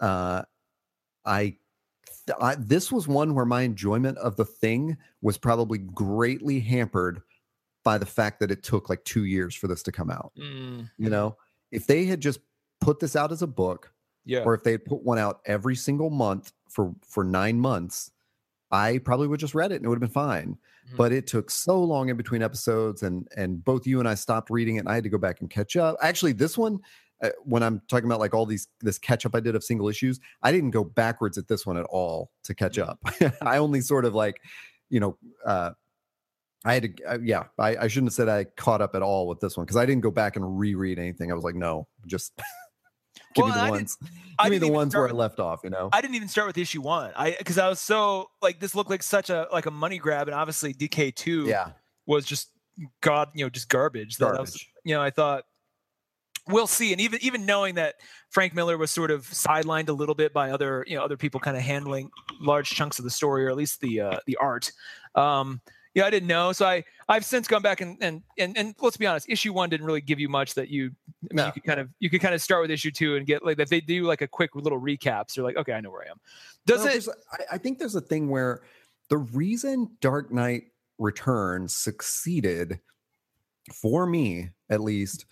Uh, 0.00 0.42
I 1.24 1.56
I, 2.40 2.56
this 2.56 2.92
was 2.92 3.08
one 3.08 3.34
where 3.34 3.44
my 3.44 3.62
enjoyment 3.62 4.18
of 4.18 4.36
the 4.36 4.44
thing 4.44 4.96
was 5.22 5.38
probably 5.38 5.78
greatly 5.78 6.60
hampered 6.60 7.22
by 7.84 7.98
the 7.98 8.06
fact 8.06 8.40
that 8.40 8.50
it 8.50 8.62
took 8.62 8.88
like 8.88 9.04
two 9.04 9.24
years 9.24 9.54
for 9.54 9.66
this 9.66 9.82
to 9.84 9.92
come 9.92 10.10
out. 10.10 10.32
Mm. 10.38 10.90
You 10.98 11.10
know, 11.10 11.36
if 11.70 11.86
they 11.86 12.04
had 12.04 12.20
just 12.20 12.40
put 12.80 13.00
this 13.00 13.16
out 13.16 13.32
as 13.32 13.42
a 13.42 13.46
book, 13.46 13.92
yeah, 14.24 14.42
or 14.42 14.54
if 14.54 14.62
they 14.62 14.72
had 14.72 14.84
put 14.84 15.02
one 15.02 15.18
out 15.18 15.40
every 15.46 15.76
single 15.76 16.10
month 16.10 16.52
for 16.68 16.94
for 17.06 17.24
nine 17.24 17.58
months, 17.58 18.10
I 18.70 18.98
probably 18.98 19.28
would 19.28 19.40
just 19.40 19.54
read 19.54 19.72
it 19.72 19.76
and 19.76 19.84
it 19.84 19.88
would 19.88 19.96
have 19.96 20.00
been 20.00 20.08
fine. 20.10 20.58
Mm-hmm. 20.86 20.96
But 20.96 21.12
it 21.12 21.26
took 21.26 21.50
so 21.50 21.82
long 21.82 22.08
in 22.08 22.16
between 22.16 22.42
episodes, 22.42 23.02
and 23.02 23.28
and 23.36 23.62
both 23.62 23.86
you 23.86 23.98
and 23.98 24.08
I 24.08 24.14
stopped 24.14 24.50
reading 24.50 24.76
it, 24.76 24.80
and 24.80 24.88
I 24.88 24.94
had 24.94 25.04
to 25.04 25.10
go 25.10 25.18
back 25.18 25.40
and 25.40 25.50
catch 25.50 25.76
up. 25.76 25.96
Actually, 26.02 26.32
this 26.32 26.56
one. 26.56 26.80
Uh, 27.20 27.30
when 27.42 27.64
I'm 27.64 27.82
talking 27.88 28.06
about 28.06 28.20
like 28.20 28.32
all 28.32 28.46
these 28.46 28.68
this 28.80 28.96
catch 28.96 29.26
up 29.26 29.34
I 29.34 29.40
did 29.40 29.56
of 29.56 29.64
single 29.64 29.88
issues, 29.88 30.20
I 30.40 30.52
didn't 30.52 30.70
go 30.70 30.84
backwards 30.84 31.36
at 31.36 31.48
this 31.48 31.66
one 31.66 31.76
at 31.76 31.84
all 31.86 32.30
to 32.44 32.54
catch 32.54 32.76
mm. 32.76 32.88
up. 32.88 33.00
I 33.42 33.58
only 33.58 33.80
sort 33.80 34.04
of 34.04 34.14
like, 34.14 34.40
you 34.88 35.00
know, 35.00 35.18
uh, 35.44 35.72
I 36.64 36.74
had 36.74 36.82
to, 36.82 37.04
uh, 37.04 37.18
yeah, 37.20 37.44
I, 37.58 37.76
I, 37.76 37.88
shouldn't 37.88 38.08
have 38.08 38.14
said 38.14 38.28
I 38.28 38.44
caught 38.44 38.80
up 38.80 38.94
at 38.94 39.02
all 39.02 39.26
with 39.26 39.40
this 39.40 39.56
one 39.56 39.64
because 39.64 39.76
I 39.76 39.86
didn't 39.86 40.02
go 40.02 40.10
back 40.10 40.36
and 40.36 40.58
reread 40.58 40.98
anything. 40.98 41.30
I 41.30 41.34
was 41.34 41.44
like, 41.44 41.54
no, 41.54 41.86
just 42.06 42.32
give 43.38 43.44
well, 43.46 43.54
me 43.54 43.60
the 43.60 43.66
I 43.66 43.70
ones, 43.70 43.98
give 44.42 44.50
me 44.50 44.58
the 44.58 44.68
ones 44.72 44.94
where 44.94 45.08
I 45.08 45.12
left 45.12 45.40
off. 45.40 45.60
You 45.64 45.70
know, 45.70 45.88
I 45.92 46.00
didn't 46.00 46.16
even 46.16 46.28
start 46.28 46.46
with 46.46 46.58
issue 46.58 46.82
one. 46.82 47.12
I 47.16 47.34
because 47.38 47.58
I 47.58 47.68
was 47.68 47.80
so 47.80 48.30
like 48.42 48.60
this 48.60 48.74
looked 48.74 48.90
like 48.90 49.02
such 49.02 49.30
a 49.30 49.48
like 49.52 49.66
a 49.66 49.70
money 49.70 49.98
grab, 49.98 50.28
and 50.28 50.34
obviously 50.34 50.74
DK 50.74 51.14
two, 51.14 51.46
yeah, 51.46 51.70
was 52.06 52.24
just 52.24 52.50
god, 53.00 53.30
you 53.34 53.44
know, 53.44 53.50
just 53.50 53.68
garbage. 53.68 54.18
Garbage. 54.18 54.36
That 54.36 54.40
was, 54.40 54.66
you 54.84 54.94
know, 54.94 55.02
I 55.02 55.10
thought 55.10 55.44
we'll 56.48 56.66
see. 56.66 56.92
And 56.92 57.00
even 57.00 57.18
even 57.22 57.46
knowing 57.46 57.76
that 57.76 57.96
Frank 58.30 58.54
Miller 58.54 58.76
was 58.76 58.90
sort 58.90 59.10
of 59.10 59.22
sidelined 59.26 59.88
a 59.88 59.92
little 59.92 60.14
bit 60.14 60.32
by 60.32 60.50
other 60.50 60.84
you 60.88 60.96
know 60.96 61.04
other 61.04 61.16
people 61.16 61.40
kind 61.40 61.56
of 61.56 61.62
handling 61.62 62.10
large 62.40 62.70
chunks 62.70 62.98
of 62.98 63.04
the 63.04 63.10
story 63.10 63.44
or 63.44 63.50
at 63.50 63.56
least 63.56 63.80
the 63.80 64.00
uh, 64.00 64.18
the 64.26 64.36
art. 64.36 64.72
Um, 65.14 65.60
yeah, 65.94 66.06
I 66.06 66.10
didn't 66.10 66.28
know. 66.28 66.52
So 66.52 66.66
I 66.66 66.84
I've 67.08 67.24
since 67.24 67.48
gone 67.48 67.62
back 67.62 67.80
and 67.80 67.96
and 68.00 68.22
and, 68.38 68.56
and 68.56 68.74
let's 68.80 68.96
be 68.96 69.06
honest, 69.06 69.28
issue 69.28 69.52
one 69.52 69.70
didn't 69.70 69.86
really 69.86 70.00
give 70.00 70.20
you 70.20 70.28
much 70.28 70.54
that 70.54 70.68
you 70.68 70.90
I 71.30 71.34
mean, 71.34 71.36
no. 71.36 71.46
you 71.46 71.52
could 71.52 71.64
kind 71.64 71.80
of 71.80 71.88
you 72.00 72.10
could 72.10 72.20
kind 72.20 72.34
of 72.34 72.42
start 72.42 72.62
with 72.62 72.70
issue 72.70 72.90
two 72.90 73.16
and 73.16 73.26
get 73.26 73.44
like 73.44 73.58
if 73.58 73.68
they 73.68 73.80
do 73.80 74.04
like 74.04 74.20
a 74.20 74.28
quick 74.28 74.54
little 74.54 74.80
recaps, 74.80 75.36
you're 75.36 75.46
like, 75.46 75.56
okay, 75.56 75.72
I 75.72 75.80
know 75.80 75.90
where 75.90 76.04
I 76.04 76.10
am. 76.10 76.20
Does 76.66 76.84
no, 76.84 76.90
it? 76.90 77.08
I, 77.32 77.54
I 77.54 77.58
think 77.58 77.78
there's 77.78 77.94
a 77.94 78.00
thing 78.00 78.28
where 78.28 78.62
the 79.08 79.18
reason 79.18 79.90
Dark 80.00 80.30
Knight 80.30 80.64
Returns 80.98 81.74
succeeded 81.74 82.80
for 83.72 84.06
me 84.06 84.50
at 84.70 84.80
least 84.80 85.26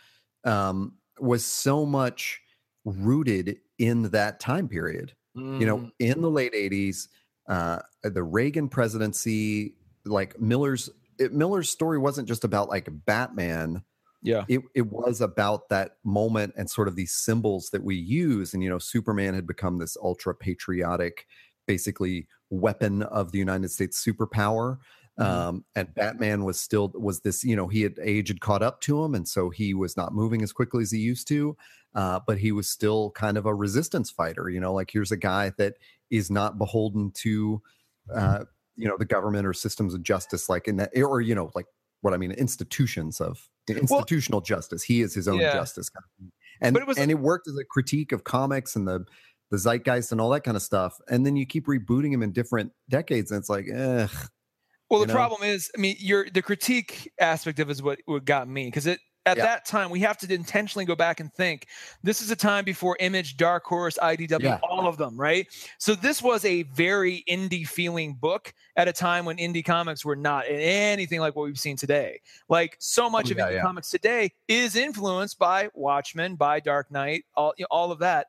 um, 0.44 0.94
was 1.18 1.44
so 1.44 1.84
much 1.84 2.40
rooted 2.84 3.58
in 3.78 4.04
that 4.10 4.40
time 4.40 4.68
period. 4.68 5.12
Mm. 5.36 5.60
You 5.60 5.66
know, 5.66 5.78
mm. 5.78 5.90
in 5.98 6.22
the 6.22 6.30
late 6.30 6.54
80s, 6.54 7.08
uh, 7.48 7.80
the 8.02 8.22
Reagan 8.22 8.68
presidency, 8.68 9.74
like 10.04 10.40
Miller's 10.40 10.88
it, 11.18 11.32
Miller's 11.32 11.70
story 11.70 11.98
wasn't 11.98 12.28
just 12.28 12.44
about 12.44 12.68
like 12.68 12.88
Batman. 13.04 13.82
Yeah. 14.22 14.44
It 14.48 14.62
it 14.74 14.86
was 14.86 15.20
about 15.20 15.68
that 15.68 15.96
moment 16.04 16.54
and 16.56 16.68
sort 16.68 16.88
of 16.88 16.96
these 16.96 17.12
symbols 17.12 17.70
that 17.70 17.84
we 17.84 17.94
use. 17.94 18.54
And 18.54 18.62
you 18.62 18.68
know, 18.68 18.78
Superman 18.78 19.34
had 19.34 19.46
become 19.46 19.78
this 19.78 19.96
ultra 20.02 20.34
patriotic, 20.34 21.26
basically 21.66 22.26
weapon 22.50 23.02
of 23.02 23.32
the 23.32 23.38
United 23.38 23.70
States 23.70 24.02
superpower. 24.04 24.78
Mm-hmm. 25.18 25.22
Um, 25.22 25.64
and 25.74 25.94
Batman 25.94 26.44
was 26.44 26.60
still 26.60 26.92
was 26.94 27.20
this, 27.20 27.42
you 27.44 27.56
know, 27.56 27.68
he 27.68 27.82
had 27.82 27.98
age 28.02 28.28
had 28.28 28.40
caught 28.40 28.62
up 28.62 28.80
to 28.82 29.02
him, 29.02 29.14
and 29.14 29.26
so 29.26 29.50
he 29.50 29.74
was 29.74 29.96
not 29.96 30.14
moving 30.14 30.42
as 30.42 30.52
quickly 30.52 30.82
as 30.82 30.90
he 30.90 30.98
used 30.98 31.28
to. 31.28 31.56
Uh, 31.94 32.20
but 32.26 32.36
he 32.36 32.52
was 32.52 32.68
still 32.68 33.10
kind 33.12 33.38
of 33.38 33.46
a 33.46 33.54
resistance 33.54 34.10
fighter, 34.10 34.50
you 34.50 34.60
know, 34.60 34.74
like 34.74 34.90
here's 34.90 35.12
a 35.12 35.16
guy 35.16 35.50
that 35.56 35.74
is 36.10 36.30
not 36.30 36.58
beholden 36.58 37.10
to 37.12 37.62
uh, 38.14 38.44
you 38.76 38.86
know 38.86 38.96
the 38.98 39.04
government 39.04 39.46
or 39.46 39.52
systems 39.52 39.94
of 39.94 40.02
justice 40.02 40.48
like 40.48 40.68
in 40.68 40.76
that 40.76 40.90
or 40.96 41.20
you 41.20 41.34
know 41.34 41.50
like 41.54 41.66
what 42.00 42.12
i 42.14 42.16
mean 42.16 42.30
institutions 42.32 43.20
of 43.20 43.48
institutional 43.68 44.38
well, 44.38 44.44
justice 44.44 44.82
he 44.82 45.00
is 45.00 45.14
his 45.14 45.28
own 45.28 45.40
yeah. 45.40 45.52
justice 45.52 45.90
and 46.60 46.76
it 46.76 46.86
was, 46.86 46.96
and 46.96 47.10
it 47.10 47.18
worked 47.18 47.48
as 47.48 47.56
a 47.58 47.64
critique 47.64 48.12
of 48.12 48.24
comics 48.24 48.76
and 48.76 48.86
the 48.86 49.04
the 49.50 49.58
zeitgeist 49.58 50.12
and 50.12 50.20
all 50.20 50.30
that 50.30 50.42
kind 50.42 50.56
of 50.56 50.62
stuff 50.62 50.98
and 51.08 51.24
then 51.24 51.36
you 51.36 51.46
keep 51.46 51.66
rebooting 51.66 52.12
him 52.12 52.22
in 52.22 52.32
different 52.32 52.72
decades 52.88 53.30
and 53.30 53.38
it's 53.38 53.48
like 53.48 53.66
ugh, 53.74 54.10
well 54.90 55.00
the 55.00 55.06
know? 55.06 55.14
problem 55.14 55.42
is 55.42 55.70
i 55.76 55.80
mean 55.80 55.96
your 55.98 56.28
the 56.30 56.42
critique 56.42 57.10
aspect 57.20 57.58
of 57.58 57.68
it 57.68 57.72
is 57.72 57.82
what 57.82 57.98
what 58.06 58.24
got 58.24 58.48
me 58.48 58.66
because 58.66 58.86
it 58.86 59.00
at 59.26 59.36
yeah. 59.36 59.42
that 59.42 59.64
time 59.66 59.90
we 59.90 60.00
have 60.00 60.16
to 60.16 60.32
intentionally 60.32 60.84
go 60.84 60.94
back 60.94 61.20
and 61.20 61.32
think 61.34 61.66
this 62.02 62.22
is 62.22 62.30
a 62.30 62.36
time 62.36 62.64
before 62.64 62.96
image 63.00 63.36
dark 63.36 63.64
horse 63.64 63.98
idw 64.02 64.40
yeah. 64.40 64.58
all 64.62 64.86
of 64.86 64.96
them 64.96 65.16
right 65.16 65.48
so 65.78 65.94
this 65.94 66.22
was 66.22 66.44
a 66.44 66.62
very 66.62 67.24
indie 67.28 67.66
feeling 67.66 68.14
book 68.14 68.54
at 68.76 68.88
a 68.88 68.92
time 68.92 69.24
when 69.24 69.36
indie 69.36 69.64
comics 69.64 70.04
were 70.04 70.16
not 70.16 70.44
anything 70.48 71.20
like 71.20 71.34
what 71.34 71.44
we've 71.44 71.58
seen 71.58 71.76
today 71.76 72.20
like 72.48 72.76
so 72.78 73.06
oh, 73.06 73.10
much 73.10 73.28
oh, 73.28 73.32
of 73.32 73.38
indie 73.38 73.54
yeah. 73.54 73.62
comics 73.62 73.90
today 73.90 74.32
is 74.48 74.76
influenced 74.76 75.38
by 75.38 75.68
watchmen 75.74 76.36
by 76.36 76.60
dark 76.60 76.90
knight 76.90 77.24
all, 77.34 77.52
you 77.58 77.64
know, 77.64 77.68
all 77.70 77.90
of 77.90 77.98
that 77.98 78.28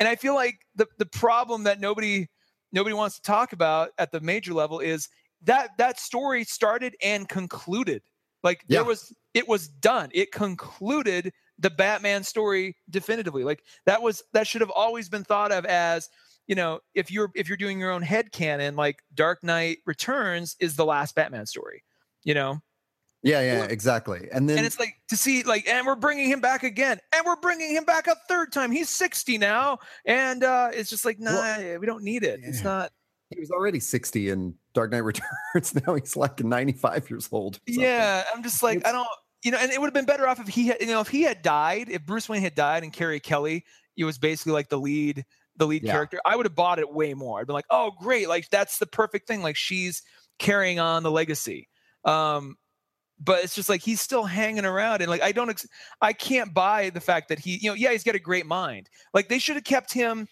and 0.00 0.08
i 0.08 0.16
feel 0.16 0.34
like 0.34 0.60
the, 0.74 0.86
the 0.96 1.06
problem 1.06 1.62
that 1.62 1.78
nobody 1.78 2.26
nobody 2.72 2.94
wants 2.94 3.16
to 3.16 3.22
talk 3.22 3.52
about 3.52 3.90
at 3.98 4.10
the 4.10 4.20
major 4.20 4.54
level 4.54 4.80
is 4.80 5.08
that 5.42 5.70
that 5.78 6.00
story 6.00 6.42
started 6.44 6.96
and 7.02 7.28
concluded 7.28 8.02
like 8.42 8.64
yeah. 8.66 8.78
there 8.78 8.84
was 8.84 9.12
it 9.34 9.48
was 9.48 9.68
done. 9.68 10.10
It 10.12 10.32
concluded 10.32 11.32
the 11.58 11.70
Batman 11.70 12.22
story 12.24 12.76
definitively. 12.90 13.44
Like 13.44 13.62
that 13.86 14.02
was 14.02 14.22
that 14.32 14.46
should 14.46 14.60
have 14.60 14.70
always 14.70 15.08
been 15.08 15.24
thought 15.24 15.52
of 15.52 15.64
as 15.64 16.08
you 16.48 16.54
know 16.54 16.80
if 16.94 17.12
you're 17.12 17.30
if 17.34 17.46
you're 17.46 17.56
doing 17.56 17.78
your 17.78 17.92
own 17.92 18.02
head 18.02 18.32
canon 18.32 18.74
like 18.74 19.00
dark 19.14 19.44
knight 19.44 19.78
returns 19.86 20.56
is 20.58 20.74
the 20.74 20.84
last 20.84 21.14
batman 21.14 21.46
story 21.46 21.84
you 22.24 22.34
know 22.34 22.58
yeah 23.22 23.40
yeah 23.40 23.64
exactly 23.64 24.28
and 24.32 24.48
then 24.48 24.58
and 24.58 24.66
it's 24.66 24.78
like 24.78 24.94
to 25.08 25.16
see 25.16 25.42
like 25.42 25.68
and 25.68 25.86
we're 25.86 25.94
bringing 25.94 26.28
him 26.28 26.40
back 26.40 26.62
again 26.62 26.98
and 27.14 27.26
we're 27.26 27.36
bringing 27.36 27.70
him 27.70 27.84
back 27.84 28.06
a 28.06 28.16
third 28.28 28.52
time 28.52 28.70
he's 28.70 28.88
60 28.88 29.38
now 29.38 29.78
and 30.06 30.42
uh 30.42 30.70
it's 30.72 30.90
just 30.90 31.04
like 31.04 31.20
nah 31.20 31.32
well, 31.32 31.78
we 31.78 31.86
don't 31.86 32.02
need 32.02 32.24
it 32.24 32.40
yeah. 32.42 32.48
it's 32.48 32.64
not 32.64 32.90
he 33.30 33.40
was 33.40 33.50
already 33.50 33.80
60 33.80 34.30
in 34.30 34.54
Dark 34.74 34.90
Knight 34.90 34.98
Returns. 35.04 35.74
now 35.86 35.94
he's 35.94 36.16
like 36.16 36.42
95 36.42 37.10
years 37.10 37.28
old. 37.30 37.60
Yeah, 37.66 38.24
I'm 38.34 38.42
just 38.42 38.62
like, 38.62 38.78
it's, 38.78 38.88
I 38.88 38.92
don't, 38.92 39.08
you 39.42 39.50
know, 39.50 39.58
and 39.58 39.70
it 39.70 39.80
would 39.80 39.86
have 39.86 39.94
been 39.94 40.06
better 40.06 40.26
off 40.26 40.40
if 40.40 40.48
he 40.48 40.68
had, 40.68 40.80
you 40.80 40.86
know, 40.86 41.00
if 41.00 41.08
he 41.08 41.22
had 41.22 41.42
died, 41.42 41.88
if 41.90 42.04
Bruce 42.04 42.28
Wayne 42.28 42.42
had 42.42 42.54
died 42.54 42.82
and 42.82 42.92
Carrie 42.92 43.20
Kelly, 43.20 43.64
it 43.96 44.04
was 44.04 44.18
basically 44.18 44.52
like 44.52 44.68
the 44.68 44.78
lead, 44.78 45.24
the 45.56 45.66
lead 45.66 45.82
yeah. 45.82 45.92
character. 45.92 46.20
I 46.24 46.36
would 46.36 46.46
have 46.46 46.54
bought 46.54 46.78
it 46.78 46.92
way 46.92 47.14
more. 47.14 47.40
I'd 47.40 47.46
been 47.46 47.54
like, 47.54 47.66
oh, 47.70 47.92
great. 48.00 48.28
Like, 48.28 48.48
that's 48.50 48.78
the 48.78 48.86
perfect 48.86 49.28
thing. 49.28 49.42
Like, 49.42 49.56
she's 49.56 50.02
carrying 50.38 50.78
on 50.78 51.02
the 51.02 51.10
legacy. 51.10 51.68
Um, 52.04 52.56
but 53.20 53.42
it's 53.42 53.54
just 53.54 53.68
like 53.68 53.82
he's 53.82 54.00
still 54.00 54.24
hanging 54.24 54.64
around 54.64 55.00
and 55.00 55.10
like 55.10 55.22
I 55.22 55.32
don't 55.32 55.50
ex- 55.50 55.66
I 56.00 56.12
can't 56.12 56.54
buy 56.54 56.90
the 56.90 57.00
fact 57.00 57.28
that 57.28 57.38
he 57.40 57.58
you 57.60 57.68
know 57.68 57.74
yeah 57.74 57.90
he's 57.90 58.04
got 58.04 58.14
a 58.14 58.20
great 58.20 58.46
mind. 58.46 58.88
Like 59.12 59.28
they 59.28 59.38
should 59.38 59.56
have 59.56 59.64
kept 59.64 59.92
him 59.92 60.28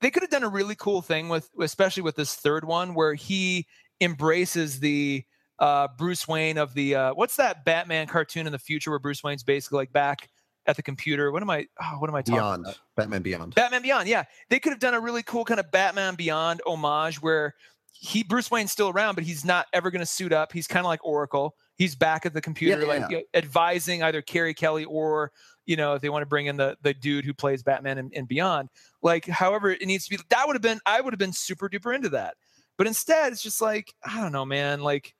they 0.00 0.10
could 0.10 0.22
have 0.22 0.30
done 0.30 0.44
a 0.44 0.48
really 0.48 0.74
cool 0.74 1.02
thing 1.02 1.28
with 1.28 1.48
especially 1.60 2.02
with 2.02 2.16
this 2.16 2.34
third 2.34 2.64
one 2.64 2.94
where 2.94 3.14
he 3.14 3.66
embraces 4.00 4.80
the 4.80 5.24
uh, 5.58 5.88
Bruce 5.98 6.26
Wayne 6.26 6.58
of 6.58 6.74
the 6.74 6.94
uh, 6.94 7.14
what's 7.14 7.36
that 7.36 7.64
Batman 7.64 8.06
cartoon 8.06 8.46
in 8.46 8.52
the 8.52 8.58
future 8.58 8.90
where 8.90 8.98
Bruce 8.98 9.22
Wayne's 9.22 9.42
basically 9.42 9.76
like 9.76 9.92
back 9.92 10.28
at 10.66 10.76
the 10.76 10.82
computer. 10.82 11.30
What 11.32 11.42
am 11.42 11.50
I? 11.50 11.66
Oh, 11.82 11.96
what 11.98 12.08
am 12.08 12.16
I 12.16 12.22
talking 12.22 12.34
Beyond 12.36 12.64
about? 12.64 12.78
Batman 12.96 13.22
Beyond. 13.22 13.54
Batman 13.54 13.82
Beyond. 13.82 14.08
Yeah, 14.08 14.24
they 14.48 14.58
could 14.58 14.72
have 14.72 14.80
done 14.80 14.94
a 14.94 15.00
really 15.00 15.22
cool 15.22 15.44
kind 15.44 15.60
of 15.60 15.70
Batman 15.70 16.14
Beyond 16.14 16.62
homage 16.66 17.20
where 17.20 17.54
he 17.92 18.22
Bruce 18.22 18.50
Wayne's 18.50 18.72
still 18.72 18.88
around, 18.88 19.14
but 19.14 19.24
he's 19.24 19.44
not 19.44 19.66
ever 19.72 19.90
going 19.90 20.00
to 20.00 20.06
suit 20.06 20.32
up. 20.32 20.52
He's 20.52 20.66
kind 20.66 20.84
of 20.84 20.88
like 20.88 21.04
Oracle. 21.04 21.54
He's 21.80 21.94
back 21.94 22.26
at 22.26 22.34
the 22.34 22.42
computer, 22.42 22.82
Yeah, 22.82 22.86
like 22.86 23.10
yeah. 23.10 23.20
advising 23.32 24.02
either 24.02 24.20
Carrie 24.20 24.52
Kelly 24.52 24.84
or 24.84 25.32
you 25.64 25.76
know 25.76 25.94
if 25.94 26.02
they 26.02 26.10
want 26.10 26.20
to 26.20 26.26
bring 26.26 26.44
in 26.44 26.58
the 26.58 26.76
the 26.82 26.92
dude 26.92 27.24
who 27.24 27.32
plays 27.32 27.62
Batman 27.62 27.96
and, 27.96 28.12
and 28.14 28.28
Beyond. 28.28 28.68
Like, 29.00 29.24
however, 29.26 29.70
it 29.70 29.86
needs 29.86 30.04
to 30.04 30.10
be. 30.10 30.22
That 30.28 30.46
would 30.46 30.54
have 30.56 30.60
been. 30.60 30.78
I 30.84 31.00
would 31.00 31.14
have 31.14 31.18
been 31.18 31.32
super 31.32 31.70
duper 31.70 31.94
into 31.94 32.10
that. 32.10 32.34
But 32.76 32.86
instead, 32.86 33.32
it's 33.32 33.42
just 33.42 33.62
like 33.62 33.94
I 34.04 34.20
don't 34.20 34.30
know, 34.30 34.44
man. 34.44 34.82
Like, 34.82 35.14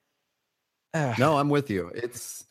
ugh. 0.93 1.19
No, 1.19 1.39
I'm 1.39 1.49
with 1.49 1.71
you. 1.71 1.91
It's 1.95 2.45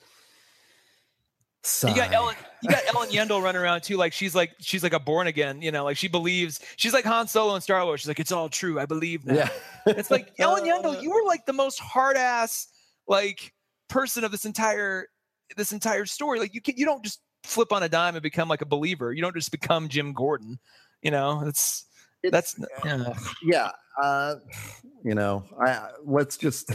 You 1.86 1.96
got 1.96 2.12
Ellen. 2.12 2.36
You 2.64 2.70
got 2.72 2.82
Ellen 2.96 3.10
Yindel 3.10 3.44
running 3.44 3.62
around 3.62 3.82
too, 3.82 3.96
like 3.96 4.12
she's 4.12 4.34
like 4.34 4.56
she's 4.60 4.82
like 4.82 4.94
a 4.94 5.00
born 5.00 5.28
again. 5.28 5.62
You 5.62 5.72
know, 5.72 5.84
like 5.84 5.98
she 5.98 6.08
believes 6.08 6.62
she's 6.78 6.94
like 6.94 7.06
Han 7.06 7.28
Solo 7.28 7.54
in 7.54 7.62
Star 7.62 7.86
Wars. 7.86 8.00
She's 8.00 8.08
like, 8.08 8.20
it's 8.20 8.32
all 8.32 8.50
true. 8.50 8.80
I 8.80 8.88
believe 8.88 9.24
now. 9.24 9.36
Yeah. 9.36 9.50
It's 9.86 10.10
like 10.10 10.32
Ellen 10.40 10.64
Yindel. 10.64 11.00
You 11.00 11.12
were 11.12 11.28
like 11.28 11.46
the 11.46 11.54
most 11.54 11.80
hard 11.80 12.18
ass 12.18 12.70
like 13.08 13.54
person 13.90 14.24
of 14.24 14.32
this 14.32 14.46
entire 14.46 15.08
this 15.58 15.72
entire 15.72 16.06
story. 16.06 16.40
Like 16.40 16.54
you 16.54 16.62
can 16.62 16.76
you 16.78 16.86
don't 16.86 17.04
just 17.04 17.20
flip 17.44 17.72
on 17.72 17.84
a 17.84 17.90
dime 17.90 18.16
and 18.16 18.24
become 18.24 18.48
like 18.48 18.62
a 18.62 18.66
believer. 18.66 19.12
You 19.14 19.22
don't 19.22 19.36
just 19.36 19.52
become 19.52 19.88
Jim 19.90 20.14
Gordon. 20.14 20.60
You 21.02 21.12
know, 21.12 21.44
it's 21.46 21.86
It's- 22.24 22.56
that's 22.56 22.70
yeah. 22.86 23.14
yeah. 23.44 23.72
Uh, 24.02 24.36
you 25.04 25.16
know, 25.16 25.44
I 25.62 25.90
let's 26.06 26.38
just 26.38 26.72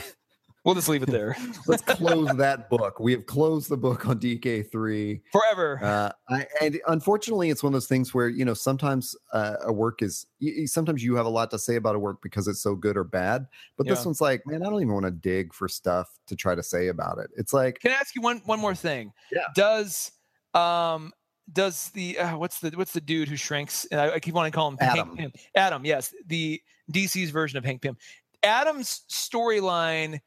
We'll 0.65 0.75
just 0.75 0.89
leave 0.89 1.03
it 1.03 1.11
there 1.11 1.37
let's 1.67 1.83
close 1.83 2.35
that 2.37 2.71
book. 2.71 2.99
We 2.99 3.13
have 3.13 3.27
closed 3.27 3.69
the 3.69 3.77
book 3.77 4.07
on 4.09 4.19
DK 4.19 4.71
three. 4.71 5.21
forever. 5.31 5.79
Uh, 5.83 6.11
I, 6.29 6.47
and 6.63 6.81
unfortunately, 6.87 7.51
it's 7.51 7.63
one 7.63 7.73
of 7.73 7.75
those 7.75 7.87
things 7.87 8.15
where 8.15 8.29
you 8.29 8.45
know 8.45 8.55
sometimes 8.55 9.15
uh, 9.33 9.57
a 9.63 9.73
work 9.73 10.03
is 10.03 10.27
sometimes 10.67 11.05
you 11.05 11.17
have 11.17 11.27
a 11.27 11.31
lot 11.31 11.51
to 11.51 11.59
say 11.59 11.77
about 11.77 11.97
a 11.97 11.99
work 11.99 12.23
because 12.23 12.49
it's 12.49 12.61
so 12.61 12.75
good 12.75 12.97
or 12.97 13.05
bad. 13.05 13.47
But 13.77 13.87
this 13.87 14.05
one's 14.05 14.21
like, 14.21 14.47
man, 14.47 14.63
I 14.63 14.71
don't 14.71 14.81
even 14.81 14.95
want 14.95 15.05
to 15.07 15.11
dig 15.11 15.53
for 15.53 15.69
stuff 15.69 16.19
to 16.27 16.37
try 16.37 16.55
to 16.55 16.63
say 16.63 16.89
about 16.89 17.19
it. 17.19 17.31
It's 17.37 17.53
like, 17.53 17.81
Can 17.81 17.93
I 17.93 17.95
ask 17.95 18.15
you 18.15 18.23
one 18.23 18.41
one 18.47 18.59
more 18.59 18.75
thing? 18.75 19.13
Yeah. 19.31 19.45
Does 19.55 20.13
um 20.55 21.13
does 21.53 21.91
the 21.91 22.19
uh, 22.19 22.39
what's 22.39 22.61
the 22.61 22.71
what's 22.71 22.93
the 22.93 23.01
dude 23.01 23.29
who 23.29 23.37
shrinks? 23.37 23.85
And 23.91 24.01
I, 24.01 24.15
I 24.15 24.21
keep 24.21 24.35
wanting 24.35 24.53
to 24.53 24.57
call 24.57 24.69
him 24.69 24.79
Hank 24.81 24.99
Atom. 24.99 25.17
Pym. 25.17 25.33
Atom, 25.55 25.85
yes, 25.85 26.15
the 26.27 26.61
DC's 26.93 27.31
version 27.31 27.59
of 27.59 27.65
Hank 27.65 27.83
Pym. 27.83 27.97
Atom's 28.43 29.03
storyline, 29.11 30.21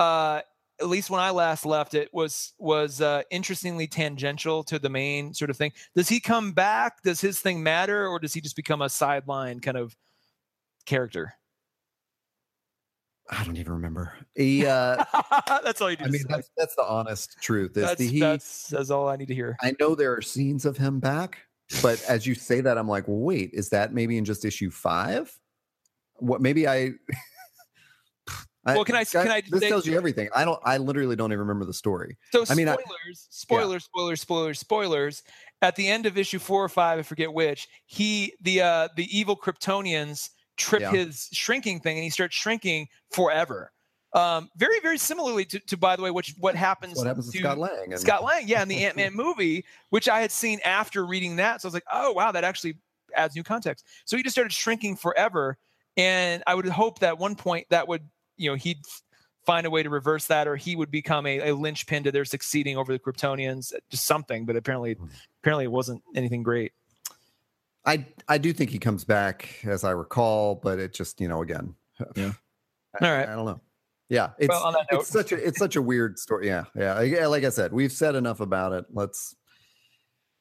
uh, 0.00 0.40
at 0.80 0.88
least 0.88 1.10
when 1.10 1.20
I 1.20 1.30
last 1.30 1.66
left 1.66 1.94
it, 1.94 2.08
was 2.12 2.54
was 2.58 3.00
uh, 3.00 3.22
interestingly 3.30 3.86
tangential 3.86 4.64
to 4.64 4.78
the 4.78 4.88
main 4.88 5.34
sort 5.34 5.50
of 5.50 5.56
thing. 5.56 5.72
Does 5.94 6.08
he 6.08 6.20
come 6.20 6.52
back? 6.52 7.02
Does 7.02 7.20
his 7.20 7.40
thing 7.40 7.62
matter, 7.62 8.08
or 8.08 8.18
does 8.18 8.32
he 8.32 8.40
just 8.40 8.56
become 8.56 8.80
a 8.80 8.88
sideline 8.88 9.60
kind 9.60 9.76
of 9.76 9.94
character? 10.86 11.34
I 13.28 13.44
don't 13.44 13.58
even 13.58 13.74
remember. 13.74 14.14
He, 14.34 14.66
uh, 14.66 15.04
that's 15.62 15.80
all 15.80 15.90
you 15.90 15.96
do. 15.96 16.04
I 16.04 16.08
mean, 16.08 16.24
that's 16.28 16.50
that's 16.56 16.74
the 16.74 16.84
honest 16.84 17.36
truth. 17.40 17.76
Is 17.76 17.84
that's, 17.84 17.98
the, 17.98 18.06
he, 18.08 18.20
that's 18.20 18.68
that's 18.68 18.90
all 18.90 19.08
I 19.08 19.16
need 19.16 19.28
to 19.28 19.34
hear. 19.34 19.56
I 19.60 19.74
know 19.78 19.94
there 19.94 20.14
are 20.14 20.22
scenes 20.22 20.64
of 20.64 20.78
him 20.78 20.98
back, 20.98 21.38
but 21.82 22.02
as 22.08 22.26
you 22.26 22.34
say 22.34 22.60
that, 22.62 22.78
I'm 22.78 22.88
like, 22.88 23.04
wait, 23.06 23.50
is 23.52 23.68
that 23.68 23.92
maybe 23.92 24.16
in 24.16 24.24
just 24.24 24.44
issue 24.44 24.70
five? 24.70 25.30
What 26.16 26.40
maybe 26.40 26.66
I. 26.66 26.92
I- 28.66 28.74
Well, 28.74 28.84
can 28.84 28.94
I- 28.96 29.04
can 29.04 29.28
I 29.28 29.40
This 29.40 29.62
tells 29.62 29.86
you 29.86 29.96
everything. 29.96 30.28
I 30.34 30.44
don't. 30.44 30.60
I 30.64 30.76
literally 30.76 31.16
don't 31.16 31.32
even 31.32 31.40
remember 31.40 31.64
the 31.64 31.72
story. 31.72 32.18
So 32.32 32.44
I 32.48 32.54
mean, 32.54 32.68
I- 32.68 32.74
spoilers, 32.76 33.26
spoilers, 33.30 33.84
spoilers, 33.84 34.20
spoilers, 34.20 34.58
spoilers. 34.58 35.22
At 35.62 35.76
the 35.76 35.88
end 35.88 36.06
of 36.06 36.16
issue 36.18 36.38
four 36.38 36.62
or 36.64 36.68
five, 36.68 36.98
I 36.98 37.02
forget 37.02 37.32
which, 37.32 37.68
he 37.86 38.34
the 38.40 38.62
uh 38.62 38.88
the 38.96 39.06
evil 39.16 39.36
Kryptonians 39.36 40.30
trip 40.56 40.82
Yeah. 40.82 40.90
his 40.90 41.28
shrinking 41.32 41.80
thing 41.80 41.96
and 41.96 42.04
he 42.04 42.10
starts 42.10 42.34
shrinking 42.36 42.88
forever. 43.10 43.72
Um, 44.12 44.50
very, 44.56 44.80
very 44.80 44.98
similarly 44.98 45.44
to, 45.46 45.60
to 45.60 45.76
by 45.76 45.94
the 45.96 46.02
way, 46.02 46.10
which 46.10 46.34
what 46.40 46.54
happens 46.56 46.96
What 46.96 47.06
happens 47.06 47.30
to 47.30 47.38
Scott 47.38 47.58
Lang? 47.58 47.92
And, 47.92 47.98
Scott 48.00 48.24
Lang, 48.24 48.46
yeah, 48.48 48.60
in 48.60 48.68
the 48.68 48.84
Ant 48.84 48.96
Man 48.96 49.14
movie, 49.14 49.64
which 49.90 50.08
I 50.08 50.20
had 50.20 50.32
seen 50.32 50.58
after 50.64 51.06
reading 51.06 51.36
that. 51.36 51.62
So 51.62 51.66
I 51.66 51.68
was 51.68 51.74
like, 51.74 51.84
oh 51.92 52.12
wow, 52.12 52.32
that 52.32 52.42
actually 52.44 52.74
adds 53.14 53.34
new 53.36 53.42
context. 53.44 53.86
So 54.04 54.16
he 54.16 54.22
just 54.22 54.34
started 54.34 54.52
shrinking 54.52 54.96
forever, 54.96 55.58
and 55.96 56.42
I 56.46 56.54
would 56.56 56.66
hope 56.66 56.98
that 56.98 57.18
one 57.18 57.36
point 57.36 57.66
that 57.70 57.86
would, 57.86 58.02
you 58.40 58.50
know, 58.50 58.56
he'd 58.56 58.78
find 59.46 59.66
a 59.66 59.70
way 59.70 59.82
to 59.82 59.90
reverse 59.90 60.26
that, 60.26 60.48
or 60.48 60.56
he 60.56 60.76
would 60.76 60.90
become 60.90 61.26
a, 61.26 61.50
a 61.50 61.54
linchpin 61.54 62.02
to 62.04 62.12
their 62.12 62.24
succeeding 62.24 62.76
over 62.76 62.92
the 62.92 62.98
Kryptonians, 62.98 63.72
just 63.90 64.06
something. 64.06 64.46
But 64.46 64.56
apparently, 64.56 64.94
Hmm. 64.94 65.06
apparently, 65.42 65.64
it 65.64 65.70
wasn't 65.72 66.02
anything 66.14 66.42
great. 66.42 66.72
I 67.84 68.04
I 68.28 68.38
do 68.38 68.52
think 68.52 68.70
he 68.70 68.78
comes 68.78 69.04
back, 69.04 69.48
as 69.64 69.84
I 69.84 69.90
recall, 69.92 70.54
but 70.54 70.78
it 70.78 70.92
just 70.94 71.20
you 71.20 71.28
know 71.28 71.42
again. 71.42 71.74
Yeah. 72.16 72.32
I, 73.00 73.06
All 73.06 73.12
right. 73.16 73.28
I 73.28 73.34
don't 73.36 73.44
know. 73.44 73.60
Yeah, 74.08 74.30
it's 74.38 74.48
Well, 74.48 74.64
on 74.66 74.72
note, 74.72 74.84
it's 74.90 75.08
such 75.08 75.30
a 75.32 75.36
it's 75.46 75.58
such 75.58 75.76
a 75.76 75.82
weird 75.82 76.18
story. 76.18 76.46
Yeah, 76.48 76.64
yeah. 76.74 77.00
Yeah, 77.02 77.26
Like 77.28 77.44
I 77.44 77.50
said, 77.50 77.72
we've 77.72 77.92
said 77.92 78.14
enough 78.16 78.40
about 78.40 78.72
it. 78.72 78.84
Let's. 78.92 79.36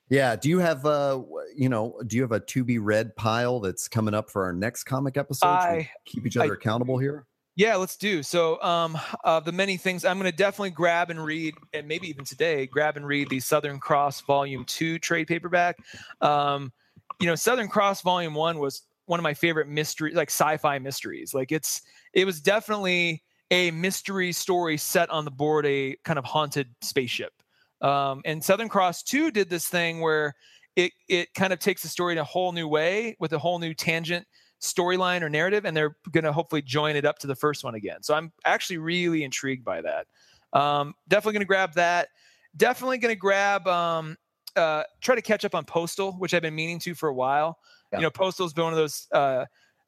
Yeah. 0.09 0.35
Do 0.35 0.49
you 0.49 0.57
have 0.59 0.85
uh 0.87 1.21
you 1.55 1.69
know 1.69 2.01
do 2.07 2.15
you 2.17 2.23
have 2.23 2.31
a 2.31 2.39
to 2.39 2.63
be 2.63 2.79
read 2.79 3.15
pile 3.15 3.59
that's 3.59 3.87
coming 3.87 4.13
up 4.15 4.29
for 4.31 4.43
our 4.45 4.53
next 4.53 4.85
comic 4.85 5.15
episode? 5.17 5.45
I- 5.47 5.89
keep 6.05 6.25
each 6.25 6.35
other 6.37 6.53
I- 6.53 6.55
accountable 6.55 6.97
here. 6.97 7.25
Yeah, 7.59 7.75
let's 7.75 7.97
do. 7.97 8.23
So, 8.23 8.61
um, 8.61 8.97
the 9.43 9.51
many 9.51 9.75
things, 9.75 10.05
I'm 10.05 10.17
going 10.17 10.31
to 10.31 10.37
definitely 10.37 10.69
grab 10.69 11.09
and 11.09 11.21
read, 11.21 11.55
and 11.73 11.89
maybe 11.89 12.07
even 12.07 12.23
today, 12.23 12.65
grab 12.67 12.95
and 12.95 13.05
read 13.05 13.29
the 13.29 13.41
Southern 13.41 13.81
Cross 13.81 14.21
Volume 14.21 14.63
Two 14.63 14.97
trade 14.97 15.27
paperback. 15.27 15.75
Um, 16.21 16.71
you 17.19 17.27
know, 17.27 17.35
Southern 17.35 17.67
Cross 17.67 18.01
Volume 18.01 18.33
One 18.33 18.59
was 18.59 18.83
one 19.07 19.19
of 19.19 19.25
my 19.25 19.33
favorite 19.33 19.67
mystery, 19.67 20.13
like 20.13 20.29
sci-fi 20.29 20.79
mysteries. 20.79 21.33
Like 21.33 21.51
it's, 21.51 21.81
it 22.13 22.23
was 22.23 22.39
definitely 22.39 23.23
a 23.51 23.71
mystery 23.71 24.31
story 24.31 24.77
set 24.77 25.09
on 25.09 25.25
the 25.25 25.31
board 25.31 25.65
a 25.65 25.97
kind 26.05 26.17
of 26.17 26.23
haunted 26.23 26.69
spaceship. 26.79 27.33
Um, 27.81 28.21
and 28.23 28.41
Southern 28.41 28.69
Cross 28.69 29.03
Two 29.03 29.31
did 29.31 29.49
this 29.49 29.67
thing 29.67 29.99
where 29.99 30.33
it 30.77 30.93
it 31.09 31.33
kind 31.33 31.51
of 31.51 31.59
takes 31.59 31.81
the 31.81 31.89
story 31.89 32.13
in 32.13 32.19
a 32.19 32.23
whole 32.23 32.53
new 32.53 32.69
way 32.69 33.17
with 33.19 33.33
a 33.33 33.37
whole 33.39 33.59
new 33.59 33.73
tangent 33.73 34.25
storyline 34.61 35.21
or 35.21 35.29
narrative, 35.29 35.65
and 35.65 35.75
they're 35.75 35.95
going 36.11 36.23
to 36.23 36.31
hopefully 36.31 36.61
join 36.61 36.95
it 36.95 37.05
up 37.05 37.19
to 37.19 37.27
the 37.27 37.35
first 37.35 37.63
one 37.63 37.75
again. 37.75 38.03
So 38.03 38.13
I'm 38.13 38.31
actually 38.45 38.77
really 38.77 39.23
intrigued 39.23 39.63
by 39.63 39.81
that. 39.81 40.07
Um, 40.53 40.93
definitely 41.07 41.33
going 41.33 41.41
to 41.41 41.47
grab 41.47 41.73
that. 41.73 42.09
Definitely 42.57 42.97
going 42.97 43.13
to 43.13 43.19
grab, 43.19 43.67
um, 43.67 44.17
uh, 44.55 44.83
try 45.01 45.15
to 45.15 45.21
catch 45.21 45.45
up 45.45 45.55
on 45.55 45.63
Postal, 45.65 46.13
which 46.13 46.33
I've 46.33 46.41
been 46.41 46.55
meaning 46.55 46.79
to 46.79 46.95
for 46.95 47.09
a 47.09 47.13
while. 47.13 47.59
Yeah. 47.91 47.99
You 47.99 48.03
know, 48.03 48.09
Postal's 48.09 48.53
been 48.53 48.65
one 48.65 48.73
of 48.73 48.77
those 48.77 49.07
uh, 49.11 49.45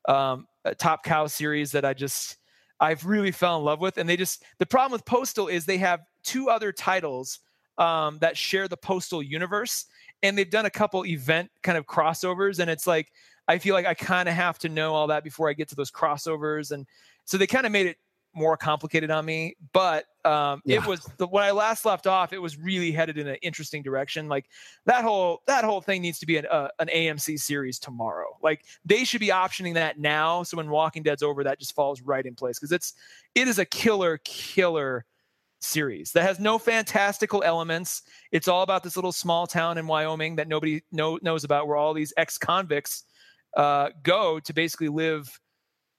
um, 0.08 0.48
uh, 0.64 0.74
top 0.78 1.04
cow 1.04 1.28
series 1.28 1.72
that 1.72 1.86
I 1.86 1.94
just 1.94 2.38
I've 2.80 3.06
really 3.06 3.32
fell 3.32 3.58
in 3.58 3.64
love 3.64 3.80
with, 3.80 3.98
and 3.98 4.08
they 4.08 4.18
just 4.18 4.44
the 4.58 4.66
problem 4.66 4.92
with 4.92 5.06
Postal 5.06 5.48
is 5.48 5.66
they 5.66 5.78
have 5.78 6.02
two 6.24 6.50
other 6.50 6.72
titles 6.72 7.40
um, 7.78 8.18
that 8.22 8.38
share 8.38 8.68
the 8.68 8.78
Postal 8.78 9.22
universe, 9.22 9.86
and 10.24 10.38
they've 10.38 10.50
done 10.50 10.66
a 10.66 10.72
couple 10.72 11.06
event 11.06 11.50
kind 11.64 11.78
of 11.78 11.86
crossovers, 11.86 12.60
and 12.60 12.70
it's 12.70 12.88
like 12.88 13.12
I 13.52 13.58
feel 13.60 13.76
like 13.76 13.86
I 13.86 13.94
kind 13.94 14.30
of 14.30 14.36
have 14.36 14.58
to 14.60 14.70
know 14.70 14.94
all 14.94 15.08
that 15.08 15.24
before 15.24 15.50
I 15.50 15.54
get 15.54 15.68
to 15.70 15.76
those 15.76 15.92
crossovers, 15.92 16.72
and 16.72 16.88
so 17.26 17.38
they 17.38 17.48
kind 17.48 17.66
of 17.66 17.72
made 17.72 17.88
it 17.88 17.98
more 18.34 18.56
complicated 18.56 19.12
on 19.12 19.26
me. 19.26 19.56
But 19.74 20.06
um, 20.24 20.62
Yeah. 20.66 20.78
it 20.78 20.88
was 20.88 21.02
the 21.18 21.28
when 21.28 21.44
I 21.44 21.52
last 21.52 21.84
left 21.84 22.08
off, 22.08 22.32
it 22.32 22.38
was 22.38 22.58
really 22.58 22.92
headed 22.92 23.18
in 23.18 23.28
an 23.28 23.36
interesting 23.42 23.84
direction. 23.84 24.30
Like 24.30 24.46
that 24.86 25.04
whole 25.04 25.42
that 25.48 25.66
whole 25.66 25.82
thing 25.82 26.02
needs 26.02 26.20
to 26.20 26.26
be 26.26 26.38
an 26.38 26.46
uh, 26.50 26.70
an 26.80 26.88
AMC 26.88 27.40
series 27.40 27.78
tomorrow. 27.78 28.38
Like 28.42 28.64
they 28.86 29.04
should 29.04 29.20
be 29.20 29.28
optioning 29.28 29.74
that 29.74 30.00
now, 30.00 30.44
so 30.44 30.58
when 30.58 30.70
Walking 30.70 31.04
Dead's 31.04 31.24
over, 31.24 31.44
that 31.44 31.60
just 31.60 31.76
falls 31.76 32.02
right 32.02 32.26
in 32.26 32.36
place 32.36 32.58
because 32.58 32.72
it's 32.72 32.94
it 33.36 33.48
is 33.48 33.60
a 33.60 33.66
killer 33.66 34.20
killer 34.24 35.06
series 35.60 36.12
that 36.14 36.24
has 36.24 36.40
no 36.40 36.58
fantastical 36.58 37.44
elements. 37.44 38.02
It's 38.32 38.48
all 38.48 38.64
about 38.64 38.84
this 38.84 38.96
little 38.96 39.12
small 39.12 39.46
town 39.46 39.78
in 39.78 39.88
Wyoming 39.88 40.38
that 40.38 40.48
nobody 40.48 40.82
know, 40.92 41.20
knows 41.22 41.44
about, 41.44 41.68
where 41.68 41.78
all 41.78 41.94
these 41.94 42.14
ex 42.18 42.38
convicts 42.38 43.04
uh, 43.56 43.90
go 44.04 44.40
to 44.40 44.54
basically 44.54 44.90
live, 44.90 45.40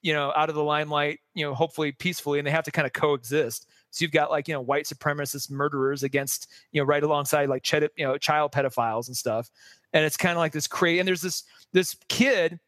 you 0.00 0.12
know, 0.12 0.32
out 0.36 0.48
of 0.48 0.55
the 0.55 0.64
limelight, 0.64 1.20
you 1.34 1.44
know, 1.44 1.55
hopefully 1.55 1.92
peacefully, 1.92 2.38
and 2.38 2.46
they 2.46 2.50
have 2.50 2.64
to 2.64 2.70
kind 2.70 2.86
of 2.86 2.92
coexist. 2.92 3.68
So 3.90 4.03
you've 4.03 4.12
got 4.12 4.30
like 4.30 4.48
you 4.48 4.55
know 4.55 4.61
white 4.61 4.86
supremacist 4.86 5.50
murderers 5.50 6.03
against 6.03 6.48
you 6.72 6.80
know 6.80 6.86
right 6.86 7.03
alongside 7.03 7.48
like 7.48 7.62
ch- 7.62 7.74
you 7.96 8.07
know 8.07 8.16
child 8.18 8.53
pedophiles 8.53 9.09
and 9.09 9.16
stuff, 9.16 9.50
and 9.92 10.05
it's 10.05 10.16
kind 10.16 10.32
of 10.32 10.38
like 10.38 10.53
this 10.53 10.66
crazy. 10.66 10.98
And 10.98 11.07
there's 11.07 11.20
this 11.20 11.44
this 11.72 11.96
kid, 12.09 12.59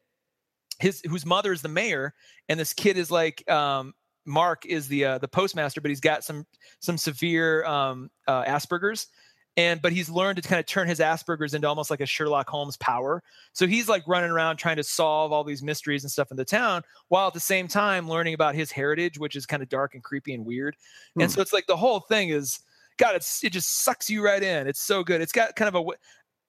his 0.78 1.00
whose 1.08 1.24
mother 1.24 1.52
is 1.52 1.62
the 1.62 1.68
mayor, 1.68 2.14
and 2.48 2.60
this 2.60 2.72
kid 2.74 2.98
is 2.98 3.10
like 3.10 3.48
um 3.50 3.94
Mark 4.26 4.64
is 4.66 4.88
the 4.88 5.04
uh, 5.04 5.18
the 5.18 5.28
postmaster, 5.28 5.80
but 5.80 5.90
he's 5.90 6.00
got 6.00 6.24
some 6.24 6.46
some 6.80 6.96
severe 6.96 7.64
um, 7.64 8.10
uh, 8.26 8.44
Asperger's, 8.44 9.08
and 9.56 9.80
but 9.80 9.92
he's 9.92 10.10
learned 10.10 10.42
to 10.42 10.48
kind 10.48 10.58
of 10.58 10.66
turn 10.66 10.88
his 10.88 10.98
Asperger's 10.98 11.54
into 11.54 11.68
almost 11.68 11.90
like 11.90 12.00
a 12.00 12.06
Sherlock 12.06 12.48
Holmes 12.48 12.76
power. 12.76 13.22
So 13.52 13.66
he's 13.66 13.88
like 13.88 14.02
running 14.06 14.30
around 14.30 14.56
trying 14.56 14.76
to 14.76 14.84
solve 14.84 15.32
all 15.32 15.44
these 15.44 15.62
mysteries 15.62 16.04
and 16.04 16.10
stuff 16.10 16.30
in 16.30 16.36
the 16.36 16.44
town, 16.44 16.82
while 17.08 17.28
at 17.28 17.34
the 17.34 17.40
same 17.40 17.68
time 17.68 18.08
learning 18.08 18.34
about 18.34 18.54
his 18.54 18.70
heritage, 18.70 19.18
which 19.18 19.36
is 19.36 19.46
kind 19.46 19.62
of 19.62 19.68
dark 19.68 19.94
and 19.94 20.02
creepy 20.02 20.34
and 20.34 20.44
weird. 20.44 20.76
Hmm. 21.14 21.22
And 21.22 21.30
so 21.30 21.40
it's 21.40 21.52
like 21.52 21.66
the 21.66 21.76
whole 21.76 22.00
thing 22.00 22.30
is. 22.30 22.60
God, 22.96 23.16
it's 23.16 23.42
it 23.42 23.50
just 23.50 23.82
sucks 23.82 24.08
you 24.08 24.24
right 24.24 24.40
in. 24.40 24.68
It's 24.68 24.80
so 24.80 25.02
good. 25.02 25.20
It's 25.20 25.32
got 25.32 25.56
kind 25.56 25.68
of 25.68 25.74
a 25.74 25.90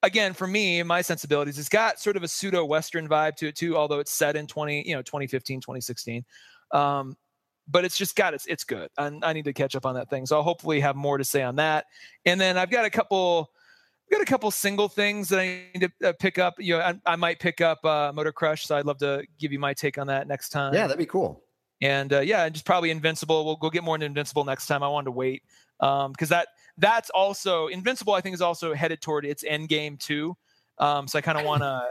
again 0.03 0.33
for 0.33 0.45
me 0.45 0.83
my 0.83 1.01
sensibilities 1.01 1.57
it's 1.57 1.69
got 1.69 1.99
sort 1.99 2.15
of 2.15 2.21
a 2.21 2.27
pseudo 2.27 2.63
western 2.63 3.09
vibe 3.09 3.35
to 3.35 3.47
it 3.47 3.55
too 3.55 3.75
although 3.75 3.99
it's 3.99 4.11
set 4.11 4.35
in 4.35 4.45
20 4.45 4.87
you 4.87 4.93
know 4.93 5.01
2015 5.01 5.59
2016 5.61 6.23
um, 6.71 7.17
but 7.67 7.85
it's 7.85 7.97
just 7.97 8.15
got 8.15 8.33
it's 8.33 8.45
it's 8.45 8.63
good 8.63 8.89
I, 8.97 9.11
I 9.21 9.33
need 9.33 9.45
to 9.45 9.53
catch 9.53 9.75
up 9.75 9.85
on 9.85 9.95
that 9.95 10.09
thing 10.09 10.25
so 10.25 10.37
i'll 10.37 10.43
hopefully 10.43 10.79
have 10.79 10.95
more 10.95 11.17
to 11.17 11.23
say 11.23 11.41
on 11.41 11.55
that 11.57 11.85
and 12.25 12.39
then 12.39 12.57
i've 12.57 12.69
got 12.69 12.85
a 12.85 12.89
couple 12.89 13.51
I've 14.05 14.19
got 14.19 14.21
a 14.21 14.25
couple 14.25 14.51
single 14.51 14.87
things 14.87 15.29
that 15.29 15.39
I 15.39 15.65
need 15.73 15.91
to 15.99 16.09
uh, 16.09 16.13
pick 16.19 16.37
up. 16.37 16.53
You 16.59 16.77
know, 16.77 16.81
I, 16.81 17.13
I 17.13 17.15
might 17.15 17.39
pick 17.39 17.59
up 17.59 17.83
uh, 17.83 18.11
Motor 18.13 18.31
Crush, 18.31 18.67
so 18.67 18.77
I'd 18.77 18.85
love 18.85 18.99
to 18.99 19.25
give 19.39 19.51
you 19.51 19.57
my 19.57 19.73
take 19.73 19.97
on 19.97 20.05
that 20.07 20.27
next 20.27 20.49
time. 20.49 20.75
Yeah, 20.75 20.85
that'd 20.85 20.99
be 20.99 21.07
cool. 21.07 21.43
And 21.81 22.13
uh, 22.13 22.19
yeah, 22.19 22.47
just 22.49 22.65
probably 22.65 22.91
Invincible. 22.91 23.45
We'll 23.45 23.55
go 23.55 23.69
get 23.69 23.83
more 23.83 23.95
into 23.95 24.05
Invincible 24.05 24.45
next 24.45 24.67
time. 24.67 24.83
I 24.83 24.87
wanted 24.87 25.05
to 25.05 25.11
wait 25.11 25.41
because 25.79 26.05
um, 26.05 26.13
that 26.29 26.49
that's 26.77 27.09
also 27.09 27.67
Invincible. 27.67 28.13
I 28.13 28.21
think 28.21 28.35
is 28.35 28.41
also 28.41 28.75
headed 28.75 29.01
toward 29.01 29.25
its 29.25 29.43
end 29.43 29.69
game 29.69 29.97
too. 29.97 30.37
Um, 30.77 31.07
so 31.07 31.17
I 31.17 31.21
kind 31.21 31.39
of 31.39 31.45
want 31.45 31.63
to 31.63 31.89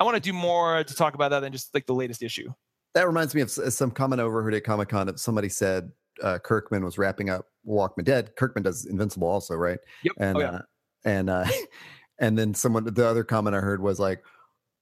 I 0.00 0.04
want 0.04 0.16
to 0.16 0.20
do 0.20 0.32
more 0.32 0.82
to 0.82 0.94
talk 0.94 1.14
about 1.14 1.30
that 1.30 1.40
than 1.40 1.52
just 1.52 1.74
like 1.74 1.86
the 1.86 1.94
latest 1.94 2.22
issue. 2.22 2.52
That 2.94 3.06
reminds 3.06 3.34
me 3.34 3.40
of 3.40 3.50
some 3.50 3.90
comment 3.90 4.20
I 4.20 4.24
overheard 4.24 4.54
at 4.54 4.64
Comic 4.64 4.90
Con 4.90 5.06
that 5.06 5.18
somebody 5.18 5.48
said 5.48 5.90
uh, 6.22 6.38
Kirkman 6.38 6.84
was 6.84 6.98
wrapping 6.98 7.30
up 7.30 7.46
Walking 7.64 8.04
Dead. 8.04 8.34
Kirkman 8.36 8.62
does 8.62 8.84
Invincible 8.84 9.28
also, 9.28 9.54
right? 9.54 9.78
Yep. 10.04 10.14
And 10.18 10.36
oh, 10.36 10.40
yeah. 10.40 10.50
uh, 10.50 10.60
and 11.04 11.30
uh, 11.30 11.46
and 12.18 12.38
then 12.38 12.54
someone 12.54 12.84
the 12.84 13.06
other 13.06 13.24
comment 13.24 13.56
I 13.56 13.60
heard 13.60 13.82
was 13.82 13.98
like, 13.98 14.22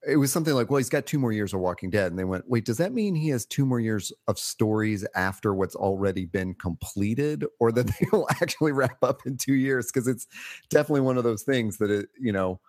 it 0.07 0.17
was 0.17 0.33
something 0.33 0.55
like, 0.55 0.71
well, 0.71 0.79
he's 0.79 0.89
got 0.89 1.05
two 1.05 1.19
more 1.19 1.33
years 1.33 1.53
of 1.53 1.61
Walking 1.61 1.91
Dead. 1.91 2.11
And 2.11 2.19
they 2.19 2.25
went, 2.25 2.49
wait, 2.49 2.65
does 2.65 2.79
that 2.79 2.93
mean 2.93 3.15
he 3.15 3.29
has 3.29 3.45
two 3.45 3.67
more 3.67 3.81
years 3.81 4.13
of 4.29 4.39
stories 4.39 5.07
after 5.15 5.55
what's 5.55 5.75
already 5.75 6.25
been 6.25 6.55
completed 6.55 7.45
or 7.59 7.71
that 7.73 7.91
they'll 8.13 8.27
actually 8.31 8.73
wrap 8.73 9.03
up 9.03 9.21
in 9.27 9.37
two 9.37 9.55
years? 9.55 9.91
Because 9.93 10.09
it's 10.09 10.27
definitely 10.71 11.03
one 11.03 11.19
of 11.19 11.25
those 11.25 11.43
things 11.43 11.77
that 11.79 11.91
it, 11.91 12.09
you 12.19 12.33
know, 12.33 12.61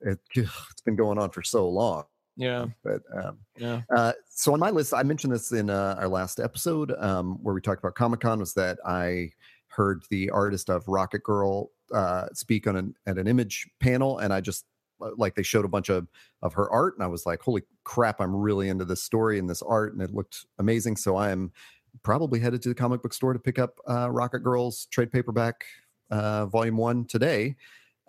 it, 0.00 0.18
it's 0.34 0.82
been 0.84 0.96
going 0.96 1.18
on 1.18 1.30
for 1.30 1.42
so 1.42 1.68
long. 1.68 2.04
Yeah. 2.36 2.66
But 2.82 3.02
um, 3.14 3.38
yeah. 3.56 3.82
Uh, 3.94 4.12
so 4.28 4.52
on 4.52 4.60
my 4.60 4.70
list, 4.70 4.92
I 4.92 5.02
mentioned 5.02 5.32
this 5.32 5.52
in 5.52 5.70
uh, 5.70 5.96
our 5.98 6.08
last 6.08 6.40
episode 6.40 6.92
um, 6.98 7.42
where 7.42 7.54
we 7.54 7.60
talked 7.60 7.80
about 7.80 7.94
Comic 7.94 8.20
Con 8.20 8.40
was 8.40 8.54
that 8.54 8.78
I 8.84 9.30
heard 9.68 10.04
the 10.10 10.30
artist 10.30 10.70
of 10.70 10.86
Rocket 10.88 11.22
Girl 11.22 11.70
uh, 11.92 12.26
speak 12.32 12.66
on 12.66 12.76
an, 12.76 12.94
at 13.06 13.18
an 13.18 13.28
image 13.28 13.68
panel 13.80 14.18
and 14.18 14.32
I 14.32 14.40
just 14.40 14.64
uh, 15.00 15.10
like 15.16 15.34
they 15.34 15.42
showed 15.42 15.64
a 15.64 15.68
bunch 15.68 15.88
of 15.88 16.06
of 16.42 16.52
her 16.52 16.70
art 16.70 16.94
and 16.94 17.02
i 17.02 17.06
was 17.06 17.26
like 17.26 17.42
holy 17.42 17.62
crap 17.82 18.20
i'm 18.20 18.34
really 18.34 18.68
into 18.68 18.84
this 18.84 19.02
story 19.02 19.38
and 19.38 19.50
this 19.50 19.62
art 19.62 19.92
and 19.92 20.00
it 20.00 20.14
looked 20.14 20.46
amazing 20.58 20.96
so 20.96 21.16
i 21.16 21.30
am 21.30 21.50
probably 22.04 22.38
headed 22.38 22.62
to 22.62 22.68
the 22.68 22.74
comic 22.74 23.02
book 23.02 23.12
store 23.12 23.32
to 23.32 23.38
pick 23.38 23.58
up 23.58 23.78
uh, 23.88 24.08
rocket 24.10 24.40
girls 24.40 24.86
trade 24.92 25.10
paperback 25.10 25.64
uh, 26.10 26.46
volume 26.46 26.76
one 26.76 27.04
today 27.06 27.56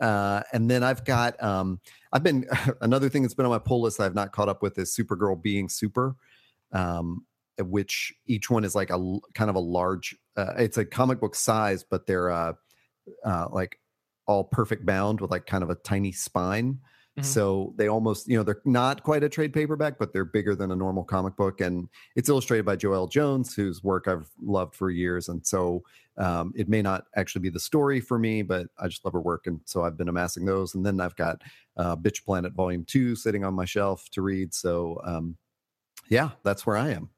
uh, 0.02 0.42
and 0.54 0.70
then 0.70 0.84
i've 0.84 1.06
got 1.06 1.42
um, 1.42 1.80
i've 2.12 2.24
been 2.24 2.46
another 2.82 3.10
thing 3.10 3.22
that's 3.22 3.34
been 3.34 3.46
on 3.46 3.52
my 3.52 3.60
pull 3.60 3.82
list 3.82 4.00
i've 4.00 4.16
not 4.16 4.32
caught 4.32 4.50
up 4.50 4.62
with 4.62 4.78
is 4.78 4.96
supergirl 4.96 5.42
being 5.42 5.70
super 5.70 6.16
um, 6.72 7.26
which 7.60 8.14
each 8.26 8.50
one 8.50 8.64
is 8.66 8.76
like 8.76 8.90
a 8.90 9.18
kind 9.34 9.50
of 9.50 9.56
a 9.56 9.60
large 9.60 10.16
uh, 10.38 10.54
it's 10.58 10.78
a 10.78 10.86
comic 10.86 11.20
book 11.20 11.36
size 11.36 11.84
but 11.84 12.06
they're 12.06 12.30
uh, 12.30 12.54
uh, 13.24 13.48
like 13.52 13.80
all 14.28 14.44
perfect 14.44 14.86
bound 14.86 15.22
with 15.22 15.32
like 15.32 15.46
kind 15.46 15.64
of 15.64 15.70
a 15.70 15.76
tiny 15.76 16.12
spine. 16.12 16.80
Mm-hmm. 17.18 17.24
So 17.24 17.74
they 17.78 17.88
almost, 17.88 18.28
you 18.28 18.38
know, 18.38 18.44
they're 18.44 18.62
not 18.66 19.04
quite 19.04 19.24
a 19.24 19.30
trade 19.30 19.54
paperback, 19.54 19.98
but 19.98 20.12
they're 20.12 20.26
bigger 20.26 20.54
than 20.54 20.72
a 20.72 20.76
normal 20.76 21.04
comic 21.04 21.38
book. 21.38 21.62
And 21.62 21.88
it's 22.16 22.28
illustrated 22.28 22.66
by 22.66 22.76
Joelle 22.76 23.10
Jones, 23.10 23.56
whose 23.56 23.84
work 23.84 24.08
I've 24.08 24.30
loved 24.42 24.76
for 24.76 24.90
years. 24.90 25.30
And 25.30 25.46
so 25.46 25.84
um, 26.18 26.54
it 26.58 26.68
may 26.68 26.82
not 26.82 27.06
actually 27.16 27.42
be 27.42 27.50
the 27.50 27.60
story 27.60 28.02
for 28.02 28.20
me, 28.20 28.42
but 28.42 28.68
I 28.78 28.90
just 28.90 29.06
love 29.06 29.14
her 29.14 29.22
work. 29.22 29.48
And 29.48 29.62
so 29.64 29.84
I've 29.84 29.98
been 29.98 30.10
amassing 30.10 30.46
those. 30.46 30.76
And 30.76 30.86
then 30.86 31.00
I've 31.00 31.16
got 31.16 31.42
uh, 31.78 31.96
Bitch 31.96 32.26
Planet 32.26 32.52
Volume 32.54 32.84
2 32.84 33.16
sitting 33.16 33.46
on 33.46 33.54
my 33.54 33.66
shelf 33.66 34.10
to 34.12 34.22
read. 34.22 34.54
So 34.54 35.00
um, 35.06 35.38
yeah, 36.10 36.32
that's 36.44 36.66
where 36.66 36.76
I 36.76 36.90
am. 36.90 37.10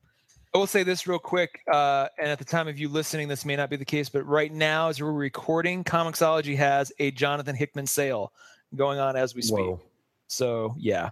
I 0.53 0.59
will 0.59 0.67
say 0.67 0.83
this 0.83 1.07
real 1.07 1.19
quick, 1.19 1.59
uh, 1.71 2.07
and 2.17 2.29
at 2.29 2.39
the 2.39 2.45
time 2.45 2.67
of 2.67 2.79
you 2.79 2.87
listening, 2.87 3.27
this 3.27 3.45
may 3.45 3.55
not 3.55 3.69
be 3.69 3.75
the 3.75 3.85
case, 3.85 4.09
but 4.09 4.25
right 4.25 4.51
now, 4.51 4.87
as 4.87 5.01
we're 5.01 5.11
recording, 5.11 5.83
Comixology 5.83 6.55
has 6.55 6.91
a 6.99 7.11
Jonathan 7.11 7.55
Hickman 7.55 7.85
sale 7.85 8.31
going 8.75 8.97
on 8.97 9.15
as 9.15 9.35
we 9.35 9.41
speak. 9.41 9.59
Whoa. 9.59 9.81
So, 10.27 10.75
yeah. 10.77 11.09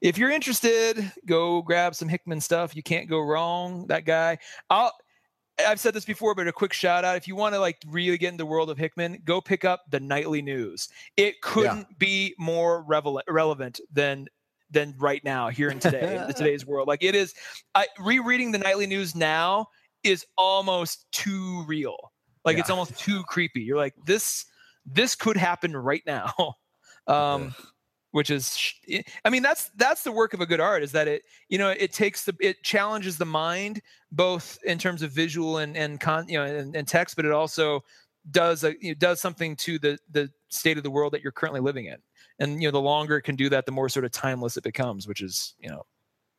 If 0.00 0.18
you're 0.18 0.30
interested, 0.30 1.12
go 1.26 1.62
grab 1.62 1.94
some 1.94 2.08
Hickman 2.08 2.40
stuff. 2.40 2.74
You 2.74 2.82
can't 2.82 3.08
go 3.08 3.20
wrong. 3.20 3.86
That 3.86 4.04
guy. 4.04 4.38
I'll. 4.68 4.92
I've 5.64 5.78
said 5.78 5.92
this 5.92 6.06
before, 6.06 6.34
but 6.34 6.48
a 6.48 6.52
quick 6.52 6.72
shout 6.72 7.04
out. 7.04 7.16
If 7.16 7.28
you 7.28 7.36
want 7.36 7.54
to 7.54 7.60
like 7.60 7.76
really 7.86 8.16
get 8.16 8.30
in 8.30 8.36
the 8.38 8.46
world 8.46 8.70
of 8.70 8.78
Hickman, 8.78 9.18
go 9.24 9.40
pick 9.40 9.64
up 9.64 9.82
the 9.90 10.00
nightly 10.00 10.40
news. 10.40 10.88
It 11.16 11.40
couldn't 11.42 11.80
yeah. 11.90 11.96
be 11.98 12.34
more 12.38 12.82
relevant 12.82 13.26
relevant 13.28 13.78
than 13.92 14.28
than 14.72 14.94
right 14.98 15.22
now 15.22 15.50
here 15.50 15.68
in 15.68 15.78
today 15.78 16.24
in 16.26 16.34
today's 16.34 16.66
world. 16.66 16.88
Like 16.88 17.02
it 17.02 17.14
is, 17.14 17.34
I, 17.74 17.86
rereading 18.00 18.50
the 18.50 18.58
nightly 18.58 18.86
news 18.86 19.14
now 19.14 19.66
is 20.02 20.24
almost 20.36 21.06
too 21.12 21.64
real. 21.66 22.12
Like 22.44 22.56
yeah. 22.56 22.60
it's 22.60 22.70
almost 22.70 22.98
too 22.98 23.22
creepy. 23.24 23.60
You're 23.60 23.76
like 23.76 23.94
this. 24.04 24.46
This 24.84 25.14
could 25.14 25.36
happen 25.36 25.76
right 25.76 26.02
now. 26.06 26.32
Um, 27.08 27.52
which 28.12 28.30
is 28.30 28.74
i 29.24 29.30
mean 29.30 29.42
that's 29.42 29.70
that's 29.76 30.02
the 30.02 30.12
work 30.12 30.32
of 30.32 30.40
a 30.40 30.46
good 30.46 30.60
art 30.60 30.82
is 30.82 30.92
that 30.92 31.08
it 31.08 31.22
you 31.48 31.58
know 31.58 31.70
it 31.70 31.92
takes 31.92 32.24
the 32.24 32.34
it 32.40 32.62
challenges 32.62 33.18
the 33.18 33.26
mind 33.26 33.82
both 34.12 34.58
in 34.64 34.78
terms 34.78 35.02
of 35.02 35.10
visual 35.10 35.58
and 35.58 35.76
and 35.76 36.00
con 36.00 36.26
you 36.28 36.38
know 36.38 36.44
and, 36.44 36.76
and 36.76 36.86
text 36.88 37.16
but 37.16 37.24
it 37.24 37.32
also 37.32 37.82
does 38.30 38.64
a 38.64 38.74
it 38.86 38.98
does 38.98 39.20
something 39.20 39.56
to 39.56 39.78
the 39.78 39.98
the 40.10 40.30
state 40.48 40.76
of 40.76 40.82
the 40.82 40.90
world 40.90 41.12
that 41.12 41.22
you're 41.22 41.32
currently 41.32 41.60
living 41.60 41.86
in. 41.86 41.96
And 42.38 42.62
you 42.62 42.68
know 42.68 42.72
the 42.72 42.80
longer 42.80 43.16
it 43.16 43.22
can 43.22 43.36
do 43.36 43.48
that 43.48 43.66
the 43.66 43.72
more 43.72 43.88
sort 43.88 44.04
of 44.04 44.12
timeless 44.12 44.56
it 44.56 44.64
becomes 44.64 45.06
which 45.06 45.20
is 45.20 45.54
you 45.58 45.68
know 45.68 45.84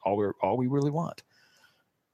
all 0.03 0.15
we 0.15 0.27
all 0.41 0.57
we 0.57 0.67
really 0.67 0.91
want. 0.91 1.23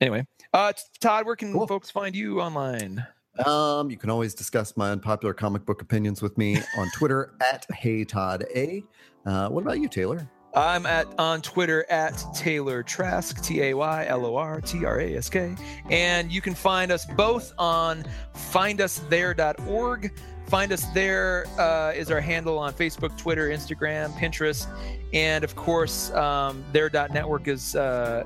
Anyway 0.02 0.26
uh 0.54 0.74
todd 1.00 1.26
where 1.26 1.36
can 1.36 1.54
cool. 1.54 1.68
folks 1.68 1.92
find 1.92 2.16
you 2.16 2.42
online 2.42 3.06
um 3.46 3.90
you 3.90 3.98
can 3.98 4.10
always 4.10 4.34
discuss 4.34 4.76
my 4.78 4.92
unpopular 4.92 5.34
comic 5.34 5.66
book 5.66 5.82
opinions 5.82 6.22
with 6.22 6.38
me 6.38 6.58
on 6.78 6.90
twitter 6.92 7.34
at 7.42 7.66
hey 7.74 8.04
todd 8.04 8.46
a 8.56 8.84
uh, 9.26 9.50
what 9.50 9.62
about 9.62 9.80
you 9.80 9.88
taylor 9.88 10.30
I'm 10.54 10.86
at 10.86 11.08
on 11.20 11.42
Twitter 11.42 11.86
at 11.92 12.24
Taylor 12.34 12.82
Trask, 12.82 13.42
T 13.44 13.62
A 13.62 13.74
Y 13.76 14.06
L 14.08 14.26
O 14.26 14.36
R 14.36 14.60
T 14.62 14.84
R 14.84 15.00
A 15.00 15.16
S 15.16 15.30
K. 15.30 15.56
And 15.90 16.32
you 16.32 16.42
can 16.42 16.56
find 16.56 16.92
us 16.92 17.06
both 17.06 17.54
on 17.60 18.04
findusthere.org. 18.34 20.12
Find 20.48 20.72
us 20.72 20.86
there 20.96 21.46
uh, 21.60 21.94
is 21.96 22.10
our 22.10 22.20
handle 22.20 22.58
on 22.58 22.74
Facebook, 22.74 23.16
Twitter, 23.16 23.50
Instagram, 23.50 24.12
Pinterest, 24.14 24.66
and 25.14 25.44
of 25.44 25.56
course, 25.56 26.12
um, 26.12 26.64
there.network 26.74 27.48
is 27.48 27.76
uh, 27.76 28.24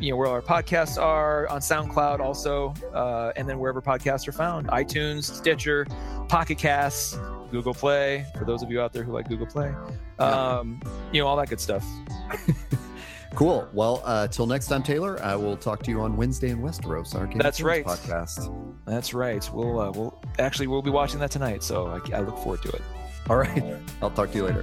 you 0.00 0.10
know 0.10 0.16
where 0.16 0.28
our 0.28 0.42
podcasts 0.42 1.00
are 1.00 1.48
on 1.48 1.60
SoundCloud 1.60 2.20
also, 2.20 2.74
uh, 2.94 3.32
and 3.36 3.48
then 3.48 3.58
wherever 3.58 3.80
podcasts 3.80 4.26
are 4.28 4.32
found, 4.32 4.68
iTunes, 4.68 5.24
Stitcher, 5.24 5.86
Pocket 6.28 6.58
Casts, 6.58 7.18
Google 7.50 7.74
Play. 7.74 8.26
For 8.36 8.44
those 8.44 8.62
of 8.62 8.70
you 8.70 8.80
out 8.80 8.92
there 8.92 9.02
who 9.02 9.12
like 9.12 9.28
Google 9.28 9.46
Play, 9.46 9.74
um, 10.18 10.80
you 11.12 11.20
know 11.20 11.26
all 11.26 11.36
that 11.36 11.48
good 11.48 11.60
stuff. 11.60 11.84
Cool. 13.36 13.68
Well, 13.74 14.00
uh, 14.06 14.26
till 14.28 14.46
next 14.46 14.66
time, 14.68 14.82
Taylor. 14.82 15.22
I 15.22 15.36
will 15.36 15.58
talk 15.58 15.82
to 15.82 15.90
you 15.90 16.00
on 16.00 16.16
Wednesday 16.16 16.48
in 16.48 16.62
Westeros. 16.62 17.14
Our 17.14 17.26
Game 17.26 17.36
That's 17.36 17.60
right. 17.60 17.84
Podcast. 17.84 18.50
That's 18.86 19.12
right. 19.12 19.48
We'll 19.52 19.78
uh, 19.78 19.90
we'll 19.90 20.18
actually 20.38 20.68
we'll 20.68 20.80
be 20.80 20.90
watching 20.90 21.20
that 21.20 21.30
tonight, 21.30 21.62
so 21.62 21.86
I, 21.86 22.16
I 22.16 22.20
look 22.20 22.38
forward 22.38 22.62
to 22.62 22.70
it. 22.70 22.82
All 23.28 23.36
right. 23.36 23.76
I'll 24.00 24.10
talk 24.10 24.30
to 24.32 24.36
you 24.38 24.44
later. 24.46 24.62